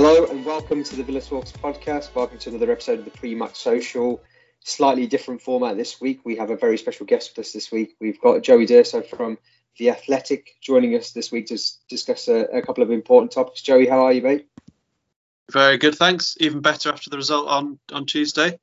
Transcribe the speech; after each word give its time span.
Hello 0.00 0.26
and 0.26 0.44
welcome 0.44 0.84
to 0.84 0.94
the 0.94 1.02
Villa 1.02 1.20
Talks 1.20 1.50
podcast. 1.50 2.14
Welcome 2.14 2.38
to 2.38 2.50
another 2.50 2.70
episode 2.70 3.00
of 3.00 3.04
the 3.04 3.10
Pre-Match 3.10 3.56
Social. 3.56 4.22
Slightly 4.60 5.08
different 5.08 5.42
format 5.42 5.76
this 5.76 6.00
week. 6.00 6.20
We 6.24 6.36
have 6.36 6.50
a 6.50 6.56
very 6.56 6.78
special 6.78 7.04
guest 7.04 7.32
with 7.36 7.44
us 7.44 7.52
this 7.52 7.72
week. 7.72 7.96
We've 8.00 8.20
got 8.20 8.44
Joey 8.44 8.64
D'Urso 8.64 9.02
from 9.02 9.38
The 9.76 9.90
Athletic 9.90 10.54
joining 10.60 10.94
us 10.94 11.10
this 11.10 11.32
week 11.32 11.46
to 11.46 11.58
discuss 11.88 12.28
a, 12.28 12.42
a 12.42 12.62
couple 12.62 12.84
of 12.84 12.92
important 12.92 13.32
topics. 13.32 13.60
Joey, 13.60 13.88
how 13.88 14.04
are 14.04 14.12
you, 14.12 14.22
mate? 14.22 14.46
Very 15.50 15.78
good, 15.78 15.96
thanks. 15.96 16.36
Even 16.38 16.60
better 16.60 16.90
after 16.90 17.10
the 17.10 17.16
result 17.16 17.48
on, 17.48 17.80
on 17.92 18.06
Tuesday. 18.06 18.56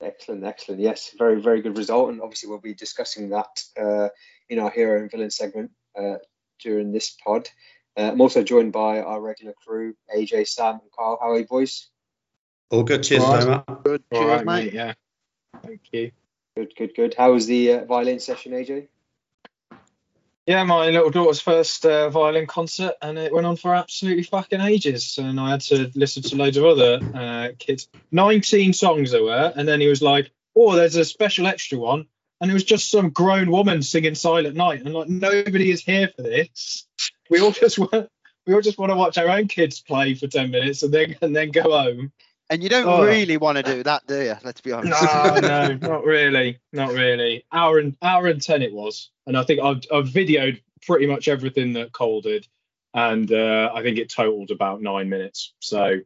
Excellent, 0.00 0.42
excellent. 0.42 0.80
Yes, 0.80 1.12
very, 1.16 1.40
very 1.40 1.62
good 1.62 1.78
result. 1.78 2.10
And 2.10 2.20
obviously, 2.20 2.48
we'll 2.48 2.58
be 2.58 2.74
discussing 2.74 3.28
that 3.28 3.62
uh, 3.80 4.08
in 4.48 4.58
our 4.58 4.70
hero 4.70 5.00
and 5.00 5.08
villain 5.08 5.30
segment 5.30 5.70
uh, 5.96 6.16
during 6.58 6.90
this 6.90 7.10
pod. 7.24 7.48
Uh, 7.96 8.10
I'm 8.12 8.20
also 8.20 8.42
joined 8.42 8.72
by 8.72 9.00
our 9.00 9.20
regular 9.20 9.54
crew, 9.64 9.94
AJ, 10.14 10.48
Sam, 10.48 10.74
and 10.74 10.90
Carl. 10.96 11.18
How 11.20 11.30
are 11.30 11.38
you, 11.38 11.46
boys? 11.46 11.88
All 12.70 12.82
good. 12.82 13.02
Cheers, 13.04 13.22
All 13.22 13.36
right. 13.36 13.64
Good. 13.84 14.02
Cheers, 14.12 14.26
right, 14.26 14.44
mate. 14.44 14.64
mate. 14.64 14.74
Yeah. 14.74 14.94
Thank 15.62 15.80
you. 15.92 16.10
Good, 16.56 16.74
good, 16.76 16.94
good. 16.94 17.14
How 17.16 17.32
was 17.32 17.46
the 17.46 17.72
uh, 17.72 17.84
violin 17.84 18.20
session, 18.20 18.52
AJ? 18.52 18.88
Yeah, 20.46 20.62
my 20.64 20.90
little 20.90 21.10
daughter's 21.10 21.40
first 21.40 21.86
uh, 21.86 22.10
violin 22.10 22.46
concert, 22.46 22.94
and 23.00 23.18
it 23.18 23.32
went 23.32 23.46
on 23.46 23.56
for 23.56 23.74
absolutely 23.74 24.24
fucking 24.24 24.60
ages. 24.60 25.16
And 25.16 25.40
I 25.40 25.50
had 25.50 25.62
to 25.62 25.90
listen 25.94 26.22
to 26.24 26.36
loads 26.36 26.58
of 26.58 26.64
other 26.66 27.00
uh, 27.14 27.48
kids. 27.58 27.88
19 28.12 28.74
songs 28.74 29.12
there 29.12 29.22
were, 29.22 29.52
and 29.56 29.66
then 29.66 29.80
he 29.80 29.88
was 29.88 30.02
like, 30.02 30.30
"Oh, 30.54 30.74
there's 30.74 30.96
a 30.96 31.04
special 31.04 31.46
extra 31.46 31.78
one," 31.78 32.06
and 32.40 32.50
it 32.50 32.54
was 32.54 32.64
just 32.64 32.90
some 32.90 33.08
grown 33.08 33.50
woman 33.50 33.82
singing 33.82 34.14
Silent 34.14 34.54
Night, 34.54 34.82
and 34.82 34.92
like 34.92 35.08
nobody 35.08 35.70
is 35.70 35.82
here 35.82 36.10
for 36.14 36.22
this. 36.22 36.86
We 37.34 37.40
all 37.40 37.50
just 37.50 37.80
want, 37.80 38.08
we 38.46 38.54
all 38.54 38.60
just 38.60 38.78
want 38.78 38.90
to 38.90 38.96
watch 38.96 39.18
our 39.18 39.28
own 39.28 39.48
kids 39.48 39.80
play 39.80 40.14
for 40.14 40.28
10 40.28 40.52
minutes 40.52 40.84
and 40.84 40.94
then 40.94 41.16
and 41.20 41.34
then 41.34 41.50
go 41.50 41.62
home. 41.62 42.12
And 42.48 42.62
you 42.62 42.68
don't 42.68 42.86
oh. 42.86 43.04
really 43.04 43.38
want 43.38 43.56
to 43.56 43.64
do 43.64 43.82
that, 43.82 44.06
do 44.06 44.20
you? 44.22 44.36
Let's 44.44 44.60
be 44.60 44.70
honest. 44.70 45.02
No, 45.02 45.34
no, 45.42 45.74
not 45.74 46.04
really, 46.04 46.60
not 46.72 46.92
really. 46.92 47.44
Hour 47.52 47.80
and 47.80 47.96
hour 48.02 48.28
and 48.28 48.40
ten 48.40 48.62
it 48.62 48.72
was, 48.72 49.10
and 49.26 49.36
I 49.36 49.42
think 49.42 49.60
I've, 49.60 49.82
I've 49.92 50.06
videoed 50.06 50.60
pretty 50.82 51.08
much 51.08 51.26
everything 51.26 51.72
that 51.72 51.90
Cole 51.90 52.20
did, 52.20 52.46
and 52.92 53.32
uh, 53.32 53.72
I 53.74 53.82
think 53.82 53.98
it 53.98 54.10
totaled 54.10 54.52
about 54.52 54.80
nine 54.80 55.08
minutes. 55.08 55.54
So 55.58 56.02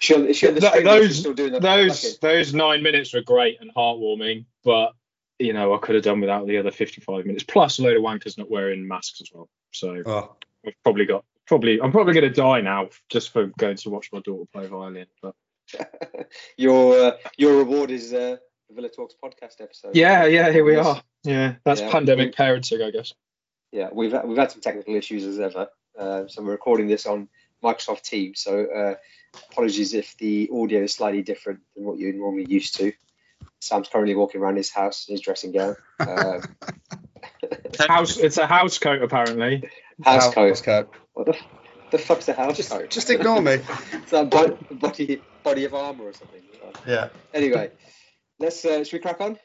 sure, 0.00 0.34
sure 0.34 0.50
those 0.50 1.22
those 1.22 2.18
those 2.18 2.54
nine 2.54 2.82
minutes 2.82 3.14
were 3.14 3.20
great 3.20 3.60
and 3.60 3.70
heartwarming, 3.72 4.46
but 4.64 4.92
you 5.38 5.52
know 5.52 5.72
I 5.72 5.78
could 5.78 5.94
have 5.94 6.04
done 6.04 6.20
without 6.20 6.48
the 6.48 6.56
other 6.56 6.72
55 6.72 7.26
minutes 7.26 7.44
plus 7.44 7.78
a 7.78 7.82
load 7.82 7.96
of 7.96 8.02
wankers 8.02 8.36
not 8.36 8.50
wearing 8.50 8.88
masks 8.88 9.20
as 9.20 9.30
well. 9.32 9.48
So 9.72 10.02
oh. 10.04 10.36
I've 10.66 10.74
probably 10.82 11.06
got 11.06 11.24
probably 11.46 11.80
I'm 11.80 11.92
probably 11.92 12.14
going 12.14 12.24
to 12.24 12.30
die 12.30 12.60
now 12.60 12.88
just 13.08 13.32
for 13.32 13.46
going 13.58 13.76
to 13.76 13.90
watch 13.90 14.10
my 14.12 14.20
daughter 14.20 14.44
play 14.52 14.66
violin, 14.66 15.06
but. 15.22 15.34
your 16.56 16.96
uh, 16.96 17.10
your 17.36 17.56
reward 17.56 17.90
is 17.90 18.12
uh, 18.12 18.36
the 18.68 18.74
Villa 18.74 18.88
Talks 18.88 19.14
podcast 19.22 19.60
episode. 19.60 19.96
Yeah, 19.96 20.24
yeah, 20.26 20.52
here 20.52 20.64
we 20.64 20.76
yes. 20.76 20.86
are. 20.86 21.02
Yeah, 21.24 21.54
that's 21.64 21.80
yeah, 21.80 21.90
pandemic 21.90 22.38
we, 22.38 22.44
parenting, 22.44 22.86
I 22.86 22.92
guess. 22.92 23.12
Yeah, 23.72 23.88
we've 23.92 24.14
we've 24.24 24.38
had 24.38 24.52
some 24.52 24.60
technical 24.60 24.94
issues 24.94 25.24
as 25.24 25.40
ever. 25.40 25.68
Uh, 25.98 26.28
so 26.28 26.42
we're 26.42 26.52
recording 26.52 26.86
this 26.86 27.06
on 27.06 27.28
Microsoft 27.62 28.02
Teams. 28.02 28.40
So 28.40 28.66
uh, 28.66 28.94
apologies 29.50 29.94
if 29.94 30.16
the 30.18 30.50
audio 30.54 30.82
is 30.82 30.94
slightly 30.94 31.22
different 31.22 31.60
than 31.74 31.84
what 31.84 31.98
you're 31.98 32.12
normally 32.12 32.46
used 32.48 32.76
to. 32.76 32.92
Sam's 33.60 33.88
currently 33.88 34.14
walking 34.14 34.40
around 34.40 34.56
his 34.56 34.70
house 34.70 35.06
in 35.08 35.14
his 35.14 35.20
dressing 35.20 35.52
gown. 35.52 35.76
Um, 35.98 36.42
house, 37.88 38.18
it's 38.18 38.38
a 38.38 38.46
house 38.46 38.78
coat 38.78 39.02
apparently. 39.02 39.68
House, 40.02 40.34
house 40.34 40.60
coat. 40.60 40.62
coat. 40.62 40.94
What 41.14 41.26
the, 41.26 41.36
the 41.90 41.98
fuck's 41.98 42.28
a 42.28 42.34
house 42.34 42.56
just, 42.56 42.70
coat? 42.70 42.90
Just 42.90 43.10
ignore 43.10 43.40
me. 43.40 43.58
it's 43.92 44.12
a 44.12 44.24
body, 44.24 45.22
body 45.42 45.64
of 45.64 45.74
armor 45.74 46.04
or 46.04 46.12
something. 46.12 46.42
Yeah. 46.86 47.08
Anyway, 47.32 47.70
let's 48.38 48.64
uh, 48.64 48.84
should 48.84 48.92
we 48.92 48.98
crack 48.98 49.20
on? 49.20 49.38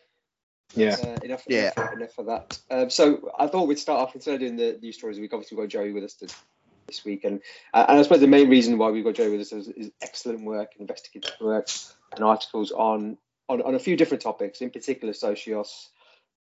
Yeah. 0.75 0.95
Uh, 1.01 1.17
enough, 1.23 1.43
yeah. 1.47 1.71
Enough, 1.75 1.93
enough 1.93 2.17
of 2.17 2.25
that. 2.27 2.59
Um, 2.69 2.89
so 2.89 3.31
I 3.37 3.47
thought 3.47 3.67
we'd 3.67 3.79
start 3.79 3.99
off 3.99 4.15
instead 4.15 4.35
of 4.35 4.39
doing 4.39 4.55
the 4.55 4.77
news 4.81 4.95
stories. 4.95 5.19
We've 5.19 5.33
obviously 5.33 5.57
got 5.57 5.69
Joey 5.69 5.91
with 5.91 6.03
us 6.03 6.13
to, 6.15 6.27
this 6.87 7.03
week, 7.05 7.23
and 7.23 7.41
uh, 7.73 7.85
and 7.87 7.99
I 7.99 8.01
suppose 8.03 8.21
the 8.21 8.27
main 8.27 8.49
reason 8.49 8.77
why 8.77 8.89
we've 8.89 9.03
got 9.03 9.15
Joey 9.15 9.31
with 9.31 9.41
us 9.41 9.51
is, 9.51 9.67
is 9.69 9.91
excellent 10.01 10.43
work, 10.43 10.71
investigative 10.79 11.33
work, 11.39 11.67
and 12.15 12.23
articles 12.23 12.71
on, 12.71 13.17
on 13.49 13.61
on 13.61 13.75
a 13.75 13.79
few 13.79 13.95
different 13.95 14.23
topics, 14.23 14.61
in 14.61 14.69
particular 14.69 15.13
socios, 15.13 15.87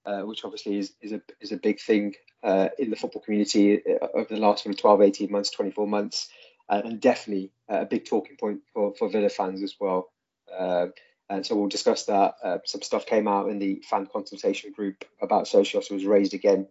uh, 0.06 0.22
which 0.22 0.44
obviously 0.44 0.78
is 0.78 0.94
is 1.02 1.12
a 1.12 1.22
is 1.42 1.52
a 1.52 1.58
big 1.58 1.80
thing 1.80 2.16
uh, 2.44 2.70
in 2.78 2.90
the 2.90 2.96
football 2.96 3.22
community 3.22 3.82
uh, 3.86 4.08
over 4.14 4.34
the 4.34 4.40
last 4.40 4.64
sort 4.64 4.74
of 4.74 4.82
12, 4.82 5.02
18 5.02 5.32
months, 5.32 5.52
24 5.52 5.88
months, 5.88 6.30
uh, 6.70 6.82
and 6.84 7.02
definitely 7.02 7.52
a 7.68 7.86
big 7.86 8.06
talking 8.06 8.38
point 8.38 8.62
for, 8.74 8.94
for 8.96 9.10
Villa 9.10 9.30
fans 9.30 9.62
as 9.62 9.76
well. 9.80 10.10
Um, 10.58 10.94
and 11.30 11.46
so 11.46 11.56
we'll 11.56 11.68
discuss 11.68 12.06
that. 12.06 12.36
Uh, 12.44 12.58
some 12.66 12.82
stuff 12.82 13.06
came 13.06 13.28
out 13.28 13.50
in 13.50 13.60
the 13.60 13.84
fan 13.88 14.08
consultation 14.12 14.72
group 14.72 15.06
about 15.22 15.46
Socios 15.46 15.92
was 15.92 16.06
raised 16.06 16.34
again, 16.34 16.68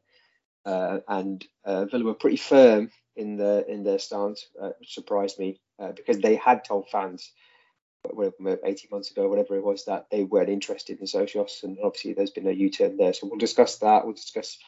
uh, 0.65 0.99
and 1.06 1.45
uh, 1.65 1.84
Villa 1.84 2.05
were 2.05 2.15
pretty 2.15 2.39
firm 2.39 2.91
in 3.15 3.37
the 3.37 3.65
in 3.69 3.84
their 3.84 3.99
stance, 3.99 4.47
which 4.78 4.95
surprised 4.95 5.39
me 5.39 5.60
because 5.95 6.19
they 6.19 6.37
had 6.37 6.65
told 6.65 6.89
fans 6.89 7.31
18 8.04 8.88
months 8.91 9.10
ago, 9.10 9.28
whatever 9.28 9.56
it 9.56 9.64
was, 9.64 9.84
that 9.84 10.06
they 10.10 10.25
weren't 10.25 10.48
interested 10.48 10.98
in 11.00 11.06
Socios, 11.06 11.62
and 11.62 11.78
obviously 11.82 12.12
there's 12.12 12.31
been 12.31 12.47
a 12.47 12.53
U-turn 12.53 12.97
there. 12.97 13.12
So 13.12 13.26
we'll 13.26 13.38
discuss 13.38 13.78
that. 13.78 14.04
We'll 14.04 14.14
discuss 14.14 14.59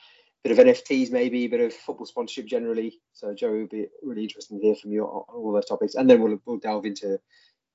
a 0.45 0.49
bit 0.49 0.59
of 0.59 0.67
NFTs, 0.67 1.11
maybe 1.11 1.45
a 1.45 1.49
bit 1.51 1.61
of 1.61 1.73
football 1.73 2.07
sponsorship 2.07 2.47
generally. 2.47 3.01
So 3.13 3.35
Joey, 3.35 3.61
would 3.61 3.71
be 3.71 3.87
really 4.03 4.23
interesting 4.23 4.59
to 4.59 4.67
hear 4.67 4.75
from 4.75 4.93
you 4.93 5.05
on, 5.05 5.25
all 5.29 5.53
those 5.53 5.67
topics, 5.67 5.95
and 5.95 6.09
then 6.09 6.23
we'll 6.23 6.41
we'll 6.45 6.59
delve 6.59 6.87
into 6.87 7.21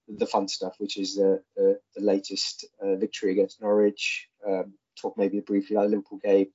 the 0.07 0.27
fun 0.27 0.47
stuff, 0.47 0.75
which 0.77 0.97
is 0.97 1.15
the 1.15 1.41
the 1.55 1.79
latest 1.97 2.65
uh, 2.81 2.95
victory 2.95 3.31
against 3.31 3.61
Norwich. 3.61 4.27
Um, 4.47 4.73
talk 4.99 5.17
maybe 5.17 5.39
briefly 5.41 5.75
about 5.75 5.89
Liverpool 5.89 6.19
game, 6.23 6.47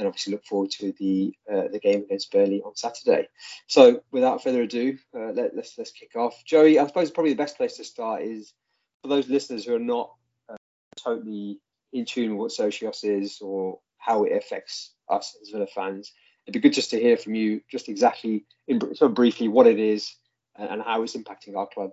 and 0.00 0.08
obviously 0.08 0.32
look 0.32 0.44
forward 0.46 0.70
to 0.70 0.92
the 0.98 1.34
uh, 1.52 1.68
the 1.70 1.78
game 1.78 2.02
against 2.02 2.32
Burnley 2.32 2.62
on 2.64 2.74
Saturday. 2.74 3.28
So 3.66 4.02
without 4.10 4.42
further 4.42 4.62
ado, 4.62 4.96
uh, 5.14 5.32
let, 5.32 5.46
us 5.46 5.52
let's, 5.54 5.78
let's 5.78 5.90
kick 5.92 6.16
off. 6.16 6.42
Joey, 6.44 6.78
I 6.78 6.86
suppose 6.86 7.10
probably 7.10 7.32
the 7.32 7.42
best 7.44 7.58
place 7.58 7.76
to 7.76 7.84
start 7.84 8.22
is 8.22 8.54
for 9.02 9.08
those 9.08 9.28
listeners 9.28 9.66
who 9.66 9.74
are 9.74 9.78
not 9.78 10.12
uh, 10.48 10.56
totally 10.98 11.60
in 11.92 12.06
tune 12.06 12.36
with 12.36 12.38
what 12.38 12.72
Socios 12.72 13.04
is 13.04 13.40
or 13.42 13.78
how 13.98 14.24
it 14.24 14.32
affects 14.32 14.94
us 15.10 15.36
as 15.42 15.50
Villa 15.50 15.66
fans. 15.66 16.12
It'd 16.46 16.54
be 16.54 16.66
good 16.66 16.74
just 16.74 16.90
to 16.90 16.98
hear 16.98 17.18
from 17.18 17.34
you, 17.34 17.60
just 17.70 17.90
exactly, 17.90 18.46
in, 18.66 18.80
of 19.00 19.14
briefly, 19.14 19.48
what 19.48 19.66
it 19.66 19.78
is 19.78 20.16
and, 20.56 20.70
and 20.70 20.82
how 20.82 21.02
it's 21.02 21.14
impacting 21.14 21.56
our 21.56 21.66
club. 21.66 21.90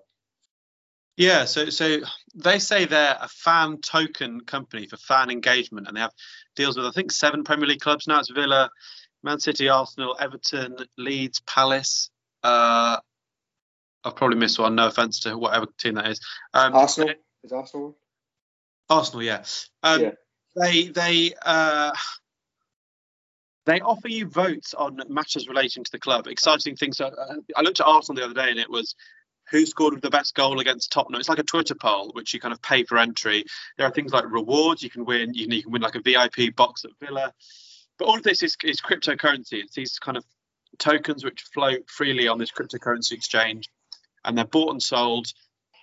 Yeah, 1.18 1.46
so 1.46 1.70
so 1.72 1.98
they 2.36 2.60
say 2.60 2.86
they're 2.86 3.18
a 3.20 3.28
fan 3.28 3.80
token 3.82 4.42
company 4.42 4.86
for 4.86 4.98
fan 4.98 5.32
engagement, 5.32 5.88
and 5.88 5.98
they 5.98 6.02
have 6.02 6.14
deals 6.56 6.78
with 6.78 6.86
I 6.86 6.92
think 6.92 7.12
seven 7.12 7.44
Premier 7.44 7.68
League 7.68 7.80
clubs 7.80 8.08
now. 8.08 8.20
It's 8.20 8.30
Villa, 8.30 8.70
Man 9.24 9.40
City, 9.40 9.68
Arsenal, 9.68 10.16
Everton, 10.20 10.78
Leeds, 10.96 11.42
Palace. 11.42 12.12
Uh, 12.44 12.98
I've 14.04 14.16
probably 14.16 14.38
missed 14.38 14.60
one. 14.60 14.76
No 14.76 14.88
offense 14.88 15.22
to 15.22 15.36
whatever 15.36 15.66
team 15.80 15.96
that 15.96 16.08
is. 16.08 16.22
Um, 16.54 16.76
Arsenal 16.76 17.16
is 17.44 17.52
Arsenal. 17.52 17.98
Arsenal, 18.88 19.24
yeah. 19.24 19.44
Um, 19.82 20.02
yeah. 20.02 20.12
They 20.56 20.90
they 20.90 21.34
uh, 21.44 21.94
they 23.66 23.82
offer 23.82 24.08
you 24.08 24.28
votes 24.28 24.76
on 24.76 25.02
matters 25.10 25.48
relating 25.48 25.84
to 25.84 25.92
the 25.92 26.00
club. 26.00 26.28
Exciting 26.28 26.76
things. 26.76 27.02
Uh, 27.02 27.10
I 27.56 27.62
looked 27.64 27.80
at 27.80 27.88
Arsenal 27.88 28.22
the 28.22 28.26
other 28.26 28.40
day, 28.40 28.52
and 28.52 28.60
it 28.60 28.70
was 28.70 28.96
who 29.50 29.66
scored 29.66 30.02
the 30.02 30.10
best 30.10 30.36
goal 30.36 30.60
against 30.60 30.92
Tottenham. 30.92 31.20
It's 31.20 31.30
like 31.30 31.40
a 31.40 31.44
Twitter 31.44 31.76
poll, 31.76 32.12
which 32.14 32.34
you 32.34 32.40
kind 32.40 32.54
of 32.54 32.62
pay 32.62 32.84
for 32.84 32.98
entry. 32.98 33.46
There 33.78 33.88
are 33.88 33.92
things 33.92 34.12
like 34.12 34.26
rewards 34.30 34.84
you 34.84 34.90
can 34.90 35.06
win. 35.06 35.34
You 35.34 35.46
can, 35.46 35.52
you 35.54 35.64
can 35.64 35.72
win 35.72 35.82
like 35.82 35.96
a 35.96 36.02
VIP 36.02 36.56
box 36.56 36.84
at 36.86 36.92
Villa. 37.00 37.34
But 37.98 38.06
all 38.06 38.18
of 38.18 38.24
this 38.24 38.44
is, 38.44 38.58
is 38.64 38.82
cryptocurrency. 38.82 39.54
It's 39.54 39.74
these 39.74 40.00
kind 40.00 40.18
of 40.18 40.26
tokens 40.78 41.24
which 41.24 41.44
float 41.54 41.90
freely 41.90 42.28
on 42.28 42.38
this 42.38 42.52
cryptocurrency 42.52 43.14
exchange, 43.14 43.70
and 44.24 44.38
they're 44.38 44.46
bought 44.46 44.72
and 44.72 44.84
sold. 44.84 45.28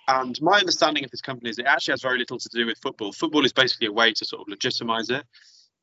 And 0.07 0.39
my 0.41 0.59
understanding 0.59 1.03
of 1.03 1.11
this 1.11 1.21
company 1.21 1.49
is 1.49 1.57
it 1.57 1.65
actually 1.65 1.93
has 1.93 2.03
very 2.03 2.19
little 2.19 2.37
to 2.37 2.49
do 2.49 2.67
with 2.67 2.77
football. 2.81 3.11
Football 3.11 3.45
is 3.45 3.53
basically 3.53 3.87
a 3.87 3.91
way 3.91 4.13
to 4.13 4.25
sort 4.25 4.43
of 4.43 4.47
legitimize 4.47 5.09
it. 5.09 5.23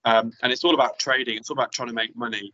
Um, 0.04 0.32
and 0.42 0.52
it's 0.52 0.64
all 0.64 0.74
about 0.74 0.98
trading, 0.98 1.36
it's 1.36 1.50
all 1.50 1.56
about 1.56 1.72
trying 1.72 1.88
to 1.88 1.94
make 1.94 2.16
money. 2.16 2.52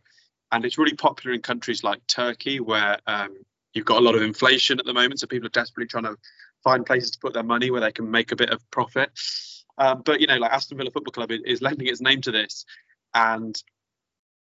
And 0.51 0.65
it's 0.65 0.79
really 0.79 0.95
popular 0.95 1.35
in 1.35 1.41
countries 1.41 1.83
like 1.83 2.05
Turkey, 2.07 2.59
where 2.59 2.97
um, 3.05 3.35
you've 3.73 3.85
got 3.85 3.97
a 3.97 4.05
lot 4.05 4.15
of 4.15 4.21
inflation 4.21 4.79
at 4.79 4.85
the 4.85 4.93
moment. 4.93 5.19
So 5.19 5.27
people 5.27 5.47
are 5.47 5.51
desperately 5.51 5.87
trying 5.87 6.05
to 6.05 6.17
find 6.63 6.85
places 6.85 7.11
to 7.11 7.19
put 7.19 7.33
their 7.33 7.43
money 7.43 7.71
where 7.71 7.81
they 7.81 7.91
can 7.91 8.09
make 8.09 8.31
a 8.31 8.35
bit 8.35 8.49
of 8.49 8.59
profit. 8.71 9.11
Um, 9.77 10.01
but, 10.03 10.19
you 10.19 10.27
know, 10.27 10.37
like 10.37 10.51
Aston 10.51 10.77
Villa 10.77 10.91
Football 10.91 11.13
Club 11.13 11.31
is, 11.31 11.61
lending 11.61 11.87
its 11.87 12.01
name 12.01 12.21
to 12.21 12.31
this. 12.31 12.65
And 13.13 13.61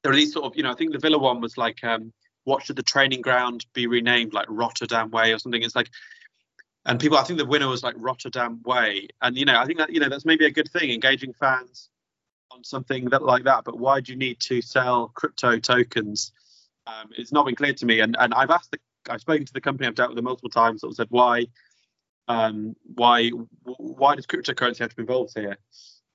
there 0.03 0.11
are 0.11 0.15
these 0.15 0.33
sort 0.33 0.45
of, 0.45 0.55
you 0.55 0.63
know, 0.63 0.71
I 0.71 0.75
think 0.75 0.93
the 0.93 0.99
Villa 0.99 1.17
one 1.17 1.41
was 1.41 1.57
like, 1.57 1.83
um, 1.83 2.13
what 2.45 2.63
should 2.63 2.75
the 2.75 2.83
training 2.83 3.21
ground 3.21 3.65
be 3.73 3.87
renamed, 3.87 4.33
like 4.33 4.45
Rotterdam 4.49 5.11
Way 5.11 5.33
or 5.33 5.39
something? 5.39 5.61
It's 5.61 5.75
like 5.75 5.89
and 6.85 6.99
people, 6.99 7.17
I 7.17 7.23
think 7.23 7.39
the 7.39 7.45
winner 7.45 7.67
was 7.67 7.83
like 7.83 7.95
Rotterdam 7.97 8.61
Way, 8.63 9.07
and 9.21 9.35
you 9.35 9.45
know, 9.45 9.59
I 9.59 9.65
think 9.65 9.79
that 9.79 9.91
you 9.91 9.99
know 9.99 10.09
that's 10.09 10.25
maybe 10.25 10.45
a 10.45 10.51
good 10.51 10.69
thing, 10.69 10.91
engaging 10.91 11.33
fans 11.33 11.89
on 12.51 12.63
something 12.63 13.05
that 13.05 13.23
like 13.23 13.45
that. 13.45 13.63
But 13.63 13.79
why 13.79 14.01
do 14.01 14.11
you 14.11 14.17
need 14.17 14.39
to 14.41 14.61
sell 14.61 15.11
crypto 15.15 15.57
tokens? 15.57 16.31
Um, 16.85 17.09
it's 17.17 17.31
not 17.31 17.47
been 17.47 17.55
clear 17.55 17.73
to 17.73 17.85
me, 17.85 18.01
and 18.01 18.15
and 18.19 18.35
I've 18.35 18.51
asked 18.51 18.69
the 18.71 18.77
I've 19.09 19.21
spoken 19.21 19.45
to 19.45 19.53
the 19.53 19.61
company. 19.61 19.87
I've 19.87 19.95
dealt 19.95 20.09
with 20.09 20.15
them 20.15 20.25
multiple 20.25 20.49
times. 20.49 20.81
Sort 20.81 20.91
of 20.91 20.95
said 20.97 21.07
why, 21.09 21.47
um, 22.27 22.75
why, 22.83 23.29
why 23.63 24.15
does 24.15 24.25
cryptocurrency 24.25 24.79
have 24.79 24.89
to 24.89 24.95
be 24.95 25.01
involved 25.01 25.33
here? 25.35 25.57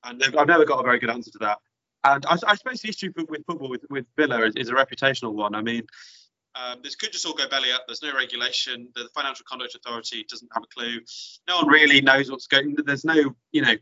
And 0.05 0.23
I've 0.23 0.49
never 0.49 0.65
got 0.65 0.81
a 0.81 0.83
very 0.83 0.99
good 0.99 1.11
answer 1.11 1.31
to 1.33 1.39
that. 1.41 1.59
And 2.05 2.25
I, 2.27 2.37
I 2.47 2.55
suppose 2.57 2.81
the 2.81 2.89
issue 2.89 3.13
with 3.17 3.45
football 3.47 3.69
with, 3.69 3.85
with 3.91 4.07
Villa 4.17 4.43
is, 4.47 4.57
is 4.57 4.69
a 4.71 4.73
reputational 4.73 5.35
one. 5.35 5.55
I 5.55 5.63
mean, 5.63 5.83
um, 6.55 6.81
this 6.83 6.97
could 6.97 7.13
just 7.13 7.27
all 7.27 7.35
go 7.35 7.49
belly 7.49 7.71
up. 7.73 7.85
There's 7.87 8.03
no 8.03 8.15
regulation. 8.15 8.89
The 8.95 9.09
Financial 9.15 9.45
Conduct 9.49 9.75
Authority 9.75 10.25
doesn't 10.29 10.51
have 10.55 10.65
a 10.65 10.75
clue. 10.75 11.01
No 11.47 11.59
one 11.59 11.69
really 11.69 12.01
knows 12.01 12.31
what's 12.31 12.47
going. 12.47 12.77
There's 12.85 13.05
no, 13.05 13.35
you 13.53 13.63
know, 13.63 13.75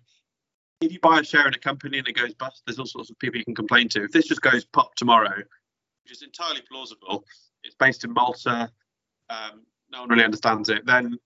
if 0.81 0.93
you 0.93 0.99
buy 1.01 1.21
a 1.21 1.25
share 1.25 1.47
in 1.47 1.55
a 1.55 1.59
company 1.59 1.99
and 1.99 2.09
it 2.09 2.13
goes 2.13 2.35
bust, 2.35 2.63
there's 2.67 2.79
all 2.79 2.87
sorts 2.87 3.11
of 3.11 3.19
people 3.19 3.39
you 3.39 3.45
can 3.45 3.55
complain 3.55 3.89
to. 3.91 4.05
If 4.05 4.13
this 4.13 4.27
just 4.27 4.43
goes 4.43 4.65
pop 4.65 4.95
tomorrow, 4.97 5.37
which 6.05 6.13
is 6.13 6.23
entirely 6.23 6.63
plausible, 6.71 7.25
it's 7.65 7.75
based 7.79 8.05
in 8.05 8.13
Malta, 8.13 8.71
um, 9.31 9.63
no 9.91 10.01
one 10.01 10.09
really 10.11 10.25
understands 10.25 10.69
it, 10.69 10.85
then 10.87 11.19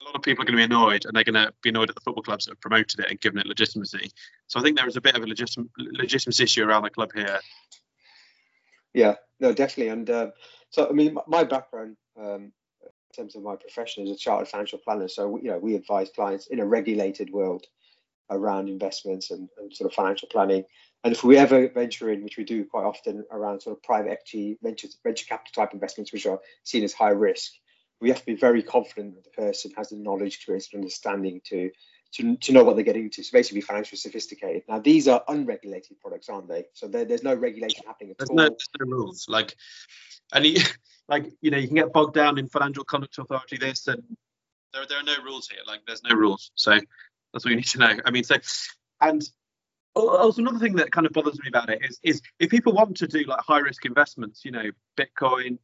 a 0.00 0.04
lot 0.04 0.14
of 0.14 0.22
people 0.22 0.42
are 0.42 0.46
going 0.46 0.56
to 0.56 0.68
be 0.68 0.74
annoyed 0.74 1.04
and 1.04 1.14
they're 1.14 1.24
going 1.24 1.34
to 1.34 1.52
be 1.62 1.70
annoyed 1.70 1.88
at 1.88 1.94
the 1.94 2.00
football 2.00 2.22
clubs 2.22 2.44
that 2.44 2.52
have 2.52 2.60
promoted 2.60 3.00
it 3.00 3.10
and 3.10 3.20
given 3.20 3.38
it 3.38 3.46
legitimacy. 3.46 4.10
So 4.46 4.60
I 4.60 4.62
think 4.62 4.76
there 4.76 4.86
is 4.86 4.96
a 4.96 5.00
bit 5.00 5.16
of 5.16 5.22
a 5.22 5.26
legitim- 5.26 5.68
legitimacy 5.76 6.44
issue 6.44 6.64
around 6.64 6.82
the 6.82 6.90
club 6.90 7.10
here. 7.14 7.40
Yeah, 8.94 9.14
no, 9.40 9.52
definitely. 9.52 9.88
And 9.88 10.08
uh, 10.08 10.30
so, 10.70 10.88
I 10.88 10.92
mean, 10.92 11.16
my 11.26 11.44
background 11.44 11.96
um, 12.18 12.52
in 12.82 12.90
terms 13.14 13.36
of 13.36 13.42
my 13.42 13.56
profession 13.56 14.04
is 14.04 14.10
a 14.10 14.16
chartered 14.16 14.48
financial 14.48 14.78
planner. 14.78 15.08
So, 15.08 15.38
you 15.38 15.50
know, 15.50 15.58
we 15.58 15.74
advise 15.74 16.10
clients 16.14 16.46
in 16.46 16.60
a 16.60 16.66
regulated 16.66 17.30
world 17.30 17.66
around 18.30 18.68
investments 18.68 19.30
and, 19.30 19.48
and, 19.58 19.74
sort 19.74 19.90
of 19.90 19.94
financial 19.94 20.28
planning. 20.30 20.64
And 21.04 21.14
if 21.14 21.22
we 21.22 21.36
ever 21.36 21.68
venture 21.68 22.10
in, 22.10 22.24
which 22.24 22.36
we 22.36 22.44
do 22.44 22.64
quite 22.64 22.84
often 22.84 23.24
around 23.30 23.60
sort 23.60 23.76
of 23.76 23.82
private 23.82 24.10
equity, 24.10 24.58
venture, 24.62 24.88
venture 25.04 25.26
capital 25.26 25.52
type 25.54 25.72
investments, 25.72 26.12
which 26.12 26.26
are 26.26 26.40
seen 26.64 26.82
as 26.82 26.92
high 26.92 27.10
risk, 27.10 27.52
we 28.00 28.08
have 28.08 28.18
to 28.20 28.26
be 28.26 28.34
very 28.34 28.62
confident 28.62 29.14
that 29.14 29.24
the 29.24 29.30
person 29.30 29.72
has 29.76 29.90
the 29.90 29.96
knowledge, 29.96 30.36
experience, 30.36 30.68
and 30.72 30.82
understanding 30.82 31.40
to, 31.46 31.70
to, 32.14 32.36
to 32.36 32.52
know 32.52 32.64
what 32.64 32.74
they're 32.76 32.84
getting 32.84 33.04
into. 33.04 33.22
So 33.22 33.30
basically, 33.32 33.60
financially 33.60 33.98
sophisticated. 33.98 34.62
Now, 34.68 34.80
these 34.80 35.08
are 35.08 35.22
unregulated 35.28 36.00
products, 36.00 36.28
aren't 36.28 36.48
they? 36.48 36.64
So 36.74 36.88
there's 36.88 37.22
no 37.22 37.34
regulation 37.34 37.84
happening 37.86 38.12
at 38.12 38.18
there's 38.18 38.30
all. 38.30 38.36
No, 38.36 38.48
there's 38.48 38.68
no 38.80 38.86
rules. 38.86 39.26
Like, 39.28 39.54
and 40.32 40.44
he, 40.44 40.58
like 41.08 41.32
you 41.40 41.50
know, 41.50 41.58
you 41.58 41.68
can 41.68 41.76
get 41.76 41.92
bogged 41.92 42.14
down 42.14 42.38
in 42.38 42.48
financial 42.48 42.84
conduct 42.84 43.18
authority 43.18 43.56
this, 43.56 43.86
and 43.86 44.02
there 44.72 44.86
there 44.86 44.98
are 44.98 45.04
no 45.04 45.16
rules 45.24 45.48
here. 45.48 45.60
Like, 45.66 45.80
there's 45.86 46.02
no 46.02 46.14
rules. 46.14 46.50
So 46.54 46.72
that's 46.72 47.44
what 47.44 47.50
you 47.50 47.56
need 47.56 47.66
to 47.66 47.78
know. 47.78 47.96
I 48.04 48.10
mean, 48.10 48.24
so 48.24 48.36
and 49.00 49.22
also 49.98 50.42
another 50.42 50.58
thing 50.58 50.76
that 50.76 50.92
kind 50.92 51.06
of 51.06 51.12
bothers 51.12 51.38
me 51.40 51.48
about 51.48 51.70
it 51.70 51.80
is 51.84 51.98
is 52.02 52.22
if 52.38 52.50
people 52.50 52.72
want 52.72 52.96
to 52.98 53.06
do 53.06 53.24
like 53.24 53.40
high 53.40 53.58
risk 53.58 53.84
investments, 53.84 54.44
you 54.44 54.50
know, 54.50 54.70
Bitcoin, 54.96 55.58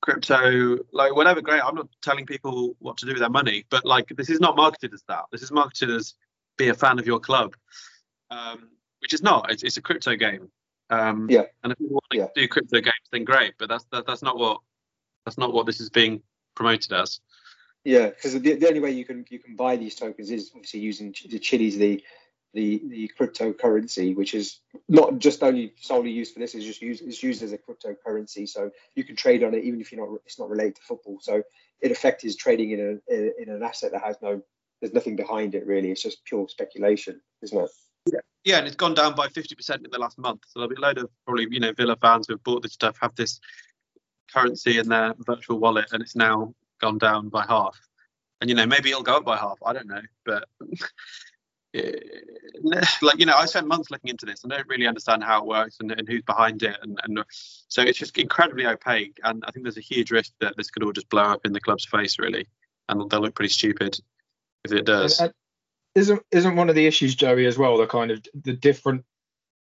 crypto, 0.00 0.78
like 0.92 1.14
whatever, 1.14 1.40
great. 1.40 1.62
I'm 1.62 1.74
not 1.74 1.88
telling 2.02 2.26
people 2.26 2.76
what 2.78 2.96
to 2.98 3.06
do 3.06 3.12
with 3.12 3.20
their 3.20 3.30
money, 3.30 3.64
but 3.70 3.84
like 3.84 4.08
this 4.16 4.30
is 4.30 4.40
not 4.40 4.56
marketed 4.56 4.92
as 4.94 5.02
that. 5.08 5.24
This 5.32 5.42
is 5.42 5.52
marketed 5.52 5.90
as 5.90 6.14
be 6.56 6.68
a 6.68 6.74
fan 6.74 6.98
of 6.98 7.06
your 7.06 7.20
club, 7.20 7.54
um, 8.30 8.70
which 9.00 9.12
is 9.12 9.22
not. 9.22 9.50
It's, 9.50 9.62
it's 9.62 9.76
a 9.76 9.82
crypto 9.82 10.16
game. 10.16 10.50
Um, 10.90 11.26
yeah. 11.28 11.44
And 11.62 11.72
if 11.72 11.80
you 11.80 11.88
want 11.88 12.04
to 12.12 12.18
yeah. 12.18 12.26
do 12.34 12.48
crypto 12.48 12.80
games, 12.80 12.94
then 13.12 13.24
great. 13.24 13.54
But 13.58 13.68
that's 13.68 13.84
that, 13.92 14.06
that's 14.06 14.22
not 14.22 14.38
what 14.38 14.60
that's 15.24 15.38
not 15.38 15.52
what 15.52 15.66
this 15.66 15.80
is 15.80 15.90
being 15.90 16.22
promoted 16.54 16.92
as. 16.92 17.20
Yeah, 17.84 18.08
because 18.08 18.32
the, 18.32 18.54
the 18.54 18.66
only 18.66 18.80
way 18.80 18.90
you 18.90 19.04
can 19.04 19.24
you 19.28 19.38
can 19.38 19.54
buy 19.54 19.76
these 19.76 19.94
tokens 19.94 20.30
is 20.30 20.50
obviously 20.54 20.80
using 20.80 21.14
the 21.28 21.38
Chiliz 21.38 21.78
the 21.78 22.02
the 22.56 22.82
the 22.88 23.10
cryptocurrency, 23.20 24.16
which 24.16 24.34
is 24.34 24.60
not 24.88 25.18
just 25.18 25.42
only 25.42 25.74
solely 25.78 26.10
used 26.10 26.32
for 26.32 26.40
this, 26.40 26.54
is 26.54 26.64
just 26.64 26.80
used 26.80 27.02
it's 27.06 27.22
used 27.22 27.42
as 27.42 27.52
a 27.52 27.58
cryptocurrency. 27.58 28.48
So 28.48 28.70
you 28.94 29.04
can 29.04 29.14
trade 29.14 29.44
on 29.44 29.54
it 29.54 29.62
even 29.62 29.80
if 29.80 29.92
you're 29.92 30.04
not 30.04 30.18
it's 30.24 30.38
not 30.38 30.48
related 30.48 30.76
to 30.76 30.82
football. 30.82 31.18
So 31.20 31.42
in 31.82 31.92
effect 31.92 32.24
is 32.24 32.34
trading 32.34 32.70
in 32.70 33.00
a 33.10 33.42
in 33.42 33.50
an 33.50 33.62
asset 33.62 33.92
that 33.92 34.02
has 34.02 34.16
no 34.22 34.40
there's 34.80 34.94
nothing 34.94 35.16
behind 35.16 35.54
it 35.54 35.66
really. 35.66 35.90
It's 35.90 36.02
just 36.02 36.24
pure 36.24 36.48
speculation, 36.48 37.20
isn't 37.42 37.58
it? 37.58 37.70
Yeah, 38.12 38.20
yeah, 38.44 38.58
and 38.58 38.66
it's 38.66 38.76
gone 38.76 38.94
down 38.94 39.14
by 39.14 39.28
50% 39.28 39.76
in 39.76 39.90
the 39.90 39.98
last 39.98 40.18
month. 40.18 40.42
So 40.48 40.60
there'll 40.60 40.70
be 40.70 40.76
a 40.76 40.80
load 40.80 40.98
of 40.98 41.10
probably 41.26 41.46
you 41.50 41.60
know 41.60 41.72
Villa 41.74 41.96
fans 42.00 42.26
who 42.26 42.34
have 42.34 42.42
bought 42.42 42.62
this 42.62 42.72
stuff 42.72 42.96
have 43.02 43.14
this 43.16 43.38
currency 44.32 44.78
in 44.78 44.88
their 44.88 45.14
virtual 45.26 45.58
wallet, 45.58 45.86
and 45.92 46.02
it's 46.02 46.16
now 46.16 46.54
gone 46.80 46.96
down 46.96 47.28
by 47.28 47.44
half. 47.46 47.78
And 48.40 48.48
you 48.48 48.56
know, 48.56 48.66
maybe 48.66 48.90
it'll 48.90 49.02
go 49.02 49.16
up 49.16 49.24
by 49.24 49.36
half. 49.36 49.58
I 49.64 49.74
don't 49.74 49.88
know, 49.88 50.02
but 50.24 50.48
Eh, 51.76 51.92
like 53.02 53.18
you 53.18 53.26
know, 53.26 53.36
I 53.36 53.46
spent 53.46 53.66
months 53.66 53.90
looking 53.90 54.10
into 54.10 54.26
this 54.26 54.42
and 54.42 54.50
don't 54.50 54.66
really 54.66 54.86
understand 54.86 55.22
how 55.22 55.40
it 55.40 55.46
works 55.46 55.76
and, 55.80 55.92
and 55.92 56.08
who's 56.08 56.22
behind 56.22 56.62
it, 56.62 56.76
and, 56.82 56.98
and, 57.02 57.24
so 57.68 57.82
it's 57.82 57.98
just 57.98 58.16
incredibly 58.16 58.66
opaque. 58.66 59.18
And 59.22 59.44
I 59.46 59.50
think 59.50 59.64
there's 59.64 59.76
a 59.76 59.82
huge 59.82 60.10
risk 60.10 60.32
that 60.40 60.56
this 60.56 60.70
could 60.70 60.82
all 60.82 60.92
just 60.92 61.08
blow 61.08 61.22
up 61.22 61.44
in 61.44 61.52
the 61.52 61.60
club's 61.60 61.84
face, 61.84 62.18
really, 62.18 62.46
and 62.88 63.10
they'll 63.10 63.20
look 63.20 63.34
pretty 63.34 63.52
stupid 63.52 63.98
if 64.64 64.72
it 64.72 64.86
does. 64.86 65.20
And 65.20 65.30
uh, 65.30 65.32
isn't 65.94 66.22
isn't 66.30 66.56
one 66.56 66.68
of 66.68 66.74
the 66.74 66.86
issues, 66.86 67.14
Joey, 67.14 67.46
as 67.46 67.58
well, 67.58 67.76
the 67.76 67.86
kind 67.86 68.10
of 68.10 68.24
the 68.34 68.54
different 68.54 69.04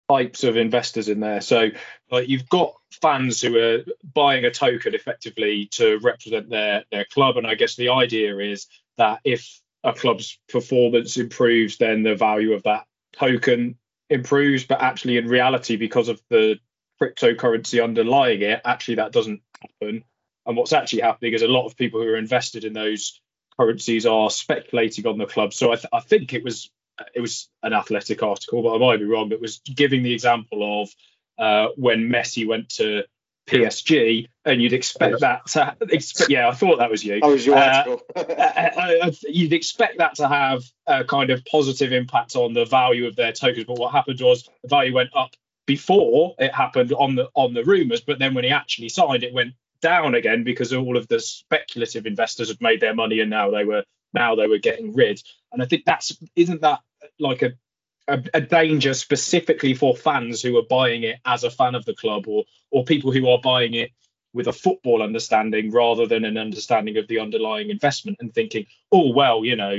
types 0.09 0.43
of 0.43 0.57
investors 0.57 1.09
in 1.09 1.19
there. 1.19 1.41
So, 1.41 1.69
like, 2.11 2.29
you've 2.29 2.47
got 2.47 2.75
fans 3.01 3.41
who 3.41 3.57
are 3.57 3.79
buying 4.13 4.45
a 4.45 4.51
token 4.51 4.93
effectively 4.93 5.67
to 5.73 5.99
represent 6.01 6.49
their 6.49 6.85
their 6.91 7.05
club, 7.05 7.37
and 7.37 7.47
I 7.47 7.55
guess 7.55 7.75
the 7.75 7.89
idea 7.89 8.37
is 8.37 8.67
that 8.97 9.19
if 9.23 9.59
a 9.85 9.93
club's 9.93 10.39
performance 10.49 11.15
improves, 11.15 11.77
then 11.77 12.03
the 12.03 12.15
value 12.15 12.53
of 12.53 12.63
that 12.63 12.85
token 13.13 13.77
improves. 14.09 14.65
But 14.65 14.81
actually, 14.81 15.17
in 15.17 15.27
reality, 15.27 15.77
because 15.77 16.09
of 16.09 16.21
the 16.29 16.55
cryptocurrency 17.01 17.83
underlying 17.83 18.41
it, 18.41 18.61
actually 18.65 18.95
that 18.95 19.11
doesn't 19.11 19.41
happen. 19.61 20.03
And 20.45 20.57
what's 20.57 20.73
actually 20.73 21.03
happening 21.03 21.33
is 21.33 21.43
a 21.43 21.47
lot 21.47 21.65
of 21.65 21.77
people 21.77 22.01
who 22.01 22.09
are 22.09 22.17
invested 22.17 22.65
in 22.65 22.73
those 22.73 23.21
currencies 23.57 24.05
are 24.05 24.29
speculating 24.29 25.07
on 25.07 25.17
the 25.17 25.25
club. 25.25 25.53
So 25.53 25.71
I, 25.71 25.75
th- 25.75 25.85
I 25.93 25.99
think 25.99 26.33
it 26.33 26.43
was 26.43 26.71
it 27.13 27.19
was 27.19 27.49
an 27.61 27.73
athletic 27.73 28.23
article, 28.23 28.63
but 28.63 28.75
I 28.75 28.79
might 28.79 28.99
be 28.99 29.05
wrong. 29.05 29.31
It 29.31 29.41
was 29.41 29.59
giving 29.59 30.01
the 30.01 30.13
example 30.13 30.81
of 30.81 30.89
uh, 31.37 31.71
when 31.75 32.09
Messi 32.09 32.47
went 32.47 32.69
to 32.69 33.03
PSG, 33.47 34.27
and 34.43 34.61
you'd 34.61 34.73
expect 34.73 35.19
that 35.19 35.45
to 35.47 35.75
expect, 35.89 36.29
yeah, 36.29 36.47
I 36.47 36.53
thought 36.53 36.79
that 36.79 36.89
was 36.89 37.03
you. 37.03 37.19
That 37.19 37.27
was 37.27 37.45
your 37.45 37.57
article. 37.57 38.01
Uh, 38.15 38.21
uh, 38.21 39.07
uh, 39.07 39.11
you'd 39.23 39.53
expect 39.53 39.97
that 39.99 40.15
to 40.15 40.27
have 40.27 40.63
a 40.87 41.03
kind 41.03 41.29
of 41.29 41.43
positive 41.45 41.91
impact 41.91 42.35
on 42.35 42.53
the 42.53 42.65
value 42.65 43.07
of 43.07 43.15
their 43.15 43.31
tokens, 43.31 43.65
but 43.65 43.77
what 43.77 43.91
happened 43.91 44.19
was 44.21 44.49
the 44.63 44.67
value 44.67 44.93
went 44.93 45.09
up 45.15 45.31
before 45.65 46.35
it 46.39 46.53
happened 46.53 46.93
on 46.93 47.15
the 47.15 47.29
on 47.35 47.53
the 47.53 47.63
rumors, 47.63 48.01
but 48.01 48.19
then 48.19 48.33
when 48.33 48.43
he 48.43 48.49
actually 48.49 48.89
signed, 48.89 49.23
it 49.23 49.33
went 49.33 49.53
down 49.81 50.15
again 50.15 50.43
because 50.43 50.73
all 50.73 50.97
of 50.97 51.07
the 51.07 51.19
speculative 51.19 52.05
investors 52.05 52.49
had 52.49 52.61
made 52.61 52.81
their 52.81 52.95
money 52.95 53.19
and 53.19 53.29
now 53.29 53.51
they 53.51 53.63
were 53.63 53.83
now 54.13 54.35
they 54.35 54.47
were 54.47 54.57
getting 54.57 54.93
rid. 54.93 55.21
And 55.51 55.61
I 55.61 55.65
think 55.65 55.83
that's 55.85 56.17
isn't 56.35 56.61
that 56.61 56.79
like 57.19 57.41
a, 57.41 57.53
a, 58.07 58.23
a 58.33 58.41
danger 58.41 58.93
specifically 58.93 59.73
for 59.73 59.95
fans 59.95 60.41
who 60.41 60.57
are 60.57 60.65
buying 60.69 61.03
it 61.03 61.17
as 61.25 61.43
a 61.43 61.49
fan 61.49 61.75
of 61.75 61.85
the 61.85 61.95
club 61.95 62.27
or 62.27 62.43
or 62.71 62.83
people 62.83 63.11
who 63.11 63.27
are 63.29 63.39
buying 63.41 63.73
it 63.73 63.91
with 64.33 64.47
a 64.47 64.53
football 64.53 65.01
understanding 65.01 65.71
rather 65.71 66.05
than 66.05 66.25
an 66.25 66.37
understanding 66.37 66.97
of 66.97 67.07
the 67.07 67.19
underlying 67.19 67.69
investment 67.69 68.17
and 68.19 68.33
thinking, 68.33 68.65
oh 68.91 69.11
well, 69.13 69.45
you 69.45 69.55
know, 69.55 69.77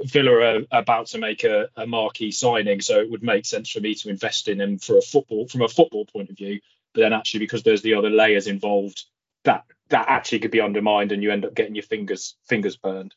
Villa 0.00 0.32
are 0.32 0.60
about 0.70 1.08
to 1.08 1.18
make 1.18 1.42
a, 1.44 1.68
a 1.76 1.86
marquee 1.86 2.30
signing, 2.30 2.80
so 2.80 3.00
it 3.00 3.10
would 3.10 3.22
make 3.22 3.46
sense 3.46 3.70
for 3.70 3.80
me 3.80 3.94
to 3.94 4.10
invest 4.10 4.48
in 4.48 4.58
them 4.58 4.78
for 4.78 4.96
a 4.98 5.02
football 5.02 5.48
from 5.48 5.62
a 5.62 5.68
football 5.68 6.04
point 6.04 6.30
of 6.30 6.36
view. 6.36 6.60
But 6.94 7.00
then 7.00 7.12
actually, 7.12 7.40
because 7.40 7.62
there's 7.62 7.82
the 7.82 7.94
other 7.94 8.10
layers 8.10 8.46
involved, 8.46 9.04
that 9.44 9.64
that 9.88 10.08
actually 10.08 10.40
could 10.40 10.50
be 10.50 10.60
undermined, 10.60 11.12
and 11.12 11.22
you 11.22 11.32
end 11.32 11.44
up 11.44 11.54
getting 11.54 11.74
your 11.74 11.82
fingers 11.82 12.36
fingers 12.46 12.76
burned. 12.76 13.14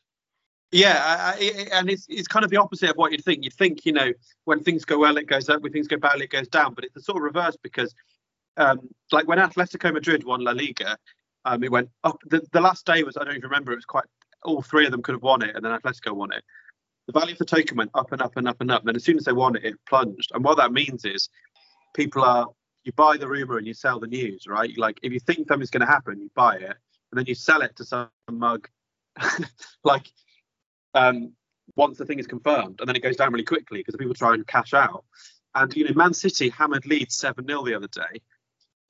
Yeah, 0.72 1.34
I, 1.36 1.68
and 1.72 1.90
it's 1.90 2.06
it's 2.08 2.28
kind 2.28 2.44
of 2.44 2.50
the 2.50 2.58
opposite 2.58 2.90
of 2.90 2.96
what 2.96 3.10
you'd 3.10 3.24
think. 3.24 3.44
You 3.44 3.50
think, 3.50 3.84
you 3.84 3.92
know, 3.92 4.12
when 4.44 4.62
things 4.62 4.84
go 4.84 4.98
well, 4.98 5.16
it 5.16 5.26
goes 5.26 5.48
up. 5.48 5.62
When 5.62 5.72
things 5.72 5.88
go 5.88 5.96
badly, 5.96 6.26
it 6.26 6.30
goes 6.30 6.46
down. 6.46 6.74
But 6.74 6.84
it's 6.84 6.94
the 6.94 7.02
sort 7.02 7.16
of 7.16 7.24
reverse 7.24 7.56
because, 7.60 7.92
um, 8.56 8.88
like 9.10 9.26
when 9.26 9.38
Atletico 9.38 9.92
Madrid 9.92 10.22
won 10.22 10.44
La 10.44 10.52
Liga, 10.52 10.96
um, 11.44 11.64
it 11.64 11.72
went 11.72 11.90
up. 12.04 12.18
The, 12.26 12.46
the 12.52 12.60
last 12.60 12.86
day 12.86 13.02
was 13.02 13.16
I 13.16 13.24
don't 13.24 13.34
even 13.34 13.42
remember. 13.42 13.72
It 13.72 13.76
was 13.76 13.84
quite 13.84 14.04
all 14.44 14.62
three 14.62 14.84
of 14.84 14.92
them 14.92 15.02
could 15.02 15.14
have 15.16 15.22
won 15.22 15.42
it, 15.42 15.56
and 15.56 15.64
then 15.64 15.72
Atletico 15.72 16.14
won 16.14 16.32
it. 16.32 16.44
The 17.08 17.18
value 17.18 17.32
of 17.32 17.38
the 17.38 17.46
token 17.46 17.76
went 17.76 17.90
up 17.94 18.12
and 18.12 18.22
up 18.22 18.36
and 18.36 18.46
up 18.46 18.60
and 18.60 18.70
up. 18.70 18.86
And 18.86 18.96
as 18.96 19.02
soon 19.02 19.16
as 19.16 19.24
they 19.24 19.32
won 19.32 19.56
it, 19.56 19.64
it 19.64 19.74
plunged. 19.88 20.30
And 20.32 20.44
what 20.44 20.56
that 20.58 20.72
means 20.72 21.04
is, 21.04 21.28
people 21.94 22.22
are 22.22 22.46
you 22.84 22.92
buy 22.92 23.16
the 23.16 23.28
rumor 23.28 23.58
and 23.58 23.66
you 23.66 23.74
sell 23.74 23.98
the 23.98 24.06
news, 24.06 24.44
right? 24.46 24.70
Like 24.78 24.98
if 25.02 25.12
you 25.12 25.20
think 25.20 25.48
something's 25.48 25.70
going 25.70 25.80
to 25.80 25.92
happen, 25.92 26.20
you 26.20 26.30
buy 26.34 26.56
it, 26.56 26.62
and 26.62 27.18
then 27.18 27.24
you 27.26 27.34
sell 27.34 27.62
it 27.62 27.74
to 27.76 27.84
some 27.84 28.08
mug. 28.30 28.68
like 29.84 30.06
um, 30.94 31.32
once 31.76 31.98
the 31.98 32.06
thing 32.06 32.18
is 32.18 32.26
confirmed, 32.26 32.80
and 32.80 32.88
then 32.88 32.96
it 32.96 33.02
goes 33.02 33.16
down 33.16 33.32
really 33.32 33.44
quickly 33.44 33.80
because 33.80 33.96
people 33.96 34.14
try 34.14 34.34
and 34.34 34.46
cash 34.46 34.74
out. 34.74 35.04
And 35.54 35.74
you 35.74 35.84
know, 35.84 35.94
Man 35.94 36.14
City 36.14 36.48
hammered 36.48 36.86
Leeds 36.86 37.16
seven 37.16 37.46
0 37.46 37.64
the 37.64 37.74
other 37.74 37.88
day, 37.88 38.20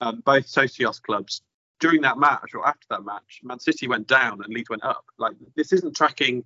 um, 0.00 0.22
both 0.24 0.46
Socios 0.46 1.00
clubs. 1.00 1.42
During 1.78 2.02
that 2.02 2.18
match 2.18 2.50
or 2.54 2.66
after 2.68 2.86
that 2.90 3.04
match, 3.04 3.40
Man 3.42 3.58
City 3.58 3.88
went 3.88 4.06
down 4.06 4.42
and 4.44 4.52
Leeds 4.52 4.68
went 4.68 4.84
up. 4.84 5.04
Like 5.18 5.32
this 5.56 5.72
isn't 5.72 5.96
tracking 5.96 6.44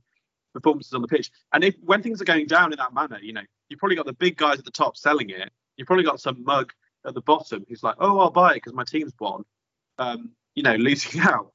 performances 0.53 0.93
on 0.95 1.03
the 1.03 1.09
pitch. 1.09 1.31
And 1.53 1.65
if 1.65 1.75
when 1.83 2.03
things 2.03 2.23
are 2.23 2.25
going 2.25 2.47
down 2.47 2.73
in 2.73 2.79
that 2.79 2.95
manner, 2.95 3.19
you 3.21 3.33
know, 3.33 3.43
you've 3.69 3.81
probably 3.81 3.97
got 3.97 4.07
the 4.07 4.13
big 4.13 4.37
guys 4.37 4.59
at 4.59 4.65
the 4.65 4.71
top 4.71 4.97
selling 4.97 5.31
it. 5.31 5.51
You've 5.77 5.87
probably 5.87 6.05
got 6.05 6.21
some 6.21 6.45
mug 6.45 6.73
at 7.05 7.15
the 7.15 7.21
bottom 7.21 7.65
who's 7.69 7.83
like, 7.83 7.97
"Oh, 7.99 8.21
I'll 8.21 8.31
buy 8.31 8.53
it 8.53 8.57
because 8.57 8.73
my 8.73 8.85
team's 8.85 9.13
won." 9.19 9.45
Um, 9.99 10.31
you 10.55 10.63
know, 10.63 10.77
losing 10.77 11.21
out. 11.23 11.53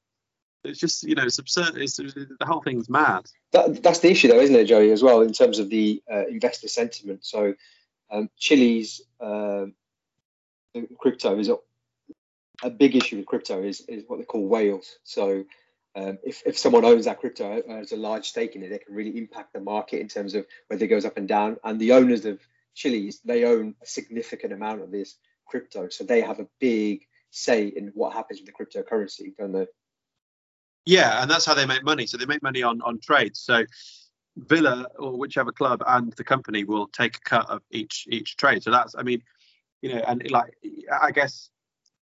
It's 0.64 0.78
just 0.78 1.02
you 1.04 1.14
know 1.14 1.24
it's 1.24 1.38
absurd. 1.38 1.76
It's, 1.76 1.96
the 1.96 2.28
whole 2.42 2.60
thing's 2.62 2.88
mad. 2.88 3.26
That, 3.52 3.82
that's 3.82 4.00
the 4.00 4.10
issue, 4.10 4.28
though, 4.28 4.40
isn't 4.40 4.54
it, 4.54 4.66
Joey? 4.66 4.90
As 4.90 5.02
well 5.02 5.22
in 5.22 5.32
terms 5.32 5.58
of 5.58 5.70
the 5.70 6.02
uh, 6.10 6.26
investor 6.26 6.68
sentiment. 6.68 7.24
So, 7.24 7.54
um, 8.10 8.28
Chiliz 8.38 9.00
uh, 9.20 9.66
crypto 10.98 11.38
is 11.38 11.48
a, 11.48 11.56
a 12.62 12.70
big 12.70 12.94
issue 12.94 13.16
with 13.16 13.26
crypto 13.26 13.62
is, 13.62 13.80
is 13.82 14.04
what 14.06 14.18
they 14.18 14.24
call 14.24 14.46
whales. 14.46 14.98
So, 15.02 15.44
um, 15.96 16.18
if, 16.22 16.42
if 16.44 16.58
someone 16.58 16.84
owns 16.84 17.06
that 17.06 17.20
crypto 17.20 17.62
has 17.68 17.92
a 17.92 17.96
large 17.96 18.28
stake 18.28 18.54
in 18.54 18.62
it, 18.62 18.68
they 18.68 18.78
can 18.78 18.94
really 18.94 19.16
impact 19.16 19.52
the 19.52 19.60
market 19.60 20.00
in 20.00 20.08
terms 20.08 20.34
of 20.34 20.46
whether 20.68 20.84
it 20.84 20.88
goes 20.88 21.04
up 21.04 21.16
and 21.16 21.26
down. 21.26 21.56
And 21.64 21.80
the 21.80 21.92
owners 21.92 22.26
of 22.26 22.38
Chiliz, 22.76 23.16
they 23.24 23.44
own 23.44 23.74
a 23.82 23.86
significant 23.86 24.52
amount 24.52 24.82
of 24.82 24.90
this 24.90 25.16
crypto, 25.46 25.88
so 25.88 26.04
they 26.04 26.20
have 26.20 26.38
a 26.38 26.46
big 26.60 27.06
say 27.30 27.66
in 27.66 27.92
what 27.94 28.12
happens 28.12 28.40
with 28.40 28.46
the 28.46 28.52
cryptocurrency, 28.52 29.36
don't 29.36 29.52
they? 29.52 29.66
Yeah, 30.86 31.22
and 31.22 31.30
that's 31.30 31.44
how 31.44 31.54
they 31.54 31.66
make 31.66 31.84
money. 31.84 32.06
So 32.06 32.16
they 32.16 32.26
make 32.26 32.42
money 32.42 32.62
on 32.62 32.80
on 32.82 32.98
trades. 33.00 33.40
So 33.40 33.64
Villa 34.36 34.86
or 34.98 35.18
whichever 35.18 35.52
club 35.52 35.82
and 35.86 36.12
the 36.14 36.24
company 36.24 36.64
will 36.64 36.86
take 36.88 37.16
a 37.16 37.20
cut 37.20 37.50
of 37.50 37.62
each 37.70 38.06
each 38.10 38.36
trade. 38.36 38.62
So 38.62 38.70
that's, 38.70 38.94
I 38.96 39.02
mean, 39.02 39.22
you 39.82 39.94
know, 39.94 40.02
and 40.06 40.28
like 40.30 40.54
I 41.00 41.10
guess 41.10 41.50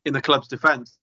in 0.06 0.14
the 0.14 0.22
club's 0.22 0.48
defence, 0.48 0.98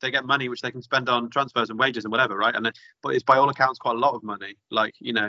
they 0.00 0.10
get 0.10 0.24
money 0.24 0.48
which 0.48 0.60
they 0.60 0.70
can 0.70 0.82
spend 0.82 1.08
on 1.08 1.30
transfers 1.30 1.70
and 1.70 1.78
wages 1.78 2.04
and 2.04 2.10
whatever, 2.12 2.36
right? 2.36 2.54
And 2.54 2.64
then, 2.64 2.72
but 3.02 3.14
it's 3.14 3.24
by 3.24 3.36
all 3.36 3.48
accounts 3.48 3.78
quite 3.78 3.96
a 3.96 3.98
lot 3.98 4.14
of 4.14 4.22
money. 4.22 4.54
Like 4.70 4.94
you 4.98 5.12
know, 5.12 5.28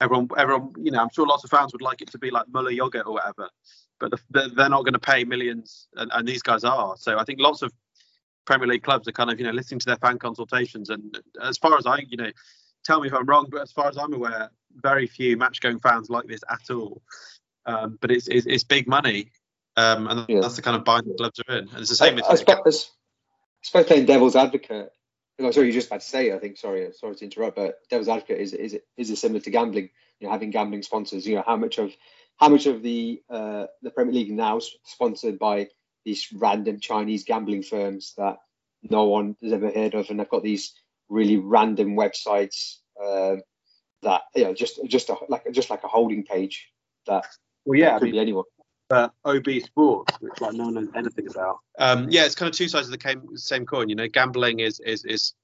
everyone, 0.00 0.28
everyone, 0.36 0.72
you 0.78 0.90
know, 0.90 1.00
I'm 1.00 1.10
sure 1.12 1.26
lots 1.26 1.44
of 1.44 1.50
fans 1.50 1.72
would 1.72 1.82
like 1.82 2.02
it 2.02 2.10
to 2.12 2.18
be 2.18 2.30
like 2.30 2.46
Muller 2.48 2.70
yogurt 2.70 3.06
or 3.06 3.14
whatever, 3.14 3.48
but 3.98 4.10
the, 4.30 4.50
they're 4.56 4.68
not 4.68 4.84
going 4.84 4.94
to 4.94 4.98
pay 4.98 5.24
millions, 5.24 5.88
and, 5.96 6.10
and 6.14 6.26
these 6.26 6.42
guys 6.42 6.64
are. 6.64 6.96
So 6.96 7.18
I 7.18 7.24
think 7.24 7.40
lots 7.40 7.62
of 7.62 7.72
Premier 8.44 8.66
League 8.66 8.82
clubs 8.82 9.06
are 9.08 9.12
kind 9.12 9.30
of 9.30 9.38
you 9.38 9.46
know 9.46 9.52
listening 9.52 9.80
to 9.80 9.86
their 9.86 9.96
fan 9.96 10.18
consultations, 10.18 10.90
and 10.90 11.18
as 11.42 11.58
far 11.58 11.76
as 11.76 11.86
I, 11.86 11.98
you 12.08 12.16
know, 12.16 12.30
tell 12.84 13.00
me 13.00 13.08
if 13.08 13.14
I'm 13.14 13.26
wrong, 13.26 13.48
but 13.50 13.62
as 13.62 13.72
far 13.72 13.88
as 13.88 13.96
I'm 13.96 14.12
aware, 14.12 14.50
very 14.74 15.06
few 15.06 15.36
match-going 15.36 15.80
fans 15.80 16.10
like 16.10 16.26
this 16.26 16.40
at 16.50 16.70
all. 16.70 17.02
Um, 17.66 17.98
but 18.00 18.10
it's, 18.10 18.26
it's, 18.28 18.46
it's 18.46 18.64
big 18.64 18.88
money, 18.88 19.30
um, 19.76 20.06
and 20.08 20.26
yeah. 20.28 20.40
that's 20.40 20.56
the 20.56 20.62
kind 20.62 20.76
of 20.76 20.84
bind 20.84 21.06
the 21.06 21.14
clubs 21.14 21.40
are 21.46 21.58
in. 21.58 21.68
And 21.68 21.78
it's 21.78 21.90
the 21.90 21.96
same. 21.96 22.18
I, 22.18 22.22
I, 22.28 22.34
suppose, 22.34 22.90
I 22.90 23.62
suppose 23.62 23.86
playing 23.86 24.06
devil's 24.06 24.36
advocate. 24.36 24.90
I'm 25.38 25.52
sorry, 25.52 25.68
you 25.68 25.72
just 25.72 25.90
had 25.90 26.00
to 26.00 26.06
say. 26.06 26.32
I 26.32 26.38
think 26.38 26.58
sorry, 26.58 26.90
sorry 26.92 27.16
to 27.16 27.24
interrupt, 27.24 27.56
but 27.56 27.78
devil's 27.88 28.08
advocate 28.08 28.40
is 28.40 28.52
is 28.52 28.78
is 28.96 29.10
it 29.10 29.16
similar 29.16 29.40
to 29.40 29.50
gambling? 29.50 29.90
You 30.18 30.26
know, 30.26 30.32
having 30.32 30.50
gambling 30.50 30.82
sponsors. 30.82 31.26
You 31.26 31.36
know, 31.36 31.44
how 31.46 31.56
much 31.56 31.78
of 31.78 31.94
how 32.36 32.48
much 32.48 32.66
of 32.66 32.82
the 32.82 33.22
uh, 33.30 33.66
the 33.82 33.90
Premier 33.90 34.14
League 34.14 34.32
now 34.32 34.60
sponsored 34.84 35.38
by 35.38 35.68
these 36.10 36.26
random 36.32 36.80
Chinese 36.80 37.22
gambling 37.22 37.62
firms 37.62 38.14
that 38.16 38.38
no 38.82 39.04
one 39.04 39.36
has 39.42 39.52
ever 39.52 39.70
heard 39.70 39.94
of, 39.94 40.10
and 40.10 40.20
I've 40.20 40.28
got 40.28 40.42
these 40.42 40.74
really 41.08 41.36
random 41.36 41.96
websites 41.96 42.78
uh, 43.00 43.36
that 44.02 44.22
you 44.34 44.44
know 44.44 44.54
just 44.54 44.80
just 44.86 45.08
a, 45.08 45.16
like 45.28 45.44
just 45.52 45.70
like 45.70 45.84
a 45.84 45.88
holding 45.88 46.24
page 46.24 46.68
that 47.06 47.24
well 47.64 47.78
yeah 47.78 47.92
could 47.98 48.02
I 48.02 48.04
mean, 48.06 48.12
be 48.12 48.18
anyone. 48.18 48.44
Uh, 48.90 49.08
OB 49.24 49.46
Sports, 49.62 50.16
which 50.18 50.40
like 50.40 50.52
no 50.54 50.64
one 50.64 50.74
knows 50.74 50.88
anything 50.96 51.28
about. 51.28 51.58
Um, 51.78 52.08
yeah, 52.10 52.24
it's 52.24 52.34
kind 52.34 52.50
of 52.50 52.56
two 52.56 52.66
sides 52.66 52.88
of 52.88 52.98
the 52.98 53.18
same 53.36 53.64
coin. 53.64 53.88
You 53.88 53.94
know, 53.94 54.08
gambling 54.08 54.58
is 54.58 54.80
is 54.80 55.04
is 55.04 55.34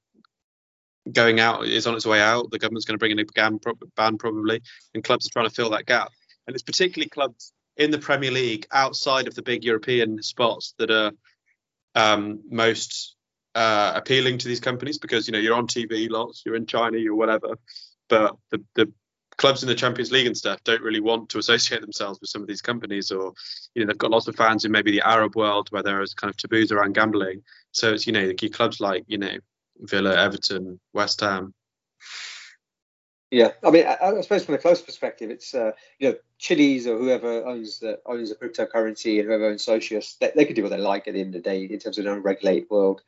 going 1.12 1.38
out 1.38 1.64
is 1.64 1.86
on 1.86 1.94
its 1.94 2.06
way 2.06 2.20
out. 2.20 2.50
The 2.50 2.58
government's 2.58 2.86
going 2.86 2.96
to 2.96 2.98
bring 2.98 3.12
in 3.12 3.20
a 3.20 3.24
gam- 3.24 3.60
ban 3.94 4.18
probably, 4.18 4.62
and 4.94 5.04
clubs 5.04 5.28
are 5.28 5.30
trying 5.30 5.48
to 5.48 5.54
fill 5.54 5.70
that 5.70 5.86
gap. 5.86 6.10
And 6.48 6.56
it's 6.56 6.64
particularly 6.64 7.08
clubs 7.08 7.52
in 7.76 7.90
the 7.90 7.98
Premier 7.98 8.30
League 8.30 8.66
outside 8.72 9.26
of 9.26 9.34
the 9.34 9.42
big 9.42 9.64
European 9.64 10.22
spots 10.22 10.74
that 10.78 10.90
are 10.90 11.12
um, 11.94 12.40
most 12.48 13.16
uh, 13.54 13.92
appealing 13.94 14.38
to 14.38 14.48
these 14.48 14.60
companies 14.60 14.98
because 14.98 15.26
you 15.26 15.32
know 15.32 15.38
you're 15.38 15.56
on 15.56 15.66
TV 15.66 16.10
lots, 16.10 16.42
you're 16.44 16.56
in 16.56 16.66
China, 16.66 16.98
you 16.98 17.12
or 17.12 17.16
whatever, 17.16 17.58
but 18.08 18.36
the, 18.50 18.62
the 18.74 18.92
clubs 19.38 19.62
in 19.62 19.68
the 19.68 19.74
Champions 19.74 20.10
League 20.10 20.26
and 20.26 20.36
stuff 20.36 20.62
don't 20.64 20.82
really 20.82 21.00
want 21.00 21.28
to 21.28 21.38
associate 21.38 21.80
themselves 21.80 22.20
with 22.20 22.30
some 22.30 22.42
of 22.42 22.48
these 22.48 22.62
companies, 22.62 23.10
or 23.10 23.32
you 23.74 23.82
know 23.82 23.86
they've 23.86 23.98
got 23.98 24.10
lots 24.10 24.28
of 24.28 24.36
fans 24.36 24.64
in 24.64 24.72
maybe 24.72 24.90
the 24.90 25.06
Arab 25.06 25.36
world 25.36 25.68
where 25.70 25.82
there 25.82 26.02
is 26.02 26.14
kind 26.14 26.30
of 26.30 26.36
taboos 26.36 26.72
around 26.72 26.94
gambling. 26.94 27.42
So 27.72 27.92
it's 27.92 28.06
you 28.06 28.12
know 28.12 28.26
the 28.26 28.34
key 28.34 28.48
clubs 28.48 28.80
like 28.80 29.04
you 29.06 29.18
know 29.18 29.36
Villa, 29.80 30.16
Everton, 30.16 30.80
West 30.92 31.20
Ham. 31.20 31.52
Yeah, 33.36 33.52
I 33.62 33.70
mean, 33.70 33.86
I, 33.86 33.98
I 34.00 34.20
suppose 34.22 34.46
from 34.46 34.54
a 34.54 34.58
close 34.58 34.80
perspective, 34.80 35.28
it's 35.28 35.54
uh, 35.54 35.72
you 35.98 36.08
know 36.08 36.14
Chiliz 36.40 36.86
or 36.86 36.96
whoever 36.96 37.44
owns 37.44 37.80
the 37.80 38.00
owns 38.06 38.30
the 38.30 38.34
cryptocurrency 38.34 39.18
and 39.18 39.28
whoever 39.28 39.50
owns 39.50 39.66
Socios, 39.66 40.16
they, 40.18 40.32
they 40.34 40.46
can 40.46 40.54
do 40.54 40.62
what 40.62 40.70
they 40.70 40.78
like 40.78 41.06
at 41.06 41.12
the 41.12 41.20
end 41.20 41.34
of 41.34 41.42
the 41.42 41.50
day 41.50 41.64
in 41.64 41.78
terms 41.78 41.98
of 41.98 42.06
an 42.06 42.12
unregulated 42.12 42.70
world. 42.70 43.02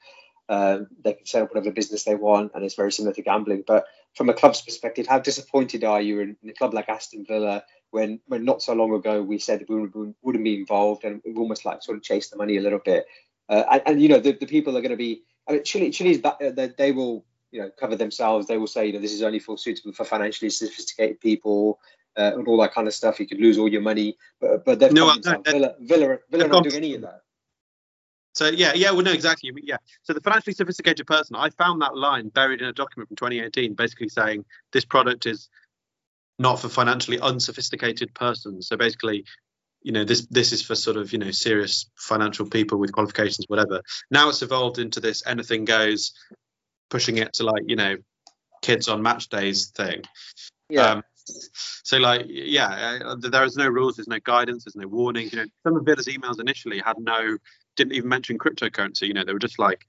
Um, 0.50 0.88
they 1.02 1.14
can 1.14 1.24
set 1.24 1.40
up 1.40 1.48
whatever 1.48 1.70
business 1.70 2.04
they 2.04 2.14
want, 2.14 2.52
and 2.54 2.62
it's 2.62 2.74
very 2.74 2.92
similar 2.92 3.14
to 3.14 3.22
gambling. 3.22 3.64
But 3.66 3.86
from 4.16 4.28
a 4.28 4.34
club's 4.34 4.60
perspective, 4.60 5.06
how 5.06 5.18
disappointed 5.18 5.82
are 5.82 6.02
you 6.02 6.20
in, 6.20 6.36
in 6.42 6.50
a 6.50 6.52
club 6.52 6.74
like 6.74 6.90
Aston 6.90 7.24
Villa 7.24 7.64
when, 7.90 8.20
when 8.26 8.44
not 8.44 8.60
so 8.60 8.74
long 8.74 8.92
ago 8.92 9.22
we 9.22 9.38
said 9.38 9.64
we 9.66 9.80
wouldn't, 9.80 10.14
wouldn't 10.20 10.44
be 10.44 10.56
involved 10.56 11.04
and 11.04 11.22
we 11.24 11.32
almost 11.36 11.64
like 11.64 11.82
sort 11.82 11.96
of 11.96 12.02
chase 12.02 12.28
the 12.28 12.36
money 12.36 12.58
a 12.58 12.60
little 12.60 12.80
bit? 12.84 13.06
Uh, 13.48 13.64
and, 13.72 13.82
and, 13.86 14.02
you 14.02 14.10
know 14.10 14.20
the, 14.20 14.32
the 14.32 14.44
people 14.44 14.76
are 14.76 14.82
going 14.82 14.90
to 14.90 14.96
be. 14.98 15.22
I 15.48 15.52
mean, 15.52 15.64
Chile, 15.64 15.88
Chiliz 15.88 16.22
uh, 16.22 16.68
they 16.76 16.92
will 16.92 17.24
you 17.50 17.60
know 17.60 17.70
cover 17.78 17.96
themselves. 17.96 18.46
They 18.46 18.58
will 18.58 18.66
say 18.66 18.86
you 18.86 18.92
know 18.92 19.00
this 19.00 19.12
is 19.12 19.22
only 19.22 19.38
for 19.38 19.58
suitable 19.58 19.92
for 19.92 20.04
financially 20.04 20.50
sophisticated 20.50 21.20
people. 21.20 21.80
Uh, 22.16 22.32
and 22.34 22.48
all 22.48 22.56
that 22.60 22.74
kind 22.74 22.88
of 22.88 22.94
stuff. 22.94 23.20
You 23.20 23.28
could 23.28 23.38
lose 23.38 23.58
all 23.58 23.68
your 23.68 23.82
money, 23.82 24.16
but 24.40 24.64
but 24.64 24.80
they've 24.80 24.92
no, 24.92 25.14
no, 25.24 25.42
Villa, 25.44 25.74
Villa, 25.78 26.18
Villa 26.28 26.48
not 26.48 26.64
doing 26.64 26.74
any 26.74 26.94
of 26.94 27.02
that. 27.02 27.20
So 28.38 28.46
yeah, 28.48 28.72
yeah, 28.74 28.92
well, 28.92 29.02
no, 29.02 29.12
exactly. 29.12 29.52
Yeah. 29.62 29.76
So 30.02 30.12
the 30.12 30.20
financially 30.20 30.54
sophisticated 30.54 31.06
person, 31.06 31.36
I 31.36 31.50
found 31.50 31.82
that 31.82 31.96
line 31.96 32.28
buried 32.28 32.60
in 32.60 32.68
a 32.68 32.72
document 32.72 33.08
from 33.08 33.16
2018, 33.16 33.74
basically 33.74 34.08
saying 34.08 34.44
this 34.72 34.84
product 34.84 35.26
is 35.26 35.48
not 36.38 36.60
for 36.60 36.68
financially 36.68 37.18
unsophisticated 37.18 38.14
persons. 38.14 38.68
So 38.68 38.76
basically, 38.76 39.24
you 39.82 39.90
know, 39.92 40.04
this 40.04 40.26
this 40.26 40.52
is 40.52 40.62
for 40.62 40.76
sort 40.76 40.96
of 40.96 41.12
you 41.12 41.18
know 41.18 41.32
serious 41.32 41.90
financial 41.96 42.48
people 42.48 42.78
with 42.78 42.92
qualifications, 42.92 43.46
whatever. 43.48 43.82
Now 44.10 44.28
it's 44.28 44.42
evolved 44.42 44.78
into 44.78 45.00
this 45.00 45.24
anything 45.26 45.64
goes, 45.64 46.12
pushing 46.90 47.18
it 47.18 47.34
to 47.34 47.44
like 47.44 47.64
you 47.66 47.76
know, 47.76 47.96
kids 48.62 48.88
on 48.88 49.02
match 49.02 49.28
days 49.28 49.68
thing. 49.68 50.02
Yeah. 50.68 50.82
Um, 50.82 51.02
so 51.84 51.98
like 51.98 52.24
yeah 52.26 53.00
uh, 53.04 53.14
there 53.20 53.44
is 53.44 53.54
no 53.54 53.68
rules 53.68 53.96
there's 53.96 54.08
no 54.08 54.18
guidance 54.18 54.64
there's 54.64 54.74
no 54.74 54.88
warnings 54.88 55.30
you 55.30 55.38
know 55.38 55.44
some 55.62 55.76
of 55.76 55.84
Villa's 55.84 56.06
emails 56.06 56.40
initially 56.40 56.78
had 56.78 56.96
no 56.98 57.36
didn't 57.78 57.94
even 57.94 58.10
mention 58.10 58.38
cryptocurrency. 58.38 59.08
You 59.08 59.14
know, 59.14 59.24
they 59.24 59.32
were 59.32 59.38
just 59.38 59.58
like, 59.58 59.86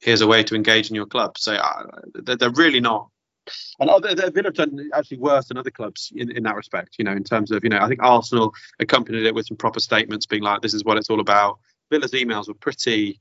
here's 0.00 0.20
a 0.20 0.26
way 0.28 0.44
to 0.44 0.54
engage 0.54 0.90
in 0.90 0.94
your 0.94 1.06
club. 1.06 1.36
So 1.38 1.54
uh, 1.54 1.84
they're, 2.14 2.36
they're, 2.36 2.50
really 2.50 2.80
not. 2.80 3.08
And 3.80 3.90
other, 3.90 4.14
Villa 4.30 4.48
have 4.48 4.54
done 4.54 4.90
actually 4.94 5.18
worse 5.18 5.48
than 5.48 5.56
other 5.56 5.70
clubs 5.72 6.12
in, 6.14 6.30
in 6.30 6.44
that 6.44 6.54
respect. 6.54 6.96
You 6.98 7.04
know, 7.04 7.12
in 7.12 7.24
terms 7.24 7.50
of 7.50 7.64
you 7.64 7.70
know, 7.70 7.80
I 7.80 7.88
think 7.88 8.00
Arsenal 8.00 8.54
accompanied 8.78 9.26
it 9.26 9.34
with 9.34 9.46
some 9.46 9.56
proper 9.56 9.80
statements, 9.80 10.26
being 10.26 10.42
like, 10.42 10.60
this 10.60 10.74
is 10.74 10.84
what 10.84 10.96
it's 10.96 11.10
all 11.10 11.18
about. 11.18 11.58
Villa's 11.90 12.12
emails 12.12 12.46
were 12.46 12.54
pretty. 12.54 13.18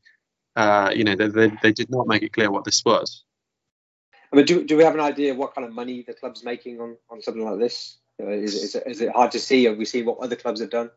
Uh, 0.55 0.91
you 0.93 1.03
know, 1.03 1.15
they, 1.15 1.27
they, 1.27 1.51
they 1.61 1.71
did 1.71 1.89
not 1.89 2.07
make 2.07 2.23
it 2.23 2.33
clear 2.33 2.51
what 2.51 2.65
this 2.65 2.83
was. 2.83 3.23
I 4.31 4.35
mean, 4.35 4.45
do, 4.45 4.63
do 4.63 4.77
we 4.77 4.83
have 4.83 4.93
an 4.93 5.01
idea 5.01 5.33
what 5.33 5.53
kind 5.53 5.67
of 5.67 5.73
money 5.73 6.03
the 6.05 6.13
club's 6.13 6.43
making 6.43 6.79
on, 6.79 6.97
on 7.09 7.21
something 7.21 7.43
like 7.43 7.59
this? 7.59 7.97
Uh, 8.19 8.27
is, 8.27 8.55
is, 8.55 8.75
is 8.75 9.01
it 9.01 9.11
hard 9.11 9.31
to 9.31 9.39
see? 9.39 9.65
Have 9.65 9.77
we 9.77 9.85
seen 9.85 10.05
what 10.05 10.19
other 10.19 10.35
clubs 10.35 10.61
have 10.61 10.69
done? 10.69 10.89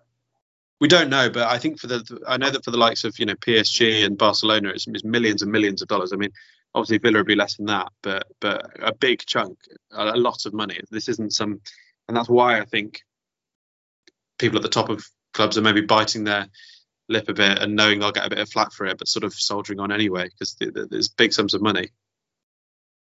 We 0.81 0.89
don't 0.89 1.09
know, 1.09 1.31
but 1.31 1.49
I 1.49 1.59
think 1.59 1.81
for 1.81 1.87
the 1.87 2.21
I 2.27 2.37
know 2.37 2.51
that 2.51 2.65
for 2.65 2.71
the 2.71 2.77
likes 2.77 3.05
of 3.05 3.19
you 3.19 3.27
know 3.27 3.35
PSG 3.37 4.05
and 4.05 4.19
Barcelona, 4.19 4.71
it's, 4.71 4.87
it's 4.89 5.05
millions 5.05 5.41
and 5.41 5.51
millions 5.51 5.83
of 5.83 5.89
dollars. 5.89 6.13
I 6.13 6.17
mean, 6.17 6.33
obviously 6.75 6.99
Villa 6.99 7.19
would 7.19 7.27
be 7.27 7.37
less 7.37 7.57
than 7.57 7.67
that, 7.67 7.89
but 8.03 8.27
but 8.41 8.71
a 8.83 8.93
big 8.93 9.25
chunk, 9.25 9.57
a, 9.93 10.15
a 10.15 10.17
lot 10.17 10.45
of 10.47 10.53
money. 10.53 10.79
This 10.91 11.09
isn't 11.09 11.33
some, 11.33 11.61
and 12.09 12.17
that's 12.17 12.29
why 12.29 12.61
I 12.61 12.65
think 12.65 13.03
people 14.39 14.59
at 14.59 14.63
the 14.63 14.69
top 14.69 14.89
of 14.89 15.07
clubs 15.33 15.57
are 15.57 15.63
maybe 15.63 15.81
biting 15.81 16.25
their 16.25 16.49
lip 17.09 17.29
a 17.29 17.35
bit 17.35 17.59
and 17.59 17.77
knowing 17.77 18.01
they'll 18.01 18.13
get 18.13 18.27
a 18.27 18.31
bit 18.31 18.39
of 18.39 18.49
flack 18.49 18.73
for 18.73 18.87
it, 18.87 18.99
but 18.99 19.09
sort 19.09 19.25
of 19.25 19.35
soldiering 19.35 19.81
on 19.81 19.93
anyway 19.93 20.29
because 20.29 20.57
there's 20.59 21.09
big 21.09 21.33
sums 21.33 21.55
of 21.55 21.63
money. 21.63 21.89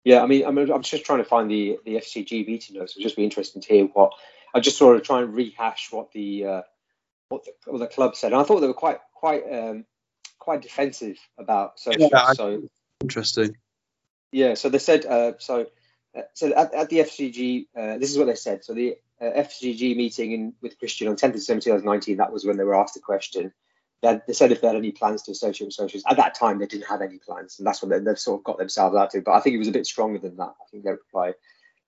Yeah, 0.04 0.22
I 0.22 0.26
mean, 0.26 0.44
I'm, 0.44 0.58
I'm 0.58 0.82
just 0.82 1.04
trying 1.04 1.18
to 1.18 1.25
find 1.25 1.50
the 1.50 1.78
the 1.84 1.96
FCG 1.96 2.46
meeting 2.46 2.76
notes. 2.76 2.94
It'll 2.96 3.04
just 3.04 3.16
be 3.16 3.25
interesting 3.25 3.62
to 3.62 3.68
hear 3.68 3.84
what 3.87 4.12
I 4.54 4.61
just 4.61 4.78
sort 4.78 4.96
of 4.96 5.02
try 5.02 5.22
and 5.22 5.34
rehash 5.34 5.88
what 5.92 6.12
the 6.12 6.44
uh, 6.44 6.62
what 7.28 7.44
the, 7.44 7.52
what 7.70 7.78
the 7.78 7.87
club 7.87 8.16
said. 8.16 8.32
And 8.32 8.40
I 8.40 8.44
thought 8.44 8.61
they 8.61 8.66
were 8.66 8.75
quite 8.75 8.99
quite 9.14 9.42
um, 9.50 9.84
quite 10.38 10.62
defensive 10.62 11.18
about 11.38 11.78
Socios. 11.78 12.11
Yeah, 12.11 12.32
so 12.32 12.68
interesting. 13.00 13.56
Yeah, 14.32 14.54
so 14.54 14.68
they 14.68 14.78
said 14.78 15.06
uh, 15.06 15.32
so. 15.38 15.66
Uh, 16.14 16.20
so 16.34 16.52
at, 16.52 16.75
at, 16.75 16.90
the 16.90 16.99
FCG, 16.99 17.68
uh, 17.75 17.96
this 17.96 18.11
is 18.11 18.18
what 18.18 18.26
they 18.26 18.34
said. 18.34 18.62
So 18.62 18.75
the 18.75 18.99
uh, 19.18 19.25
FCG 19.25 19.96
meeting 19.96 20.32
in, 20.32 20.52
with 20.61 20.78
Christian 20.78 21.08
on 21.08 21.16
10th 21.16 21.28
of 21.28 21.32
December 21.37 21.62
2019, 21.62 22.18
that 22.18 22.30
was 22.30 22.44
when 22.44 22.58
they 22.58 22.64
were 22.64 22.78
asked 22.78 22.92
the 22.92 23.00
question. 23.00 23.50
They, 24.02 24.21
they, 24.26 24.32
said 24.32 24.50
if 24.50 24.61
they 24.61 24.66
had 24.66 24.76
any 24.76 24.90
plans 24.90 25.23
to 25.23 25.30
associate 25.30 25.66
with 25.66 25.76
Socios. 25.76 26.02
At 26.09 26.16
that 26.16 26.35
time, 26.35 26.59
they 26.59 26.66
didn't 26.66 26.88
have 26.88 27.02
any 27.02 27.18
plans, 27.18 27.59
and 27.59 27.66
that's 27.66 27.82
what 27.82 27.90
they, 27.90 28.11
have 28.11 28.18
sort 28.18 28.40
of 28.40 28.44
got 28.44 28.59
themselves 28.59 28.97
out 28.97 29.11
to. 29.11 29.23
But 29.23 29.32
I 29.32 29.40
think 29.40 29.54
it 29.54 29.59
was 29.59 29.68
a 29.68 29.73
bit 29.73 29.87
stronger 29.87 30.18
than 30.18 30.37
that. 30.37 30.54
I 30.61 30.64
think 30.71 30.85
their 30.85 30.94
reply. 30.94 31.35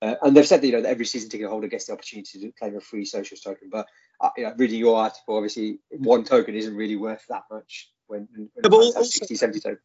Uh, 0.01 0.15
and 0.23 0.37
they've 0.37 0.47
said 0.47 0.61
that, 0.61 0.67
you 0.67 0.73
know 0.73 0.83
that 0.83 0.91
every 0.91 1.07
season 1.07 1.31
ticket 1.31 1.49
holder 1.49 1.67
gets 1.67 1.87
the 1.87 1.93
opportunity 1.93 2.39
to 2.41 2.53
claim 2.53 2.77
a 2.77 2.81
free 2.81 3.05
Socios 3.05 3.43
token. 3.43 3.69
But 3.71 3.87
uh, 4.21 4.31
you 4.37 4.45
know, 4.45 4.55
reading 4.57 4.79
your 4.79 4.97
article, 4.97 5.37
obviously 5.37 5.79
one 5.91 6.25
token 6.25 6.55
isn't 6.55 6.77
really 6.77 6.97
worth 6.97 7.25
that 7.29 7.45
much 7.51 7.91
when, 8.07 8.29
when 8.33 8.49
yeah, 8.63 8.71
also, 8.71 9.03
60, 9.03 9.35
70 9.35 9.61
tokens. 9.61 9.81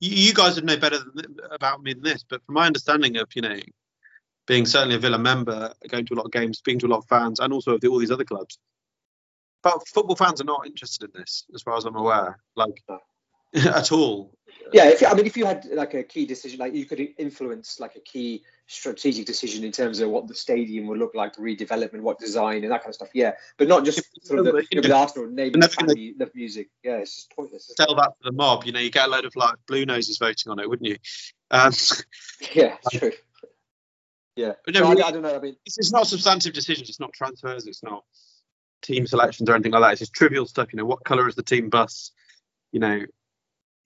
you, 0.00 0.32
guys 0.32 0.54
would 0.54 0.64
know 0.64 0.76
better 0.76 0.98
than, 1.14 1.36
about 1.50 1.82
me 1.82 1.94
than 1.94 2.02
this, 2.02 2.24
but 2.28 2.44
from 2.46 2.54
my 2.54 2.66
understanding 2.66 3.16
of 3.16 3.28
you 3.34 3.42
know 3.42 3.58
being 4.46 4.66
certainly 4.66 4.94
a 4.94 4.98
Villa 4.98 5.18
member, 5.18 5.72
going 5.88 6.06
to 6.06 6.14
a 6.14 6.16
lot 6.16 6.26
of 6.26 6.32
games, 6.32 6.58
speaking 6.58 6.78
to 6.80 6.86
a 6.86 6.88
lot 6.88 6.98
of 6.98 7.06
fans, 7.06 7.40
and 7.40 7.52
also 7.52 7.78
all 7.78 7.98
these 7.98 8.10
other 8.10 8.24
clubs. 8.24 8.58
But 9.64 9.88
football 9.88 10.14
fans 10.14 10.42
are 10.42 10.44
not 10.44 10.66
interested 10.66 11.04
in 11.04 11.20
this, 11.20 11.46
as 11.54 11.62
far 11.62 11.78
as 11.78 11.86
I'm 11.86 11.96
aware, 11.96 12.38
like 12.54 12.82
at 13.54 13.90
all. 13.92 14.36
Yeah, 14.72 14.90
if, 14.90 15.02
I 15.02 15.14
mean, 15.14 15.26
if 15.26 15.36
you 15.36 15.46
had 15.46 15.64
like 15.72 15.94
a 15.94 16.02
key 16.02 16.26
decision, 16.26 16.58
like 16.58 16.74
you 16.74 16.84
could 16.84 17.00
influence 17.18 17.80
like 17.80 17.96
a 17.96 18.00
key 18.00 18.42
strategic 18.66 19.24
decision 19.24 19.64
in 19.64 19.72
terms 19.72 20.00
of 20.00 20.10
what 20.10 20.28
the 20.28 20.34
stadium 20.34 20.86
would 20.88 20.98
look 20.98 21.14
like, 21.14 21.36
redevelopment, 21.36 22.00
what 22.00 22.18
design, 22.18 22.62
and 22.62 22.72
that 22.72 22.82
kind 22.82 22.90
of 22.90 22.94
stuff. 22.94 23.08
Yeah, 23.14 23.32
but 23.56 23.68
not 23.68 23.86
just 23.86 24.02
sort 24.26 24.40
of 24.40 24.46
the, 24.46 24.66
you 24.70 24.80
know, 24.80 24.82
with 24.82 24.92
Arsenal 24.92 25.30
naming 25.30 25.60
the, 25.60 26.14
the 26.18 26.30
music. 26.34 26.68
Yeah, 26.82 26.98
it's 26.98 27.14
just 27.14 27.30
pointless. 27.34 27.72
Tell 27.76 27.94
that 27.96 28.12
to 28.22 28.30
the 28.30 28.32
mob. 28.32 28.64
You 28.64 28.72
know, 28.72 28.80
you 28.80 28.90
get 28.90 29.06
a 29.06 29.10
load 29.10 29.24
of 29.24 29.34
like 29.34 29.54
blue 29.66 29.86
noses 29.86 30.18
voting 30.18 30.52
on 30.52 30.58
it, 30.58 30.68
wouldn't 30.68 30.88
you? 30.88 30.96
Um, 31.50 31.72
yeah, 32.54 32.76
true. 32.92 33.12
Yeah, 34.36 34.52
but 34.64 34.74
no, 34.74 34.80
so 34.80 34.88
I, 34.88 35.08
I, 35.08 35.10
don't 35.12 35.22
know. 35.22 35.36
I 35.36 35.38
mean, 35.38 35.56
it's, 35.64 35.78
it's 35.78 35.92
not 35.92 36.06
substantive 36.06 36.52
decisions. 36.52 36.90
It's 36.90 37.00
not 37.00 37.12
transfers. 37.12 37.66
It's 37.66 37.82
not 37.82 38.04
team 38.84 39.06
selections 39.06 39.48
or 39.48 39.54
anything 39.54 39.72
like 39.72 39.82
that. 39.82 39.92
It's 39.92 40.00
just 40.00 40.12
trivial 40.12 40.46
stuff. 40.46 40.72
You 40.72 40.76
know, 40.76 40.84
what 40.84 41.04
colour 41.04 41.26
is 41.28 41.34
the 41.34 41.42
team 41.42 41.70
bus? 41.70 42.12
You 42.70 42.80
know, 42.80 43.00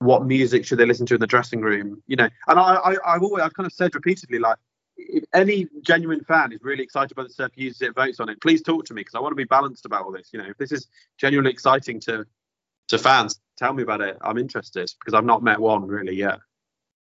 what 0.00 0.26
music 0.26 0.66
should 0.66 0.78
they 0.78 0.86
listen 0.86 1.06
to 1.06 1.14
in 1.14 1.20
the 1.20 1.26
dressing 1.26 1.60
room? 1.60 2.02
You 2.06 2.16
know, 2.16 2.28
and 2.46 2.58
I, 2.58 2.74
I 2.74 3.14
I've 3.14 3.22
always 3.22 3.42
I've 3.42 3.54
kind 3.54 3.66
of 3.66 3.72
said 3.72 3.94
repeatedly 3.94 4.38
like 4.38 4.58
if 4.96 5.24
any 5.32 5.68
genuine 5.82 6.24
fan 6.24 6.52
is 6.52 6.60
really 6.62 6.82
excited 6.82 7.12
about 7.12 7.28
the 7.28 7.32
stuff, 7.32 7.52
uses 7.54 7.82
it, 7.82 7.94
votes 7.94 8.20
on 8.20 8.28
it, 8.28 8.40
please 8.40 8.62
talk 8.62 8.84
to 8.86 8.94
me 8.94 9.00
because 9.00 9.14
I 9.14 9.20
want 9.20 9.32
to 9.32 9.36
be 9.36 9.44
balanced 9.44 9.86
about 9.86 10.04
all 10.04 10.12
this. 10.12 10.30
You 10.32 10.40
know, 10.40 10.48
if 10.48 10.58
this 10.58 10.72
is 10.72 10.88
genuinely 11.16 11.52
exciting 11.52 12.00
to 12.00 12.26
to 12.88 12.98
fans, 12.98 13.40
tell 13.56 13.72
me 13.72 13.82
about 13.82 14.00
it. 14.00 14.18
I'm 14.20 14.38
interested 14.38 14.92
because 14.98 15.14
I've 15.14 15.24
not 15.24 15.42
met 15.42 15.60
one 15.60 15.86
really 15.86 16.16
yet. 16.16 16.40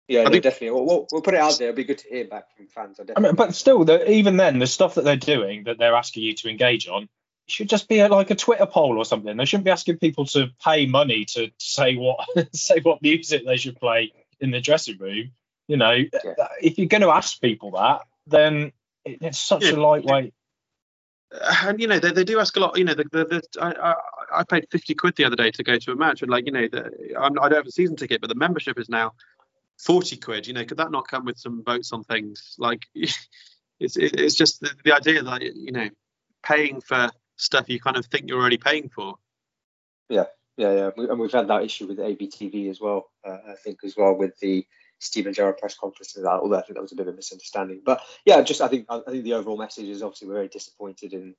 Yeah, 0.07 0.23
no, 0.23 0.39
definitely. 0.39 0.71
We'll, 0.71 0.85
we'll, 0.85 1.07
we'll, 1.09 1.21
put 1.21 1.35
it 1.35 1.39
out 1.39 1.57
there. 1.57 1.69
It'll 1.69 1.77
be 1.77 1.85
good 1.85 1.99
to 1.99 2.09
hear 2.09 2.25
back 2.25 2.53
from 2.57 2.67
fans. 2.67 2.99
I, 2.99 3.05
I 3.15 3.21
mean, 3.21 3.35
but 3.35 3.55
still, 3.55 3.85
the, 3.85 4.11
even 4.11 4.35
then, 4.35 4.59
the 4.59 4.67
stuff 4.67 4.95
that 4.95 5.05
they're 5.05 5.15
doing 5.15 5.63
that 5.63 5.77
they're 5.77 5.95
asking 5.95 6.23
you 6.23 6.33
to 6.35 6.49
engage 6.49 6.89
on 6.89 7.07
should 7.51 7.69
just 7.69 7.87
be 7.87 7.99
a, 7.99 8.07
like 8.07 8.31
a 8.31 8.35
Twitter 8.35 8.65
poll 8.65 8.97
or 8.97 9.05
something. 9.05 9.35
They 9.37 9.45
shouldn't 9.45 9.65
be 9.65 9.71
asking 9.71 9.97
people 9.97 10.25
to 10.27 10.49
pay 10.63 10.85
money 10.85 11.25
to 11.25 11.51
say 11.57 11.95
what 11.95 12.27
say 12.53 12.79
what 12.81 13.01
music 13.01 13.45
they 13.45 13.57
should 13.57 13.79
play 13.79 14.13
in 14.39 14.51
the 14.51 14.61
dressing 14.61 14.97
room. 14.97 15.31
You 15.67 15.77
know, 15.77 15.91
yeah. 15.91 16.33
if 16.61 16.77
you're 16.77 16.87
going 16.87 17.01
to 17.01 17.11
ask 17.11 17.39
people 17.39 17.71
that, 17.71 18.01
then 18.27 18.71
it's 19.05 19.39
such 19.39 19.65
yeah. 19.65 19.71
a 19.71 19.77
lightweight. 19.77 20.33
Uh, 21.33 21.55
and 21.67 21.79
you 21.79 21.87
know 21.87 21.99
they, 21.99 22.11
they 22.11 22.23
do 22.23 22.39
ask 22.39 22.57
a 22.57 22.59
lot. 22.59 22.77
You 22.77 22.83
know, 22.83 22.93
the, 22.93 23.05
the, 23.11 23.25
the 23.25 23.41
I, 23.61 23.91
I, 23.91 23.95
I 24.39 24.43
paid 24.43 24.67
fifty 24.71 24.93
quid 24.95 25.15
the 25.15 25.25
other 25.25 25.35
day 25.35 25.51
to 25.51 25.63
go 25.63 25.77
to 25.77 25.91
a 25.91 25.95
match, 25.95 26.21
and 26.21 26.31
like 26.31 26.45
you 26.45 26.51
know, 26.51 26.67
the, 26.67 27.15
I'm, 27.17 27.39
I 27.39 27.47
don't 27.47 27.59
have 27.59 27.67
a 27.67 27.71
season 27.71 27.95
ticket, 27.95 28.21
but 28.21 28.27
the 28.27 28.35
membership 28.35 28.79
is 28.79 28.89
now 28.89 29.13
40 29.83 30.17
quid 30.17 30.45
you 30.45 30.53
know 30.53 30.63
could 30.63 30.77
that 30.77 30.91
not 30.91 31.07
come 31.07 31.25
with 31.25 31.39
some 31.39 31.63
votes 31.63 31.91
on 31.91 32.03
things 32.03 32.55
like 32.59 32.85
it's 32.93 33.97
it's 33.97 34.35
just 34.35 34.61
the, 34.61 34.69
the, 34.83 34.93
idea 34.93 35.23
that 35.23 35.41
you 35.41 35.71
know 35.71 35.89
paying 36.43 36.81
for 36.81 37.09
stuff 37.35 37.69
you 37.69 37.79
kind 37.79 37.97
of 37.97 38.05
think 38.05 38.27
you're 38.27 38.39
already 38.39 38.57
paying 38.57 38.89
for. 38.89 39.15
Yeah 40.09 40.25
yeah 40.57 40.73
yeah. 40.73 40.89
And 41.09 41.19
we've 41.19 41.31
had 41.31 41.47
that 41.47 41.63
issue 41.63 41.87
with 41.87 41.97
AVTV 41.97 42.69
as 42.69 42.79
well 42.79 43.09
uh, 43.25 43.37
i 43.49 43.55
think 43.63 43.79
as 43.83 43.95
well 43.97 44.15
with 44.15 44.37
the 44.39 44.65
Steven 44.99 45.33
Gerrard 45.33 45.57
press 45.57 45.75
conference 45.75 46.15
and 46.15 46.25
that 46.25 46.39
although 46.39 46.57
i 46.57 46.61
think 46.61 46.75
that 46.75 46.81
was 46.81 46.91
a 46.91 46.95
bit 46.95 47.07
of 47.07 47.13
a 47.13 47.17
misunderstanding. 47.17 47.81
But 47.83 48.01
yeah 48.25 48.41
just 48.41 48.61
i 48.61 48.67
think 48.67 48.85
i 48.89 48.99
think 49.09 49.23
the 49.23 49.33
overall 49.33 49.57
message 49.57 49.87
is 49.87 50.03
obviously 50.03 50.27
we're 50.27 50.35
very 50.35 50.47
disappointed 50.47 51.13
in 51.13 51.35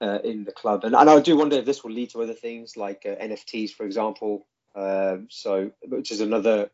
uh, 0.00 0.18
in 0.24 0.44
the 0.44 0.52
club. 0.52 0.84
And, 0.84 0.94
and 0.94 1.08
i 1.08 1.20
do 1.20 1.36
wonder 1.36 1.56
if 1.56 1.64
this 1.64 1.82
will 1.82 1.92
lead 1.92 2.10
to 2.10 2.22
other 2.22 2.34
things 2.34 2.76
like 2.76 3.06
uh, 3.06 3.14
nfts 3.24 3.72
for 3.72 3.84
example. 3.84 4.46
Um, 4.74 5.28
so 5.30 5.70
which 5.82 6.10
is 6.10 6.22
another 6.22 6.70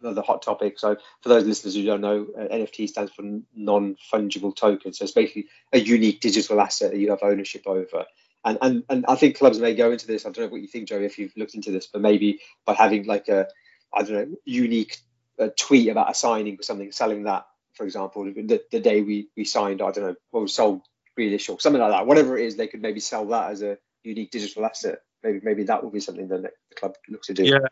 another 0.00 0.22
hot 0.22 0.42
topic. 0.42 0.78
So 0.78 0.96
for 1.20 1.28
those 1.28 1.44
listeners 1.44 1.74
who 1.74 1.84
don't 1.84 2.00
know, 2.00 2.26
uh, 2.36 2.54
NFT 2.54 2.88
stands 2.88 3.12
for 3.12 3.22
non-fungible 3.54 4.54
token. 4.54 4.92
So 4.92 5.04
it's 5.04 5.12
basically 5.12 5.46
a 5.72 5.78
unique 5.78 6.20
digital 6.20 6.60
asset 6.60 6.92
that 6.92 6.98
you 6.98 7.10
have 7.10 7.22
ownership 7.22 7.62
over. 7.66 8.06
And, 8.44 8.58
and 8.60 8.84
and 8.88 9.06
I 9.06 9.14
think 9.14 9.38
clubs 9.38 9.60
may 9.60 9.74
go 9.74 9.92
into 9.92 10.06
this. 10.06 10.26
I 10.26 10.30
don't 10.30 10.46
know 10.46 10.50
what 10.50 10.60
you 10.60 10.66
think, 10.66 10.88
Joe, 10.88 10.98
if 10.98 11.18
you've 11.18 11.36
looked 11.36 11.54
into 11.54 11.70
this, 11.70 11.86
but 11.86 12.00
maybe 12.00 12.40
by 12.64 12.74
having 12.74 13.04
like 13.06 13.28
a 13.28 13.48
I 13.92 14.02
don't 14.02 14.30
know 14.30 14.36
unique 14.44 14.98
uh, 15.38 15.48
tweet 15.56 15.88
about 15.88 16.10
a 16.10 16.14
signing 16.14 16.58
or 16.58 16.62
something, 16.62 16.90
selling 16.92 17.24
that, 17.24 17.46
for 17.74 17.84
example, 17.84 18.24
the, 18.24 18.62
the 18.70 18.80
day 18.80 19.00
we 19.00 19.28
we 19.36 19.44
signed, 19.44 19.80
I 19.80 19.92
don't 19.92 20.04
know, 20.04 20.14
or 20.32 20.48
sold 20.48 20.82
Grealish 21.18 21.48
or 21.48 21.60
something 21.60 21.80
like 21.80 21.92
that. 21.92 22.06
Whatever 22.06 22.36
it 22.36 22.46
is, 22.46 22.56
they 22.56 22.66
could 22.66 22.82
maybe 22.82 23.00
sell 23.00 23.26
that 23.26 23.50
as 23.50 23.62
a 23.62 23.78
unique 24.02 24.30
digital 24.30 24.64
asset. 24.64 25.00
Maybe 25.22 25.40
maybe 25.42 25.64
that 25.64 25.84
will 25.84 25.90
be 25.90 26.00
something 26.00 26.28
that 26.28 26.42
the 26.42 26.50
club 26.74 26.96
looks 27.08 27.28
to 27.28 27.34
do. 27.34 27.44
Yeah, 27.44 27.68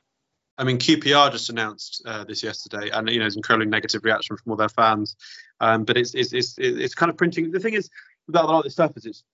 I 0.60 0.64
mean, 0.64 0.76
QPR 0.76 1.32
just 1.32 1.48
announced 1.48 2.02
uh, 2.04 2.22
this 2.24 2.42
yesterday, 2.42 2.90
and 2.90 3.08
you 3.08 3.18
know, 3.18 3.24
it's 3.24 3.34
incredibly 3.34 3.66
negative 3.66 4.04
reaction 4.04 4.36
from 4.36 4.52
all 4.52 4.56
their 4.56 4.68
fans. 4.68 5.16
Um, 5.58 5.84
but 5.84 5.96
it's, 5.96 6.14
it's 6.14 6.34
it's 6.34 6.58
it's 6.58 6.94
kind 6.94 7.08
of 7.08 7.16
printing. 7.16 7.50
The 7.50 7.58
thing 7.58 7.72
is, 7.72 7.88
with 8.26 8.36
a 8.36 8.42
lot 8.42 8.58
of 8.58 8.64
this 8.64 8.74
stuff, 8.74 8.92
is 8.94 9.06
it's 9.06 9.24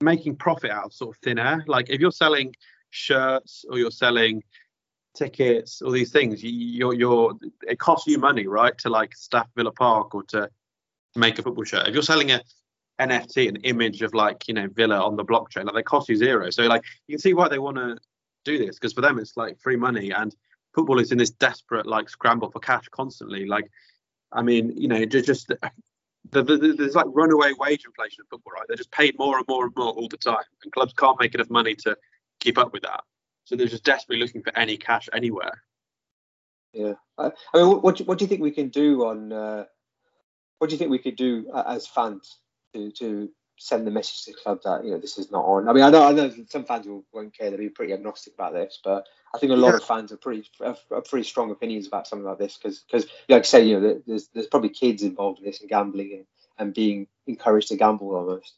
making 0.00 0.36
profit 0.36 0.72
out 0.72 0.86
of 0.86 0.92
sort 0.92 1.14
of 1.14 1.22
thin 1.22 1.38
air. 1.38 1.62
Like 1.68 1.88
if 1.88 2.00
you're 2.00 2.10
selling 2.10 2.52
shirts 2.90 3.64
or 3.70 3.78
you're 3.78 3.92
selling 3.92 4.42
tickets, 5.14 5.82
all 5.82 5.92
these 5.92 6.10
things, 6.10 6.42
you, 6.42 6.50
you're 6.50 6.94
you're 6.94 7.34
it 7.68 7.78
costs 7.78 8.08
you 8.08 8.18
money, 8.18 8.48
right, 8.48 8.76
to 8.78 8.90
like 8.90 9.14
staff 9.14 9.46
Villa 9.54 9.70
Park 9.70 10.16
or 10.16 10.24
to 10.24 10.50
make 11.14 11.38
a 11.38 11.42
football 11.42 11.62
shirt. 11.62 11.86
If 11.86 11.94
you're 11.94 12.02
selling 12.02 12.32
a 12.32 12.40
NFT, 13.00 13.48
an 13.48 13.56
image 13.62 14.02
of 14.02 14.14
like 14.14 14.48
you 14.48 14.54
know 14.54 14.66
Villa 14.66 14.98
on 14.98 15.14
the 15.14 15.24
blockchain, 15.24 15.66
like 15.66 15.76
they 15.76 15.82
cost 15.84 16.08
you 16.08 16.16
zero. 16.16 16.50
So 16.50 16.64
like 16.64 16.82
you 17.06 17.14
can 17.14 17.20
see 17.20 17.34
why 17.34 17.46
they 17.46 17.60
want 17.60 17.76
to 17.76 17.98
do 18.44 18.58
this 18.58 18.80
because 18.80 18.92
for 18.92 19.00
them 19.00 19.20
it's 19.20 19.36
like 19.36 19.60
free 19.60 19.76
money 19.76 20.10
and 20.10 20.34
football 20.76 21.00
is 21.00 21.10
in 21.10 21.18
this 21.18 21.30
desperate 21.30 21.86
like 21.86 22.08
scramble 22.08 22.50
for 22.50 22.60
cash 22.60 22.86
constantly. 22.90 23.46
Like, 23.46 23.68
I 24.30 24.42
mean, 24.42 24.72
you 24.76 24.86
know, 24.86 25.04
just, 25.06 25.26
just 25.26 25.48
the, 25.48 25.58
the, 26.30 26.42
the, 26.42 26.74
there's 26.74 26.94
like 26.94 27.06
runaway 27.08 27.52
wage 27.58 27.84
inflation 27.84 28.22
in 28.22 28.26
football, 28.30 28.52
right? 28.52 28.64
They're 28.68 28.76
just 28.76 28.92
paid 28.92 29.18
more 29.18 29.38
and 29.38 29.48
more 29.48 29.64
and 29.64 29.74
more 29.74 29.92
all 29.92 30.08
the 30.08 30.18
time, 30.18 30.44
and 30.62 30.72
clubs 30.72 30.92
can't 30.92 31.18
make 31.18 31.34
enough 31.34 31.50
money 31.50 31.74
to 31.76 31.96
keep 32.38 32.58
up 32.58 32.72
with 32.72 32.82
that. 32.82 33.00
So 33.44 33.56
they're 33.56 33.66
just 33.66 33.84
desperately 33.84 34.22
looking 34.22 34.42
for 34.42 34.56
any 34.56 34.76
cash 34.76 35.08
anywhere. 35.12 35.62
Yeah, 36.72 36.94
I, 37.16 37.32
I 37.54 37.58
mean, 37.58 37.80
what, 37.80 37.98
what 38.00 38.18
do 38.18 38.24
you 38.24 38.28
think 38.28 38.42
we 38.42 38.50
can 38.50 38.68
do 38.68 39.06
on? 39.06 39.32
Uh, 39.32 39.64
what 40.58 40.68
do 40.68 40.74
you 40.74 40.78
think 40.78 40.90
we 40.90 40.98
could 40.98 41.16
do 41.16 41.50
as 41.66 41.86
fans 41.86 42.38
to 42.74 42.90
to 42.92 43.30
send 43.58 43.86
the 43.86 43.90
message 43.90 44.24
to 44.24 44.32
the 44.32 44.38
club 44.38 44.60
that 44.64 44.84
you 44.84 44.90
know 44.90 44.98
this 44.98 45.18
is 45.18 45.30
not 45.30 45.44
on. 45.44 45.68
I 45.68 45.72
mean, 45.72 45.82
I 45.82 45.90
know 45.90 46.06
I 46.06 46.12
know 46.12 46.30
some 46.48 46.64
fans 46.64 46.86
will, 46.86 47.04
won't 47.12 47.36
care; 47.36 47.50
they'll 47.50 47.58
be 47.58 47.68
pretty 47.68 47.92
agnostic 47.92 48.34
about 48.34 48.52
this, 48.52 48.80
but 48.82 49.06
I 49.34 49.38
think 49.38 49.52
a 49.52 49.56
lot 49.56 49.70
yeah. 49.70 49.76
of 49.76 49.84
fans 49.84 50.12
are 50.12 50.16
pretty 50.16 50.48
have, 50.64 50.78
pretty 51.08 51.24
strong 51.24 51.50
opinions 51.50 51.86
about 51.86 52.06
something 52.06 52.26
like 52.26 52.38
this 52.38 52.56
because 52.56 52.80
because 52.80 53.06
like 53.28 53.40
I 53.40 53.44
say, 53.44 53.64
you 53.64 53.80
know, 53.80 54.02
there's 54.06 54.28
there's 54.28 54.46
probably 54.46 54.70
kids 54.70 55.02
involved 55.02 55.38
in 55.38 55.44
this 55.44 55.60
and 55.60 55.70
gambling 55.70 56.12
and, 56.12 56.26
and 56.58 56.74
being 56.74 57.06
encouraged 57.26 57.68
to 57.68 57.76
gamble 57.76 58.14
almost. 58.14 58.54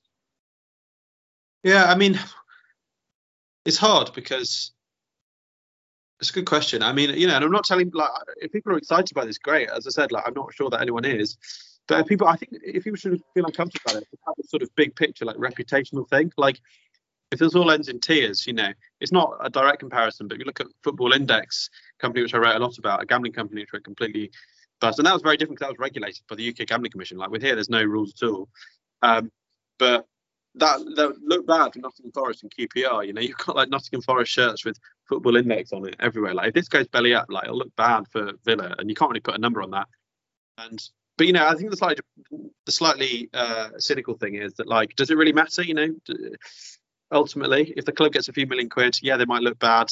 Yeah, 1.62 1.84
I 1.84 1.96
mean, 1.96 2.18
it's 3.64 3.78
hard 3.78 4.12
because 4.14 4.72
it's 6.20 6.30
a 6.30 6.32
good 6.32 6.46
question. 6.46 6.82
I 6.82 6.92
mean, 6.92 7.10
you 7.10 7.26
know, 7.26 7.36
and 7.36 7.44
I'm 7.44 7.52
not 7.52 7.64
telling 7.64 7.90
like 7.94 8.10
if 8.38 8.52
people 8.52 8.72
are 8.72 8.78
excited 8.78 9.10
about 9.12 9.26
this, 9.26 9.38
great. 9.38 9.68
As 9.68 9.86
I 9.86 9.90
said, 9.90 10.12
like 10.12 10.24
I'm 10.26 10.34
not 10.34 10.52
sure 10.54 10.70
that 10.70 10.80
anyone 10.80 11.04
is. 11.04 11.36
But 11.88 12.06
people, 12.06 12.28
I 12.28 12.36
think, 12.36 12.52
if 12.62 12.84
people 12.84 12.96
should 12.96 13.20
feel 13.34 13.46
uncomfortable 13.46 13.90
about 13.90 14.02
it, 14.02 14.08
have 14.26 14.34
a 14.38 14.46
sort 14.46 14.62
of 14.62 14.74
big 14.76 14.94
picture, 14.94 15.24
like 15.24 15.36
reputational 15.36 16.08
thing. 16.08 16.30
Like, 16.36 16.60
if 17.32 17.38
this 17.38 17.54
all 17.54 17.70
ends 17.70 17.88
in 17.88 17.98
tears, 17.98 18.46
you 18.46 18.52
know, 18.52 18.72
it's 19.00 19.12
not 19.12 19.36
a 19.40 19.50
direct 19.50 19.80
comparison. 19.80 20.28
But 20.28 20.34
if 20.34 20.40
you 20.40 20.44
look 20.44 20.60
at 20.60 20.66
Football 20.82 21.12
Index, 21.12 21.70
company 21.98 22.22
which 22.22 22.34
I 22.34 22.38
wrote 22.38 22.56
a 22.56 22.58
lot 22.58 22.78
about, 22.78 23.02
a 23.02 23.06
gambling 23.06 23.32
company 23.32 23.62
which 23.62 23.72
went 23.72 23.84
completely 23.84 24.30
bust, 24.80 24.98
and 24.98 25.06
that 25.06 25.14
was 25.14 25.22
very 25.22 25.36
different 25.36 25.58
because 25.58 25.68
that 25.68 25.78
was 25.78 25.82
regulated 25.82 26.22
by 26.28 26.36
the 26.36 26.48
UK 26.48 26.66
Gambling 26.66 26.92
Commission. 26.92 27.18
Like 27.18 27.30
with 27.30 27.42
here, 27.42 27.54
there's 27.54 27.70
no 27.70 27.82
rules 27.82 28.14
at 28.20 28.28
all. 28.28 28.48
Um, 29.02 29.30
but 29.78 30.06
that 30.56 30.80
that 30.96 31.14
look 31.22 31.46
bad 31.46 31.72
for 31.72 31.78
Nottingham 31.78 32.12
Forest 32.12 32.42
and 32.42 32.52
QPR. 32.54 33.06
You 33.06 33.12
know, 33.12 33.20
you've 33.20 33.36
got 33.38 33.56
like 33.56 33.70
Nottingham 33.70 34.02
Forest 34.02 34.32
shirts 34.32 34.64
with 34.64 34.78
Football 35.08 35.36
Index 35.36 35.72
on 35.72 35.86
it 35.86 35.96
everywhere. 36.00 36.34
Like 36.34 36.48
if 36.48 36.54
this 36.54 36.68
goes 36.68 36.86
belly 36.88 37.14
up, 37.14 37.26
like 37.28 37.44
it'll 37.44 37.58
look 37.58 37.74
bad 37.76 38.06
for 38.08 38.32
Villa, 38.44 38.74
and 38.78 38.88
you 38.88 38.94
can't 38.94 39.10
really 39.10 39.20
put 39.20 39.34
a 39.34 39.38
number 39.38 39.62
on 39.62 39.70
that. 39.70 39.86
And 40.58 40.82
but 41.18 41.26
you 41.26 41.32
know, 41.32 41.46
I 41.46 41.54
think 41.54 41.70
the 41.70 41.76
slightly 41.76 42.00
the 42.64 42.72
slightly 42.72 43.28
uh, 43.34 43.70
cynical 43.78 44.14
thing 44.14 44.36
is 44.36 44.54
that 44.54 44.68
like, 44.68 44.94
does 44.96 45.10
it 45.10 45.16
really 45.16 45.32
matter? 45.32 45.62
You 45.62 45.74
know, 45.74 45.88
ultimately, 47.12 47.74
if 47.76 47.84
the 47.84 47.92
club 47.92 48.12
gets 48.12 48.28
a 48.28 48.32
few 48.32 48.46
million 48.46 48.70
quid, 48.70 48.96
yeah, 49.02 49.16
they 49.16 49.24
might 49.24 49.42
look 49.42 49.58
bad. 49.58 49.88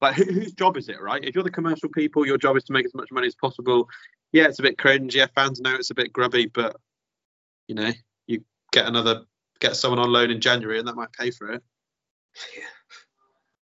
Like, 0.00 0.16
who, 0.16 0.24
whose 0.24 0.52
job 0.52 0.76
is 0.76 0.88
it, 0.88 1.00
right? 1.00 1.24
If 1.24 1.34
you're 1.34 1.44
the 1.44 1.50
commercial 1.50 1.88
people, 1.88 2.26
your 2.26 2.36
job 2.36 2.56
is 2.56 2.64
to 2.64 2.72
make 2.72 2.84
as 2.84 2.94
much 2.94 3.10
money 3.10 3.28
as 3.28 3.34
possible. 3.34 3.88
Yeah, 4.32 4.44
it's 4.44 4.58
a 4.58 4.62
bit 4.62 4.76
cringe. 4.76 5.14
Yeah, 5.14 5.26
fans 5.34 5.60
know 5.60 5.74
it's 5.76 5.90
a 5.90 5.94
bit 5.94 6.12
grubby, 6.12 6.46
but 6.46 6.76
you 7.68 7.76
know, 7.76 7.92
you 8.26 8.44
get 8.72 8.86
another 8.86 9.22
get 9.60 9.76
someone 9.76 10.00
on 10.00 10.12
loan 10.12 10.32
in 10.32 10.40
January, 10.40 10.80
and 10.80 10.88
that 10.88 10.96
might 10.96 11.12
pay 11.12 11.30
for 11.30 11.52
it. 11.52 11.62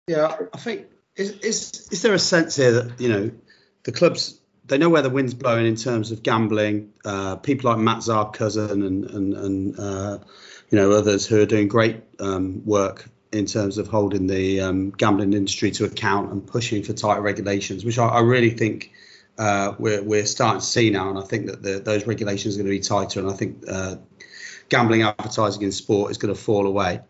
Yeah, 0.08 0.36
I 0.54 0.58
think 0.58 0.88
is 1.16 1.32
is 1.39 1.88
is 1.92 2.02
there 2.04 2.13
a 2.13 2.20
sense 2.20 2.56
here 2.56 2.72
that 2.74 3.02
you 3.02 3.10
know 3.10 3.32
the 3.84 3.92
clubs 3.92 4.39
they 4.65 4.78
know 4.78 4.89
where 4.89 5.02
the 5.02 5.10
wind's 5.10 5.34
blowing 5.34 5.65
in 5.65 5.76
terms 5.76 6.12
of 6.12 6.23
gambling. 6.23 6.93
Uh, 7.04 7.36
people 7.36 7.69
like 7.69 7.80
Matt 7.80 7.99
Zarb-Cousin 7.99 8.82
and 8.84 9.06
and 9.06 9.34
and 9.34 9.80
uh, 9.80 10.19
you 10.69 10.78
know 10.78 10.91
others 10.91 11.26
who 11.26 11.41
are 11.41 11.45
doing 11.45 11.67
great 11.67 12.04
um, 12.19 12.65
work 12.65 13.10
in 13.32 13.45
terms 13.45 13.78
of 13.78 13.88
holding 13.88 14.28
the 14.28 14.62
um, 14.62 14.91
gambling 14.91 15.34
industry 15.34 15.71
to 15.71 15.86
account 15.86 16.32
and 16.32 16.45
pushing 16.45 16.84
for 16.84 16.93
tighter 16.93 17.21
regulations, 17.21 17.84
which 17.84 17.97
I, 17.97 18.08
I 18.08 18.19
really 18.21 18.52
think 18.52 18.93
uh, 19.39 19.73
we're, 19.80 20.04
we're 20.04 20.26
starting 20.26 20.60
to 20.62 20.65
see 20.65 20.91
now. 20.91 21.10
And 21.10 21.17
I 21.17 21.23
think 21.23 21.47
that 21.47 21.63
the, 21.63 21.80
those 21.80 22.06
regulations 22.06 22.56
are 22.56 22.60
going 22.60 22.67
to 22.67 22.78
be 22.78 22.80
tighter. 22.80 23.19
And 23.19 23.30
I 23.30 23.34
think 23.34 23.63
uh, 23.67 23.95
gambling 24.69 25.02
advertising 25.02 25.63
in 25.63 25.71
sport 25.71 26.12
is 26.12 26.17
going 26.19 26.34
to 26.34 26.39
fall 26.39 26.67
away. 26.67 27.02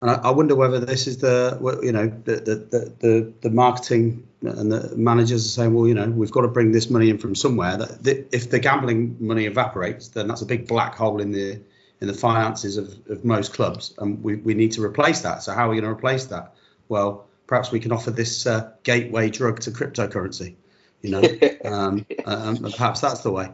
And 0.00 0.10
I, 0.10 0.14
I, 0.14 0.30
wonder 0.30 0.54
whether 0.54 0.78
this 0.78 1.06
is 1.06 1.18
the, 1.18 1.58
you 1.82 1.90
know, 1.90 2.06
the, 2.06 2.36
the, 2.36 2.94
the, 3.00 3.32
the 3.40 3.50
marketing 3.50 4.28
and 4.42 4.70
the 4.70 4.94
managers 4.96 5.44
are 5.44 5.48
saying, 5.48 5.74
well, 5.74 5.88
you 5.88 5.94
know, 5.94 6.08
we've 6.08 6.30
got 6.30 6.42
to 6.42 6.48
bring 6.48 6.70
this 6.70 6.88
money 6.88 7.10
in 7.10 7.18
from 7.18 7.34
somewhere. 7.34 7.76
That, 7.76 8.04
that 8.04 8.34
if 8.34 8.50
the 8.50 8.60
gambling 8.60 9.16
money 9.18 9.46
evaporates, 9.46 10.08
then 10.08 10.28
that's 10.28 10.42
a 10.42 10.46
big 10.46 10.68
black 10.68 10.94
hole 10.94 11.20
in 11.20 11.32
the 11.32 11.60
in 12.00 12.06
the 12.06 12.14
finances 12.14 12.76
of, 12.76 12.96
of 13.10 13.24
most 13.24 13.52
clubs, 13.52 13.92
and 13.98 14.22
we, 14.22 14.36
we 14.36 14.54
need 14.54 14.70
to 14.70 14.84
replace 14.84 15.22
that. 15.22 15.42
So 15.42 15.52
how 15.52 15.66
are 15.66 15.70
we 15.70 15.80
going 15.80 15.84
to 15.84 15.90
replace 15.90 16.26
that? 16.26 16.54
Well, 16.88 17.26
perhaps 17.48 17.72
we 17.72 17.80
can 17.80 17.90
offer 17.90 18.12
this 18.12 18.46
uh, 18.46 18.70
gateway 18.84 19.30
drug 19.30 19.58
to 19.60 19.72
cryptocurrency. 19.72 20.54
You 21.02 21.10
know, 21.10 21.22
um, 21.64 22.06
um, 22.24 22.58
perhaps 22.58 23.00
that's 23.00 23.22
the 23.22 23.32
way. 23.32 23.50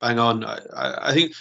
Bang 0.00 0.20
on. 0.20 0.44
I, 0.44 0.60
I 0.76 1.14
think 1.14 1.32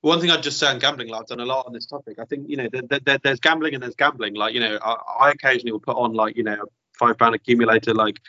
one 0.00 0.20
thing 0.20 0.30
I'd 0.30 0.42
just 0.42 0.58
say 0.58 0.68
on 0.68 0.78
gambling, 0.78 1.08
like 1.08 1.22
I've 1.22 1.26
done 1.26 1.40
a 1.40 1.46
lot 1.46 1.66
on 1.66 1.72
this 1.72 1.86
topic. 1.86 2.18
I 2.18 2.24
think 2.24 2.48
you 2.48 2.56
know 2.56 2.68
there, 2.70 3.00
there, 3.00 3.18
there's 3.18 3.40
gambling 3.40 3.74
and 3.74 3.82
there's 3.82 3.96
gambling. 3.96 4.34
Like 4.34 4.54
you 4.54 4.60
know, 4.60 4.78
I, 4.82 4.96
I, 5.20 5.30
occasionally 5.30 5.72
will 5.72 5.80
put 5.80 5.96
on 5.96 6.12
like 6.12 6.36
you 6.36 6.44
know 6.44 6.54
a 6.62 6.66
five 6.98 7.18
pound 7.18 7.34
accumulator. 7.34 7.94
Like, 7.94 8.20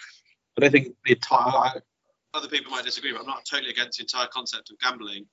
but 0.55 0.63
I 0.63 0.69
think 0.69 0.95
the 1.05 1.13
entire 1.13 1.81
other 2.33 2.47
people 2.47 2.71
might 2.71 2.85
disagree, 2.85 3.11
but 3.11 3.21
I'm 3.21 3.27
not 3.27 3.45
totally 3.45 3.69
against 3.69 3.97
the 3.97 4.03
entire 4.03 4.27
concept 4.27 4.71
of 4.71 4.79
gambling. 4.79 5.25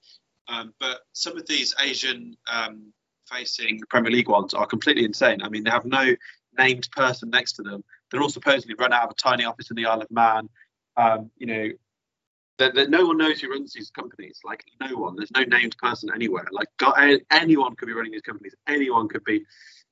Um, 0.49 0.75
but 0.79 1.01
some 1.12 1.37
of 1.37 1.46
these 1.46 1.75
Asian 1.81 2.37
um, 2.51 2.92
facing 3.29 3.81
Premier 3.88 4.12
League 4.12 4.29
ones 4.29 4.55
are 4.55 4.66
completely 4.66 5.05
insane. 5.05 5.42
I 5.42 5.49
mean, 5.49 5.64
they 5.64 5.70
have 5.70 5.85
no 5.85 6.14
named 6.59 6.88
person 6.92 7.31
next 7.31 7.53
to 7.55 7.62
them. 7.62 7.83
They're 8.11 8.22
all 8.22 8.29
supposedly 8.29 8.75
run 8.75 8.92
out 8.92 9.05
of 9.05 9.11
a 9.11 9.14
tiny 9.14 9.44
office 9.44 9.70
in 9.70 9.77
the 9.77 9.87
Isle 9.87 10.03
of 10.03 10.11
Man. 10.11 10.49
Um, 10.96 11.31
you 11.37 11.46
know, 11.46 11.70
that, 12.59 12.75
that, 12.75 12.90
no 12.90 13.07
one 13.07 13.19
knows 13.19 13.40
who 13.40 13.51
runs 13.51 13.73
these 13.73 13.90
companies. 13.90 14.40
Like 14.45 14.64
no 14.81 14.97
one. 14.97 15.16
There's 15.16 15.31
no 15.31 15.42
named 15.42 15.77
person 15.79 16.11
anywhere. 16.14 16.47
Like 16.51 16.69
God, 16.79 17.21
anyone 17.31 17.77
could 17.77 17.87
be 17.87 17.92
running 17.92 18.12
these 18.12 18.23
companies. 18.23 18.55
Anyone 18.66 19.09
could 19.09 19.25
be 19.25 19.45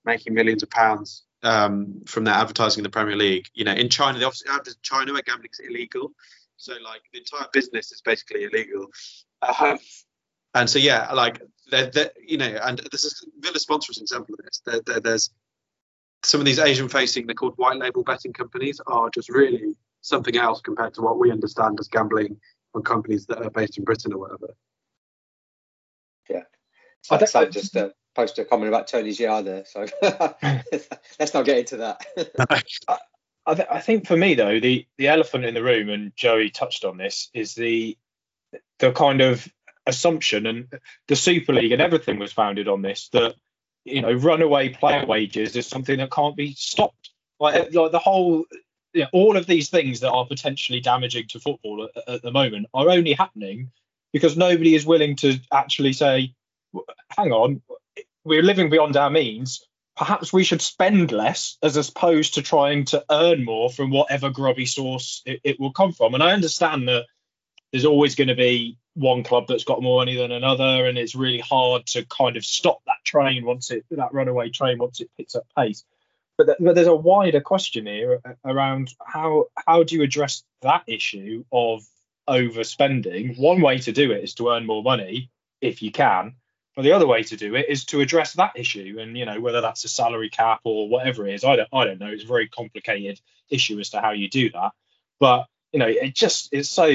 making 0.04 0.34
millions 0.34 0.62
of 0.62 0.70
pounds 0.70 1.24
um, 1.42 2.02
from 2.06 2.24
their 2.24 2.34
advertising 2.34 2.80
in 2.80 2.84
the 2.84 2.90
Premier 2.90 3.16
League. 3.16 3.46
You 3.54 3.64
know, 3.64 3.72
in 3.72 3.88
China, 3.88 4.16
obviously 4.24 4.50
have 4.50 4.66
China 4.82 5.12
where 5.12 5.22
gambling 5.22 5.50
is 5.52 5.60
illegal. 5.66 6.12
So 6.56 6.72
like 6.82 7.02
the 7.12 7.18
entire 7.18 7.48
business 7.52 7.92
is 7.92 8.00
basically 8.00 8.44
illegal. 8.44 8.86
Um, 9.42 9.78
and 10.54 10.70
so 10.70 10.78
yeah, 10.78 11.12
like 11.12 11.42
they're, 11.70 11.90
they're, 11.90 12.10
you 12.26 12.38
know, 12.38 12.58
and 12.62 12.78
this 12.90 13.04
is 13.04 13.24
Villa 13.40 13.58
sponsor 13.58 13.92
an 13.96 14.02
example 14.02 14.36
of 14.38 14.44
this. 14.44 14.62
There's 15.02 15.30
some 16.22 16.40
of 16.40 16.46
these 16.46 16.58
Asian 16.58 16.88
facing, 16.88 17.26
they're 17.26 17.34
called 17.34 17.54
white 17.56 17.78
label 17.78 18.02
betting 18.02 18.32
companies, 18.32 18.80
are 18.86 19.10
just 19.10 19.28
really 19.28 19.74
something 20.00 20.36
else 20.36 20.60
compared 20.60 20.94
to 20.94 21.02
what 21.02 21.18
we 21.18 21.30
understand 21.30 21.78
as 21.80 21.88
gambling 21.88 22.38
on 22.74 22.82
companies 22.82 23.26
that 23.26 23.42
are 23.42 23.50
based 23.50 23.78
in 23.78 23.84
Britain 23.84 24.12
or 24.12 24.18
whatever. 24.18 24.54
Yeah, 26.28 26.42
I 27.10 27.18
think 27.18 27.34
I 27.34 27.44
just 27.46 27.76
uh, 27.76 27.90
posted 28.14 28.46
a 28.46 28.48
comment 28.48 28.68
about 28.68 28.88
Tony's 28.88 29.20
yard 29.20 29.44
there, 29.44 29.64
so 29.66 29.86
let's 31.18 31.34
not 31.34 31.44
get 31.44 31.58
into 31.58 31.78
that. 31.78 32.04
I, 33.46 33.54
th- 33.54 33.68
I 33.70 33.80
think 33.80 34.06
for 34.06 34.16
me 34.16 34.34
though, 34.34 34.58
the 34.58 34.86
the 34.96 35.08
elephant 35.08 35.44
in 35.44 35.54
the 35.54 35.62
room, 35.62 35.90
and 35.90 36.16
Joey 36.16 36.50
touched 36.50 36.84
on 36.84 36.96
this, 36.96 37.30
is 37.34 37.54
the 37.54 37.96
the 38.78 38.92
kind 38.92 39.20
of 39.20 39.46
assumption, 39.86 40.46
and 40.46 40.68
the 41.08 41.16
Super 41.16 41.52
League 41.52 41.72
and 41.72 41.82
everything 41.82 42.18
was 42.18 42.32
founded 42.32 42.68
on 42.68 42.82
this 42.82 43.08
that 43.12 43.34
you 43.84 44.00
know 44.00 44.12
runaway 44.12 44.70
player 44.70 45.04
wages 45.04 45.56
is 45.56 45.66
something 45.66 45.98
that 45.98 46.10
can't 46.10 46.36
be 46.36 46.54
stopped. 46.54 47.10
Like, 47.40 47.74
like 47.74 47.92
the 47.92 47.98
whole, 47.98 48.44
know, 49.02 49.08
all 49.12 49.36
of 49.36 49.46
these 49.46 49.70
things 49.70 50.00
that 50.00 50.10
are 50.10 50.26
potentially 50.26 50.80
damaging 50.80 51.26
to 51.28 51.40
football 51.40 51.88
at, 51.94 52.14
at 52.14 52.22
the 52.22 52.30
moment 52.30 52.66
are 52.74 52.90
only 52.90 53.12
happening 53.12 53.70
because 54.12 54.36
nobody 54.36 54.74
is 54.74 54.86
willing 54.86 55.16
to 55.16 55.38
actually 55.52 55.92
say, 55.92 56.34
hang 57.16 57.32
on, 57.32 57.62
we're 58.24 58.42
living 58.42 58.70
beyond 58.70 58.96
our 58.96 59.10
means. 59.10 59.66
Perhaps 59.96 60.32
we 60.32 60.44
should 60.44 60.62
spend 60.62 61.12
less 61.12 61.56
as 61.62 61.76
opposed 61.76 62.34
to 62.34 62.42
trying 62.42 62.84
to 62.86 63.04
earn 63.10 63.44
more 63.44 63.70
from 63.70 63.90
whatever 63.90 64.30
grubby 64.30 64.66
source 64.66 65.22
it, 65.24 65.40
it 65.44 65.60
will 65.60 65.72
come 65.72 65.92
from. 65.92 66.14
And 66.14 66.22
I 66.22 66.32
understand 66.32 66.88
that 66.88 67.04
there's 67.72 67.84
always 67.84 68.14
going 68.14 68.28
to 68.28 68.34
be 68.34 68.78
one 68.94 69.24
club 69.24 69.46
that's 69.48 69.64
got 69.64 69.82
more 69.82 70.00
money 70.00 70.16
than 70.16 70.30
another, 70.30 70.86
and 70.86 70.96
it's 70.96 71.16
really 71.16 71.40
hard 71.40 71.86
to 71.86 72.04
kind 72.06 72.36
of 72.36 72.44
stop 72.44 72.80
that 72.86 73.04
train 73.04 73.44
once 73.44 73.70
it 73.70 73.84
that 73.90 74.12
runaway 74.12 74.50
train 74.50 74.78
once 74.78 75.00
it 75.00 75.10
picks 75.16 75.34
up 75.34 75.44
pace. 75.56 75.84
But, 76.36 76.44
th- 76.46 76.58
but 76.60 76.74
there's 76.74 76.88
a 76.88 76.94
wider 76.94 77.40
question 77.40 77.86
here 77.86 78.20
around 78.44 78.92
how 79.04 79.46
how 79.66 79.82
do 79.84 79.94
you 79.94 80.02
address 80.02 80.42
that 80.62 80.82
issue 80.86 81.44
of 81.52 81.82
overspending? 82.28 83.38
One 83.38 83.60
way 83.60 83.78
to 83.78 83.92
do 83.92 84.12
it 84.12 84.24
is 84.24 84.34
to 84.34 84.50
earn 84.50 84.66
more 84.66 84.82
money 84.82 85.30
if 85.60 85.82
you 85.82 85.92
can, 85.92 86.34
but 86.74 86.82
the 86.82 86.92
other 86.92 87.06
way 87.06 87.22
to 87.22 87.36
do 87.36 87.54
it 87.54 87.66
is 87.68 87.84
to 87.86 88.00
address 88.00 88.32
that 88.34 88.52
issue, 88.56 88.96
and 88.98 89.16
you 89.16 89.26
know 89.26 89.40
whether 89.40 89.60
that's 89.60 89.84
a 89.84 89.88
salary 89.88 90.28
cap 90.28 90.60
or 90.64 90.88
whatever 90.88 91.26
it 91.26 91.34
is. 91.34 91.44
I 91.44 91.56
don't 91.56 91.68
I 91.72 91.84
don't 91.84 92.00
know. 92.00 92.08
It's 92.08 92.24
a 92.24 92.28
very 92.28 92.48
complicated 92.48 93.20
issue 93.48 93.78
as 93.78 93.90
to 93.90 94.00
how 94.00 94.10
you 94.10 94.28
do 94.28 94.50
that, 94.50 94.72
but 95.20 95.46
you 95.72 95.78
know 95.78 95.88
it 95.88 96.14
just 96.14 96.48
it's 96.52 96.68
so 96.68 96.90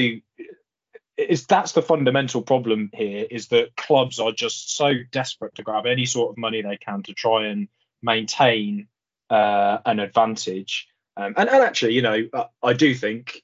is 1.16 1.46
that's 1.46 1.72
the 1.72 1.82
fundamental 1.82 2.42
problem 2.42 2.90
here 2.92 3.26
is 3.30 3.48
that 3.48 3.76
clubs 3.76 4.18
are 4.18 4.32
just 4.32 4.76
so 4.76 4.92
desperate 5.10 5.54
to 5.54 5.62
grab 5.62 5.86
any 5.86 6.06
sort 6.06 6.30
of 6.30 6.38
money 6.38 6.62
they 6.62 6.76
can 6.76 7.02
to 7.04 7.14
try 7.14 7.46
and 7.46 7.68
maintain 8.02 8.88
uh, 9.30 9.78
an 9.86 10.00
advantage. 10.00 10.88
Um, 11.16 11.34
and, 11.36 11.48
and 11.48 11.62
actually, 11.62 11.94
you 11.94 12.02
know, 12.02 12.28
I 12.62 12.72
do 12.72 12.94
think 12.94 13.42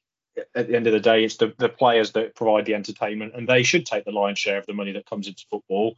at 0.54 0.68
the 0.68 0.76
end 0.76 0.86
of 0.86 0.92
the 0.92 1.00
day, 1.00 1.24
it's 1.24 1.36
the, 1.36 1.54
the 1.58 1.68
players 1.68 2.12
that 2.12 2.34
provide 2.34 2.66
the 2.66 2.74
entertainment, 2.74 3.34
and 3.34 3.48
they 3.48 3.62
should 3.62 3.86
take 3.86 4.04
the 4.04 4.12
lion's 4.12 4.38
share 4.38 4.58
of 4.58 4.66
the 4.66 4.74
money 4.74 4.92
that 4.92 5.06
comes 5.06 5.28
into 5.28 5.44
football. 5.50 5.96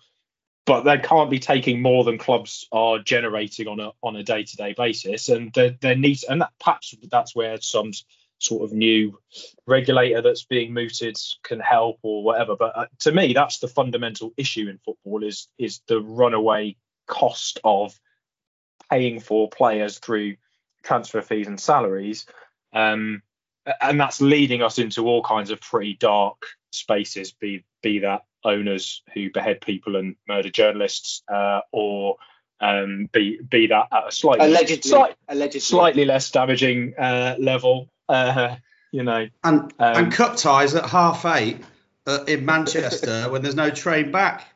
But 0.67 0.83
they 0.83 0.99
can't 0.99 1.31
be 1.31 1.39
taking 1.39 1.81
more 1.81 2.05
than 2.05 2.19
clubs 2.19 2.69
are 2.73 2.99
generating 2.99 3.69
on 3.69 3.81
a 3.81 3.93
on 4.03 4.17
a 4.17 4.23
day 4.23 4.43
to 4.43 4.57
day 4.57 4.75
basis, 4.77 5.31
and 5.31 5.51
there, 5.55 5.75
there 5.81 5.97
needs 5.97 6.25
and 6.25 6.43
that 6.43 6.53
perhaps 6.61 6.95
that's 7.11 7.35
where 7.35 7.59
some 7.61 7.93
sort 8.39 8.63
of 8.63 8.73
new 8.73 9.19
regulator 9.67 10.23
that's 10.23 10.45
being 10.45 10.73
mooted 10.73 11.17
can 11.43 11.59
help 11.59 11.99
or 12.03 12.23
whatever. 12.23 12.55
But 12.55 12.77
uh, 12.77 12.87
to 13.01 13.13
me, 13.13 13.33
that's 13.33 13.61
the 13.61 13.69
fundamental 13.69 14.33
issue 14.37 14.69
in 14.69 14.79
football 14.85 15.25
is 15.25 15.49
is 15.59 15.81
the 15.89 16.01
runaway 16.01 16.77
cost 17.07 17.61
of 17.65 17.99
paying 18.91 19.21
for 19.21 19.49
players 19.49 19.99
through 19.99 20.37
transfer 20.83 21.23
fees 21.23 21.47
and 21.47 21.61
salaries. 21.61 22.27
Um, 22.73 23.23
and 23.81 24.01
that's 24.01 24.21
leading 24.21 24.63
us 24.63 24.79
into 24.79 25.07
all 25.07 25.23
kinds 25.23 25.51
of 25.51 25.61
pretty 25.61 25.95
dark 25.95 26.47
spaces, 26.71 27.33
be 27.33 27.65
be 27.83 28.01
that 28.01 28.23
owners 28.45 29.03
who 29.15 29.31
behead 29.31 29.61
people 29.61 29.97
and 29.97 30.17
murder 30.27 30.51
journalists, 30.51 31.23
uh, 31.33 31.61
or 31.73 32.17
um, 32.61 33.09
be 33.13 33.39
be 33.49 33.67
that 33.69 33.89
at 33.93 34.09
a 34.09 34.13
slightly 34.13 34.47
allegedly, 34.47 34.91
slight, 34.91 35.17
allegedly. 35.29 35.61
slightly 35.61 36.05
less 36.05 36.31
damaging 36.31 36.95
uh, 36.99 37.37
level, 37.39 37.91
uh, 38.09 38.57
you 38.91 39.03
know. 39.03 39.29
And 39.45 39.61
um, 39.79 40.05
and 40.05 40.13
cup 40.13 40.37
ties 40.37 40.75
at 40.75 40.87
half 40.87 41.25
eight 41.27 41.59
uh, 42.07 42.25
in 42.27 42.45
Manchester 42.45 43.31
when 43.31 43.43
there's 43.43 43.55
no 43.55 43.71
train 43.71 44.11
back. 44.11 44.47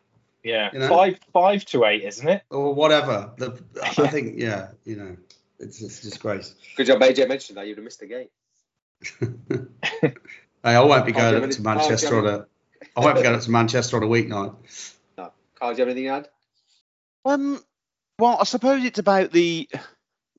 Yeah, 0.42 0.70
you 0.72 0.80
know? 0.80 0.88
five 0.88 1.18
five 1.32 1.64
to 1.66 1.84
eight, 1.84 2.02
isn't 2.02 2.28
it? 2.28 2.42
Or 2.50 2.74
whatever. 2.74 3.32
The, 3.36 3.62
I 3.82 3.88
think 4.08 4.38
yeah, 4.38 4.68
you 4.84 4.96
know, 4.96 5.16
it's, 5.58 5.80
it's 5.80 6.00
a 6.00 6.02
disgrace. 6.02 6.54
Good 6.76 6.86
job, 6.86 7.00
AJ 7.00 7.28
mentioned 7.28 7.58
that 7.58 7.66
you'd 7.66 7.78
have 7.78 7.84
missed 7.84 8.00
the 8.00 8.06
game. 8.06 8.28
hey, 10.00 10.14
I 10.64 10.80
won't 10.80 11.06
be 11.06 11.12
going 11.12 11.42
up 11.42 11.50
to 11.50 11.62
Manchester 11.62 12.18
on 12.18 12.26
a. 12.26 12.46
I 12.96 13.00
won't 13.00 13.16
be 13.16 13.22
going 13.22 13.36
up 13.36 13.42
to 13.42 13.50
Manchester 13.50 13.96
on 13.96 14.02
a 14.02 14.06
weeknight. 14.06 14.54
No, 15.16 15.32
Carl, 15.54 15.74
do 15.74 15.82
you 15.82 15.86
have 15.86 15.96
anything 15.96 16.04
to 16.04 16.10
add? 16.10 16.28
Um, 17.24 17.62
well, 18.18 18.38
I 18.40 18.44
suppose 18.44 18.84
it's 18.84 18.98
about 18.98 19.32
the 19.32 19.68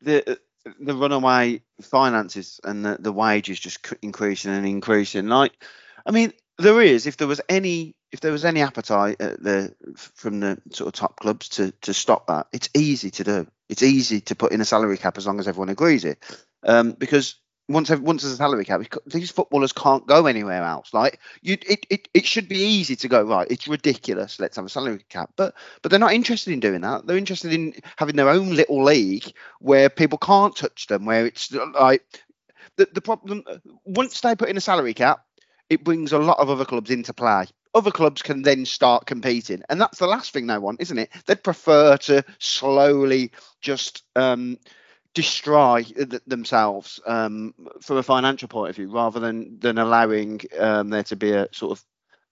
the 0.01 0.39
the 0.79 0.95
runaway 0.95 1.61
finances 1.81 2.59
and 2.63 2.85
the, 2.85 2.97
the 2.99 3.11
wages 3.11 3.59
just 3.59 3.93
increasing 4.01 4.51
and 4.51 4.65
increasing. 4.65 5.27
Like, 5.27 5.53
I 6.05 6.11
mean, 6.11 6.33
there 6.57 6.81
is 6.81 7.07
if 7.07 7.17
there 7.17 7.27
was 7.27 7.41
any 7.49 7.95
if 8.11 8.19
there 8.19 8.31
was 8.31 8.45
any 8.45 8.61
appetite 8.61 9.17
the, 9.17 9.73
from 9.95 10.39
the 10.39 10.61
sort 10.71 10.87
of 10.87 10.93
top 10.93 11.19
clubs 11.19 11.49
to 11.49 11.71
to 11.81 11.93
stop 11.93 12.27
that, 12.27 12.47
it's 12.53 12.69
easy 12.75 13.09
to 13.11 13.23
do. 13.23 13.47
It's 13.69 13.83
easy 13.83 14.21
to 14.21 14.35
put 14.35 14.51
in 14.51 14.61
a 14.61 14.65
salary 14.65 14.97
cap 14.97 15.17
as 15.17 15.25
long 15.25 15.39
as 15.39 15.47
everyone 15.47 15.69
agrees 15.69 16.05
it, 16.05 16.19
um, 16.63 16.91
because 16.91 17.35
once 17.69 17.89
once 17.89 18.21
there's 18.21 18.33
a 18.33 18.37
salary 18.37 18.65
cap, 18.65 18.81
these 19.07 19.31
footballers 19.31 19.71
can't 19.71 20.05
go 20.05 20.25
anywhere 20.25 20.63
else. 20.63 20.93
Like 20.93 21.19
you, 21.41 21.53
it, 21.53 21.85
it, 21.89 22.07
it 22.13 22.25
should 22.25 22.49
be 22.49 22.59
easy 22.59 22.95
to 22.97 23.07
go 23.07 23.23
right. 23.23 23.47
It's 23.49 23.67
ridiculous. 23.67 24.39
Let's 24.39 24.57
have 24.57 24.65
a 24.65 24.69
salary 24.69 25.05
cap, 25.09 25.31
but 25.35 25.55
but 25.81 25.89
they're 25.89 25.99
not 25.99 26.13
interested 26.13 26.51
in 26.53 26.59
doing 26.59 26.81
that. 26.81 27.07
They're 27.07 27.17
interested 27.17 27.53
in 27.53 27.73
having 27.95 28.15
their 28.15 28.29
own 28.29 28.55
little 28.55 28.83
league 28.83 29.31
where 29.59 29.89
people 29.89 30.17
can't 30.17 30.55
touch 30.55 30.87
them. 30.87 31.05
Where 31.05 31.25
it's 31.25 31.51
like 31.51 32.03
the 32.75 32.89
the 32.93 33.01
problem 33.01 33.43
once 33.85 34.19
they 34.21 34.35
put 34.35 34.49
in 34.49 34.57
a 34.57 34.61
salary 34.61 34.93
cap, 34.93 35.25
it 35.73 35.83
brings 35.83 36.13
a 36.13 36.19
lot 36.19 36.39
of 36.39 36.49
other 36.49 36.65
clubs 36.65 36.89
into 36.89 37.13
play. 37.13 37.45
other 37.73 37.91
clubs 37.91 38.21
can 38.21 38.43
then 38.43 38.65
start 38.65 39.05
competing, 39.05 39.63
and 39.69 39.81
that's 39.81 39.99
the 39.99 40.07
last 40.07 40.31
thing 40.31 40.47
they 40.47 40.57
want, 40.57 40.81
isn't 40.81 40.99
it? 40.99 41.09
They'd 41.25 41.43
prefer 41.43 41.97
to 41.97 42.23
slowly 42.39 43.31
just 43.61 44.03
um, 44.15 44.59
destroy 45.13 45.83
themselves 46.27 46.99
um, 47.05 47.53
from 47.81 47.97
a 47.97 48.03
financial 48.03 48.47
point 48.47 48.69
of 48.69 48.75
view, 48.75 48.91
rather 48.91 49.19
than 49.19 49.59
than 49.59 49.77
allowing 49.77 50.41
um, 50.59 50.89
there 50.89 51.03
to 51.03 51.15
be 51.15 51.31
a 51.31 51.47
sort 51.51 51.71
of 51.77 51.85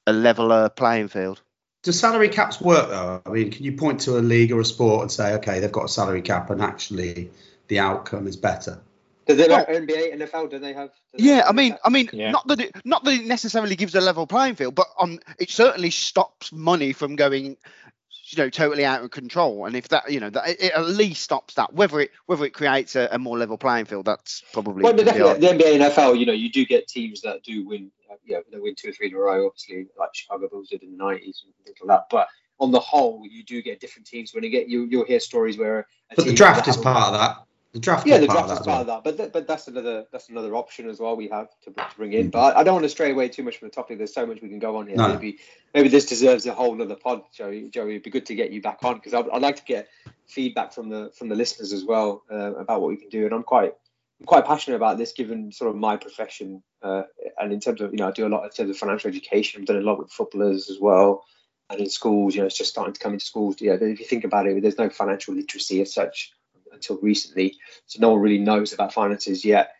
a 0.07 0.13
leveler 0.13 0.69
playing 0.69 1.07
field. 1.07 1.41
Do 1.83 1.91
salary 1.91 2.29
caps 2.29 2.61
work 2.61 2.89
though? 2.89 3.21
I 3.25 3.29
mean, 3.29 3.51
can 3.51 3.63
you 3.63 3.73
point 3.73 4.01
to 4.01 4.19
a 4.19 4.21
league 4.21 4.51
or 4.51 4.59
a 4.59 4.65
sport 4.65 5.01
and 5.01 5.11
say, 5.11 5.33
okay, 5.35 5.59
they've 5.59 5.71
got 5.71 5.85
a 5.85 5.89
salary 5.89 6.21
cap, 6.21 6.51
and 6.51 6.61
actually 6.61 7.31
the 7.67 7.79
outcome 7.79 8.27
is 8.27 8.37
better? 8.37 8.79
Do 9.27 9.35
they 9.35 9.47
like 9.47 9.67
NBA, 9.67 10.15
NFL? 10.15 10.49
Do 10.49 10.59
they 10.59 10.73
have? 10.73 10.89
Do 11.15 11.23
yeah, 11.23 11.43
I 11.47 11.51
mean, 11.51 11.77
I 11.83 11.89
mean, 11.89 12.09
yeah. 12.11 12.31
not 12.31 12.47
that 12.47 12.59
it, 12.59 12.71
not 12.83 13.03
that 13.03 13.13
it 13.13 13.25
necessarily 13.25 13.75
gives 13.75 13.93
a 13.95 14.01
level 14.01 14.25
playing 14.25 14.55
field, 14.55 14.75
but 14.75 14.87
on 14.97 15.19
it 15.39 15.49
certainly 15.49 15.91
stops 15.91 16.51
money 16.51 16.91
from 16.91 17.15
going, 17.15 17.45
you 17.45 18.37
know, 18.37 18.49
totally 18.49 18.83
out 18.83 19.03
of 19.03 19.11
control. 19.11 19.65
And 19.65 19.75
if 19.75 19.89
that, 19.89 20.11
you 20.11 20.19
know, 20.19 20.31
that 20.31 20.49
it, 20.49 20.73
at 20.73 20.85
least 20.85 21.21
stops 21.21 21.53
that. 21.53 21.73
Whether 21.73 22.01
it 22.01 22.11
whether 22.25 22.45
it 22.45 22.53
creates 22.53 22.95
a, 22.95 23.09
a 23.11 23.19
more 23.19 23.37
level 23.37 23.57
playing 23.57 23.85
field, 23.85 24.05
that's 24.05 24.43
probably. 24.53 24.83
Well, 24.83 24.93
definitely 24.93 25.39
the 25.39 25.53
NBA 25.53 25.75
and 25.75 25.83
NFL, 25.83 26.19
you 26.19 26.25
know, 26.25 26.33
you 26.33 26.51
do 26.51 26.65
get 26.65 26.87
teams 26.87 27.21
that 27.21 27.43
do 27.43 27.67
win. 27.67 27.91
Uh, 28.09 28.15
yeah, 28.25 28.39
they 28.51 28.57
win 28.57 28.73
two 28.75 28.89
or 28.89 28.93
three 28.93 29.07
in 29.09 29.13
a 29.13 29.19
row. 29.19 29.45
Obviously, 29.45 29.85
like 29.99 30.09
Chicago 30.13 30.49
Bulls 30.49 30.69
did 30.69 30.81
in 30.81 30.97
the 30.97 31.03
'90s 31.03 31.43
and 31.43 31.53
things 31.63 31.77
like 31.83 31.99
that. 31.99 32.05
But 32.09 32.27
on 32.59 32.71
the 32.71 32.79
whole, 32.79 33.23
you 33.29 33.43
do 33.43 33.61
get 33.61 33.79
different 33.79 34.07
teams 34.07 34.33
winning 34.33 34.53
it. 34.53 34.67
You 34.67 34.87
you'll 34.89 35.05
hear 35.05 35.19
stories 35.19 35.59
where. 35.59 35.87
but 36.15 36.25
the 36.25 36.33
draft 36.33 36.67
is 36.67 36.75
part 36.75 37.13
of 37.13 37.19
that. 37.19 37.45
The 37.73 37.79
draft. 37.79 38.05
Yeah, 38.05 38.17
the 38.17 38.27
draft 38.27 38.51
is 38.51 38.59
part 38.59 38.81
of 38.81 38.87
that, 38.87 39.03
but 39.05 39.15
th- 39.15 39.31
but 39.31 39.47
that's 39.47 39.69
another 39.69 40.05
that's 40.11 40.27
another 40.27 40.53
option 40.55 40.89
as 40.89 40.99
well 40.99 41.15
we 41.15 41.29
have 41.29 41.47
to, 41.61 41.71
to 41.71 41.85
bring 41.95 42.11
in. 42.11 42.27
Mm. 42.27 42.31
But 42.31 42.57
I, 42.57 42.59
I, 42.59 42.63
don't 42.63 42.73
want 42.73 42.83
to 42.83 42.89
stray 42.89 43.11
away 43.11 43.29
too 43.29 43.43
much 43.43 43.57
from 43.57 43.69
the 43.69 43.73
topic. 43.73 43.97
There's 43.97 44.13
so 44.13 44.25
much 44.25 44.41
we 44.41 44.49
can 44.49 44.59
go 44.59 44.75
on 44.75 44.87
here. 44.87 44.97
No. 44.97 45.07
Maybe 45.07 45.39
maybe 45.73 45.87
this 45.87 46.05
deserves 46.05 46.45
a 46.45 46.53
whole 46.53 46.79
other 46.81 46.95
pod, 46.95 47.23
Joey. 47.33 47.69
Joey, 47.69 47.91
it'd 47.91 48.03
be 48.03 48.09
good 48.09 48.25
to 48.25 48.35
get 48.35 48.51
you 48.51 48.61
back 48.61 48.79
on 48.83 48.95
because 48.95 49.13
I'd, 49.13 49.29
I'd, 49.29 49.41
like 49.41 49.55
to 49.55 49.63
get 49.63 49.87
feedback 50.27 50.73
from 50.73 50.89
the 50.89 51.13
from 51.15 51.29
the 51.29 51.35
listeners 51.35 51.71
as 51.71 51.85
well 51.85 52.23
uh, 52.29 52.55
about 52.55 52.81
what 52.81 52.89
we 52.89 52.97
can 52.97 53.07
do. 53.07 53.23
And 53.23 53.33
I'm 53.33 53.43
quite 53.43 53.73
I'm 54.19 54.25
quite 54.25 54.45
passionate 54.45 54.75
about 54.75 54.97
this, 54.97 55.13
given 55.13 55.53
sort 55.53 55.69
of 55.69 55.77
my 55.77 55.95
profession 55.95 56.63
uh, 56.83 57.03
and 57.39 57.53
in 57.53 57.61
terms 57.61 57.79
of 57.79 57.91
you 57.91 57.99
know 57.99 58.09
I 58.09 58.11
do 58.11 58.27
a 58.27 58.29
lot 58.29 58.43
in 58.43 58.49
terms 58.49 58.69
of 58.69 58.77
financial 58.77 59.07
education. 59.07 59.61
I've 59.61 59.67
done 59.67 59.77
a 59.77 59.81
lot 59.81 59.97
with 59.97 60.11
footballers 60.11 60.69
as 60.69 60.77
well. 60.77 61.23
And 61.69 61.79
in 61.79 61.89
schools, 61.89 62.35
you 62.35 62.41
know, 62.41 62.47
it's 62.47 62.57
just 62.57 62.69
starting 62.69 62.93
to 62.93 62.99
come 62.99 63.13
into 63.13 63.23
schools. 63.23 63.61
Yeah, 63.61 63.77
if 63.79 64.01
you 64.01 64.05
think 64.05 64.25
about 64.25 64.45
it, 64.45 64.61
there's 64.61 64.77
no 64.77 64.89
financial 64.89 65.35
literacy 65.35 65.81
as 65.81 65.93
such 65.93 66.33
until 66.81 66.99
recently, 67.01 67.57
so 67.85 67.99
no 68.01 68.11
one 68.11 68.21
really 68.21 68.37
knows 68.37 68.73
about 68.73 68.93
finances 68.93 69.45
yet. 69.45 69.73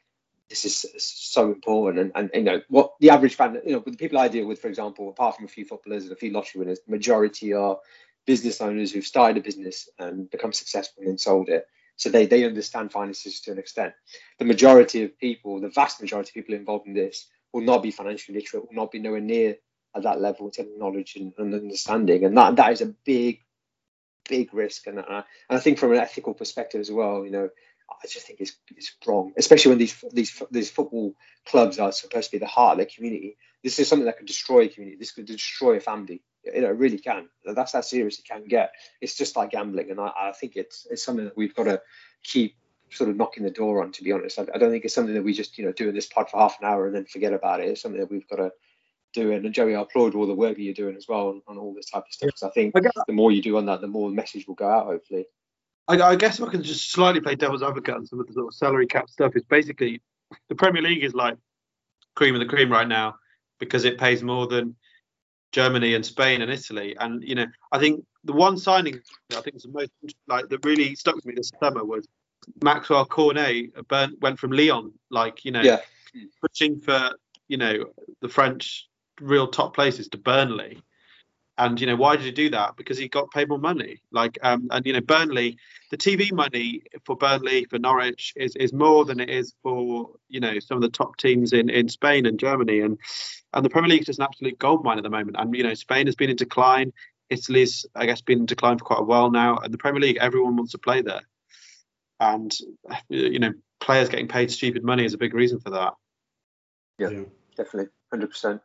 This 0.50 0.66
is 0.66 0.86
so 1.04 1.48
important, 1.48 2.12
and, 2.14 2.30
and 2.34 2.46
you 2.46 2.52
know 2.52 2.62
what 2.68 2.94
the 3.00 3.10
average 3.10 3.36
fan, 3.36 3.62
you 3.66 3.74
know, 3.74 3.84
the 3.86 3.96
people 3.96 4.20
I 4.20 4.28
deal 4.28 4.48
with, 4.48 4.60
for 4.60 4.68
example, 4.68 5.10
apart 5.10 5.36
from 5.36 5.46
a 5.46 5.48
few 5.48 5.66
footballers 5.66 6.04
and 6.04 6.12
a 6.12 6.16
few 6.18 6.32
lottery 6.32 6.60
winners, 6.60 6.80
majority 6.88 7.54
are 7.54 7.80
business 8.26 8.62
owners 8.62 8.92
who've 8.92 9.06
started 9.06 9.38
a 9.38 9.42
business 9.42 9.90
and 9.98 10.30
become 10.30 10.54
successful 10.54 11.04
and 11.06 11.20
sold 11.20 11.50
it. 11.50 11.66
So 11.96 12.10
they, 12.10 12.26
they 12.26 12.46
understand 12.46 12.92
finances 12.92 13.42
to 13.42 13.52
an 13.52 13.60
extent. 13.60 13.94
The 14.40 14.46
majority 14.46 15.04
of 15.04 15.18
people, 15.18 15.60
the 15.60 15.70
vast 15.70 16.02
majority 16.02 16.32
of 16.32 16.34
people 16.34 16.56
involved 16.56 16.88
in 16.88 16.94
this, 16.94 17.28
will 17.54 17.62
not 17.62 17.84
be 17.84 17.92
financially 17.92 18.38
literate, 18.38 18.68
will 18.68 18.76
not 18.76 18.92
be 18.92 19.00
nowhere 19.00 19.22
near 19.22 19.58
at 19.96 20.04
that 20.04 20.22
level 20.22 20.48
of 20.48 20.68
knowledge 20.78 21.16
and, 21.16 21.34
and, 21.38 21.54
understanding. 21.54 22.24
And 22.24 22.38
that 22.38 22.56
that 22.56 22.72
is 22.72 22.82
a 22.82 22.94
big, 23.06 23.42
big 24.28 24.54
risk. 24.54 24.88
And, 24.88 25.00
uh, 25.00 25.04
and 25.08 25.24
I 25.50 25.60
think 25.60 25.78
from 25.78 25.92
an 25.92 25.98
ethical 25.98 26.34
perspective 26.34 26.82
as 26.82 26.92
well, 26.92 27.26
you 27.26 27.32
know, 27.32 27.50
I 28.04 28.08
just 28.08 28.26
think 28.26 28.40
it's, 28.40 28.56
it's 28.76 28.96
wrong, 29.06 29.34
especially 29.38 29.70
when 29.70 29.78
these 29.78 30.04
these 30.14 30.42
these 30.50 30.72
football 30.72 31.14
clubs 31.46 31.80
are 31.80 31.92
supposed 31.92 32.32
to 32.32 32.38
be 32.38 32.40
the 32.40 32.48
heart 32.48 32.74
of 32.74 32.78
their 32.78 32.88
community. 32.94 33.38
This 33.64 33.80
is 33.80 33.88
something 33.88 34.06
that 34.06 34.18
could 34.18 34.28
destroy 34.28 34.62
a 34.62 34.68
community. 34.70 34.98
This 34.98 35.12
could 35.12 35.26
destroy 35.26 35.76
a 35.76 35.80
family. 35.80 36.22
You 36.44 36.62
know, 36.62 36.70
it 36.70 36.78
really 36.78 36.98
can. 36.98 37.30
That's 37.46 37.74
how 37.74 37.82
serious 37.82 38.18
it 38.20 38.26
can 38.26 38.46
get. 38.46 38.72
It's 39.02 39.16
just 39.16 39.36
like 39.36 39.52
gambling, 39.52 39.92
and 39.92 40.00
I, 40.00 40.12
I 40.16 40.32
think 40.32 40.56
it's 40.56 40.88
it's 40.90 41.04
something 41.04 41.26
that 41.26 41.38
we've 41.38 41.56
got 41.56 41.66
to 41.66 41.82
keep 42.24 42.56
sort 42.90 43.10
of 43.10 43.16
knocking 43.16 43.44
the 43.44 43.52
door 43.52 43.84
on. 43.84 43.92
To 43.92 44.04
be 44.04 44.12
honest, 44.12 44.40
I, 44.40 44.48
I 44.54 44.58
don't 44.58 44.72
think 44.72 44.86
it's 44.86 44.96
something 44.96 45.14
that 45.14 45.24
we 45.24 45.34
just 45.34 45.58
you 45.58 45.66
know 45.66 45.72
do 45.72 45.90
in 45.90 45.96
this 45.96 46.08
pod 46.08 46.30
for 46.30 46.40
half 46.40 46.58
an 46.62 46.68
hour 46.68 46.88
and 46.88 46.96
then 46.96 47.06
forget 47.06 47.34
about 47.34 47.60
it. 47.60 47.68
It's 47.68 47.82
something 47.82 48.00
that 48.00 48.10
we've 48.10 48.28
got 48.28 48.38
to 48.38 48.52
doing. 49.14 49.46
And 49.46 49.54
Joey, 49.54 49.76
I 49.76 49.82
applaud 49.82 50.16
all 50.16 50.28
the 50.28 50.34
work 50.34 50.56
that 50.56 50.62
you're 50.62 50.74
doing 50.74 50.96
as 50.96 51.08
well 51.08 51.30
on, 51.30 51.42
on 51.48 51.58
all 51.58 51.74
this 51.74 51.90
type 51.90 52.04
of 52.08 52.14
stuff. 52.14 52.28
Because 52.28 52.44
I 52.44 52.50
think 52.50 52.74
the 52.74 53.14
more 53.14 53.32
you 53.32 53.42
do 53.42 53.58
on 53.58 53.66
that, 53.68 53.82
the 53.82 53.88
more 53.88 54.10
the 54.10 54.16
message 54.16 54.48
will 54.48 54.56
go 54.56 54.70
out. 54.70 54.86
Hopefully. 54.86 55.26
I, 55.88 56.00
I, 56.02 56.16
guess 56.16 56.40
if 56.40 56.48
I 56.48 56.52
can 56.52 56.64
just 56.64 56.92
slightly 56.92 57.22
play 57.22 57.36
devil's 57.36 57.64
advocate 57.64 57.96
on 57.96 58.06
some 58.06 58.20
of 58.20 58.28
the 58.28 58.34
sort 58.34 58.48
of 58.48 58.54
salary 58.54 58.88
cap 58.88 59.10
stuff, 59.10 59.36
is 59.36 59.44
basically 59.44 60.02
the 60.50 60.56
Premier 60.56 60.82
League 60.82 61.04
is 61.04 61.14
like 61.14 61.38
cream 62.16 62.36
of 62.36 62.40
the 62.40 62.46
cream 62.46 62.72
right 62.72 62.88
now 62.88 63.16
because 63.60 63.86
it 63.86 63.98
pays 63.98 64.24
more 64.24 64.48
than 64.48 64.76
Germany 65.52 65.96
and 65.96 66.06
Spain 66.06 66.42
and 66.42 66.52
Italy. 66.52 66.96
And 67.00 67.24
you 67.24 67.36
know, 67.36 67.48
I 67.72 67.80
think 67.80 68.06
the 68.24 68.34
one 68.34 68.58
signing 68.58 69.00
I 69.32 69.42
think 69.42 69.56
was 69.56 69.64
the 69.64 69.70
most 69.70 69.92
like 70.28 70.50
that 70.50 70.66
really 70.66 70.96
stuck 70.96 71.16
with 71.16 71.26
me 71.26 71.34
this 71.36 71.52
summer 71.60 71.84
was 71.84 72.08
Maxwell 72.64 73.06
Cornet 73.06 73.88
burnt, 73.88 74.20
went 74.22 74.40
from 74.40 74.52
Lyon, 74.52 74.94
like 75.10 75.46
you 75.46 75.52
know, 75.52 75.62
yeah. 75.62 75.80
pushing 76.42 76.80
for 76.80 77.12
you 77.48 77.58
know 77.58 77.86
the 78.22 78.30
French 78.30 78.88
real 79.22 79.48
top 79.48 79.76
places 79.76 80.08
to 80.10 80.18
Burnley. 80.18 80.82
And 81.58 81.80
you 81.80 81.86
know 81.86 81.96
why 81.96 82.16
did 82.16 82.26
he 82.26 82.32
do 82.32 82.50
that? 82.52 82.76
Because 82.76 82.98
he 82.98 83.08
got 83.08 83.30
paid 83.32 83.50
more 83.50 83.60
money. 83.60 84.02
Like 84.12 84.40
um, 84.42 84.68
and 84.72 84.86
you 84.86 84.94
know 84.94 85.02
Burnley, 85.02 85.58
the 85.92 85.98
TV 85.98 86.32
money 86.32 86.82
for 87.06 87.16
Burnley 87.16 87.66
for 87.66 87.78
Norwich 87.78 88.34
is 88.36 88.56
is 88.56 88.74
more 88.74 89.06
than 89.06 89.20
it 89.20 89.30
is 89.30 89.54
for 89.62 90.10
you 90.28 90.40
know 90.40 90.60
some 90.60 90.78
of 90.78 90.82
the 90.82 90.90
top 90.90 91.18
teams 91.18 91.54
in 91.54 91.70
in 91.70 91.90
Spain 91.90 92.26
and 92.26 92.40
Germany 92.40 92.80
and 92.80 92.98
and 93.54 93.66
the 93.66 93.70
Premier 93.70 93.90
League 93.90 94.02
is 94.02 94.08
just 94.08 94.20
an 94.20 94.26
absolute 94.26 94.58
goldmine 94.58 94.98
at 94.98 95.04
the 95.04 95.10
moment. 95.10 95.36
And 95.38 95.56
you 95.56 95.64
know 95.64 95.74
Spain 95.74 96.08
has 96.08 96.16
been 96.16 96.30
in 96.30 96.36
decline. 96.36 96.94
Italy's 97.30 97.86
I 97.96 98.06
guess 98.06 98.22
been 98.22 98.40
in 98.40 98.46
decline 98.46 98.78
for 98.78 98.86
quite 98.86 99.00
a 99.02 99.04
while 99.04 99.30
now. 99.30 99.58
And 99.58 99.74
the 99.74 99.78
Premier 99.78 100.02
League, 100.02 100.18
everyone 100.20 100.56
wants 100.56 100.72
to 100.72 100.80
play 100.80 101.02
there. 101.02 101.22
And 102.20 102.52
you 103.10 103.40
know 103.40 103.54
players 103.82 104.10
getting 104.10 104.30
paid 104.30 104.50
stupid 104.52 104.84
money 104.84 105.04
is 105.04 105.14
a 105.14 105.18
big 105.18 105.34
reason 105.34 105.60
for 105.60 105.72
that. 105.72 105.94
Yeah, 106.98 107.10
yeah. 107.10 107.24
definitely, 107.58 107.92
hundred 108.12 108.30
percent. 108.30 108.62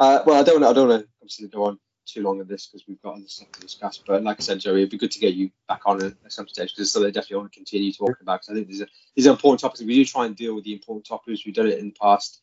Uh, 0.00 0.22
well, 0.24 0.40
I 0.40 0.42
don't, 0.42 0.64
I 0.64 0.72
don't 0.72 0.88
want 0.88 1.06
to 1.28 1.48
go 1.48 1.64
on 1.66 1.78
too 2.06 2.22
long 2.22 2.40
on 2.40 2.46
this 2.46 2.66
because 2.66 2.88
we've 2.88 3.02
got 3.02 3.16
other 3.16 3.28
stuff 3.28 3.52
to 3.52 3.60
discuss. 3.60 3.98
But 3.98 4.24
like 4.24 4.38
I 4.40 4.42
said, 4.42 4.58
Joey, 4.58 4.78
it'd 4.78 4.90
be 4.90 4.96
good 4.96 5.10
to 5.10 5.18
get 5.18 5.34
you 5.34 5.50
back 5.68 5.82
on 5.84 6.02
at, 6.02 6.14
some 6.28 6.48
stage 6.48 6.74
because 6.74 6.90
so 6.90 7.00
they 7.00 7.10
definitely 7.10 7.36
want 7.36 7.52
to 7.52 7.58
continue 7.58 7.92
talking 7.92 8.16
about. 8.22 8.40
Because 8.40 8.48
I 8.48 8.54
think 8.54 8.68
these 8.68 8.80
are 8.80 8.88
these 9.14 9.26
are 9.26 9.30
important 9.30 9.60
topics. 9.60 9.82
We 9.82 9.94
do 9.94 10.06
try 10.06 10.24
and 10.24 10.34
deal 10.34 10.54
with 10.54 10.64
the 10.64 10.72
important 10.72 11.04
topics. 11.04 11.44
We've 11.44 11.54
done 11.54 11.66
it 11.66 11.78
in 11.78 11.88
the 11.88 11.96
past 12.00 12.40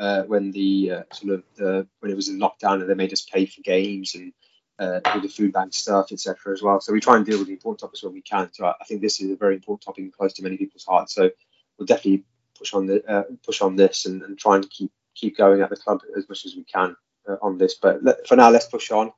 uh, 0.00 0.22
when 0.22 0.50
the 0.50 0.90
uh, 0.90 1.02
sort 1.12 1.34
of 1.34 1.44
the, 1.54 1.86
when 2.00 2.10
it 2.10 2.16
was 2.16 2.28
in 2.28 2.40
lockdown 2.40 2.80
and 2.80 2.90
they 2.90 2.94
made 2.94 3.12
us 3.12 3.22
pay 3.22 3.46
for 3.46 3.60
games 3.62 4.16
and 4.16 4.32
uh, 4.80 4.98
all 5.04 5.20
the 5.20 5.28
food 5.28 5.52
bank 5.52 5.74
stuff, 5.74 6.10
etc. 6.10 6.52
as 6.52 6.60
well. 6.60 6.80
So 6.80 6.92
we 6.92 6.98
try 6.98 7.16
and 7.16 7.24
deal 7.24 7.38
with 7.38 7.46
the 7.46 7.52
important 7.52 7.78
topics 7.78 8.02
when 8.02 8.14
we 8.14 8.22
can. 8.22 8.52
So 8.52 8.66
I, 8.66 8.74
I 8.80 8.84
think 8.84 9.00
this 9.00 9.20
is 9.20 9.30
a 9.30 9.36
very 9.36 9.54
important 9.54 9.82
topic 9.82 10.02
and 10.02 10.12
close 10.12 10.32
to 10.34 10.42
many 10.42 10.56
people's 10.56 10.84
hearts. 10.84 11.14
So 11.14 11.30
we'll 11.78 11.86
definitely 11.86 12.24
push 12.58 12.74
on 12.74 12.86
the 12.86 13.04
uh, 13.08 13.22
push 13.44 13.60
on 13.60 13.76
this 13.76 14.06
and, 14.06 14.22
and 14.22 14.36
try 14.36 14.56
and 14.56 14.68
keep 14.68 14.90
keep 15.16 15.36
going 15.36 15.60
at 15.62 15.70
the 15.70 15.76
club 15.76 16.00
as 16.16 16.28
much 16.28 16.44
as 16.46 16.54
we 16.54 16.64
can 16.64 16.94
uh, 17.28 17.36
on 17.42 17.58
this. 17.58 17.74
But 17.74 18.04
let, 18.04 18.26
for 18.28 18.36
now, 18.36 18.50
let's 18.50 18.66
push 18.66 18.90
on 18.90 19.12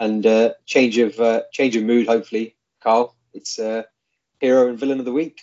and 0.00 0.24
uh, 0.26 0.54
change 0.66 0.98
of 0.98 1.18
uh, 1.20 1.42
change 1.52 1.76
of 1.76 1.84
mood. 1.84 2.06
Hopefully, 2.06 2.56
Carl, 2.82 3.14
it's 3.34 3.58
uh, 3.58 3.82
hero 4.40 4.68
and 4.68 4.78
villain 4.78 4.98
of 4.98 5.04
the 5.04 5.12
week. 5.12 5.42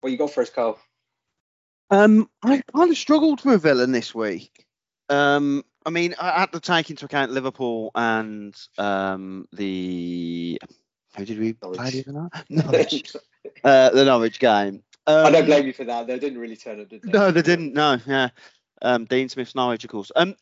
What 0.00 0.10
you 0.10 0.18
got 0.18 0.32
for 0.32 0.42
us, 0.42 0.50
Carl? 0.50 0.78
Um, 1.90 2.28
I 2.42 2.62
kind 2.74 2.90
of 2.90 2.96
struggled 2.96 3.40
for 3.40 3.54
a 3.54 3.58
villain 3.58 3.92
this 3.92 4.14
week. 4.14 4.66
Um, 5.08 5.64
I 5.86 5.90
mean, 5.90 6.14
I 6.20 6.40
had 6.40 6.52
to 6.52 6.60
take 6.60 6.90
into 6.90 7.04
account 7.04 7.32
Liverpool 7.32 7.90
and 7.94 8.54
um, 8.78 9.46
the 9.52 10.60
who 11.16 11.24
did 11.24 11.38
we 11.38 11.56
Norwich. 11.62 11.80
play 11.80 11.90
the 11.90 12.00
other 12.02 12.12
night? 12.12 12.44
Norwich. 12.48 13.16
uh, 13.64 13.90
the 13.90 14.04
Norwich 14.04 14.38
game. 14.38 14.82
Um, 15.06 15.26
I 15.26 15.30
don't 15.30 15.40
um, 15.42 15.46
blame 15.46 15.66
you 15.66 15.72
for 15.72 15.84
that. 15.84 16.06
They 16.06 16.18
didn't 16.18 16.38
really 16.38 16.56
turn 16.56 16.80
up, 16.80 16.88
did 16.88 17.02
they? 17.02 17.10
No, 17.10 17.30
they 17.30 17.42
didn't. 17.42 17.74
No, 17.74 17.98
yeah. 18.06 18.30
Um, 18.82 19.04
Dean 19.04 19.28
Smith's 19.28 19.54
Norwich, 19.54 19.84
of 19.84 19.90
course. 19.90 20.10
Um, 20.14 20.34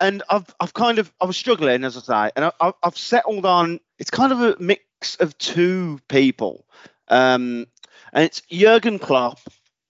and 0.00 0.22
I've 0.28 0.54
I've 0.60 0.74
kind 0.74 0.98
of 0.98 1.12
I 1.20 1.24
was 1.24 1.36
struggling 1.36 1.84
as 1.84 1.96
I 1.96 2.00
say, 2.00 2.32
and 2.36 2.52
I, 2.60 2.72
have 2.82 2.96
settled 2.96 3.46
on 3.46 3.80
it's 3.98 4.10
kind 4.10 4.32
of 4.32 4.40
a 4.40 4.56
mix 4.60 5.16
of 5.16 5.36
two 5.38 6.00
people, 6.08 6.66
um, 7.08 7.66
and 8.12 8.24
it's 8.24 8.42
Jurgen 8.50 8.98
Klopp, 8.98 9.40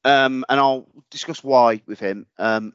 um, 0.04 0.44
and 0.48 0.60
I'll 0.60 0.88
discuss 1.10 1.42
why 1.42 1.80
with 1.86 2.00
him. 2.00 2.26
Um, 2.38 2.74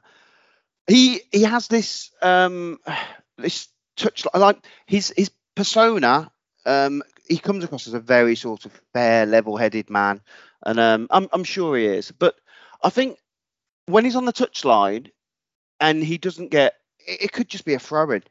he 0.88 1.22
he 1.32 1.44
has 1.44 1.68
this 1.68 2.12
um 2.22 2.80
this 3.38 3.68
touch 3.96 4.26
like 4.34 4.58
his 4.88 5.14
his 5.16 5.32
persona 5.56 6.32
um 6.66 7.04
he 7.30 7.38
comes 7.38 7.64
across 7.64 7.88
as 7.88 7.94
a 7.94 8.00
very 8.00 8.36
sort 8.36 8.66
of 8.66 8.82
fair, 8.94 9.26
level-headed 9.26 9.90
man, 9.90 10.22
and 10.66 10.80
um, 10.80 11.08
I'm, 11.12 11.30
I'm 11.32 11.44
sure 11.44 11.78
he 11.78 11.86
is. 11.86 12.12
But 12.12 12.36
I 12.84 12.90
think 12.90 13.18
when 13.86 14.04
he's 14.04 14.16
on 14.16 14.26
the 14.26 14.34
touchline 14.34 15.12
and 15.80 16.04
he 16.04 16.18
doesn't 16.18 16.50
get, 16.50 16.74
it, 17.00 17.24
it 17.24 17.32
could 17.32 17.48
just 17.48 17.66
be 17.66 17.76
a 17.76 17.80
throw-in. 17.80 18.24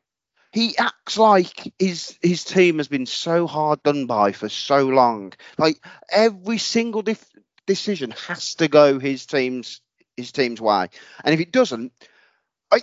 He 0.52 0.76
acts 0.78 1.18
like 1.18 1.72
his 1.78 2.18
his 2.22 2.42
team 2.42 2.78
has 2.78 2.88
been 2.88 3.06
so 3.06 3.46
hard 3.46 3.82
done 3.82 4.06
by 4.06 4.32
for 4.32 4.48
so 4.48 4.86
long. 4.86 5.34
Like 5.58 5.76
every 6.10 6.58
single 6.58 7.02
dif- 7.02 7.32
decision 7.66 8.12
has 8.26 8.54
to 8.56 8.66
go 8.68 8.98
his 8.98 9.26
team's 9.26 9.80
his 10.16 10.32
team's 10.32 10.60
way, 10.60 10.88
and 11.22 11.34
if 11.34 11.40
it 11.40 11.52
doesn't, 11.52 11.92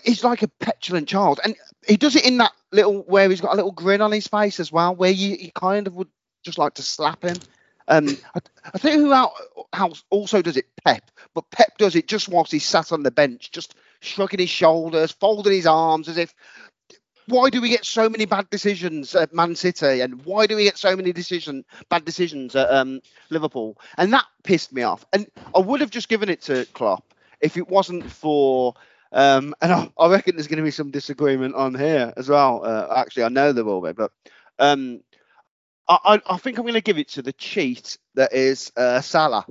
he's 0.04 0.24
like 0.24 0.42
a 0.42 0.48
petulant 0.48 1.08
child, 1.08 1.40
and 1.44 1.56
he 1.88 1.98
does 1.98 2.16
it 2.16 2.26
in 2.26 2.38
that 2.38 2.52
little 2.72 3.04
where 3.04 3.30
he's 3.30 3.42
got 3.42 3.54
a 3.54 3.56
little 3.56 3.72
grin 3.72 4.02
on 4.02 4.12
his 4.12 4.28
face 4.28 4.60
as 4.60 4.72
well, 4.72 4.96
where 4.96 5.12
you, 5.12 5.36
you 5.36 5.52
kind 5.52 5.88
of 5.88 5.96
would 5.96 6.10
just 6.44 6.58
like 6.58 6.76
to 6.76 6.84
slap 6.84 7.24
him. 7.24 7.38
Um, 7.88 8.18
I, 8.34 8.40
I 8.74 8.78
think 8.78 8.96
who 8.96 9.14
else 9.14 10.04
also 10.10 10.42
does 10.42 10.58
it, 10.58 10.66
Pep, 10.84 11.12
but 11.34 11.50
Pep 11.52 11.78
does 11.78 11.96
it 11.96 12.08
just 12.08 12.30
whilst 12.30 12.52
he's 12.52 12.66
sat 12.66 12.92
on 12.92 13.04
the 13.04 13.12
bench, 13.12 13.52
just 13.52 13.76
shrugging 14.00 14.40
his 14.40 14.50
shoulders, 14.50 15.12
folding 15.12 15.54
his 15.54 15.68
arms 15.68 16.08
as 16.08 16.18
if. 16.18 16.34
Why 17.28 17.50
do 17.50 17.60
we 17.60 17.70
get 17.70 17.86
so 17.86 18.08
many 18.08 18.26
bad 18.26 18.52
decisions 18.52 19.16
at 19.16 19.34
Man 19.34 19.56
City, 19.56 20.02
and 20.02 20.24
why 20.26 20.46
do 20.46 20.56
we 20.56 20.64
get 20.64 20.78
so 20.78 20.96
many 20.96 21.12
decision 21.12 21.66
bad 21.90 22.06
decisions 22.06 22.56
at 22.56 22.70
um, 22.72 23.02
Liverpool? 23.32 23.78
And 23.98 24.14
that 24.14 24.26
pissed 24.44 24.72
me 24.72 24.84
off. 24.84 25.04
And 25.12 25.28
I 25.56 25.60
would 25.60 25.82
have 25.82 25.90
just 25.90 26.08
given 26.08 26.30
it 26.30 26.44
to 26.44 26.68
Klopp 26.74 27.16
if 27.42 27.58
it 27.58 27.68
wasn't 27.68 28.12
for 28.12 28.76
um, 29.16 29.56
and 29.62 29.72
I, 29.72 29.90
I, 29.98 30.10
reckon 30.10 30.36
there's 30.36 30.48
going 30.48 30.58
to 30.58 30.64
be 30.64 30.72
some 30.72 30.92
disagreement 30.92 31.56
on 31.56 31.74
here 31.74 32.14
as 32.18 32.28
well. 32.28 32.66
Uh, 32.66 32.94
actually, 32.98 33.24
I 33.24 33.30
know 33.30 33.54
there 33.54 33.64
will 33.64 33.82
be, 33.82 33.94
but 33.94 34.12
um, 34.60 35.00
I, 35.88 36.22
I, 36.30 36.36
think 36.38 36.58
I'm 36.58 36.66
going 36.66 36.74
to 36.74 36.82
give 36.82 36.98
it 36.98 37.08
to 37.10 37.22
the 37.22 37.32
cheat 37.32 37.98
that 38.16 38.34
is 38.34 38.74
uh, 38.76 39.00
Salah, 39.00 39.46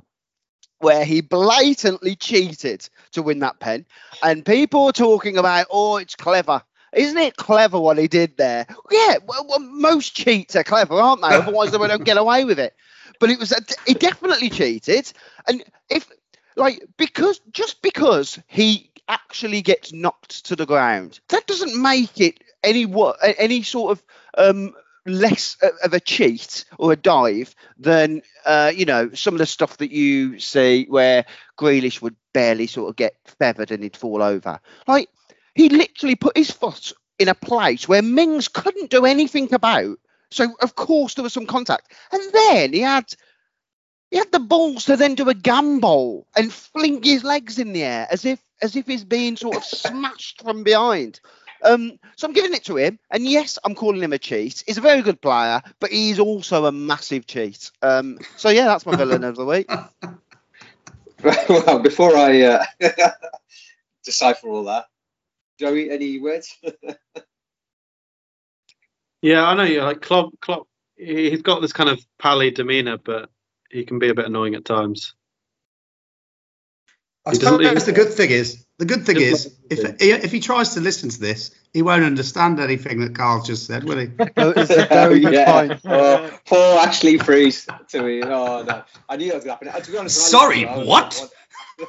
where 0.79 1.03
he 1.03 1.21
blatantly 1.21 2.15
cheated 2.15 2.87
to 3.13 3.23
win 3.23 3.39
that 3.39 3.59
pen. 3.59 3.87
And 4.21 4.45
people 4.45 4.85
are 4.85 4.91
talking 4.91 5.35
about, 5.35 5.65
oh, 5.71 5.97
it's 5.97 6.15
clever. 6.15 6.61
Isn't 6.93 7.17
it 7.17 7.35
clever 7.35 7.79
what 7.79 7.97
he 7.97 8.07
did 8.07 8.37
there? 8.37 8.67
Yeah, 8.91 9.15
well, 9.25 9.47
well 9.47 9.59
most 9.59 10.15
cheats 10.15 10.55
are 10.55 10.63
clever, 10.63 10.93
aren't 10.93 11.23
they? 11.23 11.29
Otherwise, 11.29 11.71
they 11.71 11.77
don't 11.79 12.03
get 12.03 12.17
away 12.17 12.45
with 12.45 12.59
it. 12.59 12.75
But 13.19 13.31
it 13.31 13.39
was, 13.39 13.51
a, 13.51 13.61
he 13.87 13.95
definitely 13.95 14.51
cheated. 14.51 15.11
And 15.47 15.63
if, 15.89 16.07
like, 16.55 16.83
because, 16.97 17.41
just 17.51 17.81
because 17.81 18.37
he 18.45 18.91
actually 19.07 19.61
gets 19.61 19.93
knocked 19.93 20.45
to 20.45 20.55
the 20.55 20.65
ground, 20.65 21.19
that 21.29 21.47
doesn't 21.47 21.81
make 21.81 22.19
it 22.19 22.43
any, 22.63 22.85
what 22.85 23.17
any 23.21 23.61
sort 23.63 23.91
of, 23.91 24.03
um, 24.37 24.73
less 25.05 25.55
of 25.83 25.93
a 25.93 25.99
cheat 25.99 26.65
or 26.79 26.91
a 26.91 26.95
dive 26.95 27.53
than 27.77 28.21
uh, 28.45 28.71
you 28.75 28.85
know 28.85 29.11
some 29.13 29.35
of 29.35 29.37
the 29.37 29.45
stuff 29.45 29.77
that 29.77 29.91
you 29.91 30.39
see 30.39 30.85
where 30.89 31.25
Grealish 31.59 32.01
would 32.01 32.15
barely 32.33 32.67
sort 32.67 32.89
of 32.89 32.95
get 32.95 33.15
feathered 33.39 33.71
and 33.71 33.83
he'd 33.83 33.95
fall 33.95 34.23
over. 34.23 34.59
Like 34.87 35.09
he 35.53 35.69
literally 35.69 36.15
put 36.15 36.37
his 36.37 36.51
foot 36.51 36.91
in 37.19 37.27
a 37.27 37.35
place 37.35 37.87
where 37.87 38.01
Mings 38.01 38.47
couldn't 38.47 38.89
do 38.89 39.05
anything 39.05 39.53
about. 39.53 39.97
So 40.31 40.55
of 40.61 40.75
course 40.75 41.13
there 41.13 41.23
was 41.23 41.33
some 41.33 41.45
contact, 41.45 41.93
and 42.11 42.33
then 42.33 42.73
he 42.73 42.79
had 42.79 43.05
he 44.09 44.17
had 44.17 44.31
the 44.31 44.39
balls 44.39 44.85
to 44.85 44.97
then 44.97 45.15
do 45.15 45.29
a 45.29 45.33
gamble 45.33 46.27
and 46.35 46.51
fling 46.51 47.03
his 47.03 47.23
legs 47.23 47.59
in 47.59 47.73
the 47.73 47.83
air 47.83 48.07
as 48.09 48.25
if 48.25 48.39
as 48.61 48.75
if 48.75 48.85
he's 48.85 49.03
being 49.03 49.37
sort 49.37 49.57
of 49.57 49.63
smashed 49.63 50.41
from 50.41 50.63
behind. 50.63 51.19
Um, 51.63 51.99
so 52.15 52.27
I'm 52.27 52.33
giving 52.33 52.53
it 52.53 52.65
to 52.65 52.77
him, 52.77 52.99
and 53.09 53.25
yes, 53.25 53.57
I'm 53.63 53.75
calling 53.75 54.03
him 54.03 54.13
a 54.13 54.19
cheat. 54.19 54.63
He's 54.67 54.77
a 54.77 54.81
very 54.81 55.01
good 55.01 55.21
player, 55.21 55.61
but 55.79 55.89
he's 55.89 56.19
also 56.19 56.65
a 56.65 56.71
massive 56.71 57.25
cheat. 57.25 57.71
Um, 57.81 58.19
so 58.37 58.49
yeah, 58.49 58.65
that's 58.65 58.85
my 58.85 58.95
villain 58.95 59.23
of 59.23 59.35
the 59.35 59.45
week. 59.45 59.69
well, 61.49 61.79
before 61.79 62.15
I 62.15 62.41
uh, 62.41 62.65
decipher 64.05 64.47
all 64.47 64.65
that, 64.65 64.85
Joey, 65.59 65.89
any 65.89 66.19
words? 66.19 66.55
yeah, 69.21 69.45
I 69.45 69.55
know. 69.55 69.63
you 69.63 69.81
like 69.81 70.01
Klopp. 70.01 70.39
Klopp. 70.39 70.67
He's 70.97 71.41
got 71.41 71.61
this 71.61 71.73
kind 71.73 71.89
of 71.89 71.99
pally 72.19 72.51
demeanour, 72.51 72.97
but 72.97 73.29
he 73.69 73.85
can 73.85 73.99
be 73.99 74.09
a 74.09 74.13
bit 74.13 74.27
annoying 74.27 74.55
at 74.55 74.65
times. 74.65 75.15
I 77.25 77.33
suppose 77.33 77.85
the 77.85 77.91
good 77.91 78.13
thing 78.13 78.29
is 78.29 78.65
the 78.77 78.85
good 78.85 79.05
thing 79.05 79.21
is, 79.21 79.55
if 79.69 80.01
if 80.01 80.31
he 80.33 80.41
tries 80.41 80.73
to 80.73 80.81
listen 80.81 81.09
to 81.09 81.19
this, 81.19 81.51
he 81.73 81.81
won't 81.81 82.03
understand 82.03 82.59
anything 82.59 82.99
that 82.99 83.15
Carl 83.15 83.41
just 83.41 83.65
said, 83.65 83.85
will 83.85 83.99
he? 83.99 84.09
oh, 84.19 84.53
it's 84.55 84.69
a 84.69 84.85
very 84.85 85.21
good 85.21 85.33
yeah. 85.33 85.51
point. 85.51 85.81
Oh, 85.85 86.29
poor 86.45 86.79
Ashley 86.79 87.17
Freeze 87.17 87.67
to 87.89 88.03
me. 88.03 88.21
Oh 88.21 88.63
no, 88.63 88.83
I 89.07 89.15
knew 89.15 89.29
that 89.29 89.35
was 89.35 89.45
going 89.45 89.57
to 89.59 89.65
happen. 89.65 89.67
Uh, 89.69 89.79
to 89.79 89.91
be 89.91 89.97
honest, 89.97 90.17
sorry, 90.17 90.65
what? 90.65 91.21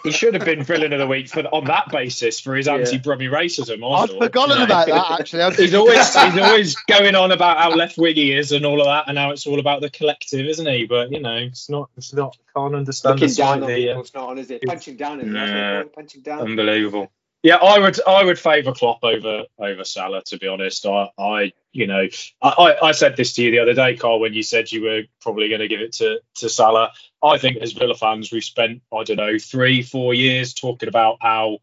He 0.03 0.11
should 0.11 0.35
have 0.35 0.45
been 0.45 0.63
villain 0.63 0.93
of 0.93 0.99
the 0.99 1.07
week 1.07 1.29
for 1.29 1.43
on 1.43 1.65
that 1.65 1.91
basis 1.91 2.41
for 2.41 2.55
his 2.55 2.69
anti-Brummy 2.69 3.27
racism. 3.27 3.85
I've 3.85 4.11
forgotten 4.11 4.63
about 4.63 4.87
that 4.87 5.21
actually. 5.21 5.55
he's 5.55 5.75
always 5.75 6.15
he's 6.15 6.39
always 6.39 6.77
going 6.89 7.15
on 7.15 7.33
about 7.33 7.59
how 7.59 7.71
left 7.71 7.97
wing 7.97 8.17
he 8.17 8.33
is 8.33 8.53
and 8.53 8.67
all 8.67 8.81
of 8.81 8.87
that, 8.87 9.05
and 9.07 9.15
now 9.15 9.31
it's 9.31 9.47
all 9.47 9.61
about 9.61 9.81
the 9.81 9.91
collective, 9.91 10.47
isn't 10.47 10.67
he? 10.67 10.87
But 10.87 11.13
you 11.13 11.21
know, 11.21 11.37
it's 11.37 11.71
not. 11.71 11.91
It's 11.97 12.13
not. 12.13 12.37
Can't 12.55 12.75
understand. 12.75 13.21
Looking 13.21 13.35
down 13.35 13.63
on 13.63 13.65
uh, 13.65 13.75
people, 13.77 14.01
it's 14.01 14.15
not 14.15 14.29
on, 14.29 14.39
is 14.39 14.51
it? 14.51 14.63
Punching 14.63 14.97
down, 14.97 15.21
is 15.21 15.27
nah, 15.27 15.85
punching 15.95 16.23
down. 16.23 16.41
Unbelievable. 16.41 17.11
Yeah, 17.47 17.59
I 17.59 17.79
would 17.79 18.01
I 18.05 18.25
would 18.25 18.41
favour 18.41 18.73
Klopp 18.73 19.05
over 19.05 19.45
over 19.57 19.85
Salah 19.85 20.21
to 20.27 20.37
be 20.37 20.49
honest. 20.49 20.85
I, 20.85 21.11
I 21.17 21.53
you 21.71 21.87
know 21.87 22.09
I, 22.43 22.77
I 22.83 22.91
said 22.91 23.17
this 23.17 23.35
to 23.35 23.43
you 23.45 23.53
the 23.53 23.61
other 23.61 23.73
day, 23.73 23.95
Carl, 23.95 24.19
when 24.19 24.35
you 24.35 24.43
said 24.43 24.73
you 24.73 24.83
were 24.83 25.03
probably 25.21 25.49
going 25.49 25.61
to 25.61 25.69
give 25.69 25.81
it 25.81 25.93
to 25.95 26.19
to 26.39 26.49
Salah. 26.49 26.91
I 27.23 27.39
think 27.39 27.59
as 27.59 27.71
Villa 27.71 27.95
fans, 27.95 28.33
we've 28.33 28.43
spent 28.43 28.83
I 28.93 29.05
don't 29.05 29.19
know 29.19 29.39
three 29.39 29.83
four 29.83 30.13
years 30.13 30.55
talking 30.55 30.89
about 30.89 31.19
how 31.21 31.59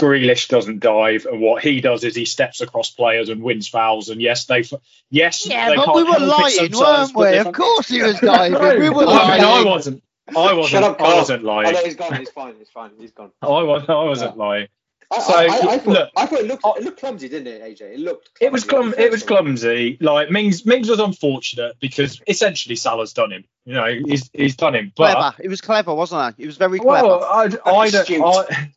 Grealish 0.00 0.48
doesn't 0.48 0.80
dive, 0.80 1.26
and 1.26 1.40
what 1.40 1.62
he 1.62 1.80
does 1.80 2.02
is 2.02 2.16
he 2.16 2.24
steps 2.24 2.60
across 2.60 2.90
players 2.90 3.28
and 3.28 3.40
wins 3.40 3.68
fouls. 3.68 4.08
And 4.08 4.20
yes, 4.20 4.46
they 4.46 4.64
yes 5.10 5.46
yeah, 5.46 5.68
they 5.68 5.76
but 5.76 5.94
we 5.94 6.02
were 6.02 6.18
lying, 6.18 6.72
weren't 6.72 7.14
we? 7.14 7.38
Of 7.38 7.52
course 7.52 7.86
he 7.86 8.02
was 8.02 8.18
diving. 8.20 8.80
we 8.80 8.90
were 8.90 9.04
lying. 9.04 9.30
I, 9.30 9.36
mean, 9.36 9.44
I 9.44 9.64
wasn't. 9.64 10.02
I 10.30 10.54
wasn't. 10.54 10.70
Shut 10.70 10.82
up, 10.82 11.00
I 11.00 11.14
wasn't 11.14 11.44
lying. 11.44 11.68
Oh, 11.68 11.70
no, 11.70 11.84
he's 11.84 11.94
gone. 11.94 12.16
He's 12.16 12.30
fine. 12.30 12.56
He's 12.58 12.70
fine. 12.70 12.90
He's 12.98 13.12
gone. 13.12 13.30
I, 13.40 13.46
was, 13.46 13.88
I 13.88 14.02
wasn't 14.02 14.36
yeah. 14.36 14.42
lying. 14.42 14.68
I, 15.14 15.20
so 15.20 15.34
I, 15.34 15.42
I, 15.42 15.46
I, 15.46 15.78
thought, 15.78 15.86
look, 15.86 16.10
I 16.16 16.26
thought 16.26 16.40
it 16.40 16.46
looked, 16.46 16.62
oh. 16.64 16.74
it 16.74 16.82
looked 16.82 17.00
clumsy, 17.00 17.28
didn't 17.28 17.46
it, 17.46 17.62
AJ? 17.62 17.94
It 17.94 18.00
looked. 18.00 18.30
It 18.40 18.52
was 18.52 18.64
clum. 18.64 18.94
It 18.96 19.10
was 19.10 19.22
clumsy. 19.22 19.96
Like 20.00 20.30
Mings, 20.30 20.66
Mings 20.66 20.88
was 20.88 20.98
unfortunate 20.98 21.76
because 21.80 22.20
essentially 22.26 22.76
Salah's 22.76 23.12
done 23.12 23.32
him. 23.32 23.44
You 23.64 23.74
know, 23.74 24.00
he's 24.06 24.30
he's 24.32 24.56
done 24.56 24.74
him. 24.74 24.92
But 24.96 25.14
clever. 25.14 25.36
It 25.42 25.48
was 25.48 25.60
clever, 25.60 25.94
wasn't 25.94 26.38
it? 26.38 26.42
It 26.42 26.46
was 26.46 26.56
very 26.56 26.78
clever. 26.78 27.06
Well, 27.06 27.24
I, 27.24 27.48
I 27.66 27.90
don't. 27.90 28.10
I, 28.10 28.70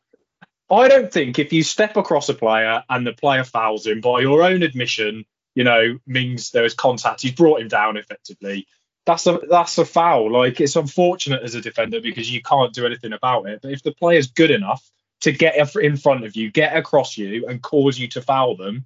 I 0.69 0.87
don't 0.87 1.11
think 1.11 1.39
if 1.39 1.53
you 1.53 1.63
step 1.63 1.95
across 1.95 2.29
a 2.29 2.33
player 2.33 2.83
and 2.89 3.07
the 3.07 3.13
player 3.13 3.43
fouls 3.43 3.87
him 3.87 4.01
by 4.01 4.19
your 4.19 4.43
own 4.43 4.63
admission, 4.63 5.25
you 5.55 5.63
know, 5.63 5.97
Mings 6.05 6.51
there 6.51 6.63
was 6.63 6.73
contact. 6.73 7.21
He's 7.21 7.31
brought 7.31 7.61
him 7.61 7.67
down 7.67 7.97
effectively. 7.97 8.67
That's 9.05 9.25
a 9.25 9.39
that's 9.49 9.77
a 9.77 9.85
foul. 9.85 10.31
Like 10.31 10.59
it's 10.59 10.75
unfortunate 10.75 11.41
as 11.43 11.55
a 11.55 11.61
defender 11.61 12.01
because 12.01 12.31
you 12.31 12.41
can't 12.41 12.73
do 12.73 12.85
anything 12.85 13.13
about 13.13 13.47
it. 13.47 13.59
But 13.61 13.71
if 13.71 13.81
the 13.81 13.93
player's 13.93 14.27
good 14.27 14.51
enough 14.51 14.83
to 15.21 15.31
get 15.31 15.55
in 15.75 15.97
front 15.97 16.25
of 16.25 16.35
you, 16.35 16.51
get 16.51 16.75
across 16.75 17.17
you, 17.17 17.47
and 17.47 17.61
cause 17.61 17.97
you 17.97 18.07
to 18.09 18.21
foul 18.21 18.55
them. 18.55 18.85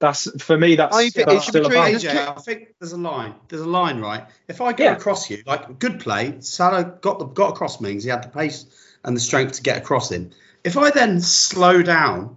That's 0.00 0.42
for 0.42 0.58
me. 0.58 0.74
That's, 0.74 0.96
I 0.96 1.10
think 1.10 1.28
that's 1.28 1.46
still 1.46 1.66
a 1.66 1.70
foul. 1.70 1.88
AJ, 1.88 2.36
I 2.36 2.40
think 2.40 2.74
there's 2.80 2.92
a 2.92 2.96
line. 2.96 3.34
There's 3.48 3.62
a 3.62 3.68
line, 3.68 4.00
right? 4.00 4.26
If 4.48 4.60
I 4.60 4.72
go 4.72 4.84
yeah. 4.84 4.92
across 4.96 5.30
you, 5.30 5.42
like 5.46 5.78
good 5.78 6.00
play, 6.00 6.40
Salah 6.40 6.84
got 7.00 7.20
the 7.20 7.26
got 7.26 7.50
across 7.50 7.80
Mings. 7.80 8.02
He 8.02 8.10
had 8.10 8.24
the 8.24 8.28
pace 8.28 8.66
and 9.04 9.16
the 9.16 9.20
strength 9.20 9.54
to 9.54 9.62
get 9.62 9.78
across 9.78 10.10
him. 10.10 10.30
If 10.64 10.76
I 10.76 10.90
then 10.90 11.20
slow 11.20 11.82
down 11.82 12.36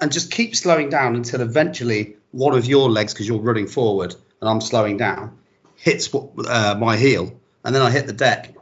and 0.00 0.12
just 0.12 0.30
keep 0.30 0.54
slowing 0.54 0.90
down 0.90 1.16
until 1.16 1.40
eventually 1.40 2.16
one 2.32 2.54
of 2.54 2.66
your 2.66 2.90
legs, 2.90 3.14
because 3.14 3.26
you're 3.26 3.40
running 3.40 3.66
forward 3.66 4.14
and 4.40 4.50
I'm 4.50 4.60
slowing 4.60 4.98
down, 4.98 5.38
hits 5.76 6.14
uh, 6.14 6.76
my 6.78 6.98
heel, 6.98 7.40
and 7.64 7.74
then 7.74 7.80
I 7.80 7.90
hit 7.90 8.06
the 8.06 8.12
deck 8.12 8.54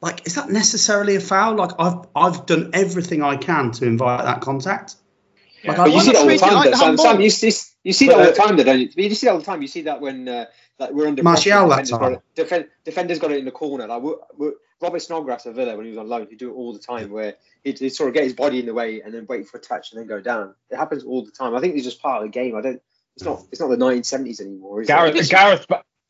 like 0.00 0.26
is 0.26 0.34
that 0.36 0.48
necessarily 0.50 1.16
a 1.16 1.20
foul? 1.20 1.56
Like 1.56 1.72
I've 1.78 2.06
I've 2.14 2.46
done 2.46 2.70
everything 2.72 3.22
I 3.22 3.36
can 3.36 3.72
to 3.72 3.86
invite 3.86 4.24
that 4.24 4.40
contact. 4.40 4.96
Like, 5.64 5.76
yeah. 5.76 5.86
you 5.86 6.00
see 6.00 6.12
that 6.12 6.20
all 6.20 6.28
the 6.28 6.38
time. 6.38 6.54
Like 6.54 6.74
Sam, 6.76 6.96
Sam, 6.96 7.20
you 7.20 7.30
see, 7.30 7.52
you 7.82 7.92
see 7.92 8.06
that 8.06 8.16
all 8.16 8.24
the 8.24 8.32
time, 8.32 8.56
though, 8.56 8.64
don't 8.64 8.78
you? 8.78 8.88
You 8.94 9.14
see 9.14 9.26
that 9.26 9.32
all 9.32 9.38
the 9.38 9.44
time. 9.44 9.60
You 9.60 9.68
see 9.68 9.82
that 9.82 10.00
when 10.00 10.28
uh, 10.28 10.46
like 10.78 10.92
we're 10.92 11.08
under 11.08 11.22
Martial 11.22 11.68
that 11.68 11.86
time. 11.86 12.14
Got 12.14 12.22
defend, 12.34 12.68
defenders 12.84 13.18
got 13.18 13.32
it 13.32 13.38
in 13.38 13.44
the 13.44 13.50
corner. 13.50 13.86
Like 13.86 14.02
we're, 14.02 14.14
we're, 14.36 14.52
Robert 14.80 15.00
Snodgrass 15.00 15.46
at 15.46 15.54
Villa 15.54 15.76
when 15.76 15.86
he 15.86 15.90
was 15.90 15.98
on 15.98 16.08
loan, 16.08 16.28
he'd 16.30 16.38
do 16.38 16.50
it 16.50 16.54
all 16.54 16.72
the 16.72 16.78
time, 16.78 17.10
where 17.10 17.34
he'd, 17.64 17.78
he'd, 17.78 17.90
sort 17.90 18.08
of 18.08 18.14
get 18.14 18.22
his 18.22 18.34
body 18.34 18.60
in 18.60 18.66
the 18.66 18.74
way 18.74 19.00
and 19.00 19.12
then 19.12 19.26
wait 19.28 19.48
for 19.48 19.58
a 19.58 19.60
touch 19.60 19.90
and 19.90 20.00
then 20.00 20.06
go 20.06 20.20
down. 20.20 20.54
It 20.70 20.76
happens 20.76 21.02
all 21.02 21.24
the 21.24 21.32
time. 21.32 21.56
I 21.56 21.60
think 21.60 21.74
it's 21.74 21.84
just 21.84 22.00
part 22.00 22.22
of 22.22 22.28
the 22.28 22.32
game. 22.32 22.54
I 22.54 22.60
don't. 22.60 22.82
It's 23.16 23.24
not. 23.24 23.42
It's 23.50 23.60
not 23.60 23.68
the 23.68 23.76
1970s 23.76 24.40
anymore. 24.40 24.84
Gareth, 24.84 25.28
Gareth, 25.28 25.66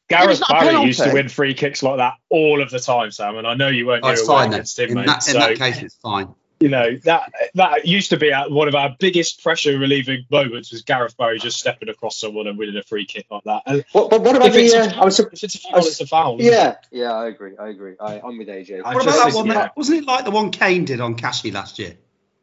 Gareth 0.08 0.42
Barry 0.48 0.86
used 0.86 1.02
to 1.02 1.12
win 1.12 1.28
free 1.28 1.54
kicks 1.54 1.82
like 1.82 1.98
that 1.98 2.14
all 2.30 2.62
of 2.62 2.70
the 2.70 2.80
time, 2.80 3.10
Sam, 3.10 3.36
and 3.36 3.46
I 3.46 3.54
know 3.54 3.68
you 3.68 3.86
weren't. 3.86 4.04
Oh, 4.04 4.08
it's 4.08 4.26
fine 4.26 4.52
against 4.52 4.78
him, 4.78 4.90
in, 4.90 4.94
mate, 4.96 5.06
that, 5.06 5.22
so, 5.22 5.32
in 5.32 5.38
that 5.38 5.58
case, 5.58 5.82
it's 5.82 5.96
fine. 5.96 6.34
You 6.60 6.68
know 6.68 6.96
that 7.04 7.30
that 7.54 7.86
used 7.86 8.10
to 8.10 8.16
be 8.16 8.32
one 8.32 8.66
of 8.66 8.74
our 8.74 8.96
biggest 8.98 9.44
pressure 9.44 9.78
relieving 9.78 10.24
moments 10.28 10.72
was 10.72 10.82
Gareth 10.82 11.16
Barry 11.16 11.38
just 11.38 11.60
stepping 11.60 11.88
across 11.88 12.18
someone 12.18 12.48
and 12.48 12.58
winning 12.58 12.76
a 12.76 12.82
free 12.82 13.04
kick 13.04 13.26
like 13.30 13.44
that. 13.44 13.62
And 13.66 13.84
what, 13.92 14.10
what 14.10 14.34
about 14.34 14.52
the? 14.52 14.74
Uh, 14.74 15.00
I 15.00 15.04
was, 15.04 15.20
if 15.20 15.44
it's 15.44 15.54
a 15.54 15.58
foul, 15.58 15.78
it's 15.78 16.00
a 16.00 16.06
foul. 16.06 16.42
Yeah, 16.42 16.74
yeah, 16.90 17.12
I 17.12 17.28
agree. 17.28 17.56
I 17.56 17.68
agree. 17.68 17.94
I, 18.00 18.16
am 18.16 18.38
with 18.38 18.48
AJ. 18.48 18.82
What 18.82 19.02
about 19.02 19.30
that 19.30 19.34
one? 19.34 19.46
Yeah. 19.46 19.68
wasn't 19.76 19.98
it 19.98 20.06
like 20.06 20.24
the 20.24 20.32
one 20.32 20.50
Kane 20.50 20.84
did 20.84 21.00
on 21.00 21.14
Cashy 21.14 21.52
last 21.52 21.78
year? 21.78 21.96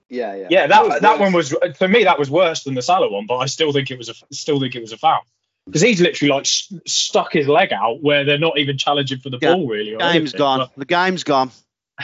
Yeah, 0.07 0.35
yeah. 0.35 0.47
Yeah, 0.49 0.67
that 0.67 0.87
that, 0.87 1.01
that 1.01 1.19
one 1.19 1.33
was 1.33 1.53
for 1.77 1.87
me 1.87 2.05
that 2.05 2.17
was 2.17 2.29
worse 2.29 2.63
than 2.63 2.75
the 2.75 2.81
Salah 2.81 3.11
one, 3.11 3.25
but 3.25 3.37
I 3.37 3.47
still 3.47 3.73
think 3.73 3.91
it 3.91 3.97
was 3.97 4.07
a 4.07 4.13
still 4.31 4.61
think 4.61 4.75
it 4.75 4.81
was 4.81 4.93
a 4.93 4.97
foul 4.97 5.25
because 5.65 5.81
he's 5.81 6.01
literally 6.01 6.31
like 6.31 6.45
st- 6.45 6.87
stuck 6.87 7.33
his 7.33 7.47
leg 7.47 7.73
out 7.73 8.01
where 8.01 8.23
they're 8.23 8.37
not 8.39 8.57
even 8.57 8.77
challenging 8.77 9.19
for 9.19 9.29
the 9.29 9.39
yeah. 9.41 9.53
ball 9.53 9.67
really. 9.67 9.91
The 9.91 9.97
game's 9.97 10.33
gone. 10.33 10.59
But, 10.59 10.71
the 10.77 10.85
game's 10.85 11.23
gone. 11.23 11.51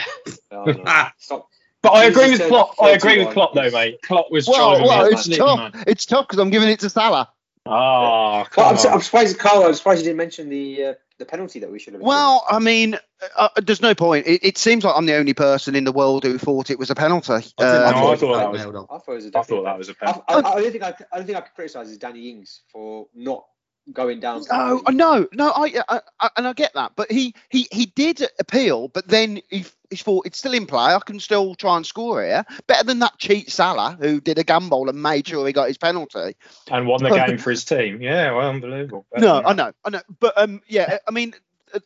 Oh, 0.50 0.64
no. 0.64 1.06
Stop. 1.18 1.48
But 1.82 1.90
I 1.94 2.04
agree 2.04 2.30
with 2.30 2.46
Klopp. 2.46 2.74
I 2.80 2.90
agree 2.90 3.18
with 3.24 3.32
Klopp 3.34 3.54
though, 3.54 3.70
mate. 3.70 4.00
Klopp 4.02 4.30
was 4.30 4.46
Well, 4.46 4.76
driving 4.78 4.86
well, 4.86 5.04
me 5.06 5.12
it's 5.12 5.36
tough. 5.36 5.72
mad. 5.74 5.84
It's 5.86 6.06
tough 6.06 6.26
because 6.28 6.38
I'm 6.38 6.50
giving 6.50 6.68
it 6.68 6.80
to 6.80 6.90
Salah. 6.90 7.28
Oh, 7.66 8.44
Well, 8.56 8.68
I'm, 8.70 8.76
su- 8.76 8.88
I'm 8.88 9.00
surprised, 9.00 9.38
Carl. 9.38 9.64
I'm 9.64 9.74
surprised 9.74 10.00
you 10.00 10.04
didn't 10.06 10.18
mention 10.18 10.48
the 10.48 10.84
uh, 10.84 10.94
the 11.18 11.24
penalty 11.24 11.60
that 11.60 11.70
we 11.70 11.78
should 11.78 11.94
have. 11.94 12.02
Well, 12.02 12.44
I 12.48 12.58
mean, 12.58 12.98
uh, 13.36 13.48
there's 13.62 13.80
no 13.80 13.94
point. 13.94 14.26
It, 14.26 14.44
it 14.44 14.58
seems 14.58 14.84
like 14.84 14.94
I'm 14.96 15.06
the 15.06 15.14
only 15.14 15.34
person 15.34 15.74
in 15.74 15.84
the 15.84 15.92
world 15.92 16.24
who 16.24 16.38
thought 16.38 16.70
it 16.70 16.78
was 16.78 16.90
a 16.90 16.94
penalty. 16.94 17.32
I 17.32 17.40
think- 17.40 17.54
no, 17.58 17.66
Uh, 17.66 17.68
I 17.86 17.92
thought 17.92 18.18
thought 18.18 18.36
that 18.38 18.50
was- 18.52 18.60
nailed 18.60 18.76
on. 18.76 18.86
I 18.90 18.98
thought 18.98 19.08
was. 19.08 19.26
A 19.26 19.38
I 19.38 19.42
thought 19.42 19.64
that 19.64 19.78
was 19.78 19.88
a 19.88 19.92
I, 20.02 20.12
penalty. 20.12 20.22
I, 20.28 20.34
I 20.38 20.60
don't 20.60 20.72
think 20.72 20.84
I, 20.84 20.94
I 21.12 21.16
don't 21.16 21.26
think 21.26 21.38
I 21.38 21.40
could 21.40 21.54
criticise 21.54 21.88
is 21.90 21.98
Danny 21.98 22.30
Ings 22.30 22.62
for 22.72 23.06
not 23.14 23.44
going 23.92 24.20
down. 24.20 24.42
No, 24.50 24.82
uh, 24.86 24.90
no, 24.90 25.26
no. 25.32 25.50
I, 25.50 25.82
I, 25.88 26.00
I 26.20 26.30
and 26.36 26.46
I 26.46 26.52
get 26.52 26.74
that, 26.74 26.92
but 26.96 27.10
he 27.10 27.34
he 27.50 27.66
he 27.72 27.86
did 27.86 28.26
appeal, 28.38 28.88
but 28.88 29.08
then 29.08 29.40
he, 29.50 29.64
he 29.90 29.96
thought 29.96 30.26
it's 30.26 30.38
still 30.38 30.54
in 30.54 30.66
play. 30.66 30.94
I 30.94 31.00
can 31.04 31.18
still 31.20 31.54
try 31.54 31.76
and 31.76 31.86
score 31.86 32.22
here. 32.22 32.44
Better 32.66 32.84
than 32.84 33.00
that 33.00 33.18
cheat 33.18 33.50
Salah 33.50 33.96
who 34.00 34.20
did 34.20 34.38
a 34.38 34.44
gamble 34.44 34.88
and 34.88 35.02
made 35.02 35.26
sure 35.26 35.46
he 35.46 35.52
got 35.52 35.68
his 35.68 35.78
penalty. 35.78 36.36
and 36.70 36.86
won 36.86 37.02
the 37.02 37.10
game 37.10 37.38
for 37.38 37.50
his 37.50 37.64
team. 37.64 38.00
Yeah, 38.00 38.32
well, 38.32 38.50
unbelievable. 38.50 39.06
No, 39.16 39.42
I 39.42 39.52
know, 39.52 39.72
I 39.84 39.90
know, 39.90 40.02
but 40.20 40.34
um, 40.36 40.62
yeah, 40.66 40.98
I 41.06 41.10
mean, 41.10 41.34
uh, 41.34 41.38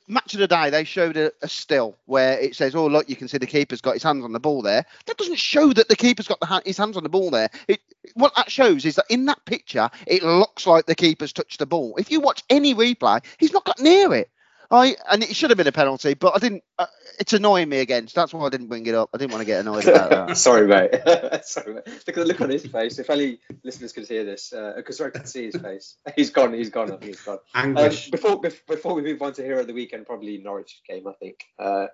match 0.09 0.35
of 0.35 0.41
the 0.41 0.49
day 0.49 0.71
they 0.71 0.85
showed 0.85 1.17
a, 1.17 1.31
a 1.43 1.49
still 1.49 1.97
where 2.07 2.39
it 2.39 2.57
says, 2.57 2.75
"Oh, 2.75 2.87
look, 2.87 3.09
you 3.09 3.17
can 3.17 3.29
see 3.29 3.39
the 3.39 3.47
keeper's 3.47 3.81
got 3.81 3.95
his 3.95 4.03
hands 4.03 4.25
on 4.25 4.33
the 4.33 4.41
ball 4.41 4.63
there." 4.63 4.85
That 5.07 5.17
doesn't 5.19 5.39
show 5.39 5.73
that 5.73 5.89
the 5.89 5.97
keeper's 5.97 6.29
got 6.29 6.41
the 6.41 6.47
ha- 6.47 6.63
his 6.65 6.79
hands 6.79 6.97
on 6.97 7.03
the 7.03 7.09
ball 7.09 7.31
there. 7.31 7.51
It, 7.69 7.81
what 8.15 8.35
that 8.37 8.51
shows 8.51 8.85
is 8.85 8.97
that 8.97 9.07
in 9.11 9.27
that 9.27 9.45
picture, 9.45 9.91
it 10.07 10.23
looks 10.23 10.67
like 10.67 10.87
the 10.87 10.95
keeper's 10.95 11.33
touched 11.33 11.59
the 11.59 11.67
ball. 11.67 11.95
If 11.99 12.11
you 12.11 12.21
watch 12.21 12.43
any 12.51 12.75
replay, 12.75 13.25
he's 13.39 13.53
not 13.53 13.65
got 13.65 13.81
near 13.81 14.15
it. 14.15 14.31
I 14.71 14.97
and 15.11 15.23
it 15.23 15.35
should 15.35 15.51
have 15.51 15.57
been 15.57 15.67
a 15.67 15.73
penalty, 15.73 16.15
but 16.15 16.35
I 16.35 16.39
didn't. 16.39 16.65
Uh, 16.79 16.87
it's 17.19 17.33
annoying 17.33 17.69
me 17.69 17.79
again, 17.79 18.09
so 18.09 18.21
that's 18.21 18.35
why 18.35 18.45
I 18.45 18.49
didn't 18.49 18.67
bring 18.67 18.87
it 18.87 18.95
up. 18.95 19.11
I 19.15 19.19
didn't 19.19 19.33
want 19.33 19.43
to 19.43 19.47
get 19.47 19.61
annoyed 19.61 19.87
about 19.87 20.11
that. 20.11 20.37
Sorry, 20.37 20.67
mate. 20.67 20.91
Sorry, 21.45 21.75
mate. 21.75 21.87
Look 21.87 22.09
at 22.09 22.15
the 22.15 22.25
look 22.25 22.41
on 22.41 22.51
his 22.51 22.67
face. 22.67 22.99
If 22.99 23.11
only 23.11 23.41
listeners 23.63 23.93
could 23.93 24.09
hear 24.09 24.25
this, 24.25 24.53
because 24.77 25.01
I 25.01 25.11
could 25.11 25.29
see 25.29 25.47
his 25.47 25.57
face. 25.57 25.97
He's 26.17 26.31
gone. 26.31 26.53
He's 26.53 26.71
gone. 26.71 26.93
I 26.93 26.97
think 26.97 27.05
he's 27.05 27.21
gone. 27.21 27.39
Um, 27.55 27.75
before 27.75 28.41
bef- 28.41 28.67
before 28.67 28.95
we 28.95 29.03
move 29.03 29.23
on 29.23 29.33
to 29.35 29.43
hero 29.43 29.61
of 29.61 29.67
the 29.67 29.75
weekend, 29.75 30.07
probably 30.07 30.39
Norwich 30.39 30.81
game. 30.89 31.07
I 31.07 31.13
think. 31.13 31.45
Uh, 31.59 31.87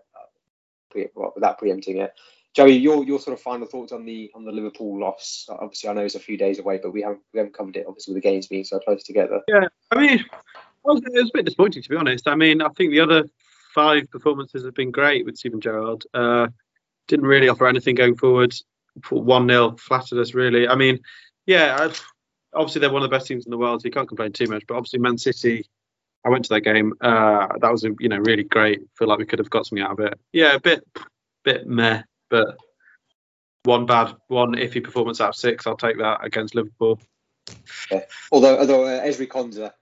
pre- 0.91 1.09
well, 1.15 1.33
without 1.35 1.59
preempting 1.59 1.99
it, 1.99 2.13
Joey, 2.55 2.77
your 2.77 3.05
your 3.05 3.19
sort 3.19 3.35
of 3.35 3.43
final 3.43 3.67
thoughts 3.67 3.93
on 3.93 4.05
the 4.05 4.31
on 4.35 4.45
the 4.45 4.53
Liverpool 4.53 5.01
loss. 5.01 5.47
Obviously, 5.49 5.89
I 5.89 5.95
know 5.95 6.05
it's 6.05 6.15
a 6.15 6.21
few 6.21 6.37
days 6.37 6.59
away, 6.59 6.81
but 6.83 6.93
we 6.93 7.03
haven't 7.03 7.21
we 7.33 7.39
haven't 7.39 7.55
covered 7.55 7.77
it. 7.77 7.87
Obviously, 7.89 8.15
with 8.15 8.23
the 8.23 8.29
games 8.29 8.47
being 8.47 8.65
so 8.65 8.79
close 8.79 9.03
together. 9.05 9.41
Yeah, 9.49 9.69
I 9.91 9.99
mean, 9.99 10.25
well, 10.31 10.43
it 10.85 11.13
was 11.13 11.31
a 11.31 11.33
bit 11.33 11.45
disappointing 11.45 11.83
to 11.83 11.89
be 11.89 11.97
honest. 11.97 12.29
I 12.29 12.35
mean, 12.35 12.63
I 12.63 12.69
think 12.71 12.91
the 12.91 13.01
other 13.01 13.25
five 13.75 14.11
performances 14.11 14.65
have 14.65 14.75
been 14.75 14.91
great 14.91 15.25
with 15.25 15.37
Steven 15.37 15.61
Gerrard. 15.61 16.05
Uh, 16.13 16.49
didn't 17.09 17.27
really 17.27 17.49
offer 17.49 17.67
anything 17.67 17.95
going 17.95 18.17
forward. 18.17 18.55
One 19.11 19.49
0 19.49 19.77
flattered 19.79 20.21
us 20.21 20.35
really. 20.35 20.69
I 20.69 20.75
mean, 20.75 21.01
yeah, 21.47 21.77
I, 21.81 21.93
obviously 22.55 22.81
they're 22.81 22.93
one 22.93 23.03
of 23.03 23.11
the 23.11 23.17
best 23.17 23.27
teams 23.27 23.47
in 23.47 23.51
the 23.51 23.59
world, 23.59 23.83
so 23.83 23.87
you 23.87 23.93
can't 23.93 24.09
complain 24.09 24.33
too 24.33 24.47
much. 24.47 24.65
But 24.67 24.77
obviously, 24.77 25.01
Man 25.01 25.19
City. 25.19 25.67
I 26.25 26.29
went 26.29 26.45
to 26.45 26.55
that 26.55 26.61
game. 26.61 26.93
Uh, 27.01 27.49
that 27.61 27.73
was 27.73 27.83
you 27.83 28.09
know 28.09 28.19
really 28.19 28.45
great. 28.45 28.81
Feel 28.97 29.09
like 29.09 29.19
we 29.19 29.27
could 29.27 29.41
have 29.41 29.51
got 29.51 29.67
something 29.67 29.83
out 29.83 29.99
of 29.99 30.01
it. 30.01 30.21
Yeah, 30.33 30.55
a 30.55 30.61
bit 30.61 30.87
bit 31.43 31.67
meh, 31.67 32.03
but 32.31 32.57
one 33.65 33.87
bad, 33.87 34.15
one 34.29 34.55
iffy 34.55 34.83
performance 34.83 35.21
out 35.21 35.31
of 35.31 35.35
six. 35.35 35.67
I'll 35.67 35.77
take 35.77 35.99
that 35.99 36.25
against 36.25 36.55
Liverpool. 36.55 37.01
Although 38.31 38.59
although 38.59 38.85
uh, 38.85 39.05
Ezri 39.05 39.27
Konsa 39.27 39.73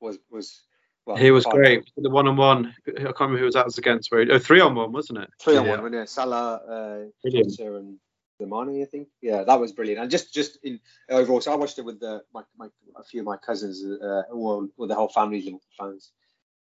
was 0.00 0.18
was 0.30 0.62
well, 1.06 1.16
He 1.16 1.30
was 1.30 1.44
fine. 1.44 1.54
great. 1.54 1.90
The 1.96 2.10
one 2.10 2.28
on 2.28 2.36
one. 2.36 2.74
I 2.86 2.90
can't 2.90 3.20
remember 3.20 3.38
who 3.38 3.44
was 3.46 3.54
that 3.54 3.64
was 3.64 3.78
against. 3.78 4.10
Where 4.10 4.24
he, 4.24 4.30
oh, 4.30 4.38
three 4.38 4.60
on 4.60 4.74
one, 4.74 4.92
wasn't 4.92 5.20
it? 5.20 5.30
Three 5.40 5.56
on 5.56 5.64
Yeah. 5.64 5.70
one, 5.72 5.82
wasn't 5.82 6.02
it? 6.02 6.08
Salah, 6.10 6.54
uh, 6.56 7.04
Brilliant. 7.22 7.52
Konsa 7.52 7.76
and 7.78 7.98
Zamani, 8.40 8.82
I 8.82 8.84
think. 8.84 9.08
Yeah, 9.22 9.44
that 9.44 9.58
was 9.58 9.72
brilliant. 9.72 10.02
And 10.02 10.10
just 10.10 10.34
just 10.34 10.58
in 10.62 10.80
overall, 11.08 11.40
so 11.40 11.52
I 11.52 11.56
watched 11.56 11.78
it 11.78 11.84
with 11.84 12.00
the, 12.00 12.22
my, 12.34 12.42
my 12.56 12.68
a 12.96 13.02
few 13.02 13.20
of 13.20 13.26
my 13.26 13.36
cousins, 13.36 13.82
uh, 13.84 14.22
well, 14.30 14.68
with 14.76 14.90
the 14.90 14.94
whole 14.94 15.08
family 15.08 15.38
Liverpool 15.38 15.60
fans. 15.78 16.12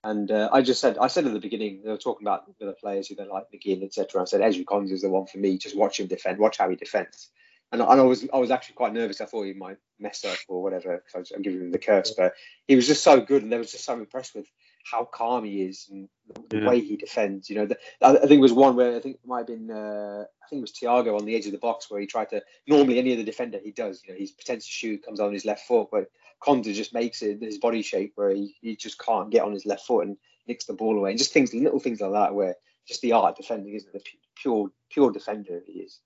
And 0.03 0.31
uh, 0.31 0.49
I 0.51 0.63
just 0.63 0.81
said, 0.81 0.97
I 0.97 1.07
said 1.07 1.27
at 1.27 1.33
the 1.33 1.39
beginning, 1.39 1.81
they 1.83 1.91
were 1.91 1.97
talking 1.97 2.25
about 2.25 2.45
the 2.59 2.73
players 2.73 3.07
who 3.07 3.15
they 3.15 3.25
like, 3.25 3.45
McGinn, 3.53 3.83
etc. 3.83 4.23
I 4.23 4.25
said, 4.25 4.41
Ezri 4.41 4.65
Konsa 4.65 4.91
is 4.93 5.03
the 5.03 5.09
one 5.09 5.27
for 5.27 5.37
me. 5.37 5.59
Just 5.59 5.77
watch 5.77 5.99
him 5.99 6.07
defend, 6.07 6.39
watch 6.39 6.57
how 6.57 6.69
he 6.69 6.75
defends. 6.75 7.29
And, 7.71 7.81
and 7.81 8.01
I 8.01 8.03
was 8.03 8.27
I 8.33 8.37
was 8.37 8.51
actually 8.51 8.75
quite 8.75 8.93
nervous. 8.93 9.21
I 9.21 9.25
thought 9.25 9.43
he 9.43 9.53
might 9.53 9.77
mess 9.99 10.25
up 10.25 10.37
or 10.47 10.61
whatever. 10.61 10.97
Because 10.97 11.15
I 11.15 11.19
was, 11.19 11.31
I'm 11.31 11.41
giving 11.41 11.61
him 11.61 11.71
the 11.71 11.79
curse, 11.79 12.11
but 12.11 12.33
he 12.67 12.75
was 12.75 12.87
just 12.87 13.03
so 13.03 13.21
good, 13.21 13.43
and 13.43 13.53
I 13.53 13.57
was 13.57 13.71
just 13.71 13.85
so 13.85 13.93
impressed 13.93 14.35
with 14.35 14.47
how 14.83 15.05
calm 15.05 15.45
he 15.45 15.61
is 15.61 15.87
and 15.89 16.09
the 16.49 16.57
Yeah. 16.57 16.67
way 16.67 16.81
he 16.81 16.97
defends. 16.97 17.49
You 17.49 17.57
know, 17.57 17.65
the, 17.67 17.77
I, 18.01 18.17
I 18.17 18.19
think 18.21 18.31
it 18.31 18.39
was 18.39 18.53
one 18.53 18.75
where 18.75 18.95
I 18.95 18.99
think 18.99 19.15
it 19.15 19.27
might 19.27 19.39
have 19.39 19.47
been 19.47 19.71
uh, 19.71 20.25
I 20.43 20.47
think 20.49 20.59
it 20.59 20.61
was 20.61 20.73
Thiago 20.73 21.17
on 21.17 21.25
the 21.25 21.35
edge 21.35 21.45
of 21.45 21.51
the 21.51 21.59
box 21.59 21.89
where 21.89 22.01
he 22.01 22.07
tried 22.07 22.29
to. 22.31 22.41
Normally, 22.67 22.99
any 22.99 23.13
other 23.13 23.23
defender 23.23 23.59
he 23.63 23.71
does, 23.71 24.01
you 24.05 24.13
know, 24.13 24.19
he 24.19 24.27
pretends 24.35 24.65
to 24.65 24.71
shoot, 24.71 25.05
comes 25.05 25.19
on 25.19 25.33
his 25.33 25.45
left 25.45 25.67
foot, 25.67 25.87
but 25.91 26.11
Konsa 26.41 26.73
just 26.73 26.93
makes 26.93 27.21
it 27.21 27.41
his 27.41 27.59
body 27.59 27.83
shape 27.83 28.13
where 28.15 28.31
he, 28.31 28.55
he 28.61 28.75
just 28.75 28.99
can't 28.99 29.29
get 29.29 29.43
on 29.43 29.53
his 29.53 29.65
left 29.65 29.85
foot 29.85 30.07
and 30.07 30.17
nicks 30.47 30.65
the 30.65 30.73
ball 30.73 30.97
away. 30.97 31.11
And 31.11 31.19
just 31.19 31.31
things, 31.31 31.53
little 31.53 31.79
things 31.79 32.01
like 32.01 32.11
that, 32.11 32.33
where 32.33 32.55
just 32.87 33.01
the 33.01 33.13
art 33.13 33.31
of 33.31 33.37
defending, 33.37 33.75
isn't? 33.75 33.93
The 33.93 34.01
pure 34.35 34.71
pure 34.89 35.11
defender 35.11 35.61
he 35.65 35.79
is. 35.81 35.99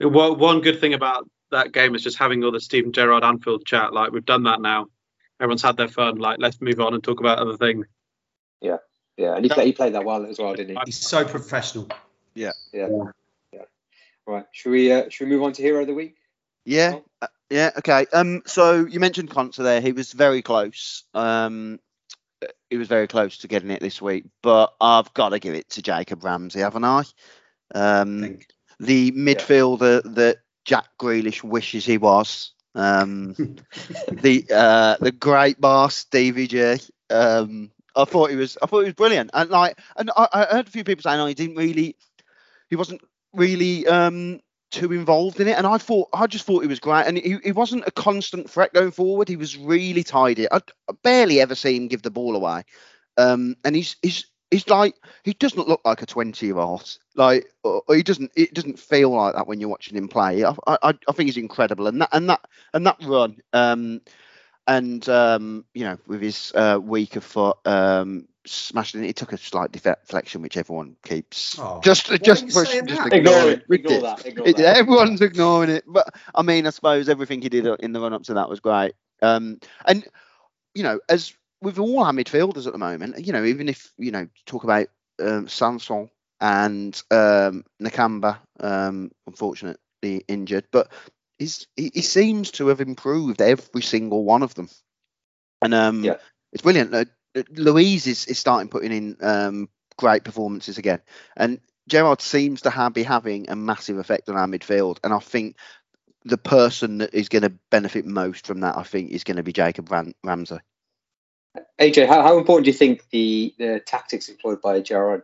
Well, 0.00 0.36
one 0.36 0.60
good 0.60 0.80
thing 0.80 0.94
about 0.94 1.28
that 1.50 1.72
game 1.72 1.94
is 1.94 2.02
just 2.02 2.18
having 2.18 2.42
all 2.42 2.50
the 2.52 2.60
Steven 2.60 2.92
Gerrard 2.92 3.24
Anfield 3.24 3.64
chat. 3.64 3.92
Like 3.92 4.12
we've 4.12 4.24
done 4.24 4.44
that 4.44 4.60
now. 4.60 4.86
Everyone's 5.40 5.62
had 5.62 5.76
their 5.76 5.88
fun. 5.88 6.18
Like 6.18 6.38
let's 6.40 6.60
move 6.60 6.80
on 6.80 6.94
and 6.94 7.02
talk 7.02 7.20
about 7.20 7.38
other 7.38 7.56
things. 7.56 7.86
Yeah, 8.60 8.78
yeah, 9.16 9.34
and 9.34 9.44
he, 9.44 9.50
play, 9.50 9.66
he 9.66 9.72
played 9.72 9.94
that 9.94 10.04
well 10.04 10.26
as 10.26 10.38
well, 10.38 10.54
didn't 10.54 10.76
he? 10.76 10.82
He's 10.86 10.96
so 10.96 11.24
professional. 11.24 11.88
Yeah, 12.34 12.52
yeah, 12.72 12.88
yeah. 13.52 13.62
Right. 14.26 14.46
Should 14.52 14.70
we 14.70 14.92
uh, 14.92 15.08
should 15.10 15.28
we 15.28 15.34
move 15.34 15.42
on 15.42 15.52
to 15.52 15.62
hero 15.62 15.82
of 15.82 15.86
the 15.86 15.94
week? 15.94 16.16
Yeah, 16.64 17.00
uh, 17.20 17.26
yeah, 17.50 17.70
okay. 17.78 18.06
Um, 18.12 18.42
so 18.46 18.86
you 18.86 19.00
mentioned 19.00 19.30
Konsa 19.30 19.62
there. 19.62 19.80
He 19.80 19.92
was 19.92 20.12
very 20.12 20.42
close. 20.42 21.04
Um, 21.12 21.78
he 22.70 22.76
was 22.76 22.88
very 22.88 23.06
close 23.06 23.38
to 23.38 23.48
getting 23.48 23.70
it 23.70 23.80
this 23.80 24.00
week, 24.00 24.24
but 24.42 24.74
I've 24.80 25.12
got 25.14 25.30
to 25.30 25.38
give 25.38 25.54
it 25.54 25.68
to 25.70 25.82
Jacob 25.82 26.24
Ramsey, 26.24 26.60
haven't 26.60 26.84
I? 26.84 27.04
I 27.74 28.00
Um, 28.00 28.20
think. 28.22 28.46
The 28.80 29.12
midfielder 29.12 30.14
that 30.14 30.38
Jack 30.64 30.86
Grealish 31.00 31.42
wishes 31.42 31.84
he 31.84 31.98
was. 31.98 32.52
Um, 32.74 33.34
the 34.12 34.44
uh, 34.52 34.96
the 35.00 35.12
Great 35.12 35.60
Barr 35.60 35.90
Stevie 35.90 36.48
G. 36.48 36.76
Um, 37.10 37.70
I 37.96 38.04
thought 38.04 38.30
he 38.30 38.36
was 38.36 38.58
I 38.62 38.66
thought 38.66 38.80
he 38.80 38.86
was 38.86 38.94
brilliant, 38.94 39.30
and 39.32 39.50
like, 39.50 39.78
and 39.96 40.10
I, 40.16 40.28
I 40.32 40.44
heard 40.46 40.66
a 40.66 40.70
few 40.70 40.84
people 40.84 41.02
saying, 41.02 41.20
"Oh, 41.20 41.26
he 41.26 41.34
didn't 41.34 41.56
really, 41.56 41.96
he 42.68 42.76
wasn't 42.76 43.02
really 43.32 43.86
um 43.86 44.40
too 44.70 44.92
involved 44.92 45.38
in 45.40 45.48
it," 45.48 45.56
and 45.56 45.66
I 45.66 45.78
thought 45.78 46.08
I 46.12 46.26
just 46.26 46.44
thought 46.44 46.62
he 46.62 46.68
was 46.68 46.80
great, 46.80 47.06
and 47.06 47.16
he, 47.18 47.38
he 47.44 47.52
wasn't 47.52 47.86
a 47.86 47.92
constant 47.92 48.50
threat 48.50 48.72
going 48.72 48.90
forward. 48.90 49.28
He 49.28 49.36
was 49.36 49.56
really 49.56 50.02
tidy. 50.02 50.50
I, 50.50 50.56
I 50.56 50.94
barely 51.02 51.40
ever 51.40 51.54
see 51.54 51.76
him 51.76 51.88
give 51.88 52.02
the 52.02 52.10
ball 52.10 52.34
away, 52.34 52.64
um, 53.16 53.54
and 53.64 53.76
he's 53.76 53.96
he's 54.02 54.26
he's 54.54 54.68
like 54.68 54.96
he 55.24 55.34
doesn't 55.34 55.68
look 55.68 55.80
like 55.84 56.02
a 56.02 56.06
20 56.06 56.46
year 56.46 56.58
old 56.58 56.98
like 57.16 57.46
or 57.64 57.82
or 57.88 57.96
he 57.96 58.02
doesn't 58.02 58.32
it 58.36 58.54
doesn't 58.54 58.78
feel 58.78 59.10
like 59.10 59.34
that 59.34 59.46
when 59.46 59.60
you're 59.60 59.68
watching 59.70 59.96
him 59.96 60.08
play 60.08 60.44
i 60.44 60.54
i, 60.66 60.94
I 61.08 61.12
think 61.12 61.28
he's 61.28 61.36
incredible 61.38 61.86
and 61.88 62.00
that 62.02 62.10
and 62.12 62.28
that 62.30 62.40
and 62.74 62.86
that 62.86 62.98
run 63.04 63.38
um 63.52 64.00
and 64.66 65.06
um 65.08 65.64
you 65.74 65.84
know 65.84 65.98
with 66.06 66.22
his 66.22 66.52
uh 66.54 66.78
weaker 66.82 67.20
foot 67.20 67.58
um 67.66 68.28
smashing 68.46 69.04
it, 69.04 69.08
it 69.10 69.16
took 69.16 69.32
a 69.32 69.38
slight 69.38 69.72
deflection 69.72 70.42
which 70.42 70.56
everyone 70.56 70.96
keeps 71.04 71.60
Oh, 71.60 71.82
just 71.82 72.10
why 72.18 72.28
just 72.28 72.50
are 72.50 72.52
you 72.52 72.52
push, 72.52 72.80
just 72.86 73.06
that? 73.06 73.12
Ignore 73.12 73.12
ignore 73.12 73.50
it. 73.50 73.52
it 73.52 73.62
Ignore 73.70 74.02
that. 74.02 74.26
Ignore 74.26 74.44
It- 74.44 74.58
that. 74.58 74.70
everyone's 74.78 75.20
ignoring 75.20 75.70
it 75.70 75.84
but 75.86 76.06
i 76.34 76.42
mean 76.42 76.66
i 76.66 76.70
suppose 76.70 77.08
everything 77.08 77.42
he 77.42 77.48
did 77.48 77.66
in 77.80 77.92
the 77.92 78.00
run 78.00 78.12
up 78.14 78.22
to 78.24 78.34
that 78.34 78.48
was 78.48 78.60
great 78.60 78.94
um 79.22 79.58
and 79.86 80.06
you 80.74 80.82
know 80.82 81.00
as 81.08 81.34
with 81.64 81.78
all 81.78 82.04
our 82.04 82.12
midfielders 82.12 82.66
at 82.66 82.72
the 82.72 82.78
moment 82.78 83.26
you 83.26 83.32
know 83.32 83.44
even 83.44 83.68
if 83.68 83.92
you 83.98 84.12
know 84.12 84.28
talk 84.46 84.64
about 84.64 84.86
um, 85.20 85.48
Sanson 85.48 86.10
and 86.40 87.00
um, 87.10 87.64
Nakamba, 87.80 88.38
um, 88.60 89.10
unfortunately 89.26 89.78
injured, 90.28 90.66
but 90.70 90.90
he's, 91.38 91.66
he, 91.76 91.90
he 91.94 92.02
seems 92.02 92.50
to 92.52 92.68
have 92.68 92.80
improved 92.80 93.40
every 93.40 93.82
single 93.82 94.24
one 94.24 94.42
of 94.42 94.54
them, 94.54 94.68
and 95.62 95.74
um, 95.74 96.04
Yeah. 96.04 96.16
it's 96.52 96.62
brilliant. 96.62 96.94
Uh, 96.94 97.04
uh, 97.36 97.42
Luiz 97.50 98.06
is, 98.06 98.26
is 98.26 98.38
starting 98.38 98.68
putting 98.68 98.92
in 98.92 99.16
um, 99.20 99.68
great 99.96 100.24
performances 100.24 100.78
again, 100.78 101.00
and 101.36 101.60
Gerrard 101.88 102.20
seems 102.20 102.62
to 102.62 102.70
have, 102.70 102.94
be 102.94 103.02
having 103.02 103.48
a 103.48 103.56
massive 103.56 103.98
effect 103.98 104.28
on 104.28 104.36
our 104.36 104.46
midfield, 104.46 104.98
and 105.04 105.12
I 105.12 105.18
think 105.20 105.56
the 106.24 106.38
person 106.38 106.98
that 106.98 107.14
is 107.14 107.28
going 107.28 107.42
to 107.42 107.52
benefit 107.70 108.06
most 108.06 108.46
from 108.46 108.60
that, 108.60 108.76
I 108.76 108.82
think, 108.82 109.10
is 109.10 109.24
going 109.24 109.36
to 109.36 109.42
be 109.42 109.52
Jacob 109.52 109.90
Ram- 109.90 110.14
Ramsey. 110.24 110.58
AJ, 111.80 112.08
how, 112.08 112.22
how 112.22 112.38
important 112.38 112.64
do 112.64 112.70
you 112.70 112.76
think 112.76 113.08
the, 113.10 113.54
the 113.58 113.80
tactics 113.86 114.28
employed 114.28 114.60
by 114.60 114.80
Gerrard 114.80 115.22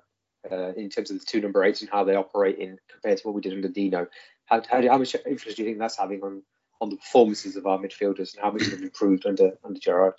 uh, 0.50 0.72
in 0.72 0.88
terms 0.88 1.10
of 1.10 1.18
the 1.18 1.24
two 1.24 1.40
number 1.40 1.64
eights 1.64 1.80
and 1.80 1.90
how 1.90 2.04
they 2.04 2.14
operate 2.14 2.58
in 2.58 2.78
compared 2.90 3.18
to 3.18 3.26
what 3.26 3.34
we 3.34 3.40
did 3.40 3.52
under 3.52 3.68
Dino? 3.68 4.06
How, 4.46 4.62
how, 4.68 4.82
how 4.86 4.98
much 4.98 5.14
influence 5.14 5.56
do 5.56 5.62
you 5.62 5.68
think 5.68 5.78
that's 5.78 5.98
having 5.98 6.22
on, 6.22 6.42
on 6.80 6.90
the 6.90 6.96
performances 6.96 7.56
of 7.56 7.66
our 7.66 7.78
midfielders 7.78 8.34
and 8.34 8.42
how 8.42 8.50
much 8.50 8.62
they've 8.62 8.82
improved 8.82 9.26
under 9.26 9.52
under 9.64 9.78
Gerrard? 9.78 10.14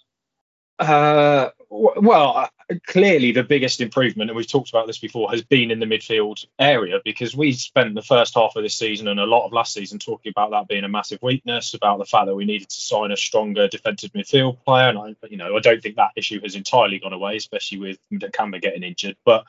Uh, 0.82 1.52
well, 1.70 2.36
uh, 2.38 2.76
clearly 2.88 3.32
the 3.32 3.44
biggest 3.44 3.82
improvement, 3.82 4.32
and 4.32 4.36
we've 4.36 4.48
talked 4.48 4.70
about 4.70 4.88
this 4.88 4.98
before, 4.98 5.30
has 5.30 5.44
been 5.44 5.70
in 5.70 5.80
the 5.80 5.86
midfield 5.86 6.44
area 6.58 7.00
because 7.06 7.36
we 7.36 7.54
spent 7.54 7.94
the 7.94 8.02
first 8.02 8.34
half 8.34 8.56
of 8.56 8.64
this 8.64 8.76
season 8.76 9.08
and 9.08 9.20
a 9.20 9.26
lot 9.26 9.46
of 9.46 9.54
last 9.54 9.74
season 9.74 10.00
talking 10.00 10.32
about 10.32 10.50
that 10.50 10.68
being 10.68 10.84
a 10.84 10.90
massive 10.90 11.22
weakness, 11.22 11.76
about 11.76 12.00
the 12.00 12.06
fact 12.06 12.26
that 12.26 12.36
we 12.36 12.46
needed 12.46 12.68
to 12.68 12.82
sign 12.82 13.12
a 13.12 13.18
stronger 13.18 13.68
defensive 13.68 14.12
midfield 14.14 14.58
player. 14.66 14.90
And 14.90 14.98
I, 14.98 15.16
you 15.30 15.38
know, 15.38 15.56
I 15.56 15.60
don't 15.60 15.82
think 15.84 15.98
that 15.98 16.12
issue 16.16 16.42
has 16.42 16.56
entirely 16.56 16.98
gone 16.98 17.14
away, 17.14 17.38
especially 17.38 17.78
with 17.78 18.00
Nakamba 18.12 18.60
getting 18.60 18.84
injured. 18.84 19.18
But 19.24 19.46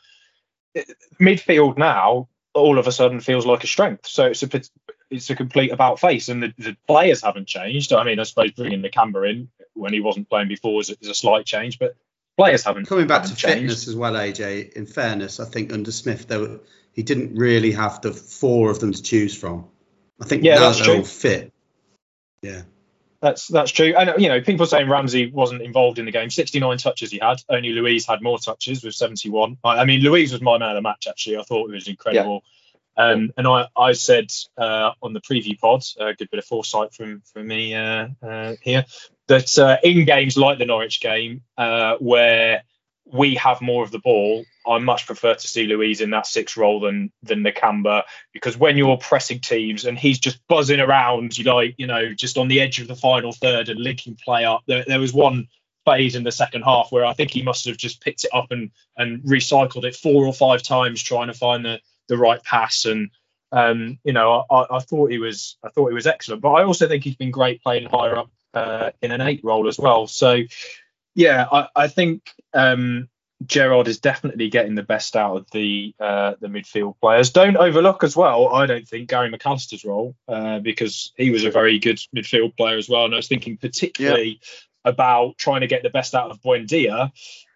uh, 0.77 0.83
midfield 1.19 1.79
now 1.79 2.29
all 2.55 2.79
of 2.79 2.87
a 2.87 2.93
sudden 2.93 3.21
feels 3.21 3.47
like 3.47 3.65
a 3.65 3.67
strength. 3.67 4.07
So 4.07 4.27
it's 4.27 4.43
a 4.43 4.49
it's 5.13 5.31
a 5.31 5.37
complete 5.37 5.73
about 5.73 6.01
face, 6.01 6.29
and 6.29 6.43
the, 6.43 6.55
the 6.59 6.77
players 6.87 7.23
haven't 7.23 7.47
changed. 7.47 7.93
I 7.93 8.05
mean, 8.05 8.19
I 8.19 8.25
suppose 8.25 8.53
bringing 8.53 8.83
Nakamba 8.83 9.29
in 9.31 9.49
when 9.75 9.93
he 9.93 10.01
wasn't 10.01 10.29
playing 10.29 10.49
before 10.49 10.81
is, 10.81 10.91
is 10.91 11.09
a 11.09 11.15
slight 11.15 11.47
change, 11.47 11.79
but 11.79 11.97
players 12.37 12.65
haven't 12.65 12.87
coming 12.87 13.07
back 13.07 13.23
haven't 13.23 13.37
to 13.37 13.43
changed. 13.43 13.61
fitness 13.61 13.89
as 13.89 13.97
well. 13.97 14.15
AJ, 14.15 14.73
in 14.73 14.87
fairness, 14.87 15.41
I 15.41 15.45
think 15.45 15.73
under 15.73 15.93
Smith, 15.93 16.27
though, 16.29 16.61
he 16.93 17.03
didn't 17.03 17.35
really 17.35 17.73
have 17.73 18.01
the 18.01 18.13
four 18.13 18.71
of 18.71 18.81
them 18.81 18.93
to 18.93 19.03
choose 19.03 19.37
from. 19.37 19.67
I 20.21 20.25
think 20.25 20.43
yeah, 20.45 20.55
now 20.55 20.61
that's 20.61 20.79
they're 20.79 20.87
true. 20.87 20.97
all 20.99 21.05
fit. 21.05 21.53
Yeah. 22.43 22.63
That's 23.21 23.47
that's 23.47 23.71
true. 23.71 23.95
And 23.97 24.21
you 24.21 24.29
know, 24.29 24.41
people 24.41 24.67
saying 24.67 24.91
Ramsey 24.91 25.31
wasn't 25.31 25.63
involved 25.63 26.01
in 26.01 26.07
the 26.07 26.11
game. 26.11 26.29
69 26.29 26.77
touches 26.79 27.13
he 27.13 27.21
had. 27.23 27.41
Only 27.49 27.71
Luiz 27.71 28.05
had 28.05 28.21
more 28.21 28.39
touches 28.39 28.83
with 28.83 28.97
71. 28.97 29.59
I, 29.63 29.79
I 29.79 29.85
mean, 29.85 30.01
Luiz 30.01 30.33
was 30.33 30.43
my 30.43 30.59
man 30.59 30.71
of 30.71 30.75
the 30.75 30.83
match. 30.83 31.07
Actually, 31.09 31.39
I 31.39 31.43
thought 31.43 31.71
it 31.71 31.73
was 31.73 31.87
incredible. 31.87 32.43
Yeah. 32.45 32.51
Um, 33.03 33.33
and 33.37 33.47
I, 33.47 33.67
I 33.77 33.93
said 33.93 34.31
uh, 34.57 34.93
on 35.03 35.13
the 35.13 35.21
preview 35.21 35.59
pod, 35.59 35.83
a 35.99 36.15
good 36.15 36.31
bit 36.31 36.39
of 36.39 36.45
foresight 36.45 36.95
from 36.95 37.23
from 37.33 37.47
me 37.47 37.75
uh, 37.75 38.09
uh, 38.23 38.55
here, 38.61 38.85
that 39.29 39.59
uh, 39.59 39.79
in 39.83 40.05
games 40.05 40.37
like 40.37 40.59
the 40.59 40.67
Norwich 40.67 41.01
game, 41.01 41.43
uh, 41.57 41.97
where 41.99 42.63
we 43.05 43.35
have 43.35 43.61
more 43.61 43.83
of 43.83 43.91
the 43.91 43.99
ball, 43.99 44.45
I 44.67 44.79
much 44.79 45.07
prefer 45.07 45.35
to 45.35 45.49
see 45.49 45.67
Luiz 45.67 46.01
in 46.01 46.11
that 46.11 46.27
six 46.27 46.57
role 46.57 46.81
than 46.81 47.13
than 47.23 47.43
Nakamba 47.43 48.03
because 48.33 48.57
when 48.57 48.77
you're 48.77 48.97
pressing 48.97 49.41
teams 49.41 49.85
and 49.85 49.99
he's 49.99 50.19
just 50.19 50.47
buzzing 50.47 50.81
around, 50.81 51.37
you 51.37 51.45
like 51.45 51.75
you 51.79 51.87
know 51.87 52.15
just 52.15 52.39
on 52.39 52.49
the 52.49 52.61
edge 52.61 52.81
of 52.81 52.89
the 52.89 52.97
final 52.97 53.33
third 53.33 53.69
and 53.69 53.81
linking 53.81 54.17
play 54.23 54.45
up. 54.45 54.63
There, 54.67 54.85
there 54.87 55.01
was 55.01 55.13
one 55.13 55.49
phase 55.85 56.15
in 56.15 56.23
the 56.23 56.31
second 56.31 56.63
half 56.63 56.93
where 56.93 57.05
I 57.05 57.13
think 57.13 57.33
he 57.33 57.43
must 57.43 57.65
have 57.67 57.77
just 57.77 58.01
picked 58.01 58.25
it 58.25 58.31
up 58.33 58.51
and 58.51 58.71
and 58.97 59.23
recycled 59.23 59.85
it 59.85 59.97
four 59.97 60.27
or 60.27 60.33
five 60.33 60.63
times 60.63 61.03
trying 61.03 61.27
to 61.27 61.35
find 61.35 61.65
the 61.65 61.81
the 62.09 62.19
right 62.19 62.43
pass 62.43 62.85
and 62.85 63.11
um, 63.53 63.99
you 64.05 64.13
know 64.13 64.45
I, 64.51 64.77
I 64.77 64.79
thought 64.81 65.11
he 65.11 65.19
was 65.19 65.57
I 65.65 65.69
thought 65.69 65.89
he 65.89 65.95
was 65.95 66.07
excellent, 66.07 66.43
but 66.43 66.53
I 66.53 66.65
also 66.65 66.89
think 66.89 67.05
he's 67.05 67.17
been 67.17 67.31
great 67.31 67.63
playing 67.63 67.89
higher 67.89 68.17
up 68.17 68.31
uh, 68.55 68.91
in 69.01 69.13
an 69.13 69.21
eight 69.21 69.41
role 69.43 69.69
as 69.69 69.79
well. 69.79 70.07
So 70.07 70.43
yeah, 71.15 71.47
I, 71.51 71.69
I 71.77 71.89
think 71.89 72.31
um, 72.55 73.09
Gerrard 73.47 73.89
is 73.89 74.01
definitely 74.01 74.49
getting 74.49 74.75
the 74.75 74.83
best 74.83 75.17
out 75.17 75.37
of 75.37 75.51
the 75.51 75.95
uh, 76.01 76.35
the 76.41 76.49
midfield 76.49 76.99
players. 77.01 77.31
Don't 77.31 77.57
overlook 77.57 78.05
as 78.05 78.17
well. 78.17 78.49
I 78.49 78.67
don't 78.67 78.87
think 78.87 79.09
Gary 79.09 79.31
McAllister's 79.31 79.85
role 79.85 80.15
uh, 80.29 80.59
because 80.61 81.13
he 81.17 81.31
was 81.31 81.45
a 81.45 81.51
very 81.51 81.79
good 81.79 81.99
midfield 82.17 82.57
player 82.57 82.79
as 82.79 82.89
well. 82.89 83.05
And 83.05 83.15
I 83.15 83.19
was 83.19 83.29
thinking 83.29 83.57
particularly 83.57 84.41
yeah. 84.41 84.91
about 84.91 85.39
trying 85.39 85.61
to 85.63 85.67
get 85.67 85.83
the 85.83 85.91
best 85.91 86.15
out 86.15 86.31
of 86.31 86.41
Buendia. 86.41 87.13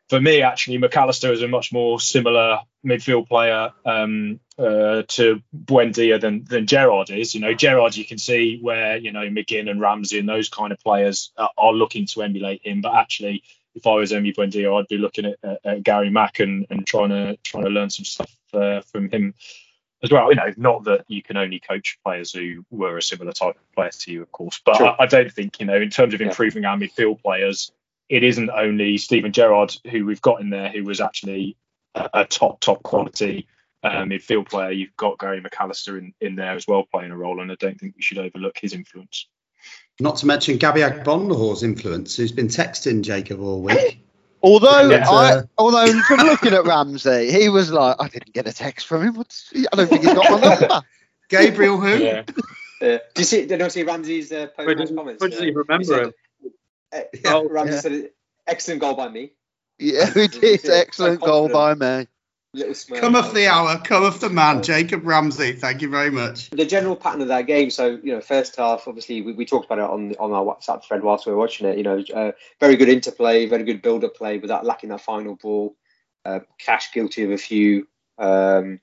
For 0.09 0.21
me, 0.21 0.43
actually, 0.43 0.79
McAllister 0.79 1.33
is 1.33 1.43
a 1.43 1.49
much 1.49 1.73
more 1.73 1.99
similar 1.99 2.61
midfield 2.85 3.29
player 3.29 3.73
um, 3.85 4.39
uh, 4.57 5.03
to 5.09 5.43
Buendia 5.55 6.21
than 6.21 6.45
than 6.45 6.67
Gerrard 6.67 7.11
is. 7.11 7.35
You 7.35 7.41
know, 7.41 7.55
Gerrard, 7.55 7.97
you 7.97 8.05
can 8.05 8.19
see 8.19 8.59
where 8.61 8.97
you 8.97 9.13
know 9.13 9.29
McGinn 9.29 9.69
and 9.69 9.81
Ramsey 9.81 10.19
and 10.19 10.29
those 10.29 10.49
kind 10.49 10.73
of 10.73 10.79
players 10.79 11.33
are, 11.37 11.51
are 11.59 11.73
looking 11.73 12.07
to 12.07 12.23
emulate 12.23 12.65
him, 12.65 12.83
but 12.83 12.95
actually 12.95 13.43
if 13.77 13.87
I 13.87 13.95
was 13.95 14.11
Emi 14.11 14.35
Buendia, 14.35 14.77
I'd 14.77 14.89
be 14.89 14.97
looking 14.97 15.27
at, 15.27 15.37
at, 15.43 15.61
at, 15.65 15.83
Gary 15.83 16.11
Mack 16.11 16.41
and, 16.41 16.67
and 16.71 16.87
trying 16.87 17.11
to 17.11 17.37
trying 17.45 17.65
to 17.65 17.71
learn 17.71 17.91
some 17.91 18.07
stuff 18.07 18.35
uh, 18.55 18.81
from 18.81 19.11
him 19.11 19.35
as 20.03 20.11
well. 20.11 20.31
You 20.31 20.37
know, 20.37 20.53
not 20.57 20.85
that 20.85 21.05
you 21.09 21.23
can 21.23 21.37
only 21.37 21.61
coach 21.61 21.99
players 22.03 22.33
who 22.33 22.65
were 22.71 22.97
a 22.97 23.03
similar 23.03 23.33
type 23.33 23.57
of 23.57 23.73
player 23.75 23.91
to 23.91 24.13
you, 24.13 24.23
of 24.23 24.33
course, 24.33 24.61
but 24.65 24.77
sure. 24.77 24.89
I, 24.89 25.05
I, 25.05 25.07
don't 25.07 25.31
think 25.31 25.61
you 25.61 25.67
know 25.67 25.77
in 25.77 25.91
terms 25.91 26.15
of 26.15 26.23
improving 26.23 26.63
yeah. 26.63 26.71
our 26.71 26.79
midfield 26.79 27.23
players, 27.23 27.71
it 28.09 28.23
isn't 28.23 28.51
only 28.51 28.99
Steven 28.99 29.33
Gerrard 29.33 29.75
who 29.91 30.07
we've 30.07 30.23
got 30.23 30.41
in 30.41 30.51
there 30.51 30.69
who 30.69 30.85
was 30.85 31.01
actually 31.01 31.57
a, 31.95 32.09
a 32.15 32.25
top 32.25 32.61
top 32.61 32.83
quality. 32.83 33.49
Uh, 33.83 34.03
midfield 34.03 34.49
player, 34.49 34.73
you've 34.73 34.97
got 34.97 35.17
Gary 35.17 35.41
McAllister 35.41 35.97
in, 35.97 36.13
in 36.21 36.35
there 36.35 36.53
as 36.53 36.67
well 36.67 36.85
playing 36.91 37.13
a 37.13 37.17
role, 37.17 37.41
and 37.41 37.53
I 37.53 37.55
don't 37.55 37.79
think 37.79 37.95
we 37.95 38.03
should 38.03 38.19
overlook 38.19 38.59
his 38.59 38.73
influence. 38.73 39.29
Not 40.01 40.17
to 40.17 40.27
mention 40.27 40.57
Gabby 40.57 40.81
Agbonlahor's 40.81 41.63
influence, 41.63 42.17
who's 42.17 42.33
been 42.33 42.49
texting 42.49 43.03
Jacob 43.03 43.41
all 43.41 43.63
week. 43.63 44.03
Although, 44.43 44.91
yeah. 44.91 45.09
I, 45.09 45.43
although 45.59 46.01
from 46.03 46.19
looking 46.19 46.53
at 46.53 46.65
Ramsey, 46.65 47.33
he 47.33 47.49
was 47.49 47.73
like, 47.73 47.97
I 47.99 48.07
didn't 48.07 48.33
get 48.33 48.47
a 48.47 48.53
text 48.53 48.87
from 48.87 49.03
him. 49.03 49.15
What's, 49.15 49.51
I 49.73 49.77
don't 49.77 49.89
think 49.89 50.05
he's 50.05 50.15
got 50.15 50.31
my 50.31 50.39
number. 50.39 50.83
Gabriel, 51.29 51.81
who? 51.81 51.97
Yeah. 51.97 52.23
Uh, 52.81 52.99
do 52.99 53.01
you 53.17 53.25
see? 53.25 53.47
Did 53.47 53.59
you 53.59 53.71
see 53.71 53.83
Ramsey's 53.83 54.31
uh, 54.31 54.47
post 54.49 54.95
comments? 54.95 55.21
When 55.21 55.31
does 55.31 55.41
he 55.41 55.51
remember 55.51 56.03
him? 56.03 56.09
Uh, 56.09 56.09
yeah. 56.09 56.11
Oh, 56.93 57.49
Ramsey 57.51 57.74
yeah. 57.74 57.80
said, 57.80 58.11
"Excellent 58.47 58.80
goal 58.80 58.95
by 58.95 59.09
me." 59.09 59.32
Yeah, 59.78 60.11
we 60.14 60.28
did. 60.28 60.68
Excellent 60.68 61.20
goal 61.20 61.49
by 61.49 61.74
me. 61.74 62.07
Come 62.95 63.16
off 63.16 63.34
the 63.34 63.49
hour, 63.49 63.78
come 63.78 64.05
off 64.05 64.20
the 64.20 64.30
man, 64.30 64.62
Jacob 64.62 65.07
Ramsey. 65.07 65.53
Thank 65.53 65.82
you 65.82 65.91
very 65.91 66.11
much. 66.11 66.49
The 66.49 66.64
general 66.64 66.97
pattern 66.97 67.20
of 67.20 67.28
that 67.28 67.47
game. 67.47 67.68
So 67.68 67.99
you 68.03 68.14
know, 68.14 68.20
first 68.22 68.57
half, 68.57 68.89
obviously, 68.89 69.20
we, 69.20 69.32
we 69.32 69.45
talked 69.45 69.66
about 69.66 69.78
it 69.78 69.84
on 69.84 70.14
on 70.18 70.32
our 70.32 70.43
WhatsApp 70.43 70.82
thread 70.82 71.03
whilst 71.03 71.26
we 71.26 71.32
were 71.32 71.39
watching 71.39 71.66
it. 71.66 71.76
You 71.76 71.84
know, 71.84 72.05
uh, 72.14 72.32
very 72.59 72.76
good 72.76 72.89
interplay, 72.89 73.47
very 73.47 73.64
good 73.64 73.82
build-up 73.82 74.16
play, 74.16 74.39
without 74.39 74.64
lacking 74.64 74.89
that 74.89 75.03
final 75.03 75.37
ball. 75.37 75.76
Uh, 76.24 76.41
Cash 76.59 76.93
guilty 76.93 77.24
of 77.24 77.30
a 77.30 77.37
few 77.37 77.87
um, 78.18 78.80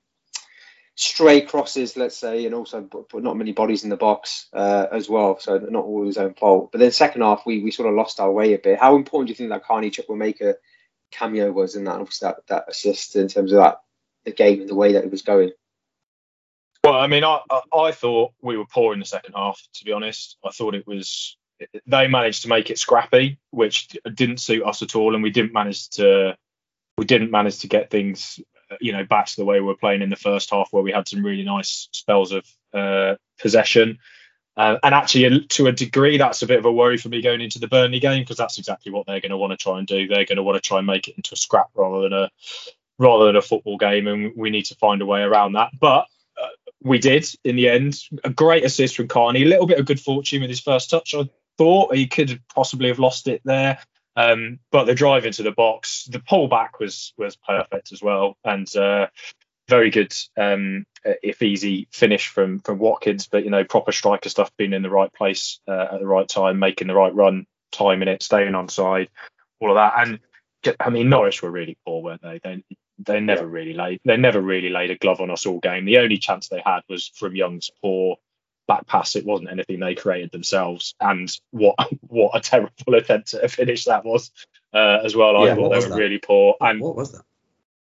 stray 0.96 1.40
crosses, 1.40 1.96
let's 1.96 2.16
say, 2.16 2.46
and 2.46 2.54
also 2.54 2.80
but 2.80 3.22
not 3.22 3.36
many 3.36 3.52
bodies 3.52 3.84
in 3.84 3.90
the 3.90 3.96
box 3.96 4.46
uh, 4.52 4.86
as 4.92 5.08
well. 5.08 5.38
So 5.38 5.58
not 5.58 5.84
all 5.84 6.06
his 6.06 6.18
own 6.18 6.34
fault. 6.34 6.70
But 6.72 6.78
then 6.78 6.92
second 6.92 7.22
half, 7.22 7.44
we 7.44 7.62
we 7.62 7.70
sort 7.70 7.88
of 7.88 7.94
lost 7.94 8.20
our 8.20 8.30
way 8.30 8.54
a 8.54 8.58
bit. 8.58 8.78
How 8.78 8.96
important 8.96 9.28
do 9.28 9.32
you 9.32 9.36
think 9.36 9.50
that 9.50 9.64
Carney 9.64 9.90
Chukwuemeka 9.90 10.54
cameo 11.10 11.52
was 11.52 11.76
in 11.76 11.84
that, 11.84 12.00
obviously 12.00 12.26
that, 12.26 12.46
that 12.48 12.64
assist 12.68 13.16
in 13.16 13.28
terms 13.28 13.52
of 13.52 13.58
that 13.58 13.80
the 14.24 14.32
game 14.32 14.60
and 14.60 14.68
the 14.68 14.74
way 14.74 14.92
that 14.92 15.04
it 15.04 15.10
was 15.10 15.22
going. 15.22 15.50
Well, 16.82 16.94
I 16.94 17.06
mean, 17.06 17.24
I, 17.24 17.40
I 17.74 17.92
thought 17.92 18.32
we 18.42 18.56
were 18.56 18.66
poor 18.66 18.92
in 18.92 19.00
the 19.00 19.06
second 19.06 19.34
half. 19.34 19.60
To 19.74 19.84
be 19.84 19.92
honest, 19.92 20.36
I 20.44 20.50
thought 20.50 20.74
it 20.74 20.86
was 20.86 21.36
they 21.86 22.08
managed 22.08 22.42
to 22.42 22.48
make 22.48 22.70
it 22.70 22.78
scrappy, 22.78 23.38
which 23.50 23.96
didn't 24.12 24.38
suit 24.38 24.64
us 24.64 24.82
at 24.82 24.94
all, 24.94 25.14
and 25.14 25.22
we 25.22 25.30
didn't 25.30 25.52
manage 25.52 25.88
to 25.90 26.36
we 26.98 27.04
didn't 27.04 27.30
manage 27.30 27.60
to 27.60 27.68
get 27.68 27.90
things 27.90 28.40
you 28.80 28.92
know 28.92 29.04
back 29.04 29.26
to 29.26 29.36
the 29.36 29.44
way 29.44 29.60
we 29.60 29.66
were 29.66 29.76
playing 29.76 30.02
in 30.02 30.10
the 30.10 30.16
first 30.16 30.50
half, 30.50 30.68
where 30.70 30.82
we 30.82 30.92
had 30.92 31.08
some 31.08 31.24
really 31.24 31.44
nice 31.44 31.88
spells 31.92 32.32
of 32.32 32.46
uh, 32.72 33.14
possession. 33.38 33.98
Uh, 34.56 34.76
and 34.84 34.94
actually, 34.94 35.46
to 35.48 35.66
a 35.66 35.72
degree, 35.72 36.16
that's 36.16 36.42
a 36.42 36.46
bit 36.46 36.58
of 36.58 36.64
a 36.64 36.72
worry 36.72 36.96
for 36.96 37.08
me 37.08 37.20
going 37.20 37.40
into 37.40 37.58
the 37.58 37.66
Burnley 37.66 37.98
game 37.98 38.22
because 38.22 38.36
that's 38.36 38.58
exactly 38.58 38.92
what 38.92 39.04
they're 39.06 39.20
going 39.20 39.30
to 39.30 39.36
want 39.36 39.50
to 39.50 39.56
try 39.56 39.78
and 39.78 39.86
do. 39.86 40.06
They're 40.06 40.24
going 40.24 40.36
to 40.36 40.44
want 40.44 40.62
to 40.62 40.66
try 40.66 40.78
and 40.78 40.86
make 40.86 41.08
it 41.08 41.16
into 41.16 41.34
a 41.34 41.36
scrap 41.36 41.70
rather 41.74 42.02
than 42.02 42.12
a 42.12 42.30
rather 42.98 43.26
than 43.26 43.36
a 43.36 43.42
football 43.42 43.76
game, 43.78 44.06
and 44.06 44.32
we 44.36 44.50
need 44.50 44.66
to 44.66 44.76
find 44.76 45.02
a 45.02 45.06
way 45.06 45.22
around 45.22 45.54
that. 45.54 45.70
But 45.78 46.06
uh, 46.40 46.48
we 46.82 46.98
did 46.98 47.26
in 47.42 47.56
the 47.56 47.68
end. 47.68 47.98
A 48.22 48.30
great 48.30 48.64
assist 48.64 48.96
from 48.96 49.08
Carney. 49.08 49.42
A 49.42 49.46
little 49.46 49.66
bit 49.66 49.80
of 49.80 49.86
good 49.86 50.00
fortune 50.00 50.42
with 50.42 50.50
his 50.50 50.60
first 50.60 50.90
touch. 50.90 51.14
I 51.14 51.28
thought 51.58 51.94
he 51.94 52.06
could 52.06 52.40
possibly 52.54 52.88
have 52.88 53.00
lost 53.00 53.26
it 53.26 53.40
there. 53.44 53.78
Um, 54.16 54.60
but 54.70 54.84
the 54.84 54.94
drive 54.94 55.26
into 55.26 55.42
the 55.42 55.52
box, 55.52 56.04
the 56.04 56.20
pullback 56.20 56.78
was 56.78 57.12
was 57.16 57.36
perfect 57.36 57.92
as 57.92 58.02
well, 58.02 58.36
and 58.44 58.74
uh, 58.76 59.08
very 59.68 59.90
good, 59.90 60.12
um, 60.36 60.86
if 61.04 61.42
easy, 61.42 61.88
finish 61.90 62.28
from 62.28 62.60
from 62.60 62.78
Watkins. 62.78 63.26
But 63.26 63.44
you 63.44 63.50
know, 63.50 63.64
proper 63.64 63.92
striker 63.92 64.28
stuff, 64.28 64.50
being 64.56 64.72
in 64.72 64.82
the 64.82 64.90
right 64.90 65.12
place 65.12 65.60
uh, 65.66 65.88
at 65.92 66.00
the 66.00 66.06
right 66.06 66.28
time, 66.28 66.58
making 66.58 66.88
the 66.88 66.94
right 66.94 67.14
run, 67.14 67.46
timing 67.72 68.08
it, 68.08 68.22
staying 68.22 68.54
on 68.54 68.68
side, 68.68 69.08
all 69.60 69.70
of 69.70 69.76
that. 69.76 69.94
And 69.96 70.20
I 70.80 70.90
mean, 70.90 71.08
Norwich 71.08 71.42
were 71.42 71.50
really 71.50 71.76
poor, 71.84 72.02
weren't 72.02 72.22
they? 72.22 72.40
They 72.42 72.62
they 72.98 73.18
never 73.18 73.46
really 73.46 73.74
laid 73.74 74.00
they 74.04 74.16
never 74.16 74.40
really 74.40 74.70
laid 74.70 74.90
a 74.90 74.96
glove 74.96 75.20
on 75.20 75.30
us 75.30 75.46
all 75.46 75.58
game. 75.58 75.84
The 75.84 75.98
only 75.98 76.18
chance 76.18 76.48
they 76.48 76.62
had 76.64 76.82
was 76.88 77.08
from 77.08 77.34
Young's 77.34 77.70
poor 77.82 78.16
back 78.66 78.86
pass. 78.86 79.16
It 79.16 79.26
wasn't 79.26 79.50
anything 79.50 79.80
they 79.80 79.94
created 79.94 80.30
themselves. 80.32 80.94
And 81.00 81.30
what 81.50 81.76
what 82.08 82.36
a 82.36 82.40
terrible 82.40 82.72
attempt 82.94 83.28
to 83.28 83.48
finish 83.48 83.84
that 83.84 84.04
was 84.04 84.30
uh, 84.72 85.00
as 85.04 85.14
well. 85.16 85.36
I 85.36 85.46
yeah, 85.46 85.54
thought 85.54 85.70
they 85.70 85.78
were 85.78 85.88
that? 85.88 85.98
really 85.98 86.18
poor. 86.18 86.56
And 86.60 86.80
what 86.80 86.96
was 86.96 87.12
that? 87.12 87.22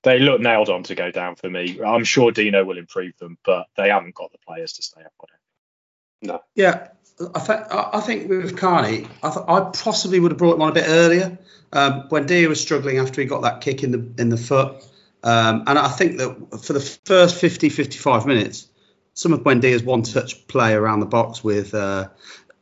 they 0.03 0.19
look 0.19 0.41
nailed 0.41 0.69
on 0.69 0.83
to 0.85 0.95
go 0.95 1.11
down 1.11 1.37
for 1.37 1.49
me. 1.49 1.81
I'm 1.85 2.05
sure 2.05 2.33
Dino 2.33 2.65
will 2.65 2.79
improve 2.79 3.17
them, 3.19 3.39
but 3.45 3.67
they 3.77 3.89
haven't 3.89 4.15
got 4.15 4.33
the 4.33 4.39
players 4.39 4.75
to 4.75 4.83
stay 4.83 5.01
up 5.01 5.13
on 5.21 5.29
it. 5.33 6.27
No. 6.27 6.43
Yeah, 6.55 6.89
I 7.35 7.41
think 7.41 7.61
I 7.71 8.01
think 8.01 8.29
with 8.29 8.57
Carney, 8.57 9.07
I, 9.23 9.31
th- 9.31 9.45
I 9.47 9.71
possibly 9.73 10.21
would 10.21 10.33
have 10.33 10.39
brought 10.39 10.57
him 10.57 10.63
on 10.63 10.71
a 10.71 10.75
bit 10.75 10.87
earlier. 10.87 11.39
Um, 11.73 12.07
when 12.11 12.27
Dia 12.27 12.49
was 12.49 12.61
struggling 12.61 12.99
after 12.99 13.21
he 13.21 13.27
got 13.27 13.43
that 13.43 13.61
kick 13.61 13.83
in 13.83 13.93
the 13.93 14.13
in 14.21 14.29
the 14.29 14.37
foot, 14.37 14.85
um, 15.23 15.65
and 15.67 15.79
I 15.79 15.89
think 15.89 16.19
that 16.19 16.61
for 16.63 16.73
the 16.73 16.81
first 16.81 17.37
50, 17.37 17.69
55 17.69 18.27
minutes, 18.27 18.69
some 19.15 19.33
of 19.33 19.41
Buendia's 19.41 19.83
one-touch 19.83 20.47
play 20.47 20.75
around 20.75 21.01
the 21.01 21.07
box 21.07 21.45
with. 21.45 21.75
Uh, 21.75 22.09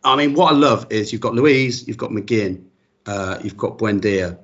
I 0.02 0.16
mean, 0.16 0.34
what 0.34 0.52
I 0.52 0.56
love 0.56 0.86
is 0.90 1.12
you've 1.12 1.20
got 1.20 1.34
Luiz, 1.34 1.86
you've 1.86 1.98
got 1.98 2.10
McGinn, 2.10 2.64
Uh, 3.06 3.38
you've 3.42 3.56
got 3.56 3.78
Buendia. 3.78 4.38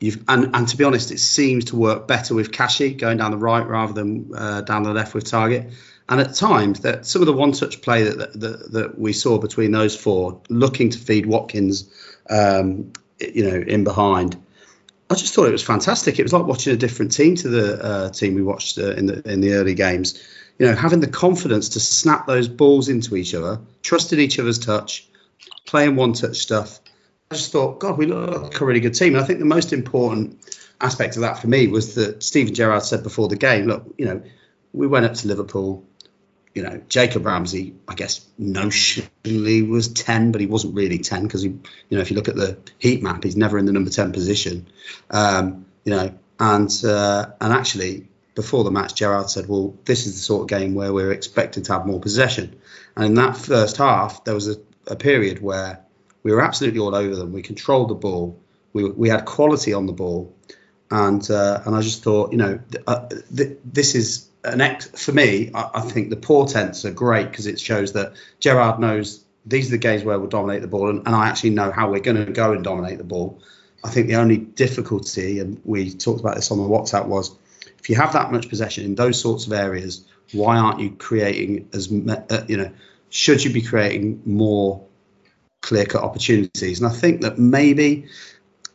You've 0.00 0.24
and, 0.26 0.54
and 0.54 0.68
to 0.68 0.76
be 0.76 0.84
honest, 0.84 1.12
it 1.12 1.20
seems 1.20 1.66
to 1.66 1.76
work 1.76 2.08
better 2.08 2.34
with 2.34 2.50
Kashi 2.50 2.94
going 2.94 3.18
down 3.18 3.30
the 3.30 3.36
right 3.36 3.66
rather 3.66 3.92
than 3.92 4.32
uh, 4.34 4.60
down 4.62 4.82
the 4.82 4.92
left 4.92 5.14
with 5.14 5.24
Targett. 5.24 5.72
And 6.08 6.20
at 6.20 6.34
times, 6.34 6.80
that 6.80 7.06
some 7.06 7.22
of 7.22 7.26
the 7.26 7.32
one-touch 7.32 7.80
play 7.80 8.02
that, 8.02 8.40
that 8.40 8.72
that 8.72 8.98
we 8.98 9.12
saw 9.12 9.38
between 9.38 9.70
those 9.70 9.96
four, 9.96 10.40
looking 10.48 10.90
to 10.90 10.98
feed 10.98 11.26
Watkins, 11.26 11.88
um, 12.28 12.92
you 13.20 13.48
know, 13.48 13.56
in 13.56 13.84
behind, 13.84 14.36
I 15.08 15.14
just 15.14 15.32
thought 15.32 15.46
it 15.46 15.52
was 15.52 15.62
fantastic. 15.62 16.18
It 16.18 16.24
was 16.24 16.32
like 16.32 16.46
watching 16.46 16.74
a 16.74 16.76
different 16.76 17.12
team 17.12 17.36
to 17.36 17.48
the 17.48 17.84
uh, 17.84 18.10
team 18.10 18.34
we 18.34 18.42
watched 18.42 18.78
uh, 18.78 18.92
in 18.96 19.06
the 19.06 19.22
in 19.32 19.40
the 19.40 19.52
early 19.52 19.74
games. 19.74 20.20
You 20.62 20.68
know, 20.68 20.76
having 20.76 21.00
the 21.00 21.08
confidence 21.08 21.70
to 21.70 21.80
snap 21.80 22.24
those 22.24 22.46
balls 22.46 22.88
into 22.88 23.16
each 23.16 23.34
other, 23.34 23.60
trusting 23.82 24.20
each 24.20 24.38
other's 24.38 24.60
touch, 24.60 25.08
playing 25.66 25.96
one-touch 25.96 26.36
stuff. 26.36 26.78
I 27.32 27.34
just 27.34 27.50
thought, 27.50 27.80
God, 27.80 27.98
we 27.98 28.06
look 28.06 28.42
like 28.44 28.60
a 28.60 28.64
really 28.64 28.78
good 28.78 28.94
team. 28.94 29.16
And 29.16 29.24
I 29.24 29.26
think 29.26 29.40
the 29.40 29.44
most 29.44 29.72
important 29.72 30.38
aspect 30.80 31.16
of 31.16 31.22
that 31.22 31.38
for 31.38 31.48
me 31.48 31.66
was 31.66 31.96
that 31.96 32.22
Steven 32.22 32.54
Gerrard 32.54 32.84
said 32.84 33.02
before 33.02 33.26
the 33.26 33.34
game, 33.34 33.66
look, 33.66 33.92
you 33.98 34.04
know, 34.04 34.22
we 34.72 34.86
went 34.86 35.04
up 35.04 35.14
to 35.14 35.26
Liverpool 35.26 35.84
you 36.54 36.62
know, 36.62 36.80
Jacob 36.88 37.24
Ramsey, 37.24 37.74
I 37.88 37.94
guess 37.94 38.26
notionally 38.38 39.66
was 39.66 39.88
10, 39.88 40.32
but 40.32 40.40
he 40.40 40.46
wasn't 40.46 40.74
really 40.74 40.98
10 40.98 41.22
because 41.22 41.42
he, 41.42 41.48
you 41.48 41.62
know, 41.96 42.00
if 42.00 42.10
you 42.10 42.16
look 42.16 42.28
at 42.28 42.36
the 42.36 42.58
heat 42.78 43.02
map, 43.02 43.24
he's 43.24 43.36
never 43.36 43.58
in 43.58 43.64
the 43.64 43.72
number 43.72 43.90
10 43.90 44.12
position. 44.12 44.66
Um, 45.10 45.66
you 45.84 45.92
know, 45.92 46.14
and 46.38 46.84
uh, 46.84 47.30
and 47.40 47.52
actually 47.52 48.06
before 48.34 48.64
the 48.64 48.70
match, 48.70 48.94
Gerrard 48.94 49.30
said, 49.30 49.48
well, 49.48 49.76
this 49.84 50.06
is 50.06 50.14
the 50.14 50.20
sort 50.20 50.42
of 50.42 50.48
game 50.48 50.74
where 50.74 50.92
we're 50.92 51.12
expected 51.12 51.64
to 51.66 51.72
have 51.72 51.86
more 51.86 52.00
possession. 52.00 52.58
And 52.96 53.04
in 53.04 53.14
that 53.14 53.36
first 53.36 53.76
half, 53.76 54.24
there 54.24 54.34
was 54.34 54.48
a, 54.48 54.56
a 54.86 54.96
period 54.96 55.42
where 55.42 55.80
we 56.22 56.32
were 56.32 56.40
absolutely 56.40 56.80
all 56.80 56.94
over 56.94 57.14
them. 57.14 57.32
We 57.32 57.42
controlled 57.42 57.90
the 57.90 57.94
ball. 57.94 58.38
We, 58.72 58.88
we 58.90 59.08
had 59.08 59.24
quality 59.24 59.72
on 59.72 59.86
the 59.86 59.92
ball. 59.92 60.34
And 60.90 61.28
uh, 61.30 61.62
and 61.64 61.74
I 61.74 61.80
just 61.80 62.02
thought, 62.02 62.32
you 62.32 62.38
know, 62.38 62.60
th- 62.70 62.84
uh, 62.86 63.08
th- 63.34 63.58
this 63.64 63.94
is 63.94 64.28
an 64.44 64.60
ex 64.60 64.88
for 64.88 65.12
me. 65.12 65.50
I, 65.54 65.70
I 65.74 65.80
think 65.80 66.10
the 66.10 66.16
portents 66.16 66.84
are 66.84 66.90
great 66.90 67.30
because 67.30 67.46
it 67.46 67.58
shows 67.58 67.94
that 67.94 68.12
Gerrard 68.40 68.78
knows 68.78 69.24
these 69.46 69.68
are 69.68 69.70
the 69.72 69.78
games 69.78 70.04
where 70.04 70.18
we'll 70.18 70.28
dominate 70.28 70.60
the 70.60 70.68
ball, 70.68 70.90
and, 70.90 71.06
and 71.06 71.16
I 71.16 71.28
actually 71.28 71.50
know 71.50 71.70
how 71.70 71.90
we're 71.90 72.00
going 72.00 72.26
to 72.26 72.30
go 72.30 72.52
and 72.52 72.62
dominate 72.62 72.98
the 72.98 73.04
ball. 73.04 73.40
I 73.82 73.88
think 73.88 74.06
the 74.06 74.16
only 74.16 74.36
difficulty, 74.36 75.40
and 75.40 75.60
we 75.64 75.90
talked 75.90 76.20
about 76.20 76.36
this 76.36 76.50
on 76.50 76.58
the 76.58 76.64
WhatsApp, 76.64 77.06
was 77.06 77.34
if 77.82 77.90
you 77.90 77.96
have 77.96 78.12
that 78.12 78.30
much 78.30 78.48
possession 78.48 78.84
in 78.84 78.94
those 78.94 79.20
sorts 79.20 79.46
of 79.46 79.52
areas, 79.52 80.06
why 80.32 80.56
aren't 80.56 80.78
you 80.78 80.90
creating 80.92 81.68
as 81.72 81.90
uh, 81.90 82.44
you 82.48 82.56
know? 82.56 82.70
Should 83.10 83.44
you 83.44 83.52
be 83.52 83.60
creating 83.60 84.22
more 84.24 84.82
clear-cut 85.60 86.02
opportunities? 86.02 86.80
And 86.80 86.90
I 86.90 86.94
think 86.94 87.20
that 87.20 87.38
maybe 87.38 88.06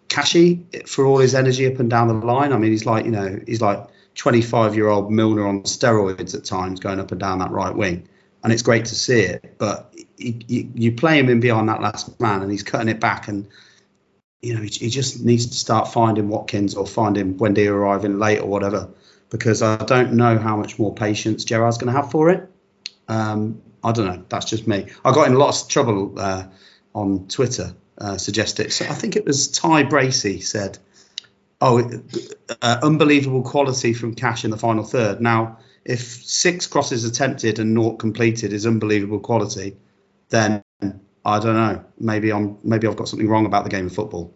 Kashi, 0.09 0.63
for 0.85 1.05
all 1.05 1.17
his 1.17 1.33
energy 1.33 1.65
up 1.65 1.79
and 1.79 1.89
down 1.89 2.07
the 2.07 2.13
line, 2.13 2.53
I 2.53 2.57
mean, 2.57 2.71
he's 2.71 2.85
like 2.85 3.05
you 3.05 3.11
know, 3.11 3.39
he's 3.47 3.61
like 3.61 3.87
25 4.15 4.75
year 4.75 4.89
old 4.89 5.09
Milner 5.11 5.47
on 5.47 5.63
steroids 5.63 6.35
at 6.35 6.43
times 6.43 6.79
going 6.79 6.99
up 6.99 7.11
and 7.11 7.19
down 7.19 7.39
that 7.39 7.51
right 7.51 7.73
wing. 7.73 8.07
And 8.43 8.51
it's 8.51 8.61
great 8.61 8.85
to 8.85 8.95
see 8.95 9.21
it. 9.21 9.55
But 9.57 9.93
you, 10.17 10.39
you, 10.47 10.71
you 10.75 10.91
play 10.91 11.17
him 11.17 11.29
in 11.29 11.39
beyond 11.39 11.69
that 11.69 11.81
last 11.81 12.19
man 12.19 12.41
and 12.41 12.51
he's 12.51 12.63
cutting 12.63 12.89
it 12.89 12.99
back. 12.99 13.27
And, 13.27 13.47
you 14.47 14.55
know, 14.55 14.61
he, 14.61 14.69
he 14.69 14.89
just 14.89 15.23
needs 15.23 15.47
to 15.47 15.53
start 15.53 15.91
finding 15.91 16.29
Watkins 16.29 16.75
or 16.75 16.87
finding 16.87 17.35
Buendia 17.35 17.69
arriving 17.69 18.17
late 18.17 18.39
or 18.39 18.47
whatever. 18.47 18.89
Because 19.29 19.61
I 19.61 19.75
don't 19.77 20.13
know 20.13 20.37
how 20.37 20.55
much 20.55 20.79
more 20.79 20.95
patience 20.95 21.43
Gerrard's 21.43 21.77
going 21.77 21.93
to 21.93 22.01
have 22.01 22.11
for 22.11 22.29
it. 22.29 22.49
Um, 23.09 23.61
I 23.83 23.91
don't 23.91 24.05
know. 24.05 24.23
That's 24.29 24.45
just 24.45 24.67
me. 24.67 24.87
I 25.03 25.11
got 25.11 25.27
in 25.27 25.33
a 25.33 25.37
lot 25.37 25.61
of 25.61 25.67
trouble 25.67 26.17
uh, 26.17 26.45
on 26.95 27.27
Twitter 27.27 27.75
uh. 27.97 28.17
So 28.17 28.31
I 28.31 28.93
think 28.93 29.15
it 29.17 29.25
was 29.25 29.49
Ty 29.49 29.83
Bracey 29.83 30.41
said 30.41 30.77
oh, 31.61 32.01
uh, 32.61 32.79
unbelievable 32.83 33.43
quality 33.43 33.93
from 33.93 34.15
Cash 34.15 34.45
in 34.45 34.51
the 34.51 34.57
final 34.57 34.83
third. 34.83 35.21
Now, 35.21 35.59
if 35.83 36.01
six 36.01 36.67
crosses 36.67 37.03
attempted 37.03 37.59
and 37.59 37.73
naught 37.73 37.99
completed 37.99 38.53
is 38.53 38.65
unbelievable 38.65 39.19
quality, 39.19 39.77
then 40.29 40.63
I 41.25 41.39
don't 41.39 41.55
know. 41.55 41.83
Maybe 41.99 42.31
I'm 42.31 42.57
maybe 42.63 42.87
I've 42.87 42.95
got 42.95 43.07
something 43.07 43.27
wrong 43.27 43.45
about 43.45 43.63
the 43.63 43.69
game 43.69 43.87
of 43.87 43.93
football. 43.93 44.33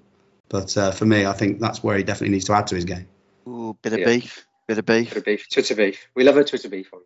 But 0.52 0.76
uh, 0.76 0.92
for 0.92 1.06
me, 1.06 1.26
I 1.26 1.32
think 1.32 1.60
that's 1.60 1.82
where 1.82 1.98
he 1.98 2.04
definitely 2.04 2.34
needs 2.34 2.46
to 2.46 2.54
add 2.54 2.68
to 2.68 2.76
his 2.76 2.84
game. 2.84 3.08
Ooh, 3.48 3.78
bit 3.82 3.94
of 3.94 4.00
yeah. 4.00 4.06
beef, 4.06 4.46
bit 4.68 4.78
of 4.78 4.86
beef, 4.86 5.10
bit 5.10 5.18
of 5.18 5.26
beef, 5.26 5.50
Twitter 5.50 5.76
beef. 5.76 6.08
We 6.14 6.26
love 6.26 6.36
a 6.36 6.44
Twitter 6.44 6.68
beef 6.68 6.94
on. 6.94 7.00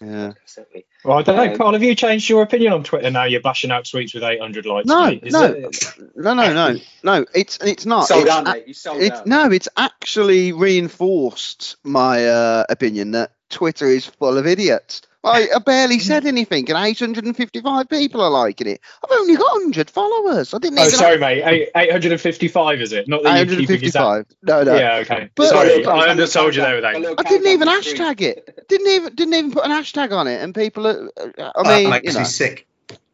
Yeah. 0.00 0.32
Well, 1.04 1.18
I 1.18 1.22
don't 1.22 1.36
know, 1.36 1.50
um, 1.50 1.56
Carl. 1.56 1.72
Have 1.72 1.82
you 1.82 1.96
changed 1.96 2.28
your 2.28 2.42
opinion 2.42 2.72
on 2.72 2.84
Twitter 2.84 3.10
now? 3.10 3.24
You're 3.24 3.40
bashing 3.40 3.72
out 3.72 3.84
tweets 3.84 4.14
with 4.14 4.22
800 4.22 4.64
likes. 4.64 4.86
No, 4.86 5.10
no, 5.10 5.44
it... 5.44 5.84
no, 6.14 6.34
no, 6.34 6.52
no, 6.52 6.76
no. 7.02 7.26
It's 7.34 7.58
it's 7.60 7.84
not. 7.84 8.06
Sold 8.06 8.22
it's, 8.22 8.30
out, 8.30 8.44
mate. 8.44 8.68
You 8.68 8.74
sold 8.74 9.02
it's, 9.02 9.18
out. 9.18 9.26
No, 9.26 9.50
it's 9.50 9.68
actually 9.76 10.52
reinforced 10.52 11.76
my 11.82 12.28
uh, 12.28 12.64
opinion 12.68 13.10
that 13.12 13.32
Twitter 13.50 13.86
is 13.86 14.06
full 14.06 14.38
of 14.38 14.46
idiots. 14.46 15.02
I, 15.24 15.48
I 15.54 15.58
barely 15.60 16.00
said 16.00 16.26
anything, 16.26 16.68
and 16.68 16.84
855 16.84 17.88
people 17.88 18.20
are 18.20 18.30
liking 18.30 18.66
it. 18.66 18.80
I've 19.04 19.16
only 19.18 19.36
got 19.36 19.52
100 19.52 19.88
followers. 19.88 20.52
I 20.52 20.58
didn't. 20.58 20.80
Oh, 20.80 20.88
sorry, 20.88 21.18
mate. 21.18 21.70
855 21.76 22.80
is 22.80 22.92
it? 22.92 23.06
Not 23.06 23.22
that 23.22 23.38
855. 23.38 24.26
No, 24.42 24.62
no. 24.64 24.74
Yeah, 24.74 24.96
okay. 24.96 25.30
But, 25.34 25.48
sorry, 25.50 25.84
I 25.86 26.10
undersold 26.10 26.56
you 26.56 26.62
there 26.62 26.74
with 26.74 26.82
that. 26.82 26.96
I 27.18 27.28
didn't 27.28 27.46
even 27.46 27.68
hashtag 27.68 28.20
it. 28.20 28.66
Didn't 28.68 28.88
even 28.88 29.14
didn't 29.14 29.34
even 29.34 29.52
put 29.52 29.64
an 29.64 29.70
hashtag 29.70 30.12
on 30.12 30.26
it, 30.26 30.42
and 30.42 30.54
people 30.54 30.86
are. 30.86 31.08
I 31.38 31.78
mean, 31.78 31.86
uh, 31.86 31.90
makes 31.90 32.06
you 32.06 32.12
know, 32.14 32.18
me 32.20 32.24
sick. 32.24 32.66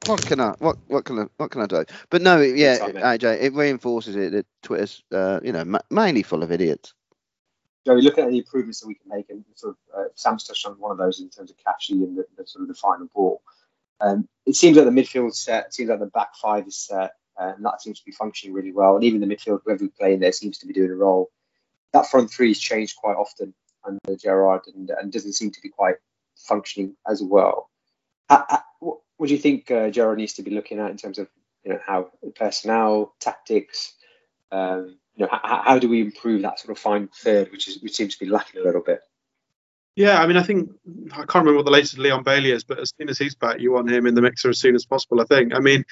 What 0.06 0.24
can 0.24 0.40
I 0.40 0.54
what 0.58 0.76
what 0.86 1.04
can 1.04 1.18
I 1.18 1.26
what 1.36 1.50
can 1.50 1.60
I 1.60 1.66
do? 1.66 1.84
But 2.08 2.22
no, 2.22 2.40
yeah, 2.40 2.78
AJ, 2.78 3.42
it 3.42 3.52
reinforces 3.52 4.16
it 4.16 4.32
that 4.32 4.46
Twitter's 4.62 5.02
uh, 5.12 5.40
you 5.42 5.52
know 5.52 5.78
mainly 5.90 6.22
full 6.22 6.42
of 6.42 6.50
idiots. 6.50 6.94
Joey, 7.88 8.02
look 8.02 8.18
at 8.18 8.28
the 8.28 8.36
improvements 8.36 8.80
that 8.80 8.86
we 8.86 8.96
can 8.96 9.08
make, 9.08 9.30
and 9.30 9.42
sort 9.54 9.74
of 9.74 9.98
uh, 9.98 10.08
Sam's 10.14 10.44
touched 10.44 10.66
on 10.66 10.74
one 10.74 10.92
of 10.92 10.98
those 10.98 11.20
in 11.20 11.30
terms 11.30 11.50
of 11.50 11.56
Kashi 11.64 11.94
and 11.94 12.18
the, 12.18 12.26
the, 12.36 12.46
sort 12.46 12.60
of 12.60 12.68
the 12.68 12.74
final 12.74 13.08
ball. 13.14 13.40
Um, 13.98 14.28
it 14.44 14.56
seems 14.56 14.76
like 14.76 14.84
the 14.84 14.90
midfield 14.90 15.34
set, 15.34 15.68
it 15.68 15.74
seems 15.74 15.88
like 15.88 15.98
the 15.98 16.04
back 16.04 16.36
five 16.36 16.66
is 16.66 16.76
set, 16.76 17.12
uh, 17.40 17.54
and 17.56 17.64
that 17.64 17.80
seems 17.80 17.98
to 17.98 18.04
be 18.04 18.12
functioning 18.12 18.52
really 18.52 18.72
well. 18.72 18.94
And 18.94 19.04
even 19.04 19.22
the 19.22 19.26
midfield, 19.26 19.60
whoever 19.64 19.84
we 19.84 19.88
play 19.88 20.12
in 20.12 20.20
there, 20.20 20.32
seems 20.32 20.58
to 20.58 20.66
be 20.66 20.74
doing 20.74 20.90
a 20.90 20.94
role. 20.94 21.30
That 21.94 22.10
front 22.10 22.30
three 22.30 22.48
has 22.48 22.58
changed 22.58 22.96
quite 22.96 23.16
often 23.16 23.54
under 23.82 24.16
Gerrard 24.16 24.66
and, 24.74 24.90
and 24.90 25.10
doesn't 25.10 25.32
seem 25.32 25.50
to 25.52 25.60
be 25.62 25.70
quite 25.70 25.96
functioning 26.36 26.94
as 27.10 27.22
well. 27.22 27.70
How, 28.28 28.44
how, 28.50 28.62
what 29.16 29.28
do 29.28 29.32
you 29.32 29.38
think 29.38 29.70
uh, 29.70 29.88
Gerrard 29.88 30.18
needs 30.18 30.34
to 30.34 30.42
be 30.42 30.50
looking 30.50 30.78
at 30.78 30.90
in 30.90 30.98
terms 30.98 31.18
of 31.18 31.26
you 31.64 31.72
know 31.72 31.80
how 31.86 32.10
personnel, 32.36 33.14
tactics? 33.18 33.94
Um, 34.52 34.98
you 35.18 35.26
know, 35.26 35.38
how, 35.42 35.62
how 35.64 35.78
do 35.78 35.88
we 35.88 36.00
improve 36.00 36.42
that 36.42 36.60
sort 36.60 36.70
of 36.70 36.80
fine 36.80 37.08
third, 37.08 37.50
which 37.50 37.66
is 37.66 37.82
which 37.82 37.96
seems 37.96 38.14
to 38.16 38.24
be 38.24 38.30
lacking 38.30 38.60
a 38.60 38.64
little 38.64 38.80
bit? 38.80 39.00
Yeah, 39.96 40.22
I 40.22 40.28
mean, 40.28 40.36
I 40.36 40.44
think 40.44 40.70
I 41.10 41.16
can't 41.16 41.44
remember 41.44 41.56
what 41.56 41.64
the 41.64 41.72
latest 41.72 41.98
Leon 41.98 42.22
Bailey 42.22 42.52
is, 42.52 42.62
but 42.62 42.78
as 42.78 42.92
soon 42.96 43.08
as 43.08 43.18
he's 43.18 43.34
back, 43.34 43.58
you 43.58 43.72
want 43.72 43.90
him 43.90 44.06
in 44.06 44.14
the 44.14 44.22
mixer 44.22 44.48
as 44.48 44.60
soon 44.60 44.76
as 44.76 44.86
possible. 44.86 45.20
I 45.20 45.24
think. 45.24 45.54
I 45.54 45.58
mean, 45.58 45.84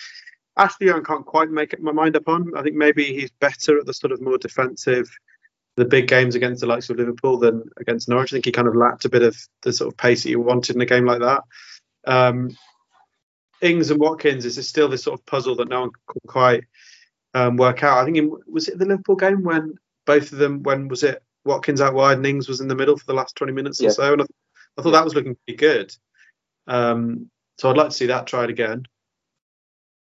Ashley 0.56 0.86
Young 0.86 1.02
can't 1.02 1.26
quite 1.26 1.50
make 1.50 1.78
my 1.80 1.90
mind 1.90 2.14
up 2.14 2.28
on. 2.28 2.52
I 2.56 2.62
think 2.62 2.76
maybe 2.76 3.04
he's 3.04 3.32
better 3.32 3.80
at 3.80 3.86
the 3.86 3.94
sort 3.94 4.12
of 4.12 4.20
more 4.20 4.38
defensive, 4.38 5.10
the 5.74 5.84
big 5.84 6.06
games 6.06 6.36
against 6.36 6.60
the 6.60 6.68
likes 6.68 6.88
of 6.88 6.96
Liverpool 6.96 7.38
than 7.38 7.64
against 7.78 8.08
Norwich. 8.08 8.32
I 8.32 8.36
think 8.36 8.44
he 8.44 8.52
kind 8.52 8.68
of 8.68 8.76
lacked 8.76 9.06
a 9.06 9.10
bit 9.10 9.22
of 9.22 9.36
the 9.62 9.72
sort 9.72 9.92
of 9.92 9.98
pace 9.98 10.22
that 10.22 10.30
you 10.30 10.38
wanted 10.38 10.76
in 10.76 10.82
a 10.82 10.86
game 10.86 11.04
like 11.04 11.20
that. 11.20 11.42
Um, 12.06 12.56
Ings 13.60 13.90
and 13.90 13.98
Watkins 13.98 14.46
is 14.46 14.68
still 14.68 14.88
this 14.88 15.02
sort 15.02 15.18
of 15.18 15.26
puzzle 15.26 15.56
that 15.56 15.68
no 15.68 15.80
one 15.80 15.90
can 15.90 16.20
quite 16.28 16.64
um, 17.36 17.56
work 17.56 17.82
out. 17.82 17.98
I 17.98 18.04
think 18.04 18.16
in, 18.16 18.32
was 18.50 18.68
it 18.68 18.78
the 18.78 18.86
Liverpool 18.86 19.16
game 19.16 19.44
when 19.44 19.74
both 20.06 20.32
of 20.32 20.38
them 20.38 20.62
when 20.62 20.88
was 20.88 21.02
it 21.02 21.22
Watkins 21.44 21.82
out 21.82 21.94
wide 21.94 22.16
and 22.16 22.26
Ings 22.26 22.48
was 22.48 22.60
in 22.60 22.68
the 22.68 22.74
middle 22.74 22.96
for 22.96 23.04
the 23.04 23.14
last 23.14 23.36
20 23.36 23.52
minutes 23.52 23.80
yeah. 23.80 23.88
or 23.88 23.92
so, 23.92 24.12
and 24.14 24.22
I, 24.22 24.24
I 24.78 24.82
thought 24.82 24.92
yeah. 24.92 24.98
that 24.98 25.04
was 25.04 25.14
looking 25.14 25.36
pretty 25.46 25.58
good. 25.58 25.94
Um, 26.66 27.30
so 27.58 27.70
I'd 27.70 27.76
like 27.76 27.90
to 27.90 27.94
see 27.94 28.06
that 28.06 28.26
tried 28.26 28.50
again. 28.50 28.86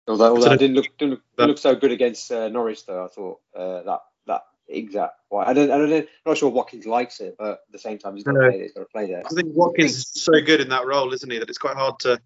Although, 0.08 0.34
although 0.34 0.52
it 0.52 0.58
didn't 0.58 0.74
look 0.74 0.86
didn't 0.98 1.12
look, 1.12 1.22
didn't 1.38 1.48
look 1.50 1.58
so 1.58 1.76
good 1.76 1.92
against 1.92 2.30
uh, 2.32 2.48
Norwich, 2.48 2.84
though 2.86 3.04
I 3.04 3.08
thought 3.08 3.40
uh, 3.56 3.82
that 3.82 4.00
that 4.26 4.42
exact. 4.68 5.14
Well, 5.30 5.48
I 5.48 5.52
don't, 5.52 5.70
I 5.70 5.78
don't, 5.78 5.92
I'm 5.92 6.06
not 6.26 6.38
sure 6.38 6.50
Watkins 6.50 6.86
likes 6.86 7.20
it, 7.20 7.36
but 7.38 7.52
at 7.52 7.58
the 7.70 7.78
same 7.78 7.98
time 7.98 8.16
he's 8.16 8.24
got 8.24 8.32
to 8.32 8.50
play. 8.50 8.62
He's 8.62 8.72
got 8.72 8.80
to 8.80 8.86
play 8.86 9.06
there. 9.06 9.22
I 9.24 9.28
think 9.28 9.54
Watkins 9.54 9.92
is 9.92 10.08
so 10.08 10.40
good 10.40 10.60
in 10.60 10.68
that 10.70 10.86
role, 10.86 11.12
isn't 11.12 11.30
he? 11.30 11.38
That 11.38 11.48
it's 11.48 11.58
quite 11.58 11.76
hard 11.76 12.00
to. 12.00 12.20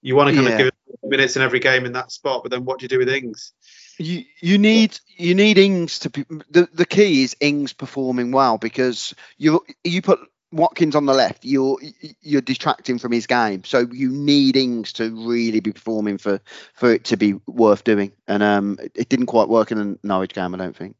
You 0.00 0.16
want 0.16 0.30
to 0.30 0.34
kind 0.34 0.46
yeah. 0.46 0.52
of 0.54 0.58
give 0.58 0.66
it 0.68 0.74
minutes 1.10 1.36
in 1.36 1.42
every 1.42 1.60
game 1.60 1.84
in 1.84 1.92
that 1.92 2.10
spot, 2.10 2.42
but 2.42 2.50
then 2.50 2.64
what 2.64 2.78
do 2.78 2.84
you 2.84 2.88
do 2.88 2.98
with 2.98 3.10
Ings? 3.10 3.52
You 4.00 4.24
you 4.40 4.56
need 4.56 4.98
you 5.18 5.34
need 5.34 5.58
Ings 5.58 5.98
to 6.00 6.10
be 6.10 6.24
the, 6.48 6.66
the 6.72 6.86
key 6.86 7.22
is 7.22 7.36
Ings 7.38 7.74
performing 7.74 8.32
well 8.32 8.56
because 8.56 9.14
you 9.36 9.62
you 9.84 10.00
put 10.00 10.20
Watkins 10.52 10.96
on 10.96 11.04
the 11.04 11.12
left, 11.12 11.44
you're 11.44 11.78
you're 12.22 12.40
distracting 12.40 12.98
from 12.98 13.12
his 13.12 13.26
game. 13.26 13.62
So 13.64 13.86
you 13.92 14.10
need 14.10 14.56
Ings 14.56 14.94
to 14.94 15.10
really 15.28 15.60
be 15.60 15.72
performing 15.72 16.16
for 16.16 16.40
for 16.72 16.90
it 16.90 17.04
to 17.04 17.18
be 17.18 17.34
worth 17.46 17.84
doing. 17.84 18.12
And 18.26 18.42
um, 18.42 18.78
it 18.94 19.10
didn't 19.10 19.26
quite 19.26 19.50
work 19.50 19.70
in 19.70 19.78
the 19.78 19.98
Norwich 20.02 20.32
game, 20.32 20.54
I 20.54 20.58
don't 20.58 20.76
think. 20.76 20.96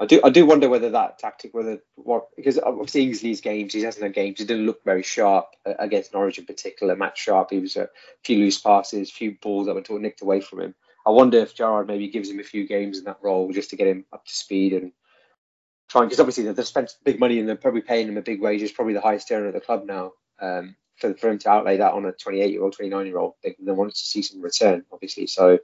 I 0.00 0.06
do 0.06 0.20
I 0.24 0.30
do 0.30 0.44
wonder 0.46 0.68
whether 0.68 0.90
that 0.90 1.20
tactic, 1.20 1.54
whether 1.54 1.78
what 1.94 2.26
because 2.34 2.58
obviously 2.58 3.04
Ingsley's 3.04 3.40
games, 3.40 3.72
he 3.72 3.82
hasn't 3.82 4.02
had 4.02 4.14
games. 4.14 4.40
He 4.40 4.46
didn't 4.46 4.66
look 4.66 4.82
very 4.84 5.04
sharp 5.04 5.46
uh, 5.64 5.74
against 5.78 6.12
Norwich 6.12 6.38
in 6.38 6.46
particular. 6.46 6.96
Matt 6.96 7.16
Sharp, 7.16 7.50
he 7.50 7.60
was 7.60 7.76
a 7.76 7.88
few 8.24 8.38
loose 8.38 8.58
passes, 8.58 9.12
few 9.12 9.36
balls 9.40 9.66
that 9.66 9.74
were 9.88 9.98
nicked 10.00 10.22
away 10.22 10.40
from 10.40 10.60
him. 10.60 10.74
I 11.06 11.10
wonder 11.10 11.38
if 11.38 11.54
Gerrard 11.54 11.86
maybe 11.86 12.08
gives 12.08 12.28
him 12.28 12.40
a 12.40 12.44
few 12.44 12.66
games 12.66 12.98
in 12.98 13.04
that 13.04 13.18
role 13.22 13.50
just 13.52 13.70
to 13.70 13.76
get 13.76 13.86
him 13.86 14.04
up 14.12 14.24
to 14.26 14.34
speed 14.34 14.74
and 14.74 14.92
trying 15.88 16.06
because 16.06 16.20
obviously 16.20 16.50
they've 16.50 16.66
spent 16.66 16.94
big 17.04 17.18
money 17.18 17.38
and 17.38 17.48
they're 17.48 17.56
probably 17.56 17.80
paying 17.80 18.08
him 18.08 18.16
a 18.16 18.22
big 18.22 18.40
wage. 18.40 18.60
He's 18.60 18.72
probably 18.72 18.94
the 18.94 19.00
highest 19.00 19.30
earner 19.30 19.48
at 19.48 19.54
the 19.54 19.60
club 19.60 19.84
now. 19.86 20.12
Um, 20.40 20.76
for, 20.96 21.14
for 21.14 21.30
him 21.30 21.38
to 21.38 21.50
outlay 21.50 21.78
that 21.78 21.94
on 21.94 22.04
a 22.04 22.12
28 22.12 22.50
year 22.50 22.62
old, 22.62 22.74
29 22.74 23.06
year 23.06 23.18
old, 23.18 23.34
they, 23.42 23.56
they 23.58 23.72
wanted 23.72 23.94
to 23.94 24.00
see 24.00 24.22
some 24.22 24.42
return, 24.42 24.84
obviously. 24.92 25.26
So, 25.26 25.58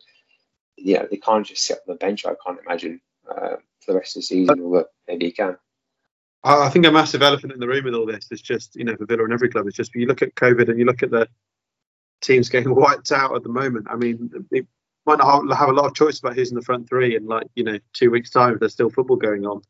yeah, 0.77 1.05
they 1.11 1.19
can't 1.19 1.47
just 1.47 1.63
sit 1.63 1.79
on 1.79 1.95
the 1.95 1.99
bench. 1.99 2.25
I 2.25 2.35
can't 2.45 2.59
imagine 2.61 3.01
uh, 3.31 3.57
for 3.81 3.93
the 3.93 3.99
rest 3.99 4.17
of 4.17 4.23
the 4.23 4.27
season, 4.27 4.61
although 4.63 4.87
maybe 5.07 5.27
he 5.27 5.33
can. 5.33 5.57
I 6.43 6.69
think 6.69 6.87
a 6.87 6.93
massive 6.93 7.23
elephant 7.23 7.53
in 7.53 7.61
the 7.61 7.67
room 7.67 7.85
with 7.85 7.95
all 7.95 8.07
this 8.07 8.29
is 8.31 8.41
just, 8.41 8.77
you 8.77 8.85
know, 8.85 8.97
for 8.97 9.05
Villa 9.05 9.25
and 9.25 9.33
every 9.33 9.49
club, 9.49 9.67
is 9.67 9.75
just 9.75 9.95
you 9.95 10.07
look 10.07 10.23
at 10.23 10.35
COVID 10.37 10.69
and 10.69 10.79
you 10.79 10.85
look 10.85 11.03
at 11.03 11.11
the 11.11 11.29
teams 12.21 12.49
getting 12.49 12.75
wiped 12.75 13.13
out 13.13 13.35
at 13.35 13.43
the 13.43 13.49
moment. 13.49 13.87
I 13.91 13.97
mean, 13.97 14.31
it 14.51 14.67
might 15.07 15.19
not 15.19 15.57
have 15.57 15.69
a 15.69 15.73
lot 15.73 15.87
of 15.87 15.95
choice 15.95 16.19
about 16.19 16.35
who's 16.35 16.51
in 16.51 16.57
the 16.57 16.63
front 16.63 16.89
three 16.89 17.17
in 17.17 17.27
like, 17.27 17.47
you 17.55 17.65
know, 17.65 17.79
two 17.93 18.11
weeks' 18.11 18.31
time 18.31 18.55
if 18.55 18.61
there's 18.61 18.73
still 18.73 18.91
football 18.91 19.17
going 19.17 19.47
on. 19.47 19.63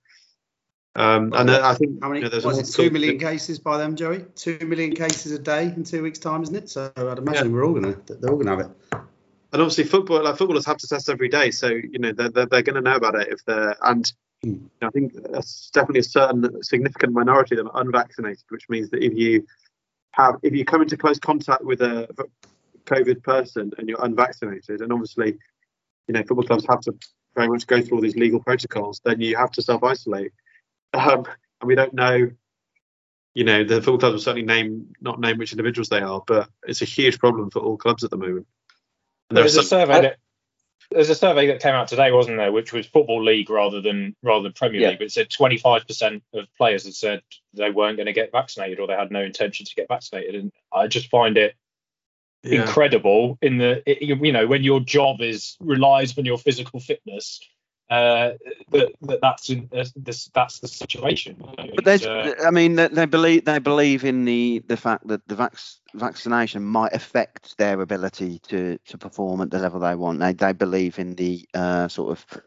Um, 0.94 1.32
and 1.34 1.50
I 1.50 1.74
think 1.74 2.02
How 2.02 2.08
many, 2.08 2.20
you 2.20 2.24
know, 2.24 2.30
there's 2.30 2.44
what 2.44 2.56
a 2.56 2.60
is 2.60 2.70
it, 2.70 2.72
two 2.72 2.90
million 2.90 3.18
cases 3.18 3.58
by 3.58 3.76
them, 3.76 3.96
Joey? 3.96 4.24
Two 4.34 4.58
million 4.64 4.94
cases 4.94 5.32
a 5.32 5.38
day 5.38 5.64
in 5.64 5.84
two 5.84 6.02
weeks' 6.02 6.18
time, 6.18 6.42
isn't 6.42 6.56
it? 6.56 6.70
So 6.70 6.90
I'd 6.96 7.18
imagine 7.18 7.48
Yeah. 7.48 7.52
we're 7.52 7.66
all 7.66 7.74
gonna 7.74 7.96
they're 8.06 8.30
all 8.30 8.38
gonna 8.38 8.50
have 8.56 8.60
it. 8.60 8.70
and 9.52 9.62
obviously 9.62 9.84
football 9.84 10.24
like 10.24 10.36
footballers 10.36 10.64
have 10.66 10.78
to 10.78 10.88
test 10.88 11.08
every 11.08 11.28
day 11.28 11.50
so 11.50 11.68
you 11.68 11.98
know 11.98 12.12
they're, 12.12 12.30
they're, 12.30 12.46
they're 12.46 12.62
going 12.62 12.74
to 12.74 12.80
know 12.80 12.96
about 12.96 13.14
it 13.14 13.28
if 13.28 13.44
they're 13.44 13.76
and 13.82 14.12
Hmm. 14.42 14.50
you 14.50 14.70
know, 14.82 14.88
i 14.88 14.90
think 14.90 15.12
that's 15.32 15.70
definitely 15.70 16.00
a 16.00 16.02
certain 16.04 16.62
significant 16.62 17.12
minority 17.14 17.56
that 17.56 17.66
are 17.66 17.80
unvaccinated 17.80 18.44
which 18.50 18.68
means 18.68 18.90
that 18.90 19.02
if 19.02 19.14
you 19.14 19.46
have 20.10 20.36
if 20.42 20.52
you 20.54 20.64
come 20.64 20.82
into 20.82 20.96
close 20.98 21.18
contact 21.18 21.64
with 21.64 21.80
a 21.80 22.06
covid 22.86 23.22
person 23.22 23.72
and 23.78 23.88
you're 23.88 24.02
unvaccinated 24.04 24.80
and 24.80 24.92
obviously 24.92 25.36
you 26.08 26.14
know 26.14 26.22
football 26.22 26.44
clubs 26.46 26.64
have 26.68 26.80
to 26.80 26.94
very 27.34 27.48
much 27.48 27.66
go 27.66 27.80
through 27.82 27.98
all 27.98 28.02
these 28.02 28.16
legal 28.16 28.40
protocols 28.42 29.00
then 29.04 29.20
you 29.20 29.36
have 29.36 29.50
to 29.50 29.60
self-isolate 29.62 30.32
um, 30.94 31.24
and 31.60 31.68
we 31.68 31.74
don't 31.74 31.92
know 31.94 32.30
you 33.34 33.44
know 33.44 33.64
the 33.64 33.76
football 33.82 33.98
clubs 33.98 34.12
will 34.14 34.20
certainly 34.20 34.46
name 34.46 34.86
not 35.00 35.20
name 35.20 35.36
which 35.36 35.52
individuals 35.52 35.88
they 35.88 36.00
are 36.00 36.22
but 36.26 36.48
it's 36.66 36.80
a 36.82 36.86
huge 36.86 37.18
problem 37.18 37.50
for 37.50 37.60
all 37.60 37.76
clubs 37.76 38.04
at 38.04 38.10
the 38.10 38.16
moment 38.16 38.46
And 39.28 39.36
there 39.36 39.42
There's 39.44 39.56
a 39.56 39.62
some- 39.62 39.80
survey 39.80 40.00
that 40.02 40.16
there's 40.92 41.10
a 41.10 41.16
survey 41.16 41.48
that 41.48 41.60
came 41.60 41.74
out 41.74 41.88
today, 41.88 42.12
wasn't 42.12 42.36
there, 42.36 42.52
which 42.52 42.72
was 42.72 42.86
football 42.86 43.20
league 43.24 43.50
rather 43.50 43.80
than 43.80 44.14
rather 44.22 44.44
than 44.44 44.52
Premier 44.52 44.80
Yeah. 44.82 44.90
League. 44.90 44.98
But 44.98 45.06
it 45.06 45.12
said 45.12 45.28
25% 45.30 46.22
of 46.32 46.46
players 46.56 46.84
had 46.84 46.94
said 46.94 47.22
they 47.54 47.72
weren't 47.72 47.96
going 47.96 48.06
to 48.06 48.12
get 48.12 48.30
vaccinated 48.30 48.78
or 48.78 48.86
they 48.86 48.94
had 48.94 49.10
no 49.10 49.22
intention 49.24 49.66
to 49.66 49.74
get 49.74 49.88
vaccinated, 49.88 50.36
and 50.36 50.52
I 50.72 50.86
just 50.86 51.10
find 51.10 51.36
it 51.38 51.56
Yeah. 52.46 52.62
incredible 52.62 53.38
in 53.42 53.58
the 53.58 53.82
it, 53.90 54.02
you 54.02 54.16
you 54.16 54.32
know 54.32 54.46
when 54.46 54.62
your 54.62 54.80
job 54.80 55.20
is 55.20 55.56
relies 55.60 56.16
on 56.18 56.24
your 56.24 56.38
physical 56.38 56.80
fitness. 56.80 57.40
Uh, 57.88 58.32
that, 58.72 58.90
that 59.02 59.20
that's 59.22 59.48
in, 59.48 59.68
uh, 59.72 59.84
this 59.94 60.28
that's 60.34 60.58
the 60.58 60.66
situation. 60.66 61.36
But 61.76 61.84
there's, 61.84 62.04
Uh, 62.04 62.34
I 62.44 62.50
mean, 62.50 62.74
they, 62.74 62.88
they 62.88 63.06
believe 63.06 63.44
they 63.44 63.60
believe 63.60 64.04
in 64.04 64.24
the 64.24 64.60
the 64.66 64.76
fact 64.76 65.06
that 65.06 65.26
the 65.28 65.36
vac- 65.36 65.54
vaccination 65.94 66.64
might 66.64 66.94
affect 66.94 67.56
their 67.58 67.80
ability 67.80 68.40
to 68.48 68.78
to 68.86 68.98
perform 68.98 69.40
at 69.40 69.50
the 69.52 69.60
level 69.60 69.78
they 69.78 69.94
want. 69.94 70.18
They 70.18 70.32
they 70.32 70.52
believe 70.52 70.98
in 70.98 71.14
the 71.14 71.48
uh, 71.54 71.86
sort 71.86 72.10
of 72.10 72.42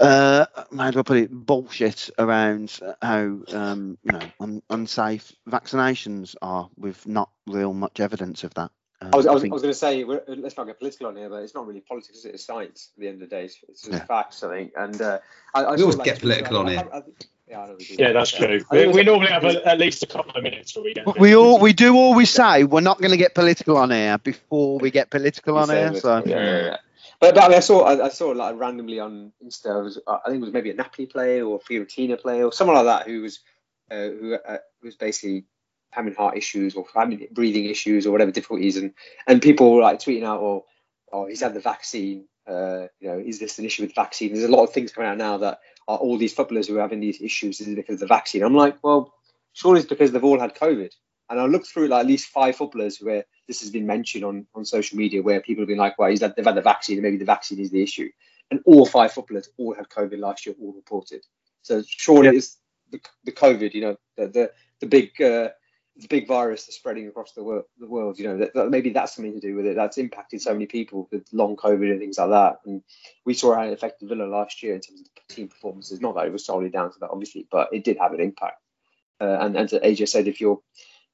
uh, 0.00 0.46
how 0.76 0.90
do 0.90 0.98
I 0.98 1.02
put 1.02 1.18
it? 1.18 1.30
Bullshit 1.30 2.10
around 2.18 2.80
how 3.00 3.40
um, 3.48 3.96
you 4.02 4.12
know 4.12 4.30
un, 4.40 4.62
unsafe 4.68 5.32
vaccinations 5.48 6.34
are, 6.42 6.68
with 6.76 7.06
not 7.06 7.30
real 7.46 7.72
much 7.72 8.00
evidence 8.00 8.44
of 8.44 8.52
that. 8.54 8.70
Um, 9.04 9.10
I 9.12 9.16
was, 9.16 9.26
I 9.26 9.32
was, 9.32 9.40
I 9.40 9.42
think- 9.42 9.52
was 9.54 9.62
going 9.62 9.72
to 9.72 9.78
say, 9.78 10.04
we're, 10.04 10.22
let's 10.28 10.56
not 10.56 10.66
get 10.66 10.78
political 10.78 11.06
on 11.08 11.16
here, 11.16 11.28
but 11.28 11.42
it's 11.42 11.54
not 11.54 11.66
really 11.66 11.80
politics, 11.80 12.18
is 12.18 12.24
it? 12.24 12.34
It's 12.34 12.44
science 12.44 12.90
at 12.96 13.00
the 13.00 13.08
end 13.08 13.22
of 13.22 13.28
the 13.28 13.34
day. 13.36 13.44
It's, 13.44 13.58
it's 13.68 13.82
just 13.82 13.92
Yeah. 13.92 14.04
facts, 14.04 14.42
I 14.42 14.54
think. 14.54 14.72
And 14.76 15.00
uh, 15.00 15.18
I, 15.54 15.62
I 15.64 15.74
We 15.76 15.82
always 15.82 15.96
like, 15.96 16.04
get 16.06 16.20
political 16.20 16.58
on 16.58 16.68
I- 16.68 16.70
here. 16.72 16.88
I- 16.92 16.98
I- 16.98 17.02
yeah, 17.46 17.60
I 17.60 17.66
know 17.66 17.76
we 17.78 17.84
do. 17.84 17.96
yeah, 17.98 18.12
that's 18.12 18.32
true. 18.32 18.64
We, 18.70 18.86
we 18.88 19.02
normally 19.02 19.30
have 19.30 19.44
a, 19.44 19.68
at 19.68 19.78
least 19.78 20.02
a 20.02 20.06
couple 20.06 20.34
of 20.34 20.42
minutes 20.42 20.74
where 20.74 20.82
we 20.82 20.94
get. 20.94 21.18
we 21.20 21.36
all 21.36 21.58
we 21.58 21.74
do 21.74 21.94
always 21.94 22.30
say 22.30 22.64
we're 22.64 22.80
not 22.80 22.98
going 22.98 23.10
to 23.10 23.18
get 23.18 23.34
political 23.34 23.76
on 23.76 23.92
air 23.92 24.16
before 24.16 24.78
we 24.78 24.90
get 24.90 25.10
political 25.10 25.58
on 25.58 25.66
Say 25.66 25.78
air. 25.82 25.94
So 25.94 26.22
yeah, 26.24 26.36
yeah, 26.42 26.64
yeah. 26.64 26.76
But, 27.20 27.34
but 27.34 27.44
I, 27.44 27.48
mean, 27.48 27.56
I 27.58 27.60
saw 27.60 27.82
I, 27.84 28.06
I 28.06 28.08
saw 28.08 28.28
like 28.30 28.58
randomly 28.58 28.98
on 28.98 29.30
Insta. 29.44 29.78
It 29.78 29.82
was, 29.84 29.98
uh, 30.06 30.18
I 30.24 30.30
think 30.30 30.38
it 30.38 30.46
was 30.46 30.54
maybe 30.54 30.70
a 30.70 30.74
Napoli 30.74 31.04
player 31.04 31.44
or 31.44 31.60
Fiorentina 31.60 32.18
player 32.18 32.44
or 32.46 32.52
someone 32.52 32.76
like 32.76 32.86
that 32.86 33.06
who 33.06 33.20
was 33.20 33.40
uh, 33.90 33.94
who 34.08 34.34
uh, 34.36 34.56
was 34.82 34.96
basically 34.96 35.44
having 35.94 36.14
heart 36.14 36.36
issues 36.36 36.74
or 36.74 36.86
having 36.94 37.26
breathing 37.32 37.66
issues 37.66 38.06
or 38.06 38.12
whatever 38.12 38.30
difficulties, 38.30 38.76
and 38.76 38.92
and 39.26 39.40
people 39.40 39.74
were 39.74 39.82
like 39.82 40.00
tweeting 40.00 40.24
out, 40.24 40.40
"Oh, 40.40 40.64
oh, 41.12 41.26
he's 41.26 41.42
had 41.42 41.54
the 41.54 41.60
vaccine. 41.60 42.26
Uh, 42.46 42.88
you 43.00 43.08
know, 43.08 43.18
is 43.18 43.38
this 43.38 43.58
an 43.58 43.64
issue 43.64 43.82
with 43.82 43.94
the 43.94 44.00
vaccine?" 44.00 44.32
There's 44.32 44.44
a 44.44 44.48
lot 44.48 44.64
of 44.64 44.72
things 44.72 44.92
coming 44.92 45.10
out 45.10 45.18
now 45.18 45.38
that 45.38 45.60
are 45.88 45.98
all 45.98 46.18
these 46.18 46.32
footballers 46.32 46.68
who 46.68 46.78
are 46.78 46.82
having 46.82 47.00
these 47.00 47.20
issues 47.20 47.60
is 47.60 47.68
it 47.68 47.76
because 47.76 47.94
of 47.94 48.00
the 48.00 48.06
vaccine. 48.06 48.42
I'm 48.42 48.54
like, 48.54 48.82
well, 48.82 49.14
surely 49.52 49.80
it's 49.80 49.88
because 49.88 50.12
they've 50.12 50.24
all 50.24 50.40
had 50.40 50.54
COVID. 50.54 50.90
And 51.30 51.40
I 51.40 51.46
looked 51.46 51.68
through 51.68 51.88
like 51.88 52.00
at 52.00 52.06
least 52.06 52.28
five 52.28 52.56
footballers 52.56 52.98
where 52.98 53.24
this 53.48 53.60
has 53.60 53.70
been 53.70 53.86
mentioned 53.86 54.24
on, 54.24 54.46
on 54.54 54.64
social 54.64 54.98
media 54.98 55.22
where 55.22 55.40
people 55.40 55.62
have 55.62 55.68
been 55.68 55.78
like, 55.78 55.98
well, 55.98 56.10
he's 56.10 56.20
had, 56.20 56.34
they've 56.36 56.44
had 56.44 56.54
the 56.54 56.62
vaccine 56.62 56.96
and 56.96 57.02
maybe 57.02 57.16
the 57.16 57.24
vaccine 57.24 57.58
is 57.58 57.70
the 57.70 57.82
issue. 57.82 58.08
And 58.50 58.60
all 58.66 58.86
five 58.86 59.12
footballers 59.12 59.48
all 59.56 59.74
had 59.74 59.88
COVID 59.88 60.18
last 60.18 60.44
year, 60.44 60.54
all 60.60 60.72
reported. 60.72 61.24
So 61.62 61.82
surely 61.86 62.36
it's 62.36 62.58
the, 62.90 63.00
the 63.24 63.32
COVID, 63.32 63.72
you 63.72 63.80
know, 63.80 63.96
the 64.16 64.26
the, 64.28 64.52
the 64.80 64.86
big 64.86 65.20
uh, 65.20 65.48
the 65.96 66.08
big 66.08 66.26
virus 66.26 66.64
that's 66.64 66.76
spreading 66.76 67.06
across 67.06 67.32
the 67.32 67.44
world. 67.44 67.64
The 67.78 67.86
world, 67.86 68.18
you 68.18 68.26
know, 68.26 68.38
that, 68.38 68.54
that 68.54 68.70
maybe 68.70 68.90
that's 68.90 69.14
something 69.14 69.34
to 69.34 69.40
do 69.40 69.54
with 69.54 69.66
it. 69.66 69.76
That's 69.76 69.98
impacted 69.98 70.42
so 70.42 70.52
many 70.52 70.66
people 70.66 71.08
with 71.12 71.24
long 71.32 71.56
COVID 71.56 71.90
and 71.90 72.00
things 72.00 72.18
like 72.18 72.30
that. 72.30 72.60
And 72.66 72.82
we 73.24 73.34
saw 73.34 73.54
how 73.54 73.62
it 73.62 73.72
affected 73.72 74.08
Villa 74.08 74.24
last 74.24 74.62
year 74.62 74.74
in 74.74 74.80
terms 74.80 75.02
of 75.02 75.06
team 75.28 75.48
performances. 75.48 76.00
Not 76.00 76.16
that 76.16 76.26
it 76.26 76.32
was 76.32 76.46
solely 76.46 76.70
down 76.70 76.92
to 76.92 76.98
that, 77.00 77.10
obviously, 77.10 77.46
but 77.50 77.68
it 77.72 77.84
did 77.84 77.98
have 77.98 78.12
an 78.12 78.20
impact. 78.20 78.60
Uh, 79.20 79.38
and 79.40 79.56
and 79.56 79.72
as 79.72 79.80
AJ 79.80 80.08
said, 80.08 80.26
if 80.26 80.40
your 80.40 80.60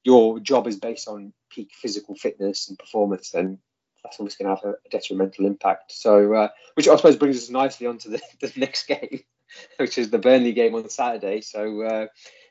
your 0.02 0.40
job 0.40 0.66
is 0.66 0.76
based 0.76 1.08
on 1.08 1.34
peak 1.50 1.72
physical 1.74 2.14
fitness 2.14 2.68
and 2.68 2.78
performance, 2.78 3.30
then 3.30 3.58
that's 4.02 4.18
always 4.18 4.36
going 4.36 4.48
to 4.48 4.54
have 4.54 4.64
a, 4.64 4.76
a 4.86 4.88
detrimental 4.90 5.46
impact. 5.46 5.92
So, 5.92 6.32
uh, 6.34 6.48
which 6.74 6.88
I 6.88 6.96
suppose 6.96 7.16
brings 7.16 7.36
us 7.36 7.50
nicely 7.50 7.86
onto 7.86 8.10
the, 8.10 8.20
the 8.40 8.52
next 8.56 8.86
game, 8.86 9.20
which 9.76 9.98
is 9.98 10.10
the 10.10 10.18
Burnley 10.18 10.52
game 10.52 10.74
on 10.74 10.88
Saturday. 10.88 11.42
So, 11.42 11.82
uh, 11.82 12.06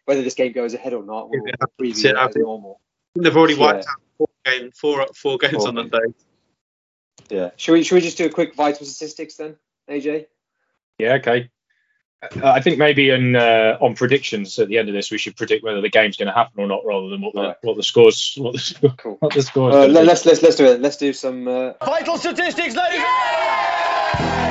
whether 0.09 0.23
this 0.23 0.33
game 0.33 0.51
goes 0.53 0.73
ahead 0.73 0.93
or 0.93 1.03
not, 1.03 1.29
we'll, 1.29 1.41
Yeah, 1.45 1.53
we'll 1.77 1.91
preview 1.91 2.03
yeah, 2.15 2.25
as 2.27 2.35
normal. 2.35 2.81
They've 3.13 3.37
already 3.37 3.53
Yeah. 3.53 3.59
wiped 3.59 3.85
out 3.87 4.01
four 4.17 4.27
games, 4.43 4.73
four, 4.79 5.05
four 5.15 5.37
games 5.37 5.53
Four 5.53 5.67
on 5.67 5.75
that 5.75 5.91
day. 5.91 6.13
Yeah. 7.29 7.51
Should 7.57 7.73
we 7.73 7.83
should 7.83 7.93
we 7.95 8.01
just 8.01 8.17
do 8.17 8.25
a 8.25 8.29
quick 8.29 8.55
vital 8.55 8.87
statistics 8.87 9.35
then, 9.35 9.55
AJ? 9.87 10.25
Yeah, 10.97 11.13
okay. 11.15 11.51
Uh, 12.23 12.27
I 12.51 12.59
think 12.59 12.79
maybe 12.79 13.11
in 13.11 13.35
uh, 13.35 13.77
on 13.79 13.93
predictions 13.93 14.57
at 14.57 14.67
the 14.67 14.79
end 14.79 14.89
of 14.89 14.95
this, 14.95 15.11
we 15.11 15.19
should 15.19 15.35
predict 15.37 15.63
whether 15.63 15.79
the 15.79 15.89
game's 15.89 16.17
going 16.17 16.27
to 16.27 16.33
happen 16.33 16.59
or 16.59 16.65
not, 16.67 16.81
rather 16.85 17.07
than 17.09 17.21
what 17.21 17.35
the 17.35 17.41
Right. 17.41 17.55
what 17.61 17.77
the 17.77 17.83
scores 17.83 18.33
what 18.37 18.53
the, 18.53 18.59
score- 18.59 18.95
Cool. 18.97 19.17
what 19.19 19.33
the 19.33 19.43
scores. 19.43 19.75
Uh, 19.75 19.85
let, 19.87 20.05
let's 20.05 20.25
let's 20.25 20.41
let's 20.41 20.55
do 20.55 20.65
it. 20.65 20.81
Let's 20.81 20.97
do 20.97 21.13
some. 21.13 21.47
Uh, 21.47 21.73
Vital 21.85 22.17
statistics, 22.17 22.75
ladies 22.75 23.03
Vital 23.03 24.48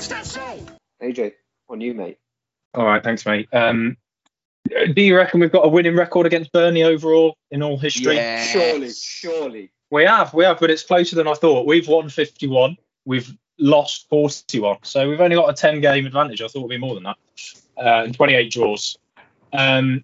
What 0.00 0.16
will 0.16 0.24
say? 0.24 0.62
AJ, 1.02 1.32
on 1.68 1.80
you, 1.82 1.92
mate. 1.92 2.16
All 2.72 2.86
right, 2.86 3.04
thanks, 3.04 3.26
mate. 3.26 3.48
Um, 3.52 3.98
do 4.94 5.02
you 5.02 5.14
reckon 5.14 5.40
we've 5.40 5.52
got 5.52 5.66
a 5.66 5.68
winning 5.68 5.94
record 5.94 6.26
against 6.26 6.52
Burnley 6.52 6.82
overall 6.84 7.36
in 7.50 7.62
all 7.62 7.76
history? 7.76 8.16
Surely, 8.50 8.92
surely. 8.92 9.70
We 9.90 10.04
have, 10.04 10.32
we 10.32 10.44
have, 10.44 10.58
but 10.58 10.70
it's 10.70 10.84
closer 10.84 11.16
than 11.16 11.28
I 11.28 11.34
thought. 11.34 11.66
We've 11.66 11.86
won 11.86 12.08
51. 12.08 12.78
We've 13.04 13.30
lost 13.58 14.08
41. 14.08 14.78
So 14.84 15.06
we've 15.08 15.20
only 15.20 15.36
got 15.36 15.50
a 15.50 15.52
10 15.52 15.82
game 15.82 16.06
advantage. 16.06 16.40
I 16.40 16.46
thought 16.46 16.60
it'd 16.60 16.70
be 16.70 16.78
more 16.78 16.94
than 16.94 17.02
that. 17.04 17.16
Uh, 17.76 18.04
and 18.04 18.14
28 18.14 18.50
draws. 18.50 18.96
Um, 19.52 20.02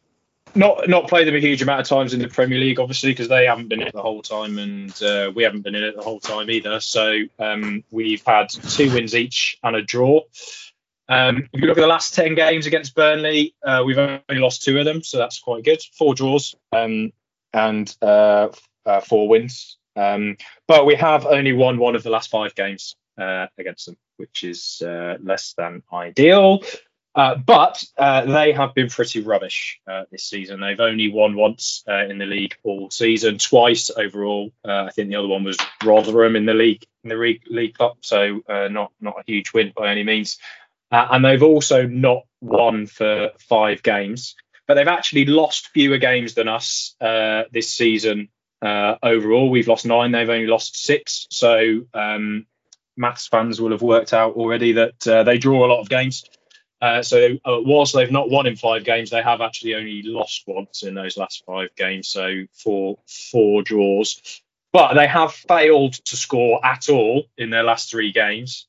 not 0.56 0.88
not 0.88 1.08
played 1.08 1.26
them 1.26 1.34
a 1.34 1.40
huge 1.40 1.62
amount 1.62 1.80
of 1.80 1.86
times 1.86 2.14
in 2.14 2.20
the 2.20 2.28
Premier 2.28 2.58
League, 2.58 2.80
obviously, 2.80 3.10
because 3.12 3.28
they 3.28 3.46
haven't 3.46 3.68
been 3.68 3.80
in 3.80 3.88
it 3.88 3.94
the 3.94 4.02
whole 4.02 4.22
time, 4.22 4.58
and 4.58 5.02
uh, 5.02 5.30
we 5.34 5.42
haven't 5.42 5.62
been 5.62 5.74
in 5.74 5.84
it 5.84 5.96
the 5.96 6.02
whole 6.02 6.20
time 6.20 6.50
either. 6.50 6.80
So 6.80 7.18
um, 7.38 7.84
we've 7.90 8.24
had 8.26 8.48
two 8.50 8.92
wins 8.92 9.14
each 9.14 9.58
and 9.62 9.76
a 9.76 9.82
draw. 9.82 10.22
Um, 11.08 11.48
if 11.52 11.60
you 11.60 11.68
look 11.68 11.78
at 11.78 11.82
the 11.82 11.86
last 11.86 12.14
10 12.14 12.34
games 12.34 12.66
against 12.66 12.94
Burnley, 12.94 13.54
uh, 13.64 13.82
we've 13.86 13.98
only 13.98 14.20
lost 14.28 14.64
two 14.64 14.78
of 14.78 14.84
them, 14.84 15.02
so 15.02 15.18
that's 15.18 15.38
quite 15.38 15.64
good. 15.64 15.80
Four 15.96 16.14
draws 16.14 16.56
um, 16.72 17.12
and 17.52 17.96
uh, 18.02 18.48
uh, 18.84 19.00
four 19.00 19.28
wins. 19.28 19.78
Um, 19.94 20.36
but 20.66 20.84
we 20.84 20.94
have 20.96 21.24
only 21.24 21.52
won 21.52 21.78
one 21.78 21.94
of 21.94 22.02
the 22.02 22.10
last 22.10 22.30
five 22.30 22.54
games 22.54 22.96
uh, 23.18 23.46
against 23.56 23.86
them, 23.86 23.96
which 24.16 24.44
is 24.44 24.82
uh, 24.84 25.16
less 25.22 25.54
than 25.56 25.82
ideal. 25.92 26.62
Uh, 27.16 27.34
but 27.34 27.82
uh, 27.96 28.26
they 28.26 28.52
have 28.52 28.74
been 28.74 28.90
pretty 28.90 29.22
rubbish 29.22 29.80
uh, 29.90 30.04
this 30.10 30.24
season. 30.24 30.60
They've 30.60 30.78
only 30.78 31.10
won 31.10 31.34
once 31.34 31.82
uh, 31.88 32.04
in 32.04 32.18
the 32.18 32.26
league 32.26 32.54
all 32.62 32.90
season, 32.90 33.38
twice 33.38 33.88
overall. 33.88 34.52
Uh, 34.62 34.84
I 34.84 34.90
think 34.90 35.08
the 35.08 35.16
other 35.16 35.26
one 35.26 35.42
was 35.42 35.56
Rotherham 35.82 36.36
in 36.36 36.44
the 36.44 36.52
league 36.52 36.84
in 37.04 37.08
the 37.08 37.16
league, 37.16 37.40
league 37.48 37.78
cup, 37.78 37.96
so 38.02 38.42
not 38.48 38.92
not 39.00 39.14
a 39.18 39.22
huge 39.26 39.54
win 39.54 39.72
by 39.74 39.90
any 39.90 40.04
means. 40.04 40.36
And 40.90 41.24
they've 41.24 41.42
also 41.42 41.86
not 41.86 42.24
won 42.42 42.86
for 42.86 43.30
five 43.38 43.82
games. 43.82 44.36
but 44.66 44.74
they've 44.74 44.86
actually 44.88 45.24
lost 45.24 45.68
fewer 45.68 45.98
games 45.98 46.34
than 46.34 46.48
us 46.48 46.96
this 47.00 47.70
season 47.70 48.28
overall. 48.62 49.48
We've 49.48 49.68
lost 49.68 49.86
nine, 49.86 50.12
they've 50.12 50.28
only 50.28 50.48
lost 50.48 50.76
six. 50.76 51.26
So 51.30 51.82
um, 51.94 52.46
maths 52.96 53.28
fans 53.28 53.60
will 53.60 53.70
have 53.70 53.82
worked 53.82 54.12
out 54.12 54.34
already 54.34 54.72
that 54.72 55.00
they 55.00 55.38
draw 55.38 55.64
a 55.64 55.70
lot 55.72 55.80
of 55.80 55.88
games. 55.88 56.24
Uh, 56.80 57.02
so 57.02 57.38
uh, 57.44 57.58
whilst 57.60 57.94
they've 57.94 58.10
not 58.10 58.28
won 58.28 58.46
in 58.46 58.56
five 58.56 58.84
games, 58.84 59.10
they 59.10 59.22
have 59.22 59.40
actually 59.40 59.74
only 59.74 60.02
lost 60.02 60.44
once 60.46 60.82
in 60.82 60.94
those 60.94 61.16
last 61.16 61.42
five 61.46 61.74
games. 61.76 62.08
So 62.08 62.44
four 62.52 62.98
four 63.06 63.62
draws, 63.62 64.42
but 64.72 64.94
they 64.94 65.06
have 65.06 65.32
failed 65.32 65.94
to 66.06 66.16
score 66.16 66.64
at 66.64 66.88
all 66.88 67.24
in 67.38 67.50
their 67.50 67.62
last 67.62 67.90
three 67.90 68.12
games. 68.12 68.66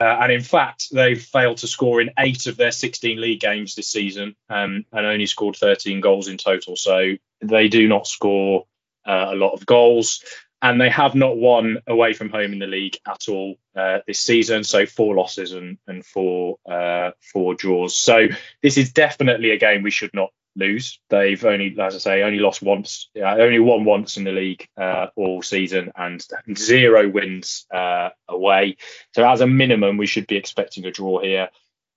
Uh, 0.00 0.16
and 0.22 0.32
in 0.32 0.40
fact, 0.40 0.88
they've 0.90 1.20
failed 1.20 1.58
to 1.58 1.66
score 1.66 2.00
in 2.00 2.10
eight 2.18 2.46
of 2.46 2.56
their 2.56 2.72
16 2.72 3.20
league 3.20 3.40
games 3.40 3.74
this 3.74 3.88
season 3.88 4.34
um, 4.48 4.86
and 4.92 5.06
only 5.06 5.26
scored 5.26 5.56
13 5.56 6.00
goals 6.00 6.28
in 6.28 6.38
total. 6.38 6.74
So 6.74 7.16
they 7.42 7.68
do 7.68 7.86
not 7.86 8.06
score 8.06 8.64
uh, 9.06 9.26
a 9.28 9.34
lot 9.34 9.52
of 9.52 9.66
goals. 9.66 10.24
And 10.62 10.80
they 10.80 10.90
have 10.90 11.14
not 11.14 11.38
won 11.38 11.78
away 11.86 12.12
from 12.12 12.30
home 12.30 12.52
in 12.52 12.58
the 12.58 12.66
league 12.66 12.98
at 13.06 13.28
all 13.28 13.56
uh, 13.74 14.00
this 14.06 14.20
season. 14.20 14.62
So 14.62 14.84
four 14.84 15.14
losses 15.14 15.52
and, 15.52 15.78
and 15.86 16.04
four 16.04 16.58
uh, 16.70 17.12
four 17.32 17.54
draws. 17.54 17.96
So 17.96 18.28
this 18.62 18.76
is 18.76 18.92
definitely 18.92 19.52
a 19.52 19.58
game 19.58 19.82
we 19.82 19.90
should 19.90 20.12
not 20.12 20.30
lose. 20.56 21.00
They've 21.08 21.42
only, 21.44 21.76
as 21.80 21.94
I 21.94 21.98
say, 21.98 22.22
only 22.22 22.40
lost 22.40 22.60
once, 22.60 23.08
yeah, 23.14 23.34
only 23.34 23.58
won 23.58 23.84
once 23.84 24.16
in 24.16 24.24
the 24.24 24.32
league 24.32 24.68
uh, 24.76 25.06
all 25.16 25.42
season, 25.42 25.92
and 25.96 26.22
zero 26.54 27.08
wins 27.08 27.66
uh, 27.72 28.10
away. 28.28 28.76
So 29.14 29.26
as 29.28 29.40
a 29.40 29.46
minimum, 29.46 29.96
we 29.96 30.06
should 30.06 30.26
be 30.26 30.36
expecting 30.36 30.84
a 30.84 30.90
draw 30.90 31.20
here. 31.20 31.48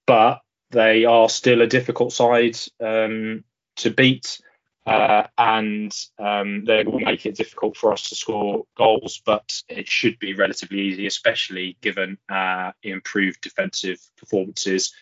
But 0.05 0.41
they 0.72 1.05
are 1.05 1.30
still 1.30 1.61
a 1.61 1.68
difficult 1.68 2.14
side 2.14 2.57
um, 2.80 3.43
to 3.78 3.89
beat. 3.89 4.39
Uh, 4.86 5.24
and 5.38 5.96
um, 6.20 6.66
they 6.66 6.84
will 6.84 7.00
make 7.00 7.26
it 7.26 7.36
difficult 7.36 7.78
for 7.78 7.94
us 7.94 8.10
to 8.10 8.16
score 8.16 8.66
goals, 8.76 9.22
but 9.26 9.62
it 9.70 9.88
should 9.88 10.20
be 10.20 10.34
relatively 10.34 10.82
easy, 10.82 11.08
especially 11.08 11.78
given 11.82 12.18
uh, 12.30 12.72
improved 12.84 13.40
defensive 13.42 14.00
performances 14.18 14.94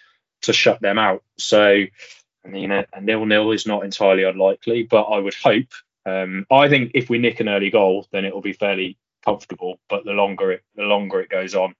to 0.43 0.53
shut 0.53 0.81
them 0.81 0.99
out. 0.99 1.23
So 1.37 1.85
I 2.45 2.47
mean, 2.47 2.71
a, 2.71 2.85
a 2.93 3.01
nil-nil 3.01 3.51
is 3.51 3.67
not 3.67 3.83
entirely 3.83 4.23
unlikely, 4.23 4.83
but 4.83 5.03
I 5.03 5.19
would 5.19 5.35
hope. 5.35 5.71
Um, 6.05 6.45
I 6.49 6.69
think 6.69 6.91
if 6.95 7.09
we 7.09 7.19
nick 7.19 7.39
an 7.39 7.49
early 7.49 7.69
goal, 7.69 8.07
then 8.11 8.25
it 8.25 8.33
will 8.33 8.41
be 8.41 8.53
fairly 8.53 8.97
comfortable. 9.23 9.79
But 9.89 10.05
the 10.05 10.11
longer 10.11 10.51
it 10.51 10.63
the 10.75 10.83
longer 10.83 11.21
it 11.21 11.29
goes 11.29 11.53
on, 11.53 11.75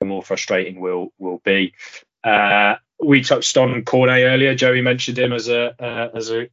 the 0.00 0.06
more 0.06 0.22
frustrating 0.22 0.80
will 0.80 1.12
will 1.18 1.40
be. 1.44 1.74
Uh, 2.24 2.76
we 3.02 3.22
touched 3.22 3.56
on 3.56 3.84
Cornet 3.84 4.24
earlier. 4.24 4.54
Joey 4.54 4.80
mentioned 4.80 5.18
him 5.18 5.32
as 5.32 5.48
a 5.48 5.74
uh, 5.82 6.08
as 6.14 6.30
a 6.30 6.48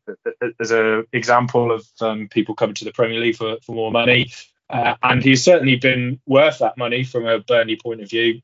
as 0.60 0.72
a 0.72 1.04
example 1.14 1.72
of 1.72 1.86
um, 2.02 2.28
people 2.28 2.56
coming 2.56 2.76
to 2.76 2.86
the 2.86 2.92
Premier 2.92 3.20
League 3.20 3.36
for, 3.36 3.58
for 3.66 3.74
more 3.76 3.92
money, 3.92 4.32
uh, 4.70 4.96
and 5.04 5.24
he's 5.24 5.44
certainly 5.44 5.76
been 5.76 6.20
worth 6.26 6.60
that 6.60 6.78
money 6.78 7.04
from 7.04 7.26
a 7.26 7.40
Burnley 7.40 7.78
point 7.78 8.02
of 8.02 8.10
view. 8.10 8.42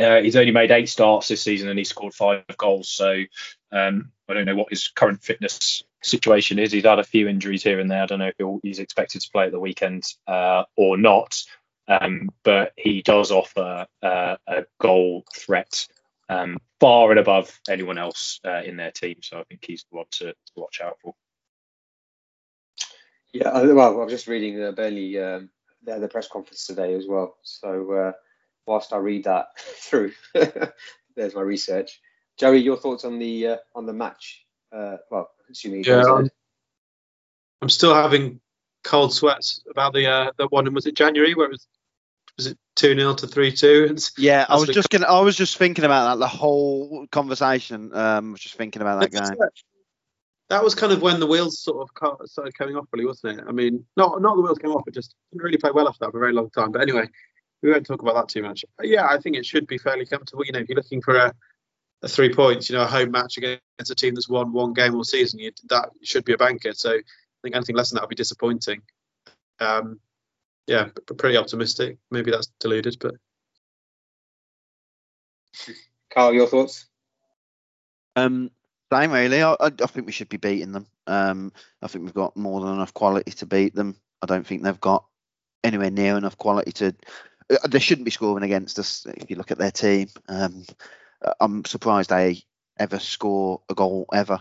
Uh, 0.00 0.20
he's 0.20 0.36
only 0.36 0.52
made 0.52 0.70
eight 0.70 0.88
starts 0.88 1.28
this 1.28 1.42
season 1.42 1.68
and 1.68 1.78
he 1.78 1.84
scored 1.84 2.14
five 2.14 2.44
goals. 2.56 2.88
So 2.88 3.24
um, 3.72 4.12
I 4.28 4.34
don't 4.34 4.44
know 4.44 4.54
what 4.54 4.70
his 4.70 4.86
current 4.88 5.20
fitness 5.22 5.82
situation 6.00 6.60
is. 6.60 6.70
He's 6.70 6.84
had 6.84 7.00
a 7.00 7.04
few 7.04 7.26
injuries 7.26 7.64
here 7.64 7.80
and 7.80 7.90
there. 7.90 8.04
I 8.04 8.06
don't 8.06 8.20
know 8.20 8.30
if 8.38 8.60
he's 8.62 8.78
expected 8.78 9.20
to 9.22 9.30
play 9.30 9.46
at 9.46 9.52
the 9.52 9.58
weekend 9.58 10.04
uh, 10.28 10.62
or 10.76 10.96
not. 10.96 11.42
Um, 11.88 12.30
but 12.44 12.72
he 12.76 13.02
does 13.02 13.32
offer 13.32 13.86
uh, 14.00 14.36
a 14.46 14.64
goal 14.78 15.24
threat 15.34 15.88
um, 16.30 16.58
far 16.78 17.10
and 17.10 17.18
above 17.18 17.58
anyone 17.68 17.98
else 17.98 18.40
uh, 18.46 18.62
in 18.64 18.76
their 18.76 18.92
team. 18.92 19.16
So 19.22 19.40
I 19.40 19.44
think 19.44 19.64
he's 19.66 19.84
the 19.90 19.96
one 19.96 20.06
to, 20.12 20.26
to 20.32 20.52
watch 20.56 20.80
out 20.80 20.96
for. 21.02 21.14
Yeah, 23.32 23.50
I- 23.50 23.66
well, 23.72 24.00
I 24.00 24.04
was 24.04 24.12
just 24.12 24.28
reading 24.28 24.62
uh, 24.62 24.72
Burnley 24.72 25.18
um, 25.18 25.50
they 25.82 25.98
the 25.98 26.08
press 26.08 26.28
conference 26.28 26.66
today 26.66 26.94
as 26.94 27.06
well. 27.08 27.36
So 27.42 27.92
uh, 27.92 28.12
whilst 28.66 28.92
I 28.92 28.98
read 28.98 29.24
that 29.24 29.48
through, 29.58 30.12
there's 31.16 31.34
my 31.34 31.42
research. 31.42 32.00
Joey, 32.38 32.58
your 32.58 32.76
thoughts 32.76 33.04
on 33.04 33.18
the 33.18 33.48
uh, 33.48 33.56
on 33.74 33.86
the 33.86 33.92
match? 33.92 34.44
Uh, 34.72 34.96
well, 35.10 35.30
assuming 35.50 35.84
you 35.84 35.92
Yeah, 35.92 36.04
I'm- 36.04 36.30
I'm 37.62 37.68
still 37.68 37.92
having 37.94 38.40
cold 38.84 39.12
sweats 39.12 39.62
about 39.70 39.92
the 39.92 40.06
uh, 40.06 40.32
the 40.38 40.46
one 40.48 40.66
in 40.66 40.72
was 40.72 40.86
it 40.86 40.94
January 40.94 41.34
where 41.34 41.46
it 41.46 41.52
was 41.52 41.66
was 42.38 42.46
it 42.46 42.58
two 42.80 42.94
0 42.94 43.14
to 43.14 43.26
three 43.26 43.52
two? 43.52 43.94
Yeah, 44.16 44.46
I 44.48 44.56
was 44.56 44.68
just 44.68 44.88
gonna. 44.88 45.06
I 45.06 45.20
was 45.20 45.36
just 45.36 45.58
thinking 45.58 45.84
about 45.84 46.10
that. 46.10 46.18
The 46.18 46.28
whole 46.28 47.06
conversation. 47.12 47.94
Um, 47.94 48.28
I 48.28 48.32
was 48.32 48.40
just 48.40 48.56
thinking 48.56 48.82
about 48.82 49.00
that 49.00 49.12
game. 49.12 49.38
That 50.48 50.64
was 50.64 50.74
kind 50.74 50.92
of 50.92 51.00
when 51.00 51.20
the 51.20 51.26
wheels 51.26 51.60
sort 51.60 51.80
of 51.80 52.28
started 52.28 52.58
coming 52.58 52.74
off, 52.74 52.86
really, 52.92 53.06
wasn't 53.06 53.38
it? 53.38 53.44
I 53.46 53.52
mean, 53.52 53.84
not 53.96 54.20
not 54.20 54.34
the 54.34 54.42
wheels 54.42 54.58
came 54.58 54.72
off, 54.72 54.88
it 54.88 54.94
just 54.94 55.14
didn't 55.30 55.44
really 55.44 55.58
play 55.58 55.70
well 55.72 55.88
after 55.88 56.04
that 56.04 56.10
for 56.10 56.18
a 56.18 56.20
very 56.20 56.32
long 56.32 56.50
time. 56.50 56.72
But 56.72 56.82
anyway, 56.82 57.06
we 57.62 57.70
won't 57.70 57.86
talk 57.86 58.02
about 58.02 58.14
that 58.14 58.28
too 58.28 58.42
much. 58.42 58.64
But 58.76 58.88
yeah, 58.88 59.06
I 59.06 59.18
think 59.18 59.36
it 59.36 59.46
should 59.46 59.66
be 59.66 59.78
fairly 59.78 60.06
comfortable. 60.06 60.44
You 60.44 60.52
know, 60.52 60.60
if 60.60 60.68
you're 60.68 60.76
looking 60.76 61.02
for 61.02 61.16
a, 61.16 61.34
a 62.02 62.08
three 62.08 62.34
points, 62.34 62.68
you 62.68 62.76
know, 62.76 62.82
a 62.82 62.86
home 62.86 63.10
match 63.10 63.36
against 63.36 63.90
a 63.90 63.94
team 63.94 64.14
that's 64.14 64.28
won 64.28 64.52
one 64.52 64.72
game 64.72 64.94
all 64.94 65.04
season, 65.04 65.38
you, 65.38 65.52
that 65.68 65.90
should 66.02 66.24
be 66.24 66.32
a 66.32 66.38
banker. 66.38 66.72
So 66.72 66.94
I 66.94 67.02
think 67.42 67.54
anything 67.54 67.76
less 67.76 67.90
than 67.90 67.96
that 67.96 68.02
would 68.02 68.08
be 68.08 68.16
disappointing. 68.16 68.82
Um, 69.60 70.00
yeah, 70.70 70.84
but, 70.94 71.04
but 71.04 71.18
pretty 71.18 71.36
optimistic. 71.36 71.98
Maybe 72.12 72.30
that's 72.30 72.46
deluded, 72.60 72.96
but 73.00 73.16
Carl, 76.14 76.32
your 76.32 76.46
thoughts? 76.46 76.86
Um, 78.14 78.52
same 78.92 79.10
really. 79.10 79.42
I, 79.42 79.54
I, 79.54 79.66
I 79.66 79.86
think 79.86 80.06
we 80.06 80.12
should 80.12 80.28
be 80.28 80.36
beating 80.36 80.70
them. 80.70 80.86
Um, 81.08 81.52
I 81.82 81.88
think 81.88 82.04
we've 82.04 82.14
got 82.14 82.36
more 82.36 82.60
than 82.60 82.72
enough 82.72 82.94
quality 82.94 83.32
to 83.32 83.46
beat 83.46 83.74
them. 83.74 83.96
I 84.22 84.26
don't 84.26 84.46
think 84.46 84.62
they've 84.62 84.80
got 84.80 85.04
anywhere 85.64 85.90
near 85.90 86.16
enough 86.16 86.38
quality 86.38 86.70
to. 86.72 86.94
uh, 87.50 87.68
They 87.68 87.80
shouldn't 87.80 88.04
be 88.04 88.12
scoring 88.12 88.44
against 88.44 88.78
us. 88.78 89.06
If 89.06 89.28
you 89.28 89.36
look 89.36 89.50
at 89.50 89.58
their 89.58 89.72
team, 89.72 90.08
um, 90.28 90.64
uh, 91.20 91.34
I'm 91.40 91.64
surprised 91.64 92.10
they 92.10 92.42
ever 92.78 93.00
score 93.00 93.60
a 93.68 93.74
goal 93.74 94.06
ever. 94.12 94.40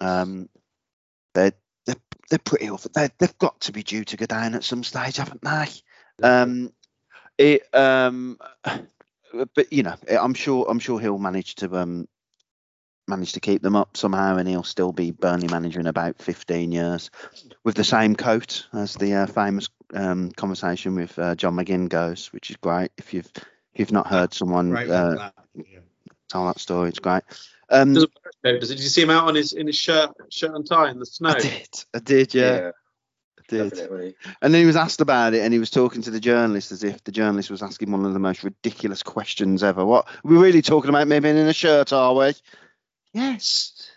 Um, 0.00 0.48
they're 1.34 1.52
they're, 2.30 2.38
pretty 2.38 2.70
awful. 2.70 2.90
They, 2.94 3.08
they've 3.18 3.38
got 3.38 3.60
to 3.62 3.72
be 3.72 3.82
due 3.82 4.04
to 4.04 4.16
go 4.16 4.26
down 4.26 4.54
at 4.54 4.64
some 4.64 4.84
stage, 4.84 5.16
haven't 5.16 5.42
they? 5.42 5.66
Um, 6.22 6.72
it 7.38 7.62
um, 7.74 8.38
but 9.54 9.72
you 9.72 9.82
know, 9.82 9.94
I'm 10.10 10.34
sure 10.34 10.66
I'm 10.68 10.78
sure 10.78 11.00
he'll 11.00 11.18
manage 11.18 11.56
to 11.56 11.76
um 11.76 12.08
manage 13.08 13.32
to 13.32 13.40
keep 13.40 13.62
them 13.62 13.76
up 13.76 13.96
somehow, 13.96 14.36
and 14.36 14.48
he'll 14.48 14.62
still 14.62 14.92
be 14.92 15.10
Burnley 15.12 15.48
manager 15.48 15.80
in 15.80 15.86
about 15.86 16.20
15 16.20 16.72
years 16.72 17.10
with 17.64 17.76
the 17.76 17.84
same 17.84 18.16
coat 18.16 18.66
as 18.72 18.94
the 18.94 19.14
uh, 19.14 19.26
famous 19.26 19.68
um, 19.94 20.32
conversation 20.32 20.94
with 20.94 21.18
uh, 21.18 21.34
John 21.34 21.54
McGinn 21.54 21.88
goes, 21.88 22.32
which 22.32 22.50
is 22.50 22.56
great. 22.56 22.90
If 22.98 23.14
you've 23.14 23.30
if 23.36 23.80
you've 23.80 23.92
not 23.92 24.06
heard 24.06 24.32
someone 24.32 24.76
uh, 24.76 25.14
that. 25.14 25.34
Yeah. 25.54 25.80
tell 26.28 26.46
that 26.46 26.58
story, 26.58 26.88
it's 26.88 26.98
great. 26.98 27.22
Um, 27.68 27.94
does 27.94 28.04
it, 28.04 28.10
does 28.60 28.70
it, 28.70 28.74
did 28.76 28.82
you 28.84 28.88
see 28.88 29.02
him 29.02 29.10
out 29.10 29.26
on 29.26 29.34
his 29.34 29.52
in 29.52 29.66
his 29.66 29.76
shirt 29.76 30.10
shirt 30.30 30.54
and 30.54 30.66
tie 30.66 30.90
in 30.90 30.98
the 30.98 31.06
snow? 31.06 31.30
I 31.30 31.38
did, 31.38 31.68
I 31.94 31.98
did, 31.98 32.34
yeah, 32.34 32.70
I 33.38 33.42
did. 33.48 33.70
definitely. 33.70 34.14
And 34.40 34.54
then 34.54 34.60
he 34.60 34.66
was 34.66 34.76
asked 34.76 35.00
about 35.00 35.34
it, 35.34 35.40
and 35.42 35.52
he 35.52 35.58
was 35.58 35.70
talking 35.70 36.02
to 36.02 36.10
the 36.10 36.20
journalist 36.20 36.70
as 36.70 36.84
if 36.84 37.02
the 37.04 37.12
journalist 37.12 37.50
was 37.50 37.62
asking 37.62 37.90
one 37.90 38.04
of 38.04 38.12
the 38.12 38.18
most 38.20 38.44
ridiculous 38.44 39.02
questions 39.02 39.62
ever. 39.64 39.84
What 39.84 40.06
we're 40.22 40.40
really 40.42 40.62
talking 40.62 40.90
about? 40.90 41.08
Me 41.08 41.18
being 41.18 41.36
in 41.36 41.48
a 41.48 41.52
shirt, 41.52 41.92
are 41.92 42.14
we? 42.14 42.34
Yes. 43.12 43.90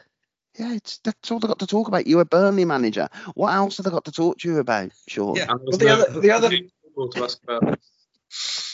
Yeah, 0.58 0.74
it's, 0.74 0.98
that's 1.04 1.32
all 1.32 1.40
they 1.40 1.48
got 1.48 1.60
to 1.60 1.68
talk 1.68 1.88
about. 1.88 2.08
You're 2.08 2.22
a 2.22 2.26
Burnley 2.26 2.66
manager. 2.66 3.08
What 3.36 3.54
else 3.54 3.78
have 3.78 3.86
they 3.86 3.92
got 3.92 4.06
to 4.06 4.12
talk 4.12 4.40
to 4.40 4.48
you 4.50 4.58
about? 4.60 4.92
Sure. 5.08 5.38
Yeah. 5.38 5.46
Well, 5.48 5.78
the 5.78 5.90
other- 5.90 6.20
the 6.20 6.32
other- 6.32 6.50
to 6.50 7.24
ask 7.24 7.40
about. 7.44 7.80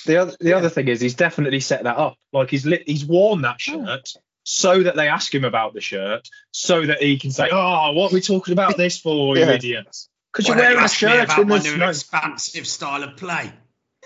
The 0.06 0.18
other 0.18 0.36
the 0.40 0.54
other 0.54 0.70
thing 0.70 0.88
is 0.88 1.00
he's 1.00 1.14
definitely 1.16 1.60
set 1.60 1.84
that 1.84 1.98
up. 1.98 2.18
Like 2.34 2.50
he's 2.50 2.66
lit, 2.66 2.84
he's 2.88 3.06
worn 3.06 3.42
that 3.44 3.62
shirt 3.62 4.10
so 4.46 4.84
that 4.84 4.96
they 4.96 5.10
ask 5.10 5.34
him 5.34 5.44
about 5.44 5.74
the 5.74 5.82
shirt, 5.82 6.30
so 6.52 6.86
that 6.86 7.02
he 7.02 7.20
can 7.20 7.32
say, 7.32 7.50
"Oh, 7.52 7.92
what 7.94 8.12
are 8.12 8.16
we 8.16 8.22
talking 8.22 8.54
about 8.54 8.78
this 8.78 9.00
for, 9.00 9.36
you 9.36 9.44
Yeah. 9.44 9.52
idiots?" 9.52 10.08
Because 10.32 10.48
you're 10.48 10.56
don't 10.56 10.70
you 10.72 10.76
wearing 10.76 10.86
a 10.86 10.90
shirt 10.90 11.26
about 11.26 11.40
in 11.40 11.48
my 11.48 11.60
new 11.60 11.84
expansive 11.84 12.68
style 12.68 13.04
of 13.04 13.18
play. 13.18 13.52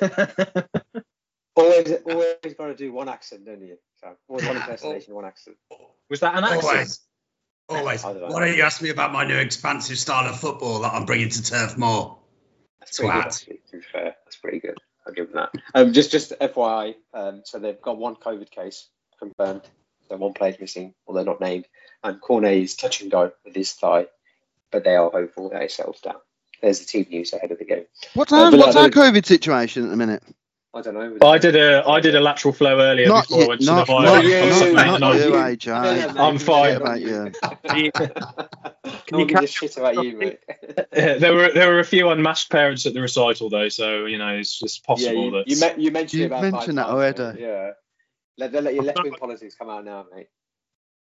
Always, 1.55 1.91
always 2.05 2.53
got 2.57 2.67
to 2.67 2.75
do 2.75 2.93
one 2.93 3.09
accent, 3.09 3.45
don't 3.45 3.61
you? 3.61 3.77
So, 3.99 4.15
always 4.29 4.45
one 4.45 4.55
impersonation, 4.55 5.13
one 5.13 5.25
accent. 5.25 5.57
Was 6.09 6.21
that 6.21 6.37
an 6.37 6.45
accent? 6.45 6.63
Always. 6.63 6.99
Always. 7.67 8.05
I 8.05 8.13
don't 8.13 8.21
know. 8.21 8.27
Why 8.29 8.45
don't 8.47 8.55
you 8.55 8.63
ask 8.63 8.81
me 8.81 8.91
about 8.91 9.11
my 9.11 9.25
new 9.25 9.35
expansive 9.35 9.97
style 9.99 10.29
of 10.29 10.39
football 10.39 10.79
that 10.81 10.93
I'm 10.93 11.03
bringing 11.03 11.27
to 11.27 11.43
Turf 11.43 11.77
Moor? 11.77 12.17
That's 12.79 12.97
pretty 12.97 13.13
good, 13.13 13.25
actually, 13.25 13.59
to 13.71 13.77
be 13.77 13.83
fair. 13.91 14.15
That's 14.23 14.37
pretty 14.37 14.59
good. 14.59 14.77
I'll 15.05 15.13
give 15.13 15.33
them 15.33 15.35
that. 15.35 15.61
Um, 15.75 15.91
just, 15.91 16.11
just 16.11 16.31
FYI, 16.39 16.95
um, 17.13 17.41
so 17.43 17.59
they've 17.59 17.81
got 17.81 17.97
one 17.97 18.15
COVID 18.15 18.49
case 18.49 18.87
confirmed. 19.19 19.63
So 20.09 20.17
one 20.17 20.33
player's 20.33 20.59
missing, 20.59 20.93
or 21.05 21.15
they're 21.15 21.23
not 21.23 21.39
named. 21.41 21.65
And 22.03 22.19
Cornet 22.19 22.57
is 22.57 22.75
touch 22.75 23.01
and 23.01 23.11
go 23.11 23.31
with 23.45 23.55
his 23.55 23.71
thigh, 23.73 24.07
but 24.71 24.83
they 24.83 24.95
are 24.95 25.09
hopeful 25.09 25.49
that 25.49 25.61
it 25.61 25.71
settles 25.71 26.01
down. 26.01 26.15
There's 26.61 26.79
the 26.79 26.85
team 26.85 27.05
news 27.09 27.31
ahead 27.33 27.51
of 27.51 27.59
the 27.59 27.65
game. 27.65 27.85
What's 28.15 28.33
Uh, 28.33 28.37
our, 28.45 28.51
what's 28.57 28.75
I 28.75 28.83
our 28.83 28.89
COVID 28.89 29.25
situation 29.25 29.85
at 29.85 29.89
the 29.91 29.95
minute? 29.97 30.23
I 30.73 30.79
I 30.79 30.81
don't 30.81 30.93
know. 30.93 31.27
I 31.27 31.39
did 31.39 31.55
a 31.55 31.83
I 31.87 31.99
did 31.99 32.13
a 32.15 32.19
lateral 32.21 32.53
flow 32.53 32.79
earlier 32.79 33.07
Not 33.07 33.27
before 33.27 33.39
I 33.39 33.41
you, 33.43 33.49
went 33.49 33.61
to 33.61 33.65
not, 33.67 33.87
the 33.87 33.93
not, 33.93 34.03
violin 34.03 34.23
you, 34.29 34.39
concert, 34.39 34.65
mate, 34.65 34.75
not, 34.75 34.87
and 34.93 34.99
not 35.01 35.15
I- 35.15 35.17
you, 35.17 35.29
No, 35.31 35.35
AJ. 35.37 35.67
no, 36.07 36.11
no, 36.13 36.23
I'm 36.23 36.37
fine. 36.37 36.75
about 36.75 37.01
you. 37.01 37.31
you. 37.75 37.91
Can 37.91 38.11
No 39.11 39.17
you 39.17 39.17
one 39.17 39.27
gives 39.27 39.39
catch 39.41 39.49
shit 39.49 39.77
about 39.77 40.03
you, 40.03 40.15
mate. 40.17 40.39
there 40.91 41.33
were 41.33 41.51
there 41.53 41.69
were 41.71 41.79
a 41.79 41.83
few 41.83 42.09
unmasked 42.09 42.51
parents 42.51 42.85
at 42.85 42.93
the 42.93 43.01
recital 43.01 43.49
though, 43.49 43.69
so 43.69 44.05
you 44.05 44.19
know 44.19 44.29
it's 44.37 44.59
just 44.59 44.81
yeah, 44.81 44.87
possible 44.95 45.25
you, 45.25 45.31
that 45.31 45.47
you, 45.47 45.59
me- 45.77 45.83
you 45.85 45.91
mentioned 45.91 46.19
You 46.19 46.25
it 46.25 46.27
about 46.27 46.41
mentioned 46.43 46.77
that 46.77 46.83
times, 46.87 46.93
already. 47.19 47.41
Yeah. 47.41 47.71
Let, 48.39 48.53
let, 48.53 48.63
let 48.63 48.73
your 48.73 48.83
left 48.83 49.03
wing 49.03 49.13
politics 49.19 49.55
come 49.55 49.69
out 49.69 49.83
now, 49.83 50.05
mate. 50.15 50.27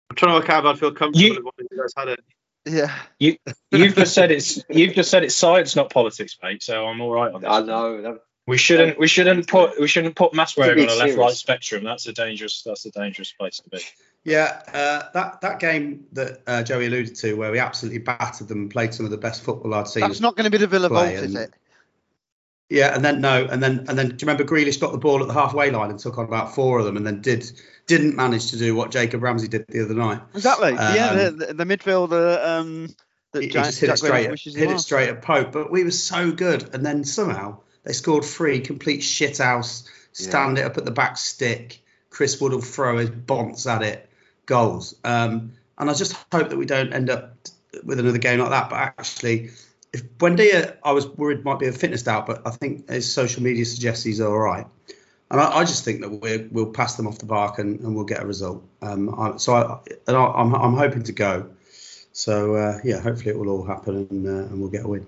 I'm 0.09 0.15
trying 0.15 0.31
to 0.33 0.39
work 0.39 0.49
out 0.49 0.65
if 0.65 0.69
I'd 0.75 0.79
feel 0.79 0.91
comfortable 0.93 1.19
You- 1.21 1.51
if 1.57 1.67
you 1.71 1.77
guys 1.77 1.93
had 1.95 2.07
it. 2.07 2.19
Yeah. 2.65 2.93
you've 3.19 3.95
just 3.95 4.13
said 4.13 4.29
it's 4.31 4.61
you've 4.69 4.93
just 4.93 5.09
said 5.09 5.23
it's 5.23 5.35
science, 5.35 5.75
not 5.77 5.89
politics, 5.89 6.37
mate. 6.43 6.61
So 6.61 6.85
I'm 6.85 6.99
all 6.99 7.11
right 7.11 7.33
on 7.33 7.41
this. 7.41 7.49
I 7.49 7.61
know. 7.61 8.01
that- 8.01 8.21
We 8.45 8.57
shouldn't 8.57 8.97
we 8.99 9.07
shouldn't 9.07 9.47
put 9.47 9.79
we 9.79 9.87
shouldn't 9.87 10.15
put 10.15 10.33
mass 10.33 10.57
wearing 10.57 10.75
being 10.75 10.89
on 10.89 10.95
a 10.95 10.99
left 10.99 11.17
right 11.17 11.33
spectrum. 11.33 11.83
That's 11.85 12.07
a 12.07 12.13
dangerous 12.13 12.63
that's 12.63 12.85
a 12.85 12.91
dangerous 12.91 13.31
place 13.31 13.61
to 13.61 13.69
be. 13.69 13.79
Yeah, 14.25 14.61
uh, 14.73 15.03
that 15.13 15.41
that 15.41 15.59
game 15.59 16.07
that 16.13 16.41
uh, 16.45 16.63
Joey 16.63 16.87
alluded 16.87 17.15
to, 17.15 17.33
where 17.35 17.51
we 17.51 17.59
absolutely 17.59 17.99
battered 17.99 18.49
them 18.49 18.63
and 18.63 18.69
played 18.71 18.93
some 18.93 19.05
of 19.05 19.11
the 19.11 19.17
best 19.17 19.43
football 19.43 19.73
I'd 19.73 19.87
seen. 19.87 20.01
That's 20.01 20.19
not 20.19 20.35
going 20.35 20.43
to 20.45 20.51
be 20.51 20.57
the 20.57 20.67
Villa 20.67 20.89
Play 20.89 21.13
Vault, 21.15 21.25
is 21.25 21.35
it? 21.35 21.53
Yeah, 22.69 22.93
and 22.93 23.03
then 23.03 23.21
no, 23.21 23.45
and 23.45 23.63
then 23.63 23.85
and 23.87 23.97
then 23.97 24.09
do 24.09 24.13
you 24.13 24.27
remember 24.27 24.43
Grealish 24.43 24.79
got 24.79 24.91
the 24.91 24.97
ball 24.97 25.21
at 25.21 25.27
the 25.27 25.33
halfway 25.33 25.71
line 25.71 25.89
and 25.89 25.97
took 25.97 26.17
on 26.17 26.25
about 26.25 26.53
four 26.53 26.79
of 26.79 26.85
them, 26.85 26.97
and 26.97 27.07
then 27.07 27.21
did 27.21 27.49
didn't 27.87 28.15
manage 28.15 28.51
to 28.51 28.57
do 28.57 28.75
what 28.75 28.91
Jacob 28.91 29.23
Ramsey 29.23 29.47
did 29.47 29.65
the 29.69 29.85
other 29.85 29.93
night. 29.93 30.21
Exactly. 30.33 30.73
yeah, 30.73 31.09
Um, 31.11 31.17
the, 31.17 31.45
the, 31.45 31.53
the 31.53 31.63
midfielder 31.63 32.45
um, 32.45 32.93
that 33.31 33.41
He, 33.41 33.47
he 33.47 33.53
Jack, 33.53 33.65
just 33.65 33.79
hit 33.79 33.87
Jack 33.87 33.93
it 33.93 33.97
straight, 33.99 34.25
at, 34.27 34.39
hit 34.39 34.71
it 34.71 34.79
straight 34.79 35.09
at 35.09 35.21
Pope, 35.21 35.53
but 35.53 35.71
we 35.71 35.85
were 35.85 35.91
so 35.91 36.31
good, 36.31 36.75
and 36.75 36.85
then 36.85 37.05
somehow 37.05 37.59
they 37.83 37.93
scored 37.93 38.25
three 38.25 38.59
complete 38.59 38.99
shithouse, 38.99 39.87
stand 40.11 40.57
it 40.57 40.65
up 40.65 40.77
at 40.77 40.83
the 40.83 40.91
back 40.91 41.17
stick. 41.17 41.81
Chris 42.09 42.41
Wood 42.41 42.51
will 42.51 42.61
throw 42.61 42.97
his 42.97 43.09
bonts 43.09 43.65
at 43.65 43.81
it, 43.81 44.09
goals. 44.45 44.95
Um, 45.05 45.53
and 45.77 45.89
I 45.89 45.93
just 45.93 46.13
hope 46.33 46.49
that 46.49 46.57
we 46.57 46.65
don't 46.65 46.93
end 46.93 47.09
up 47.09 47.35
with 47.83 47.99
another 47.99 48.17
game 48.17 48.39
like 48.39 48.49
that. 48.49 48.69
But 48.69 48.79
actually, 48.79 49.51
if 49.97 50.17
Buendia, 50.17 50.77
I 50.83 50.91
was 50.91 51.07
worried 51.07 51.43
might 51.43 51.59
be 51.59 51.67
a 51.67 51.71
fitness 51.71 52.03
doubt, 52.03 52.27
but 52.27 52.45
I 52.45 52.51
think 52.51 52.89
his 52.89 53.11
social 53.11 53.43
media 53.43 53.65
suggests 53.65 54.03
he's 54.03 54.21
all 54.21 54.37
right. 54.37 54.65
And 55.29 55.41
I, 55.41 55.57
I 55.57 55.63
just 55.63 55.83
think 55.83 56.01
that 56.01 56.09
we're, 56.09 56.47
we'll 56.51 56.71
pass 56.71 56.95
them 56.95 57.07
off 57.07 57.17
the 57.19 57.25
mark 57.25 57.59
and, 57.59 57.79
and 57.81 57.95
we'll 57.95 58.05
get 58.05 58.21
a 58.21 58.25
result. 58.25 58.63
Um, 58.81 59.19
I, 59.19 59.37
so 59.37 59.55
I, 59.55 59.79
and 60.07 60.15
I, 60.15 60.25
I'm, 60.25 60.53
I'm 60.55 60.75
hoping 60.75 61.03
to 61.03 61.11
go. 61.11 61.49
So 62.13 62.55
uh, 62.55 62.79
yeah, 62.83 62.99
hopefully 62.99 63.31
it 63.31 63.37
will 63.37 63.49
all 63.49 63.65
happen 63.65 64.07
and, 64.09 64.27
uh, 64.27 64.47
and 64.47 64.59
we'll 64.59 64.69
get 64.69 64.85
a 64.85 64.87
win. 64.87 65.05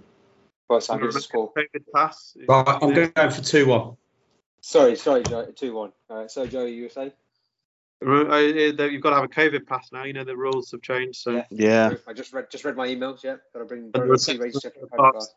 Well, 0.70 0.82
so 0.82 0.98
give 0.98 1.08
us 1.08 1.16
a 1.16 1.22
score. 1.22 1.52
Pass. 1.96 2.38
Right, 2.48 2.78
I'm 2.82 2.94
going 2.94 3.32
for 3.32 3.42
two 3.42 3.68
one. 3.68 3.96
Sorry, 4.62 4.96
sorry, 4.96 5.24
Joe. 5.24 5.46
2 5.46 5.74
1. 5.74 5.92
All 6.10 6.18
right, 6.18 6.30
so, 6.30 6.46
Joe, 6.46 6.66
you 6.66 6.84
were 6.84 6.90
saying? 6.90 7.12
Remember, 8.02 8.32
uh, 8.32 8.36
uh, 8.36 8.88
You've 8.88 9.02
got 9.02 9.10
to 9.10 9.16
have 9.18 9.26
a 9.26 9.28
COVID 9.28 9.68
pass 9.68 9.90
now. 9.92 10.04
You 10.04 10.14
know 10.14 10.24
the 10.24 10.38
rules 10.38 10.72
have 10.72 10.82
changed, 10.82 11.20
so 11.22 11.32
Yeah. 11.32 11.46
Yeah. 11.52 11.94
I 12.08 12.14
just 12.14 12.32
read 12.34 12.50
just 12.50 12.64
read 12.64 12.78
my 12.78 12.88
emails, 12.88 13.24
yeah. 13.24 13.38
Gotta 13.54 13.66
bring, 13.66 13.84
And 13.84 13.94
gotta 13.94 14.08
the 14.08 14.18
see 14.18 14.38
race 14.38 14.60
check. 14.62 14.74
Parks. 14.96 15.34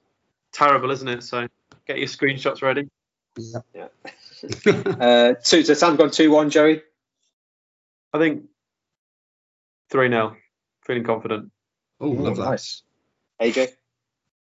terrible, 0.53 0.91
isn't 0.91 1.09
it? 1.09 1.23
So 1.25 1.49
get 1.87 1.99
your 1.99 2.07
screenshots 2.07 2.63
ready. 2.63 2.89
Yeah. 3.37 3.61
yeah. 3.75 3.89
uh, 5.01 5.35
two, 5.43 5.63
so 5.65 5.75
Sam's 5.75 5.99
gone 5.99 6.11
2 6.11 6.31
1, 6.31 6.51
Joey. 6.51 6.83
I 8.13 8.19
think 8.19 8.45
three 9.91 10.09
0 10.09 10.37
Feeling 10.85 11.05
confident. 11.05 11.51
Oh, 12.01 12.09
lovely. 12.09 12.45
nice. 12.45 12.83
AJ? 13.41 13.71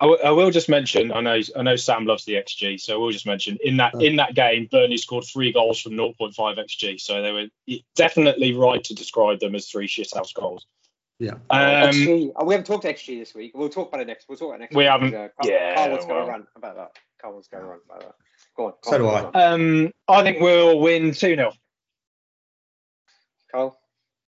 I, 0.01 0.07
w- 0.07 0.23
I 0.25 0.31
will 0.33 0.51
just 0.51 0.69
mention. 0.69 1.13
I 1.13 1.21
know. 1.21 1.41
I 1.57 1.63
know 1.63 1.77
Sam 1.77 2.05
loves 2.05 2.25
the 2.25 2.35
XG, 2.35 2.81
so 2.81 2.95
I 2.95 2.97
will 2.99 3.13
just 3.13 3.27
mention 3.27 3.59
in 3.63 3.77
that 3.79 3.95
in 4.03 4.17
that 4.17 4.35
game, 4.35 4.69
Burnley 4.71 4.97
scored 4.99 5.25
three 5.25 5.53
goals 5.53 5.81
from 5.81 5.93
0.5 5.93 6.35
XG. 6.37 7.01
So 7.01 7.23
they 7.23 7.31
were 7.33 7.47
definitely 7.95 8.55
right 8.55 8.83
to 8.85 8.95
describe 8.95 9.39
them 9.41 9.55
as 9.55 9.69
three 9.69 9.87
shithouse 9.89 10.35
goals. 10.35 10.67
Yeah. 11.21 11.35
Um, 11.49 11.61
XG. 11.61 12.33
Oh, 12.35 12.45
we 12.45 12.55
haven't 12.55 12.67
talked 12.67 12.85
XG 12.85 13.21
this 13.21 13.35
week. 13.35 13.53
We'll 13.55 13.69
talk 13.69 13.89
about 13.89 14.01
it 14.01 14.09
next. 14.09 14.29
We'll 14.29 14.37
talk 14.37 14.49
about 14.49 14.57
it 14.57 14.61
next 14.63 14.75
We 14.75 14.83
week. 14.83 14.91
haven't- 14.91 15.15
Uh, 15.15 15.29
Carl, 15.41 15.51
yeah, 15.53 15.75
Carl 15.77 15.91
wants 15.91 16.05
to 16.05 16.09
go 16.09 16.15
well. 16.19 16.29
around 16.29 16.47
about 16.57 16.77
that. 16.77 16.91
Carl 17.23 17.33
wants 17.35 17.49
to 17.49 17.57
go 17.57 17.63
around 17.63 17.81
about 17.89 18.01
that. 18.01 18.15
Go 18.57 18.67
on. 18.67 18.73
So 18.83 18.91
Carl, 18.99 19.31
do 19.33 19.39
I. 19.39 19.45
um, 19.45 19.93
I 20.09 20.23
think 20.25 20.41
we'll 20.41 20.81
win 20.81 21.13
two 21.13 21.37
0 21.37 21.53
Carl? 23.53 23.79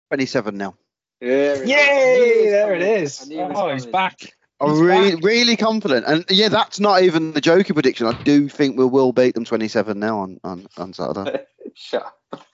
27 0.09 0.57
now. 0.57 0.75
There 1.21 1.63
it 1.63 1.67
Yay! 1.67 2.49
There 2.51 2.71
I 2.73 2.75
it 2.75 2.81
it 2.83 3.01
is. 3.01 3.19
was 3.19 3.29
coming. 3.29 3.39
I 3.39 3.41
knew 3.41 3.45
it 3.45 3.49
was 3.49 3.59
Oh, 3.59 3.73
he's 3.73 3.85
back. 3.87 4.34
I'm 4.61 4.79
really, 4.79 5.15
really 5.15 5.57
confident. 5.57 6.05
And 6.07 6.25
yeah, 6.29 6.49
that's 6.49 6.79
not 6.79 7.03
even 7.03 7.33
the 7.33 7.41
jokey 7.41 7.73
prediction. 7.73 8.07
I 8.07 8.21
do 8.23 8.47
think 8.47 8.77
we 8.77 8.85
will 8.85 9.11
beat 9.11 9.35
them 9.35 9.45
27 9.45 9.99
now 9.99 10.19
on, 10.19 10.39
on, 10.43 10.67
on 10.77 10.93
Saturday. 10.93 11.43
Shut 11.73 12.05
up. 12.31 12.45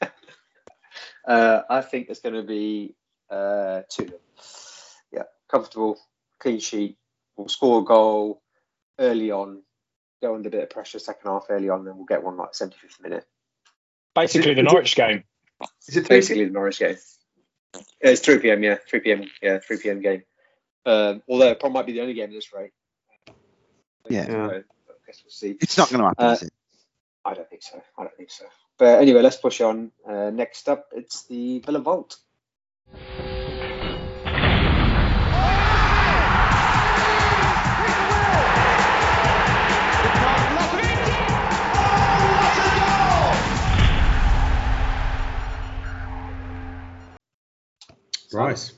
uh, 1.28 1.62
I 1.70 1.82
think 1.82 2.10
it's 2.10 2.20
going 2.20 2.36
to 2.36 2.44
be 2.44 2.96
uh, 3.30 3.82
2 3.90 4.12
Yeah, 5.14 5.24
comfortable, 5.50 6.00
clean 6.40 6.60
sheet. 6.60 6.98
We'll 7.38 7.50
score 7.50 7.82
a 7.82 7.84
goal 7.84 8.42
early 9.00 9.32
on, 9.32 9.62
go 10.22 10.34
under 10.34 10.50
a 10.50 10.52
bit 10.52 10.64
of 10.64 10.70
pressure 10.70 11.00
second 11.00 11.30
half 11.30 11.46
early 11.50 11.70
on, 11.70 11.86
then 11.86 11.96
we'll 11.98 12.06
get 12.06 12.24
one 12.24 12.38
like 12.38 12.54
75th 12.54 13.02
minute. 13.02 13.26
Basically, 14.16 14.54
the 14.54 14.64
Norwich 14.64 14.96
game. 14.96 15.24
Is 15.88 15.98
it 15.98 16.10
Basically, 16.10 16.46
the 16.46 16.52
Norwich 16.52 16.80
game. 16.80 16.98
Uh, 17.76 17.80
It's 18.02 18.22
3 18.22 18.40
p.m. 18.40 18.64
Yeah, 18.64 18.78
3 18.90 19.00
p.m. 19.00 19.24
Yeah, 19.42 19.60
3 19.60 19.78
p.m. 19.78 20.02
game. 20.02 20.24
Um, 20.86 21.22
although 21.28 21.48
it 21.48 21.60
probably 21.60 21.74
might 21.74 21.86
be 21.86 21.94
the 21.94 22.02
only 22.02 22.14
game 22.14 22.30
in 22.30 22.36
this 22.36 22.54
rate. 22.54 22.72
Yeah. 24.10 24.26
So, 24.26 24.32
I 24.32 24.62
guess 25.06 25.22
we'll 25.24 25.32
see. 25.32 25.58
It's 25.62 25.78
not 25.78 25.90
going 25.90 26.02
to 26.02 26.08
happen, 26.08 26.26
Uh, 26.26 26.32
is 26.34 26.44
it? 26.44 26.54
I 27.24 27.34
don't 27.36 27.50
think 27.50 27.62
so. 27.62 27.82
I 27.98 28.04
don't 28.04 28.16
think 28.16 28.32
so. 28.32 28.46
But 28.80 29.00
anyway, 29.00 29.22
let's 29.22 29.38
push 29.38 29.62
on. 29.62 29.92
Uh, 30.08 30.32
next 30.32 30.68
up, 30.68 30.88
it's 30.96 31.26
the 31.28 31.60
Villa 31.60 31.80
Vault. 31.80 32.18
Right. 48.34 48.72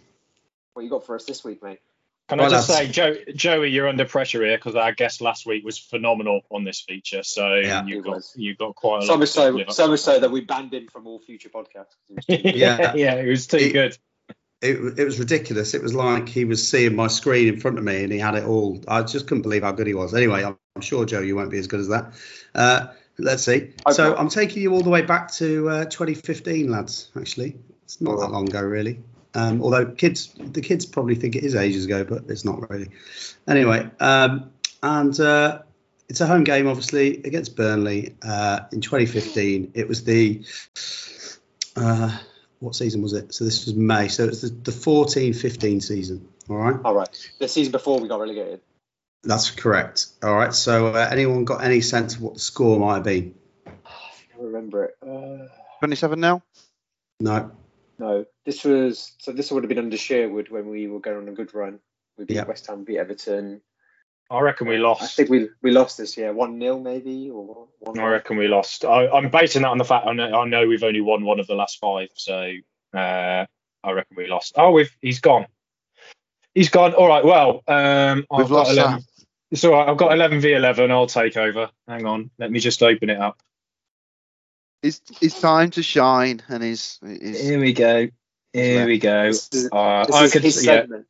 What 0.74 0.82
you 0.82 0.90
got 0.90 1.06
for 1.06 1.16
us 1.16 1.26
this 1.26 1.44
week, 1.44 1.62
mate? 1.62 1.80
Can 2.34 2.40
Right, 2.40 2.48
I 2.54 2.56
just 2.56 2.68
say, 2.68 2.88
Joe, 2.88 3.16
Joey, 3.36 3.70
you're 3.70 3.88
under 3.88 4.06
pressure 4.06 4.44
here 4.44 4.58
because 4.58 4.76
our 4.76 4.92
guest 4.92 5.22
last 5.22 5.46
week 5.46 5.64
was 5.64 5.78
phenomenal 5.78 6.42
on 6.50 6.64
this 6.64 6.82
feature. 6.82 7.24
So 7.24 7.56
Yeah, 7.56 7.86
you 7.86 7.96
he 7.98 8.02
got 8.02 8.22
you 8.36 8.56
got 8.56 8.76
quite 8.76 9.04
a 9.04 9.06
So 9.06 9.14
lot. 9.14 9.20
much 9.20 9.30
to 9.30 9.34
so, 9.34 9.50
live 9.52 9.68
up 9.70 9.74
so 9.74 9.96
so 9.96 10.20
that 10.20 10.32
we 10.32 10.42
banned 10.42 10.74
him 10.74 10.88
from 10.88 11.08
all 11.08 11.20
future 11.20 11.50
podcasts. 11.50 11.96
yeah, 12.28 12.94
yeah, 12.96 13.16
it 13.16 13.28
was 13.30 13.48
too 13.48 13.58
It- 13.58 13.74
good. 13.74 13.98
It, 14.62 14.98
it 14.98 15.04
was 15.04 15.20
ridiculous. 15.20 15.74
It 15.74 15.84
was 15.84 15.94
like 15.94 16.30
he 16.30 16.46
was 16.46 16.66
seeing 16.66 16.96
my 16.96 17.08
screen 17.08 17.54
in 17.54 17.60
front 17.60 17.78
of 17.78 17.84
me 17.84 18.02
and 18.04 18.14
he 18.14 18.18
had 18.18 18.36
it 18.36 18.46
all. 18.46 18.82
I 18.88 19.02
just 19.02 19.28
couldn't 19.28 19.42
believe 19.42 19.64
how 19.64 19.74
good 19.74 19.88
he 19.88 19.94
was. 19.94 20.14
Anyway, 20.16 20.42
I'm, 20.42 20.58
I'm 20.78 20.82
sure, 20.82 21.04
Joe, 21.04 21.20
you 21.20 21.36
won't 21.36 21.52
be 21.52 21.60
as 21.60 21.68
good 21.68 21.82
as 21.82 21.90
that. 21.90 22.14
Uh, 22.56 22.88
let's 23.18 23.44
see. 23.44 23.74
Hope 23.86 23.94
so. 23.94 24.16
I'm 24.16 24.30
taking 24.30 24.64
you 24.64 24.72
all 24.72 24.80
the 24.82 24.90
way 24.90 25.02
back 25.02 25.34
to 25.34 25.68
uh, 25.68 25.84
2015, 25.86 26.72
lads, 26.72 27.10
actually. 27.20 27.58
It's 27.84 28.00
not 28.00 28.18
that 28.22 28.32
long 28.32 28.48
ago, 28.48 28.62
really. 28.62 29.02
Um, 29.36 29.62
although 29.62 29.86
kids, 29.86 30.34
the 30.38 30.62
kids 30.62 30.86
probably 30.86 31.16
think 31.16 31.36
it 31.36 31.44
is 31.44 31.56
ages 31.56 31.86
ago, 31.86 32.04
but 32.04 32.24
it's 32.30 32.46
not 32.46 32.70
really. 32.70 32.90
Anyway, 33.48 33.90
um, 34.00 34.52
and 34.82 35.20
uh, 35.20 35.62
it's 36.10 36.22
a 36.22 36.28
home 36.28 36.44
game, 36.44 36.68
obviously, 36.68 37.18
against 37.24 37.56
Burnley 37.56 38.16
uh, 38.22 38.62
in 38.72 38.82
2015. 38.82 39.72
It 39.74 39.88
was 39.88 40.04
the 40.04 40.46
uh, 41.76 42.18
what 42.60 42.76
season 42.76 43.02
was 43.02 43.14
it? 43.14 43.34
So 43.34 43.44
this 43.44 43.66
was 43.66 43.76
May. 43.76 44.08
So 44.08 44.26
it's 44.26 44.42
the, 44.42 44.50
the 44.50 44.72
14-15 44.72 45.82
season. 45.82 46.28
All 46.50 46.58
right, 46.58 46.76
All 46.84 46.94
right. 46.94 47.32
The 47.40 47.48
season 47.48 47.72
before 47.72 48.00
we 48.00 48.08
got 48.08 48.20
relegated. 48.20 48.62
that's 49.24 49.52
correct. 49.52 50.08
All 50.22 50.36
right. 50.36 50.54
So 50.54 50.88
uh, 50.88 51.08
anyone 51.10 51.46
got 51.46 51.64
any 51.64 51.82
sense 51.82 52.16
of 52.16 52.22
what 52.22 52.34
the 52.36 52.40
score 52.40 52.80
might 52.80 52.96
have 52.96 53.04
been? 53.04 53.34
I 53.66 53.72
don't 54.36 54.46
remember 54.48 54.86
it. 54.86 54.98
Uh, 55.02 55.48
27 55.80 56.20
now? 56.20 56.44
No. 57.20 57.52
No, 58.00 58.26
this 58.46 58.64
was 58.64 59.16
so. 59.20 59.32
This 59.32 59.52
would 59.52 59.64
have 59.64 59.70
been 59.70 59.78
under 59.80 59.98
Sherwood 59.98 60.50
when 60.50 60.70
we 60.70 60.88
were 60.88 61.00
going 61.00 61.18
on 61.18 61.30
a 61.30 61.34
good 61.34 61.54
run. 61.54 61.80
We 62.18 62.26
beat 62.26 62.36
Yeah. 62.36 62.46
West 62.46 62.68
Ham, 62.68 62.84
beat 62.84 62.98
Everton. 62.98 63.62
I 64.30 64.40
reckon 64.40 64.68
we 64.68 64.78
lost. 64.78 65.04
I 65.04 65.08
think 65.08 65.30
we 65.30 65.50
we 65.62 65.72
lost 65.72 65.98
this 65.98 66.18
year, 66.18 66.34
one 66.34 66.60
0 66.60 66.80
maybe 66.80 67.30
or 67.30 67.68
one. 67.80 68.00
I 68.00 68.08
reckon 68.08 68.38
we 68.38 68.48
lost. 68.48 68.86
I, 68.86 69.08
I'm 69.08 69.30
basing 69.30 69.62
that 69.64 69.70
on 69.70 69.78
the 69.78 69.86
fact 69.86 70.08
I 70.08 70.14
know, 70.14 70.42
I 70.42 70.46
know 70.48 70.68
we've 70.68 70.84
only 70.84 71.02
won 71.02 71.24
one 71.24 71.40
of 71.40 71.48
the 71.48 71.56
last 71.56 71.80
five, 71.80 72.10
so 72.16 72.52
uh, 72.94 73.46
I 73.84 73.92
reckon 73.92 74.18
we 74.18 74.28
lost. 74.28 74.54
Oh, 74.56 74.72
we've 74.72 74.96
he's 75.02 75.20
gone. 75.20 75.46
He's 76.56 76.70
gone. 76.70 76.94
All 76.94 77.08
right. 77.08 77.26
Well, 77.26 77.64
um, 77.68 78.26
I've 78.32 78.40
We've 78.40 78.50
got 78.50 78.56
lost 78.68 78.72
11. 78.72 79.00
Sam. 79.00 79.08
It's 79.52 79.64
all 79.64 79.72
right. 79.72 79.88
I've 79.88 79.98
got 79.98 80.14
11 80.14 80.40
v 80.42 80.54
11. 80.54 80.90
I'll 80.92 81.08
take 81.08 81.38
over. 81.38 81.70
Hang 81.88 82.06
on. 82.06 82.32
Let 82.40 82.52
me 82.52 82.60
just 82.60 82.82
open 82.82 83.10
it 83.10 83.20
up. 83.20 83.38
It's, 84.84 85.02
it's 85.22 85.40
time 85.40 85.72
to 85.72 85.82
shine. 85.84 86.42
And 86.50 86.62
he's, 86.62 87.00
he's 87.02 87.42
Here 87.42 87.60
we 87.60 87.74
go. 87.74 88.10
Here 88.52 88.86
we 88.86 89.00
go. 89.00 89.28
This 89.28 89.50
is, 89.52 89.70
Uh, 89.72 90.06
this 90.06 90.16
I 90.16 90.24
is 90.26 90.32
could, 90.34 90.44
his 90.44 90.66
yeah, 90.66 90.82
segment. 90.82 91.08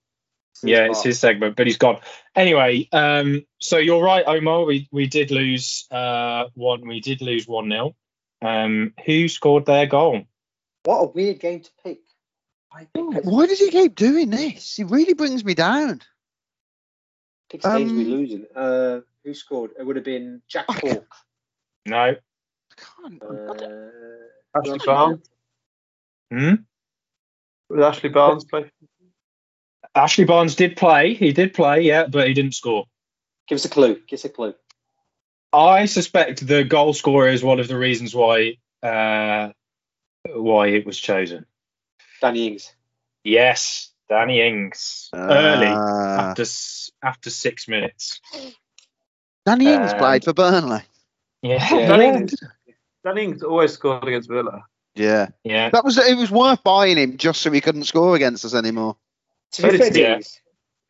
Yeah, 0.61 0.85
it's 0.91 1.03
his 1.03 1.19
segment, 1.19 1.57
but 1.57 1.67
he's 1.67 1.77
gone. 1.77 1.99
Anyway, 2.35 2.87
um, 2.93 3.45
so 3.59 3.77
you're 3.77 4.01
right, 4.01 4.23
Omar. 4.25 4.63
We 4.63 4.87
we 4.93 5.07
did 5.07 5.29
lose 5.29 5.85
uh 5.91 6.45
one. 6.53 6.87
We 6.87 7.01
did 7.01 7.21
lose 7.21 7.45
one 7.47 7.69
0 7.69 7.95
Um, 8.41 8.93
who 9.05 9.27
scored 9.27 9.65
their 9.65 9.87
goal? 9.87 10.21
What 10.83 10.99
a 10.99 11.05
weird 11.07 11.41
game 11.41 11.61
to 11.61 11.69
pick. 11.83 11.99
Why 12.93 13.45
does 13.45 13.59
he 13.59 13.71
keep 13.71 13.95
doing 13.95 14.29
this? 14.29 14.75
He 14.75 14.83
really 14.83 15.13
brings 15.13 15.43
me 15.43 15.53
down. 15.53 16.01
pick 17.49 17.61
games 17.61 17.91
we 17.91 18.03
Um, 18.05 18.09
losing. 18.09 18.45
Uh, 18.55 19.01
who 19.23 19.33
scored? 19.33 19.71
It 19.77 19.85
would 19.85 19.97
have 19.97 20.05
been 20.05 20.41
Jack 20.47 20.65
I 20.69 21.01
No. 21.85 22.15
I 22.83 23.09
can't. 23.09 23.23
Uh, 23.23 24.59
Ashley 24.59 24.79
Barnes. 24.85 25.29
Hmm? 26.31 26.53
Would 27.69 27.81
Ashley 27.81 28.09
Barnes 28.09 28.45
play? 28.45 28.71
Ashley 29.95 30.25
Barnes 30.25 30.55
did 30.55 30.75
play. 30.77 31.13
He 31.13 31.31
did 31.33 31.53
play, 31.53 31.81
yeah, 31.81 32.07
but 32.07 32.27
he 32.27 32.33
didn't 32.33 32.53
score. 32.55 32.85
give 33.47 33.55
us 33.57 33.65
a 33.65 33.69
clue. 33.69 33.99
Give 34.07 34.17
us 34.17 34.25
a 34.25 34.29
clue. 34.29 34.53
I 35.51 35.85
suspect 35.85 36.45
the 36.47 36.63
goal 36.63 36.93
scorer 36.93 37.27
is 37.29 37.43
one 37.43 37.59
of 37.59 37.67
the 37.67 37.77
reasons 37.77 38.15
why 38.15 38.53
uh, 38.81 39.49
why 40.33 40.67
it 40.67 40.85
was 40.85 40.99
chosen. 40.99 41.45
Danny 42.21 42.47
Ings. 42.47 42.73
Yes, 43.23 43.91
Danny 44.09 44.41
Ings 44.41 45.09
early 45.13 45.67
Ah. 45.67 46.29
after 46.31 46.43
after 47.03 47.29
six 47.29 47.67
minutes. 47.67 48.19
Danny 49.45 49.67
Ings 49.73 49.91
Um, 49.93 49.99
played 49.99 50.23
for 50.23 50.33
Burnley. 50.33 50.81
Yeah, 51.43 51.75
Yeah. 51.75 51.87
Danny 51.87 52.05
Ings, 52.17 52.33
Danny 53.03 53.23
Ings 53.25 53.43
always 53.43 53.73
scored 53.73 54.03
against 54.07 54.29
Villa. 54.29 54.63
Yeah, 54.95 55.29
yeah. 55.43 55.69
that 55.71 55.83
was 55.83 55.97
it. 55.97 56.15
Was 56.17 56.29
worth 56.31 56.63
buying 56.63 56.97
him 56.97 57.17
just 57.17 57.41
so 57.41 57.51
he 57.51 57.61
couldn't 57.61 57.83
score 57.85 58.15
against 58.15 58.45
us 58.45 58.53
anymore. 58.53 58.95
To 59.53 59.61
So 59.63 59.71
be 59.71 59.77
fair, 59.77 59.97
yeah. 59.97 60.19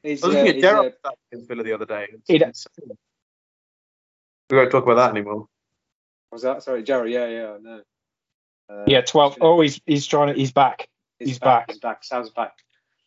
He's, 0.04 0.24
I 0.24 0.28
was 0.28 0.36
uh, 0.36 0.40
looking 0.40 0.48
at 0.50 0.56
he's, 0.56 0.64
Gerrard 0.64 0.94
uh, 1.06 1.10
against 1.32 1.48
Villa 1.48 1.64
the 1.64 1.74
other 1.74 1.86
day. 1.86 2.04
It's- 2.04 2.22
He'd- 2.28 2.44
it's- 2.44 2.68
we 4.50 4.58
won't 4.58 4.72
talk 4.72 4.84
about 4.84 4.96
that 4.96 5.10
anymore. 5.12 5.48
was 6.32 6.42
that? 6.44 6.64
Sorry, 6.64 6.84
Jerry. 6.84 7.14
Yeah, 7.14 7.28
yeah, 7.28 7.58
no. 7.62 7.82
Uh, 8.70 8.84
Yeah, 8.88 9.02
twelve. 9.02 9.38
Oh, 9.42 9.62
he's 9.62 9.80
he's 9.86 10.06
trying 10.06 10.34
to. 10.34 10.40
He's 10.40 10.52
back. 10.52 10.90
he's 11.20 11.40
back. 11.40 11.70
He's 11.72 11.80
back. 11.80 12.04
Sam's 12.04 12.30
back. 12.30 12.52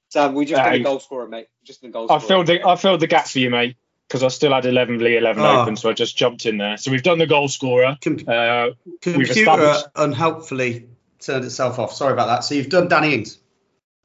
Sam, 0.09 0.35
we 0.35 0.47
just 0.47 0.61
Uh, 0.61 0.65
did 0.65 0.75
a 0.75 0.79
he- 0.79 0.85
goal 0.85 0.99
scorer, 1.01 1.29
mate. 1.29 1.49
Just 1.65 1.83
the 1.83 1.89
goal 1.89 2.05
I 2.11 2.19
scorer. 2.19 2.45
filled 2.45 2.47
the 2.47 2.67
I 2.67 2.77
filled 2.77 3.01
the 3.01 3.07
gap 3.07 3.27
for 3.27 3.39
you, 3.39 3.51
mate, 3.51 3.77
because 4.09 4.23
I 4.23 4.29
still 4.29 4.53
had 4.53 4.67
eleven 4.67 4.99
v 4.99 5.17
eleven 5.17 5.43
Oh. 5.45 5.63
open, 5.63 5.77
so 5.77 5.91
I 5.91 5.93
just 5.93 6.17
jumped 6.17 6.47
in 6.47 6.59
there. 6.59 6.77
So 6.77 6.91
we've 6.91 7.03
done 7.03 7.19
the 7.19 7.27
goal 7.27 7.49
scorer. 7.49 7.97
Com- 8.03 8.19
Uh, 8.27 8.69
computer 9.03 9.33
established- 9.33 9.87
unhelpfully 9.97 10.87
turned 11.21 11.45
itself 11.45 11.79
off. 11.79 11.93
Sorry 11.93 12.13
about 12.13 12.27
that. 12.27 12.41
So 12.45 12.55
you've 12.55 12.69
done 12.69 12.89
Danny 12.89 13.15
Ings. 13.15 13.39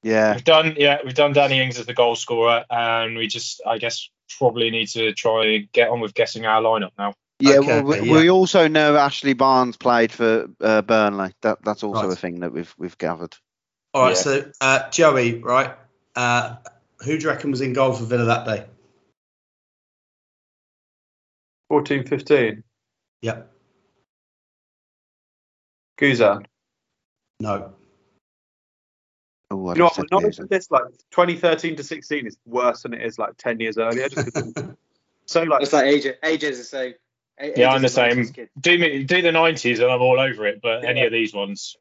Yeah, 0.04 0.34
we've 0.34 0.44
done 0.44 0.76
yeah, 0.78 0.98
we've 1.06 1.14
done 1.14 1.34
Danny 1.34 1.60
Ings 1.62 1.78
as 1.80 1.86
the 1.86 1.94
goal 1.94 2.16
scorer, 2.16 2.66
and 2.70 3.16
we 3.18 3.28
just 3.28 3.62
I 3.68 3.78
guess 3.78 4.10
probably 4.38 4.70
need 4.72 4.88
to 4.88 5.14
try 5.14 5.46
and 5.46 5.72
get 5.72 5.90
on 5.90 6.00
with 6.00 6.14
guessing 6.14 6.46
our 6.46 6.62
lineup 6.62 6.92
now. 6.98 7.14
yeah. 7.40 7.58
Okay, 7.58 7.82
well, 7.82 8.02
we, 8.02 8.08
yeah. 8.10 8.14
we 8.14 8.30
also 8.30 8.68
know 8.68 8.96
Ashley 8.96 9.34
Barnes 9.34 9.78
played 9.78 10.12
for 10.12 10.48
uh, 10.62 10.82
Burnley. 10.82 11.34
That 11.42 11.60
that's 11.64 11.84
also 11.84 12.04
Right. 12.08 12.14
a 12.14 12.16
thing 12.16 12.40
that 12.40 12.52
we've 12.52 12.74
we've 12.80 12.98
gathered. 12.98 13.36
All 13.94 14.04
right. 14.04 14.10
Yeah. 14.16 14.16
So 14.16 14.52
uh, 14.62 14.90
Joey, 14.90 15.36
right? 15.40 15.76
Uh, 16.16 16.56
who 17.02 17.18
do 17.18 17.24
you 17.24 17.30
reckon 17.30 17.52
was 17.52 17.62
in 17.62 17.74
goal 17.74 17.94
for 17.94 18.06
Villa 18.06 18.26
that 18.26 18.46
day? 18.46 18.66
14 21.72 22.04
15. 22.06 22.64
Yep. 23.22 23.50
Guzan. 25.98 26.46
No. 27.40 27.72
Oh, 29.50 29.68
I 29.68 29.74
You 29.76 29.80
know 29.80 29.86
just 29.88 29.98
what? 30.00 30.10
said 30.10 30.12
Not 30.12 30.24
Guzan. 30.24 30.50
this 30.50 30.70
like 30.70 30.84
2013 31.12 31.78
to 31.78 31.84
16 31.84 32.28
is 32.28 32.36
worse 32.46 32.84
than 32.84 32.94
it 32.94 33.04
is 33.06 33.18
like 33.18 33.38
10 33.38 33.62
years 33.62 33.78
earlier. 33.78 34.10
Just 34.10 34.34
'cause 34.34 34.54
so 35.28 35.44
like 35.44 35.62
It's 35.62 35.72
like 35.72 35.86
AJ. 35.86 36.16
AJ's 36.22 36.58
the 36.58 36.64
same. 36.66 36.94
A- 37.40 37.58
Yeah, 37.58 37.70
I'm 37.72 37.82
the 37.82 37.88
same. 37.88 38.26
Do 38.60 38.78
me 38.78 39.04
do 39.06 39.22
the 39.22 39.32
nineties, 39.32 39.80
and 39.80 39.90
I'm 39.90 40.02
all 40.02 40.20
over 40.20 40.46
it. 40.48 40.60
But 40.62 40.84
any 40.84 41.06
of 41.06 41.14
these 41.14 41.34
ones, 41.34 41.78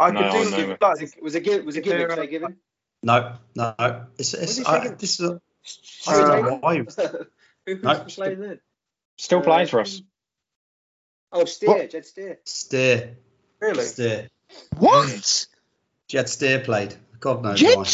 I 0.00 0.10
No, 0.10 0.22
could 0.22 0.26
I 0.26 0.30
do 0.30 0.50
know. 0.50 0.76
like, 0.80 0.80
Was 0.80 1.02
it 1.02 1.22
was 1.22 1.34
it 1.36 1.44
given? 1.44 1.66
Was 1.66 1.76
it 1.76 1.84
given? 1.84 2.08
Was 2.08 2.18
it 2.18 2.30
given? 2.30 2.56
No. 3.04 3.36
No. 3.54 4.06
It's, 4.18 4.34
it's, 4.34 4.66
I, 4.66 4.88
this 4.88 5.20
is 5.20 5.30
a, 5.30 5.40
I 6.08 6.14
Who 6.14 6.20
don't 6.26 6.42
know 6.46 6.58
why. 6.60 6.78
Who 7.66 7.74
who's 7.76 8.18
No. 8.18 8.56
Playing 9.28 9.38
then? 9.38 9.40
still 9.40 9.40
playing 9.42 9.66
for 9.68 9.80
us. 9.80 10.02
Oh, 11.32 11.44
Steer, 11.44 11.68
What? 11.68 11.90
Jed 11.90 12.04
Steer. 12.06 12.38
Steer. 12.44 13.16
really. 13.60 13.84
Steer. 13.84 14.28
What? 14.78 15.46
Jed 16.08 16.28
Steer 16.28 16.60
played. 16.60 16.94
God 17.20 17.42
knows 17.42 17.60
Jed, 17.60 17.76
why. 17.76 17.84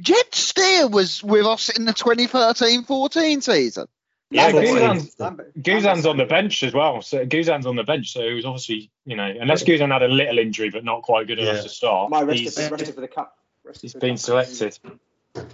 Jed 0.00 0.34
Steer 0.34 0.88
was 0.88 1.22
with 1.24 1.46
us 1.46 1.70
in 1.70 1.84
the 1.86 1.92
2013-14 1.94 3.42
season. 3.42 3.86
Yeah, 4.28 4.50
Guzan's, 4.50 5.14
Guzan's 5.62 6.04
on 6.04 6.16
the 6.16 6.24
bench 6.26 6.64
as 6.64 6.74
well. 6.74 7.00
So 7.00 7.24
Guzan's 7.24 7.64
on 7.64 7.76
the 7.76 7.84
bench, 7.84 8.12
so 8.12 8.26
he 8.26 8.34
was 8.34 8.44
obviously, 8.44 8.90
you 9.04 9.14
know, 9.16 9.24
unless 9.40 9.62
Guzan 9.62 9.92
had 9.92 10.02
a 10.02 10.08
little 10.08 10.38
injury 10.38 10.68
but 10.68 10.84
not 10.84 11.02
quite 11.02 11.28
good 11.28 11.38
enough 11.38 11.56
Yeah. 11.56 11.62
to 11.62 11.68
start, 11.68 12.10
My 12.10 12.24
he's, 12.32 12.44
rested, 12.56 12.72
rested 12.72 12.94
for 12.96 13.00
the 13.00 13.08
cup. 13.08 13.38
Rested 13.62 13.82
he's 13.82 13.92
for 13.92 14.00
the 14.00 14.06
been 14.06 14.14
cup. 14.16 14.20
selected. 14.20 14.78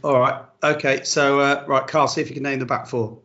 All 0.02 0.18
right. 0.18 0.42
Okay. 0.64 1.04
So 1.04 1.40
uh, 1.40 1.64
right, 1.68 1.86
Carl, 1.86 2.08
see 2.08 2.22
if 2.22 2.28
you 2.30 2.34
can 2.34 2.44
name 2.44 2.60
the 2.60 2.66
back 2.66 2.86
four. 2.86 3.18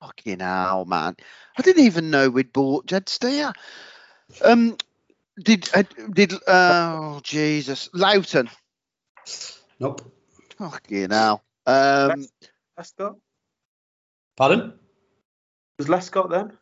Fucking 0.00 0.40
hell, 0.40 0.84
man! 0.84 1.16
I 1.58 1.62
didn't 1.62 1.84
even 1.84 2.10
know 2.10 2.28
we'd 2.30 2.52
bought 2.52 2.86
Jed 2.86 3.08
Steer. 3.08 3.52
Um, 4.44 4.76
did 5.42 5.68
uh, 5.74 5.84
did 6.12 6.34
oh 6.46 7.20
Jesus, 7.22 7.88
Lowton? 7.94 8.50
Nope. 9.80 10.12
Fucking 10.58 11.10
hell. 11.10 11.42
Um, 11.66 12.26
Lescott? 12.78 13.16
Pardon? 14.36 14.72
Was 15.78 15.88
Lescott 15.88 16.30
then? 16.30 16.52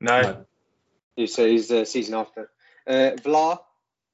No. 0.00 0.44
He's, 1.16 1.38
uh, 1.38 1.42
he's 1.44 1.68
the 1.68 1.86
season 1.86 2.14
after. 2.14 2.50
Uh, 2.86 3.12
Vlaar, 3.22 3.58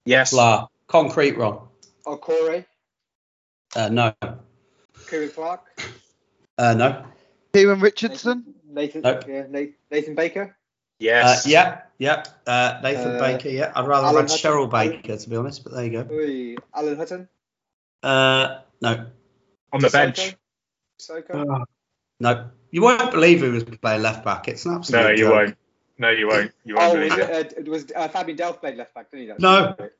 Yes. 0.05 0.31
Blah. 0.33 0.69
Concrete 0.87 1.37
wrong. 1.37 1.69
Okore, 2.07 2.65
Uh, 3.75 3.89
no. 3.89 4.15
Ciaran 5.09 5.31
Clark, 5.31 5.61
Uh, 6.59 6.75
no. 6.75 7.05
Kieran 7.53 7.81
Richardson. 7.81 8.55
Nathan, 8.69 9.03
Nope. 9.03 9.25
yeah, 9.29 9.47
Nathan, 9.49 9.75
Nathan 9.91 10.15
Baker. 10.15 10.43
Uh, 10.43 10.55
Yes. 11.01 11.47
yeah. 11.47 11.83
Yeah. 11.99 12.25
Uh, 12.47 12.79
Nathan 12.83 13.17
Uh, 13.17 13.19
Baker. 13.19 13.49
Yeah. 13.49 13.73
I'd 13.75 13.87
rather 13.87 14.07
have 14.07 14.15
Alan 14.15 14.29
had 14.29 14.31
Hutton. 14.31 14.51
Cheryl 14.53 14.71
Baker 14.71 15.17
to 15.17 15.31
be 15.31 15.37
honest, 15.37 15.65
but 15.65 15.73
there 15.73 15.85
you 15.87 16.03
go. 16.03 16.15
Oi, 16.15 16.55
Alan 16.75 16.97
Hutton. 16.97 17.29
Uh, 18.03 18.59
no. 18.81 19.07
On 19.73 19.81
the 19.81 19.89
Cissokho, 19.89 19.93
bench. 19.93 20.37
Cissokho. 21.01 21.47
Oh, 21.61 21.65
No. 22.21 22.51
You 22.71 22.83
won't 22.83 23.11
believe 23.11 23.41
who 23.41 23.51
was 23.53 23.65
playing 23.65 24.03
left 24.03 24.25
back. 24.25 24.47
It's 24.49 24.65
an 24.67 24.75
absolute. 24.75 25.03
No, 25.03 25.09
you 25.11 25.17
joke. 25.17 25.33
won't. 25.33 25.57
No, 25.99 26.11
you 26.11 26.29
won't. 26.29 26.53
You 26.65 26.77
won't 26.77 26.91
Oh, 26.93 26.95
believe 26.95 27.11
was 27.11 27.19
it. 27.29 27.55
it, 27.59 27.67
uh, 27.67 27.71
was 27.71 27.87
uh, 27.97 28.09
Fabian 28.09 28.39
Delph 28.39 28.61
played 28.61 28.77
left 28.77 28.95
back, 28.95 29.11
didn't 29.11 29.27
he? 29.27 29.33
No. 29.43 29.75
right. 29.79 29.91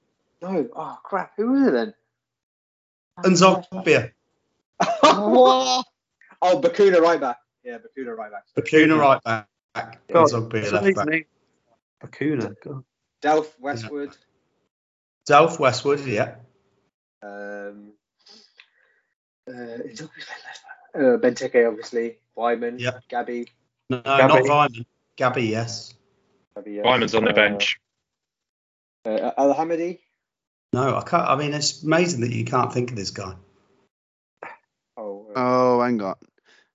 No. 0.43 0.69
Oh 0.77 0.99
crap. 1.03 1.33
Who 1.37 1.51
was 1.53 1.67
it 1.69 1.73
then? 1.73 1.95
N'Zogbia. 3.25 4.13
What? 5.03 5.87
Oh, 6.43 6.61
Bacuna 6.61 7.01
right 7.01 7.21
back. 7.21 7.39
Yeah, 7.65 7.79
Bacuna 7.79 8.17
right 8.17 8.31
back. 8.31 8.45
Bacuna 8.57 8.99
right 8.99 9.23
back. 9.23 9.47
And 9.75 9.97
God, 10.13 10.27
Zogbia 10.29 10.31
some 10.31 10.45
of 10.67 10.73
left 10.73 10.85
these 10.85 10.95
back. 10.97 11.07
names- 11.07 11.27
Bacuna. 12.03 12.55
God. 12.65 12.85
Delph, 13.23 13.53
Westwood. 13.61 14.17
Delph 15.29 15.59
Westwood. 15.59 16.01
Yeah. 16.07 16.37
Um, 17.23 17.93
uh, 19.47 19.53
who's 19.53 19.99
played 20.01 20.11
left 20.47 20.63
back? 20.65 20.95
Uh, 20.95 21.19
Benteke, 21.19 21.69
obviously. 21.69 22.17
Weimann. 22.37 22.81
Yep. 22.81 23.03
Gabby. 23.09 23.47
No, 23.91 24.01
Gabby. 24.01 24.49
not 24.49 24.71
Weimann. 24.71 24.87
Gabby. 25.17 25.43
Yes. 25.45 25.95
Gabby 26.57 26.73
yeah. 26.73 26.83
Weimann's 26.83 27.15
on 27.15 27.25
the 27.25 27.31
Uh, 27.31 27.35
bench. 27.35 27.79
Uh, 29.05 29.31
El 29.37 29.55
Ahmadi. 29.55 29.99
No, 30.73 30.97
I 30.97 31.03
can't. 31.03 31.29
I 31.29 31.37
mean, 31.37 31.53
it's 31.53 31.83
amazing 31.83 32.21
that 32.23 32.33
you 32.33 32.45
can't 32.45 32.73
think 32.73 32.91
of 32.91 32.97
this 32.97 33.11
guy. 33.11 33.35
Oh, 34.97 35.27
uh, 35.31 35.33
Oh, 35.37 35.81
hang 35.83 36.01
on. 36.03 36.15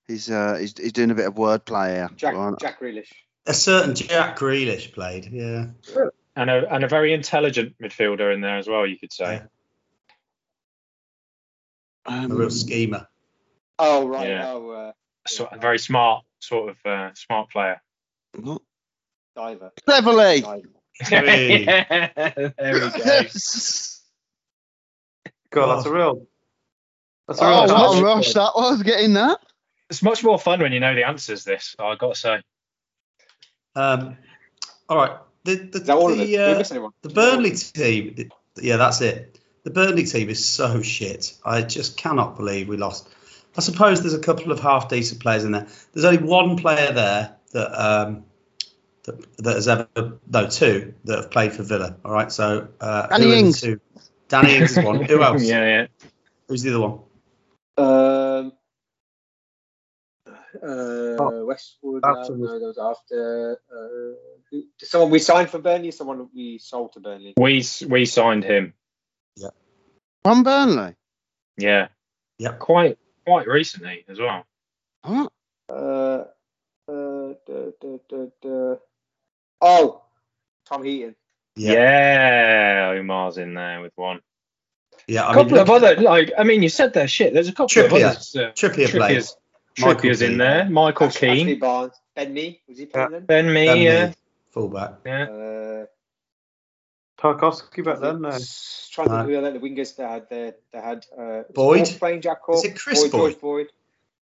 He's 0.07 0.30
uh 0.30 0.57
he's, 0.60 0.77
he's 0.77 0.94
doing 0.94 1.11
a 1.11 1.15
bit 1.15 1.27
of 1.27 1.36
wordplay 1.36 1.95
here. 1.95 2.10
Jack, 2.15 2.34
Go. 2.34 2.56
Jack 2.60 2.80
Grealish. 2.80 3.11
A 3.48 3.53
certain 3.53 3.95
Jack 3.95 4.38
Grealish 4.38 4.94
played. 4.94 5.26
Yeah. 5.32 5.68
And 6.36 6.49
a, 6.49 6.73
and 6.73 6.84
a 6.84 6.88
very 6.88 7.14
intelligent 7.14 7.76
midfielder 7.82 8.34
in 8.34 8.41
there 8.41 8.57
as 8.57 8.68
well, 8.68 8.86
you 8.86 8.98
could 8.98 9.14
say. 9.14 9.41
Um, 12.06 12.32
A 12.32 12.36
real 12.36 12.49
schemer. 12.49 13.07
Oh, 13.80 14.07
right. 14.07 14.27
Yeah. 14.27 14.52
Oh, 14.52 14.69
uh, 14.69 14.91
So, 15.27 15.48
a 15.52 15.57
very 15.57 15.80
smart, 15.80 16.23
sort 16.40 16.72
of 16.72 16.77
uh, 16.86 17.14
smart 17.15 17.49
player. 17.49 17.82
what? 18.38 18.61
Diver. 19.36 19.72
Cleverley. 19.88 20.41
Diver. 20.41 20.69
Hey. 20.99 21.65
there 22.57 22.73
we 22.73 22.80
go. 22.80 23.22
God, 25.52 25.76
that's 25.77 25.86
a 25.86 25.94
real. 25.94 26.27
That's 27.27 27.41
a 27.41 27.44
oh, 27.44 27.49
real. 27.49 27.68
that's 27.68 27.72
what 27.72 27.98
a 27.98 28.03
rush 28.03 28.34
that 28.34 28.52
was 28.56 28.84
getting 28.84 29.14
that. 29.14 29.40
It's 29.90 30.02
much 30.02 30.24
more 30.24 30.40
fun 30.40 30.62
when 30.62 30.72
you 30.72 30.80
know 30.80 30.95
the 30.95 31.07
answers. 31.07 31.44
This, 31.44 31.76
I've 31.80 31.99
got 31.99 32.16
to 32.16 32.20
say. 32.20 32.41
Um, 33.76 34.18
all 34.90 34.98
right. 34.98 35.18
The 35.44 35.56
the, 35.56 35.82
Is 35.82 35.90
all 35.90 36.10
the, 36.10 36.38
uh, 36.38 36.64
the 37.03 37.10
Burnley 37.10 37.52
team. 37.52 38.32
Yeah, 38.57 38.78
that's 38.78 39.02
it. 39.02 39.40
The 39.64 39.70
Burnley 39.70 40.06
team 40.06 40.30
is 40.30 40.44
so 40.44 40.82
shit. 40.82 41.36
I 41.45 41.62
just 41.62 41.98
cannot 41.98 42.36
believe 42.36 42.68
we 42.68 42.78
lost. 42.78 43.07
I 43.57 43.62
suppose 43.62 44.02
there's 44.02 44.14
a 44.14 44.20
couple 44.20 44.52
of 44.52 44.60
half 44.60 44.90
decent 44.90 45.22
players 45.22 45.44
in 45.44 45.52
there. 45.52 45.68
There's 45.94 46.06
only 46.06 46.24
one 46.24 46.57
player 46.57 46.91
there 46.91 47.36
that 47.53 47.80
um, 47.80 48.26
that, 49.03 49.38
that 49.38 49.56
has 49.56 49.68
ever 49.68 49.88
no 50.28 50.48
two 50.48 50.94
that 51.06 51.18
have 51.18 51.32
played 51.32 51.53
for 51.53 51.64
Villa. 51.64 51.95
All 52.03 52.12
right, 52.12 52.32
so 52.32 52.68
uh, 52.82 53.07
Danny 53.07 53.24
who 53.24 53.30
are 53.30 53.34
the 53.34 53.40
Ings. 53.40 53.66
Danny 54.28 54.56
Ings 54.56 54.78
is 54.78 54.84
one. 54.84 55.03
Who 55.03 55.22
else? 55.24 55.44
yeah, 55.44 55.66
yeah. 55.66 55.88
Who's 56.48 56.64
the 56.64 56.72
other 56.72 56.82
one? 56.82 56.99
Um, 57.78 58.24
uh, 60.64 61.18
Oh, 61.23 61.45
Westwood. 61.45 62.03
No, 62.03 62.11
no, 62.30 62.60
that 62.60 62.65
was 62.65 62.77
after. 62.77 63.60
Uh, 63.72 64.15
who- 64.52 64.64
someone 64.82 65.10
we 65.11 65.19
signed 65.19 65.49
for 65.49 65.60
Burnley. 65.60 65.91
Someone 65.91 66.30
we 66.36 66.57
sold 66.60 66.94
to 66.94 66.99
Burnley. 66.99 67.34
We 67.38 67.64
we 67.88 68.06
signed 68.06 68.44
him. 68.44 68.73
Yeah. 69.36 69.49
From 70.23 70.44
Burnley. 70.44 70.95
Yeah. 71.57 71.88
Yeah. 72.38 72.53
Quite 72.53 72.98
quite 73.26 73.48
recently 73.48 74.06
as 74.07 74.19
well. 74.19 74.45
What? 75.03 75.32
Uh, 75.69 76.26
uh, 76.88 77.34
duh, 77.48 77.72
duh, 77.82 77.98
duh, 78.10 78.26
duh. 78.41 78.76
Oh, 79.61 80.03
Tom 80.68 80.84
Heaton. 80.84 81.15
Yeah. 81.56 82.94
Omar's 82.98 83.38
in 83.38 83.53
there 83.53 83.82
with 83.82 83.94
one. 83.95 84.19
yeah. 85.07 85.23
A 85.26 85.30
I 85.30 85.34
couple 85.34 85.52
mean, 85.53 85.61
of 85.61 85.69
other 85.69 85.95
like 85.95 86.32
I 86.38 86.44
mean 86.44 86.61
you 86.64 86.69
said 86.69 86.94
there 86.94 87.07
shit. 87.07 87.34
There's 87.34 87.48
a 87.49 87.53
couple 87.53 87.69
Trippier. 87.69 87.86
of 87.86 87.94
others. 87.94 88.36
Uh, 88.36 88.52
Trippier 88.53 88.90
played. 88.90 89.23
Trippier's, 89.76 89.81
Michael 89.85 90.02
Trippier's 90.02 90.22
in 90.22 90.38
there. 90.38 90.69
Michael 90.69 91.07
Ash- 91.07 91.15
Ashley 91.18 91.43
Keane. 91.45 91.60
Barnes. 91.60 91.93
Ben 92.15 92.34
Mee. 92.34 92.61
Was 92.68 92.77
he 92.77 92.85
playing 92.85 93.07
Yeah. 93.11 93.18
then? 93.19 93.26
Ben 93.26 93.53
Mee. 93.53 93.65
Ben 93.65 93.77
Yeah. 93.81 94.07
Mee, 94.07 94.14
fullback. 94.52 94.93
Yeah. 95.06 95.23
Uh, 95.23 95.85
Tarkowski 97.18 97.84
back 97.84 97.99
then. 97.99 98.22
No. 98.22 98.30
s- 98.30 98.89
Trying 98.91 99.10
to 99.10 99.15
think 99.26 99.30
who 99.30 99.52
the 99.52 99.60
wingers 99.60 99.95
they 99.95 100.03
had 100.03 100.30
there. 100.30 100.56
They 100.72 100.80
had 100.80 101.06
uh, 101.18 101.43
Boyd? 101.53 101.85
Playing 101.99 102.22
Jack 102.22 102.41
Cork. 102.41 102.57
Is 102.60 102.65
it 102.65 102.77
Chris 102.77 103.02
Boyd? 103.07 103.11
Boyd? 103.11 103.19
George 103.22 103.41
Boyd. 103.41 103.68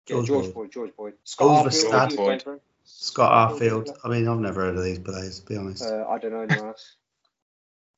Yeah, 0.07 0.15
George 0.15 0.27
George 0.27 0.45
Boyd. 0.45 0.53
Boyd. 0.53 0.71
George 0.71 0.95
Boyd. 0.95 1.13
Scott 1.23 1.65
Arfield, 1.65 1.67
Ulverstad. 1.67 2.11
he 2.11 2.17
was 2.17 2.25
playing 2.25 2.39
for 2.39 2.53
him. 2.53 2.59
Scott 2.85 3.51
Arfield. 3.51 3.89
I 4.03 4.09
mean, 4.09 4.27
I've 4.27 4.39
never 4.39 4.61
heard 4.61 4.75
of 4.77 4.83
these 4.83 4.99
players, 4.99 5.39
to 5.39 5.45
be 5.45 5.55
honest. 5.57 5.83
Uh, 5.83 6.05
I 6.09 6.17
don't 6.17 6.31
know 6.31 6.41
anyone 6.41 6.67
else. 6.69 6.95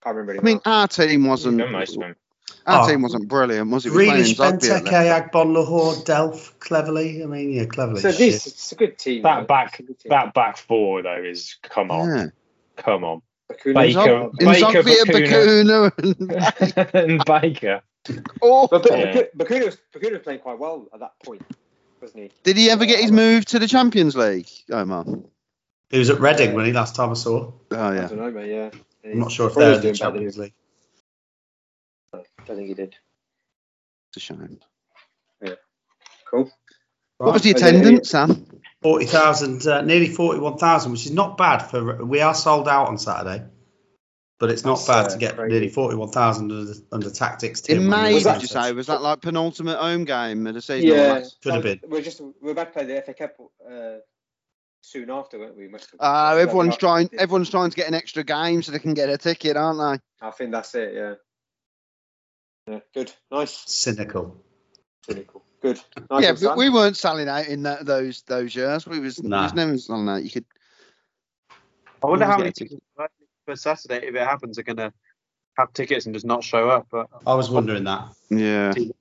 Can't 0.03 0.15
remember 0.17 0.39
I 0.39 0.43
mean, 0.43 0.59
our 0.65 0.87
team 0.87 1.21
You've 1.21 1.29
wasn't. 1.29 1.61
Done 2.47 2.57
most 2.57 2.59
of 2.59 2.65
them. 2.65 2.65
Our 2.67 2.83
Oh. 2.83 2.87
team 2.91 3.01
wasn't 3.01 3.27
brilliant, 3.27 3.71
was 3.71 3.85
it? 3.85 3.91
We 3.91 3.97
were 4.07 4.11
playing 4.11 4.23
Grealish, 4.23 4.35
Zogby 4.35 4.69
at 4.69 4.83
Benteke. 4.85 5.31
Agbonlahor, 5.31 6.05
Delph, 6.05 6.53
Cleverley. 6.59 7.23
I 7.23 7.25
mean, 7.25 7.51
yeah, 7.51 7.63
Cleverley. 7.65 7.99
So 7.99 8.11
this, 8.11 8.47
it's 8.47 8.71
a 8.71 8.75
good 8.75 8.97
team. 8.97 9.23
That 9.23 9.37
man. 9.37 9.45
back 9.45 9.67
It's 9.71 9.79
a 9.79 9.83
good 9.83 9.99
team. 9.99 10.09
that 10.09 10.33
back 10.33 10.57
four 10.57 11.01
though 11.01 11.21
is 11.23 11.55
come 11.63 11.91
on. 11.91 12.09
Yeah. 12.09 12.25
Come 12.77 13.03
on. 13.03 13.21
Bacuna. 13.51 13.75
Baker- 13.75 14.31
In 14.39 14.47
Baker, 14.47 14.83
Bacuna. 14.83 15.91
Bacuna 15.91 16.93
and 16.93 17.09
and 17.11 17.25
Baker. 17.25 17.81
oh. 18.41 18.67
But 18.67 18.83
Ba- 18.83 18.89
Yeah. 18.97 19.21
Bacuna 19.37 19.65
was, 19.65 19.77
Bacuna 19.93 20.11
was 20.13 20.21
playing 20.21 20.39
quite 20.39 20.57
well 20.59 20.87
at 20.93 20.99
that 20.99 21.13
point, 21.23 21.43
wasn't 22.01 22.23
he? 22.23 22.31
Did 22.43 22.57
he 22.57 22.69
ever 22.69 22.85
get 22.85 22.99
his 22.99 23.11
move 23.11 23.45
to 23.45 23.59
the 23.59 23.67
Champions 23.67 24.15
League, 24.15 24.49
Omar? 24.71 25.05
He 25.91 25.99
was 25.99 26.09
at 26.09 26.19
Reading 26.19 26.53
when 26.55 26.65
he 26.65 26.73
last 26.73 26.95
time 26.95 27.11
I 27.11 27.13
saw. 27.13 27.51
Oh 27.51 27.55
yeah. 27.71 27.77
I 27.77 27.93
yeah. 27.95 28.07
don't 28.07 28.17
know, 28.17 28.31
mate. 28.31 28.49
Yeah. 28.51 28.69
I'm 29.11 29.19
not 29.19 29.31
sure 29.31 29.47
if 29.47 29.53
they're 29.55 29.73
in 29.73 29.75
the 29.75 29.81
doing 29.81 29.93
better 29.93 30.03
than 30.05 30.13
Champions 30.13 30.37
League. 30.39 30.53
I 32.45 32.47
don't 32.49 32.57
think 32.57 32.67
he 32.67 32.75
did. 32.75 32.95
It's 34.09 34.17
a 34.17 34.19
shame. 34.19 34.59
Yeah. 35.41 35.53
Cool. 36.29 36.51
What 37.17 37.33
was 37.33 37.41
the 37.41 37.51
attendance, 37.51 38.11
Sam? 38.11 38.45
40,000, 38.83 39.65
uh, 39.65 39.81
nearly 39.81 40.07
41,000, 40.09 40.91
which 40.91 41.05
is 41.07 41.11
not 41.11 41.37
bad 41.37 41.59
for. 41.59 42.05
We 42.05 42.21
are 42.21 42.35
sold 42.35 42.67
out 42.67 42.87
on 42.87 42.99
Saturday, 42.99 43.45
but 44.39 44.51
it's 44.51 44.63
not 44.63 44.75
That's, 44.75 44.87
bad 44.87 45.05
uh, 45.05 45.09
to 45.09 45.17
get 45.17 45.35
crazy. 45.37 45.53
nearly 45.53 45.69
41,000 45.69 46.51
under, 46.51 46.73
under 46.91 47.09
tactics. 47.09 47.61
Tim, 47.61 47.77
In 47.81 47.89
May, 47.89 48.13
we 48.13 48.21
did 48.21 48.41
you 48.43 48.47
say? 48.47 48.73
Was 48.73 48.85
that 48.87 49.01
like 49.01 49.21
penultimate 49.21 49.79
home 49.79 50.05
game 50.05 50.45
of 50.45 50.53
the 50.53 50.61
season? 50.61 50.87
Yeah. 50.89 51.13
last? 51.13 51.41
Could 51.41 51.53
have 51.55 51.63
been. 51.63 51.79
We're 51.87 52.01
just 52.03 52.21
we're 52.41 52.51
about 52.51 52.65
to 52.65 52.71
play 52.73 52.85
the 52.85 53.01
FA 53.01 53.13
Cup 53.15 53.37
uh, 53.67 53.95
soon 54.81 55.09
after, 55.09 55.39
weren't 55.39 55.57
we? 55.57 55.67
Must- 55.67 55.95
Uh, 55.99 56.37
everyone's 56.39 56.77
trying. 56.77 57.09
Everyone's 57.17 57.49
trying 57.49 57.71
to 57.71 57.75
get 57.75 57.87
an 57.87 57.95
extra 57.95 58.23
game 58.23 58.61
so 58.61 58.71
they 58.71 58.77
can 58.79 58.93
get 58.93 59.09
a 59.09 59.17
ticket, 59.17 59.57
aren't 59.57 59.79
they? 59.79 60.27
I 60.27 60.29
think 60.29 60.51
that's 60.51 60.75
it. 60.75 60.93
Yeah. 60.93 61.15
Yeah. 62.67 62.79
Good. 62.93 63.11
Nice. 63.31 63.63
Cynical. 63.67 64.43
Cynical. 65.07 65.43
Good. 65.61 65.79
Nice 66.11 66.23
yeah, 66.23 66.31
but 66.31 66.39
Sam. 66.39 66.57
we 66.57 66.69
weren't 66.69 66.97
selling 66.97 67.27
out 67.29 67.47
in 67.47 67.63
that, 67.63 67.85
those 67.85 68.21
those 68.23 68.55
years. 68.55 68.87
We 68.87 68.99
was, 68.99 69.19
we 69.19 69.29
Nah. 69.29 69.43
was 69.43 69.53
never 69.53 69.77
selling 69.77 70.09
out. 70.09 70.23
You 70.23 70.31
could. 70.31 70.45
I 72.03 72.07
wonder 72.07 72.25
how 72.25 72.37
many 72.37 72.49
it's 72.49 72.61
a- 72.61 72.65
people 72.65 72.81
for 73.45 73.55
Saturday, 73.55 74.07
if 74.07 74.15
it 74.15 74.21
happens, 74.27 74.57
are 74.57 74.63
going 74.63 74.77
to 74.77 74.91
have 75.57 75.71
tickets 75.73 76.05
and 76.05 76.13
just 76.15 76.25
not 76.25 76.43
show 76.43 76.69
up. 76.69 76.87
But 76.91 77.07
I 77.25 77.35
was 77.35 77.49
wondering 77.49 77.83
that. 77.85 78.09
Yeah. 78.29 78.73
and 78.75 78.91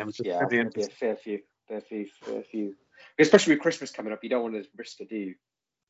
it 0.00 0.16
Yeah, 0.24 0.44
be 0.48 0.58
a 0.60 0.70
fair 0.88 1.16
few, 1.16 1.40
fair 1.68 1.80
few, 1.80 2.06
fair 2.22 2.42
few. 2.42 2.74
Especially 3.18 3.54
with 3.54 3.62
Christmas 3.62 3.90
coming 3.90 4.12
up, 4.12 4.22
you 4.22 4.30
don't 4.30 4.42
want 4.42 4.54
to 4.54 4.68
risk 4.76 5.00
it, 5.00 5.08
do 5.08 5.16
you? 5.16 5.34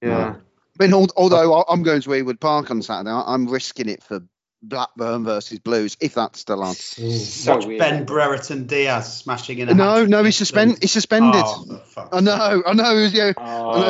Yeah. 0.02 0.36
I 0.78 0.86
mean, 0.86 0.92
although 1.16 1.54
I- 1.54 1.64
I'm 1.72 1.82
going 1.82 2.02
to 2.02 2.08
Ewood 2.10 2.40
Park 2.40 2.70
on 2.70 2.82
Saturday, 2.82 3.10
I'm 3.10 3.46
risking 3.48 3.88
it 3.88 4.02
for 4.02 4.20
Blackburn 4.62 5.24
versus 5.24 5.58
Blues 5.58 5.96
if 6.00 6.14
that's 6.14 6.40
still 6.40 6.62
on. 6.62 6.74
So 6.74 7.54
Watch 7.56 7.66
weird. 7.66 7.78
Ben 7.78 8.04
Brereton 8.04 8.66
Diaz 8.66 9.18
smashing 9.18 9.58
in 9.58 9.68
a 9.68 9.74
No, 9.74 9.84
hat-trick 9.84 10.08
no, 10.08 10.24
he's 10.24 10.36
suspended. 10.36 10.74
Leeds. 10.76 10.82
He's 10.82 10.92
suspended. 10.92 11.42
Oh, 11.44 11.64
for 11.64 11.78
fuck's 11.84 12.16
I 12.16 12.20
know, 12.20 12.62
I 12.66 12.72
know. 12.72 12.92
Yeah, 13.12 13.32
I 13.36 13.42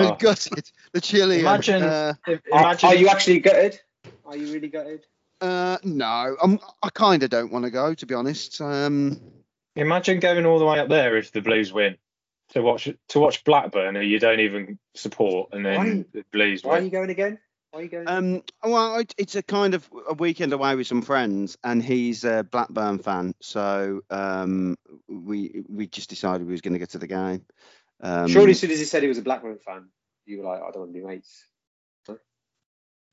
know. 0.03 0.11
Oh, 0.13 0.17
Gutted. 0.19 0.71
The 0.93 1.01
Chilean. 1.01 1.41
Imagine- 1.41 1.83
Uh, 1.83 2.15
if- 2.27 2.41
Are, 2.53 2.61
imagine 2.61 2.89
are 2.89 2.95
you 2.95 3.09
actually 3.09 3.39
gutted? 3.41 3.81
Are 4.25 4.37
you 4.37 4.53
really 4.53 4.69
gutted? 4.69 5.05
uh, 5.41 5.77
no, 5.85 6.37
I'm, 6.43 6.59
I 6.83 6.89
kind 6.91 7.23
of 7.23 7.31
don't 7.31 7.53
want 7.53 7.65
to 7.65 7.71
go, 7.71 7.95
to 7.95 8.07
be 8.07 8.15
honest. 8.15 8.61
Um, 8.61 9.21
imagine 9.75 10.19
going 10.21 10.47
all 10.47 10.59
the 10.59 10.65
way 10.65 10.79
up 10.79 10.89
there 10.89 11.17
if 11.17 11.33
the 11.33 11.43
Blues 11.43 11.73
win 11.73 11.97
to 12.51 12.63
watch 12.63 12.89
to 13.09 13.19
watch 13.21 13.45
Blackburn 13.45 13.95
who 13.97 14.01
you 14.01 14.19
don't 14.19 14.41
even 14.41 14.79
support 14.95 15.51
and 15.53 15.65
then 15.67 15.77
Why- 15.77 16.05
the 16.13 16.25
Blues 16.33 16.63
Why 16.65 16.79
are 16.79 16.81
you 16.83 16.91
going 16.91 17.11
again? 17.11 17.39
Why 17.71 17.81
are 17.81 17.83
you 17.83 17.89
going? 17.89 18.09
um, 18.09 18.43
well, 18.63 19.03
it's 19.19 19.35
a 19.35 19.43
kind 19.43 19.75
of 19.75 19.89
a 20.09 20.15
weekend 20.15 20.53
away 20.53 20.75
with 20.77 20.87
some 20.87 21.03
friends, 21.03 21.59
and 21.63 21.83
he's 21.83 22.25
a 22.25 22.45
Blackburn 22.45 22.99
fan, 22.99 23.35
so 23.41 24.01
um, 24.11 24.77
we 25.09 25.63
we 25.69 25.87
just 25.87 26.09
decided 26.09 26.47
we 26.47 26.53
was 26.53 26.61
going 26.61 26.75
to 26.75 26.79
go 26.79 26.87
to 26.87 26.99
the 26.99 27.07
game. 27.07 27.45
Um, 28.01 28.29
Surely, 28.29 28.53
as 28.53 28.61
soon 28.61 28.71
as 28.71 28.79
he 28.79 28.85
said 28.85 29.03
he 29.03 29.09
was 29.09 29.19
a 29.19 29.23
Blackburn 29.23 29.59
fan, 29.59 29.89
you 30.25 30.39
were 30.39 30.45
like, 30.45 30.61
I 30.61 30.71
don't 30.71 30.81
want 30.81 30.95
to 30.95 31.01
be 31.01 31.07
mates. 31.07 31.47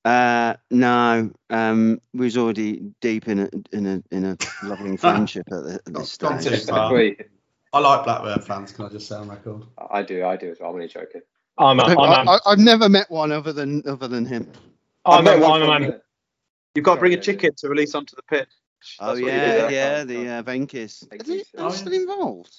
Uh, 0.05 0.55
no, 0.69 1.31
um, 1.49 2.01
we 2.13 2.25
was 2.25 2.37
already 2.37 2.91
deep 2.99 3.27
in 3.29 3.39
a 3.39 3.49
in 3.71 3.85
a 3.85 4.03
in 4.11 4.25
a 4.25 4.37
loving 4.65 4.97
friendship 4.97 5.47
at, 5.49 5.63
the, 5.63 5.73
at 5.75 5.93
this 5.93 6.11
stage. 6.11 6.45
I 7.73 7.79
like 7.79 8.03
Blackburn 8.03 8.41
fans. 8.41 8.71
Can 8.73 8.85
I 8.85 8.89
just 8.89 9.07
say 9.07 9.15
on 9.15 9.29
record? 9.29 9.63
I 9.89 10.03
do, 10.03 10.25
I 10.25 10.35
do 10.35 10.51
as 10.51 10.59
well. 10.59 10.69
I'm 10.69 10.75
only 10.75 10.87
joking. 10.87 11.21
I'm 11.57 11.79
a, 11.79 11.83
I, 11.83 11.93
I'm 11.93 12.27
a, 12.27 12.31
I, 12.31 12.39
I've 12.45 12.59
never 12.59 12.89
met 12.89 13.09
one 13.09 13.31
other 13.31 13.53
than 13.53 13.83
other 13.87 14.07
than 14.07 14.25
him. 14.25 14.51
I'm 15.05 15.23
met 15.23 15.39
one 15.39 15.61
I'm 15.61 15.69
a 15.69 15.75
from 15.75 15.81
man. 15.83 16.01
You've 16.75 16.85
got 16.85 16.95
to 16.95 16.99
bring 16.99 17.13
a 17.13 17.17
Yeah, 17.17 17.33
yeah, 17.41 17.49
to 17.57 17.69
release 17.69 17.93
onto 17.93 18.15
the 18.15 18.23
pitch. 18.23 18.49
Oh 18.99 19.07
That's 19.07 19.21
what 19.21 19.31
yeah, 19.31 19.67
do. 19.67 19.73
yeah, 19.73 20.03
the 20.03 20.29
uh, 20.29 20.43
Venky's. 20.43 21.03
Are 21.11 21.17
they, 21.17 21.23
Venky's, 21.23 21.45
yeah. 21.53 21.69
still 21.69 21.93
involved? 21.93 22.55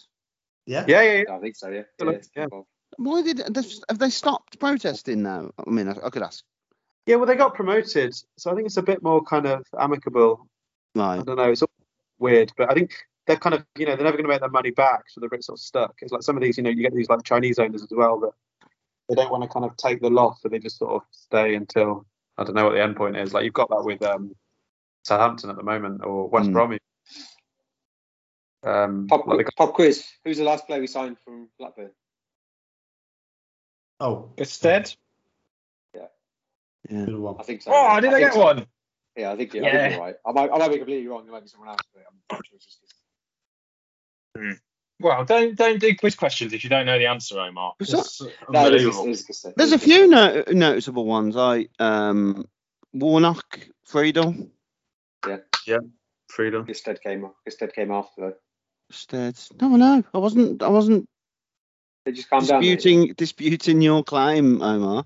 Yeah. 0.67 0.85
Yeah, 0.89 1.03
yeah, 1.03 1.23
yeah. 1.27 1.37
I 1.37 1.41
think 1.41 1.57
so, 1.57 1.69
yeah. 1.69 1.83
Still 1.95 2.13
yeah, 2.13 2.19
yeah. 2.37 2.47
Why 2.97 3.23
did 3.23 3.43
have 3.89 3.99
they 3.99 4.11
stopped 4.11 4.59
protesting 4.61 5.23
now? 5.23 5.51
I 5.59 5.69
mean, 5.69 5.89
I, 5.89 5.97
I 6.05 6.11
could 6.11 6.23
ask. 6.23 6.45
Yeah, 7.07 7.17
well, 7.17 7.27
they 7.27 7.35
got 7.35 7.55
promoted, 7.55 8.15
so 8.39 8.51
I 8.51 8.55
think 8.55 8.67
it's 8.67 8.79
a 8.79 8.83
bit 8.83 9.03
more 9.03 9.23
kind 9.23 9.47
of 9.47 9.67
amicable. 9.79 10.47
I 10.97 11.21
don't 11.23 11.37
know, 11.37 11.51
it's 11.51 11.61
all 11.61 11.71
weird, 12.19 12.53
but 12.57 12.71
I 12.71 12.75
think 12.75 12.95
they're 13.27 13.37
kind 13.37 13.55
of, 13.55 13.67
you 13.77 13.85
know, 13.85 13.97
they're 13.97 14.05
never 14.05 14.17
going 14.17 14.25
to 14.25 14.29
make 14.29 14.41
their 14.41 14.49
money 14.49 14.71
back, 14.71 15.03
so 15.09 15.21
they're 15.21 15.27
a 15.27 15.31
bit 15.31 15.45
sort 15.45 15.59
of 15.59 15.63
stuck. 15.63 15.97
It's 16.01 16.13
like 16.13 16.23
some 16.23 16.37
of 16.37 16.43
these, 16.43 16.57
you 16.57 16.63
know, 16.63 16.71
you 16.71 16.83
get 16.83 16.95
these 16.95 17.09
like 17.09 17.25
Chinese 17.25 17.59
owners 17.59 17.83
as 17.83 17.91
well 17.91 18.21
that 18.21 18.31
they 19.09 19.15
don't 19.15 19.31
want 19.31 19.43
to 19.43 19.49
kind 19.49 19.65
of 19.65 19.77
take 19.77 20.01
the 20.01 20.11
loss, 20.11 20.41
so 20.43 20.49
they 20.49 20.59
just 20.59 20.79
sort 20.79 20.93
of 20.93 21.03
stay 21.11 21.55
until 21.55 22.07
I 22.39 22.45
don't 22.45 22.55
know 22.55 22.65
what 22.65 22.75
the 22.75 22.83
end 22.83 22.97
point 22.97 23.17
is. 23.17 23.33
Like 23.33 23.45
you've 23.45 23.53
got 23.55 23.69
that 23.71 23.85
with 23.85 24.03
um, 24.03 24.35
Southampton 25.05 25.51
at 25.51 25.57
the 25.57 25.63
moment 25.63 26.05
or 26.05 26.29
West 26.29 26.49
Mm. 26.49 26.53
Bromwich. 26.53 26.83
Um, 28.63 29.07
Pop, 29.09 29.27
like 29.27 29.39
they 29.39 29.45
got- 29.45 29.57
pop 29.57 29.75
quiz. 29.75 30.07
Who's 30.25 30.39
the 30.39 30.45
last 30.45 30.67
player 30.67 30.81
we 30.81 30.87
signed 30.87 31.19
from 31.25 31.49
Blackburn? 31.59 31.91
Oh, 34.01 34.33
Instead. 34.39 34.93
Yeah. 35.95 36.07
good 36.89 37.17
one. 37.17 37.37
I 37.39 37.43
think 37.45 37.63
so. 37.63 37.71
Oh, 37.75 38.01
did 38.01 38.09
I 38.09 38.13
think 38.15 38.27
get 38.27 38.35
so. 38.35 38.41
one? 38.41 38.67
Yeah, 39.17 39.31
I 39.33 39.37
think, 39.37 39.55
yeah, 39.55 39.63
I 39.67 39.71
think 39.71 39.93
you're 39.93 40.01
right. 40.01 40.15
I 40.27 40.33
might, 40.33 40.51
I 40.51 40.59
might 40.59 40.69
be 40.71 40.79
completely 40.79 41.07
wrong. 41.07 41.25
There 41.25 41.33
might 41.33 41.43
be 41.45 41.49
someone 41.49 41.69
else, 41.69 41.79
but 41.95 42.03
I'm 42.09 42.19
pretty 42.29 42.49
sure 42.49 42.57
it's 42.57 42.65
just 42.67 42.81
this. 42.83 44.61
Well, 45.05 45.23
don't 45.27 45.55
don't 45.55 45.79
do 45.79 45.95
quiz 45.95 46.15
questions 46.15 46.55
if 46.55 46.65
you 46.65 46.71
don't 46.71 46.87
know 46.87 46.99
the 46.99 47.05
answer, 47.05 47.39
Omar. 47.39 47.75
Was 47.79 47.91
that- 47.91 47.99
It's 47.99 48.23
No, 48.49 48.67
it 48.69 48.75
is, 48.77 48.87
unbelievable. 48.87 49.05
it 49.07 49.11
is 49.11 49.23
good. 49.43 49.53
There's 49.55 49.73
a 49.73 49.79
few 49.79 50.07
no- 50.09 50.43
noticeable 50.49 51.05
ones. 51.05 51.37
I 51.37 51.69
um, 51.79 52.49
Warnock, 52.95 53.61
Friedel, 53.85 54.35
freedom. 56.29 56.65
Gusted 56.65 57.03
came, 57.03 57.31
Gusted 57.45 57.75
came 57.75 57.91
after 57.91 58.21
though. 58.23 58.35
Stead. 58.91 59.39
No, 59.61 59.69
no, 59.77 60.03
I 60.15 60.19
wasn't. 60.19 60.63
I 60.63 60.69
wasn't 60.69 61.07
They 62.07 62.13
just 62.13 62.31
calm 62.31 62.47
down. 62.47 62.63
disputing 62.63 63.13
disputing 63.13 63.83
your 63.83 64.05
claim, 64.05 64.63
Omar. 64.63 65.05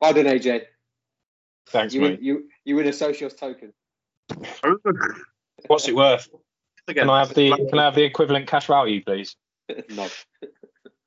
Well 0.00 0.12
done, 0.12 0.24
AJ. 0.26 0.62
Thanks, 1.68 1.94
You 1.94 2.00
win, 2.00 2.18
you, 2.20 2.48
you 2.64 2.74
win 2.74 2.88
a 2.88 2.90
Socios 2.90 3.36
token. 3.38 3.72
What's 5.68 5.86
it 5.86 5.94
worth? 5.94 6.28
Again, 6.92 7.04
Can 7.04 7.10
I 7.10 7.18
have 7.20 7.34
the 7.34 7.48
can 7.70 7.78
I 7.78 7.84
have 7.84 7.94
the 7.94 8.04
equivalent 8.04 8.46
cash 8.46 8.66
value, 8.66 9.02
please? 9.02 9.34
no. 9.68 10.04
You 10.42 10.48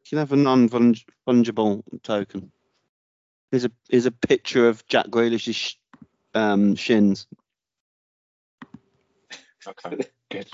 can 0.10 0.18
have 0.18 0.32
a 0.32 0.36
non-fungible 0.36 1.84
token. 2.02 2.52
Here's 3.52 3.66
a 3.66 3.72
here's 3.88 4.08
a 4.08 4.12
picture 4.12 4.68
of 4.68 4.86
Jack 4.88 5.12
Grealish's 5.12 5.56
sh- 5.56 5.76
um, 6.34 6.76
shins. 6.76 7.28
Okay, 9.68 10.08
good. 10.32 10.48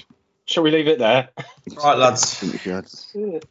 Shall 0.46 0.64
we 0.64 0.72
leave 0.72 0.90
it 0.90 1.00
there? 1.00 1.30
Right, 1.78 1.98
lads. 1.98 2.44
I 2.44 2.48
think 2.48 2.66
we. 3.16 3.42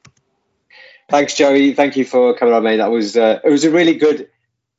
Thanks, 1.08 1.34
Joey. 1.34 1.72
Thank 1.72 1.96
you 1.96 2.04
for 2.04 2.34
coming 2.34 2.52
on, 2.52 2.62
mate. 2.62 2.76
That 2.76 2.90
was 2.90 3.16
uh, 3.16 3.40
it 3.42 3.48
was 3.48 3.64
a 3.64 3.70
really 3.70 3.94
good, 3.94 4.28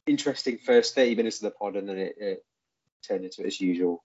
interesting 0.05 0.59
first 0.59 0.93
thirty 0.93 1.15
minutes 1.15 1.41
of 1.41 1.45
the 1.45 1.57
pod, 1.57 1.77
and 1.77 1.89
then 1.89 1.97
it, 1.97 2.15
it 2.19 2.45
turned 3.07 3.25
into 3.25 3.43
its 3.43 3.59
usual, 3.59 4.03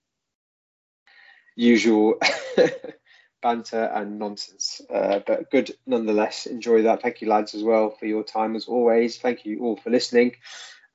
usual 1.57 2.15
banter 3.41 3.83
and 3.93 4.17
nonsense. 4.19 4.81
Uh, 4.93 5.19
but 5.25 5.51
good 5.51 5.71
nonetheless. 5.85 6.45
Enjoy 6.45 6.83
that. 6.83 7.01
Thank 7.01 7.21
you, 7.21 7.27
lads, 7.27 7.53
as 7.53 7.63
well 7.63 7.89
for 7.89 8.05
your 8.05 8.23
time 8.23 8.55
as 8.55 8.65
always. 8.65 9.17
Thank 9.17 9.45
you 9.45 9.59
all 9.61 9.75
for 9.75 9.89
listening. 9.89 10.35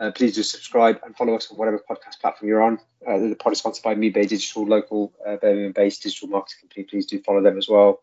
Uh, 0.01 0.11
please 0.11 0.35
do 0.35 0.43
subscribe 0.43 0.99
and 1.05 1.17
follow 1.17 1.35
us 1.35 1.51
on 1.51 1.59
whatever 1.59 1.79
podcast 1.79 2.21
platform 2.21 2.49
you're 2.49 2.63
on. 2.63 2.79
Uh, 3.07 3.19
the 3.19 3.37
pod 3.37 3.53
is 3.53 3.59
sponsored 3.59 3.85
by 3.85 3.95
Mibe 3.95 4.27
Digital, 4.27 4.65
local 4.65 5.13
uh, 5.27 5.37
Birmingham-based 5.37 6.03
digital 6.03 6.29
marketing 6.29 6.61
company. 6.63 6.85
Please 6.85 7.07
do 7.07 7.21
follow 7.21 7.43
them 7.43 7.59
as 7.59 7.69
well 7.69 8.01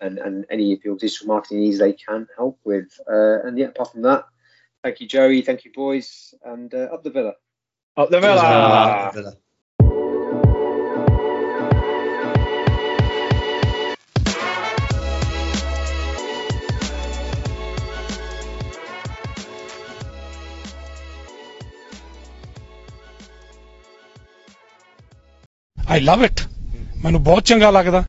and, 0.00 0.18
and 0.18 0.46
any 0.50 0.72
of 0.72 0.84
your 0.84 0.96
digital 0.96 1.28
marketing 1.28 1.60
needs 1.60 1.78
they 1.78 1.92
can 1.92 2.26
help 2.36 2.58
with. 2.64 2.98
Uh, 3.08 3.40
and 3.44 3.58
yeah, 3.58 3.66
apart 3.66 3.92
from 3.92 4.02
that, 4.02 4.24
thank 4.82 5.00
you, 5.00 5.06
Joey. 5.06 5.42
Thank 5.42 5.64
you, 5.64 5.72
boys. 5.72 6.34
And 6.44 6.72
uh, 6.74 6.88
up 6.92 7.02
the 7.02 7.10
villa. 7.10 7.34
Up 7.96 8.10
the 8.10 8.20
villa. 8.20 9.10
Villa. 9.14 9.36
I 25.90 26.00
love 26.00 26.24
it 26.24 26.40
ਮੈਨੂੰ 27.04 27.22
ਬਹੁਤ 27.22 27.44
ਚੰਗਾ 27.44 27.70
ਲੱਗਦਾ। 27.70 28.04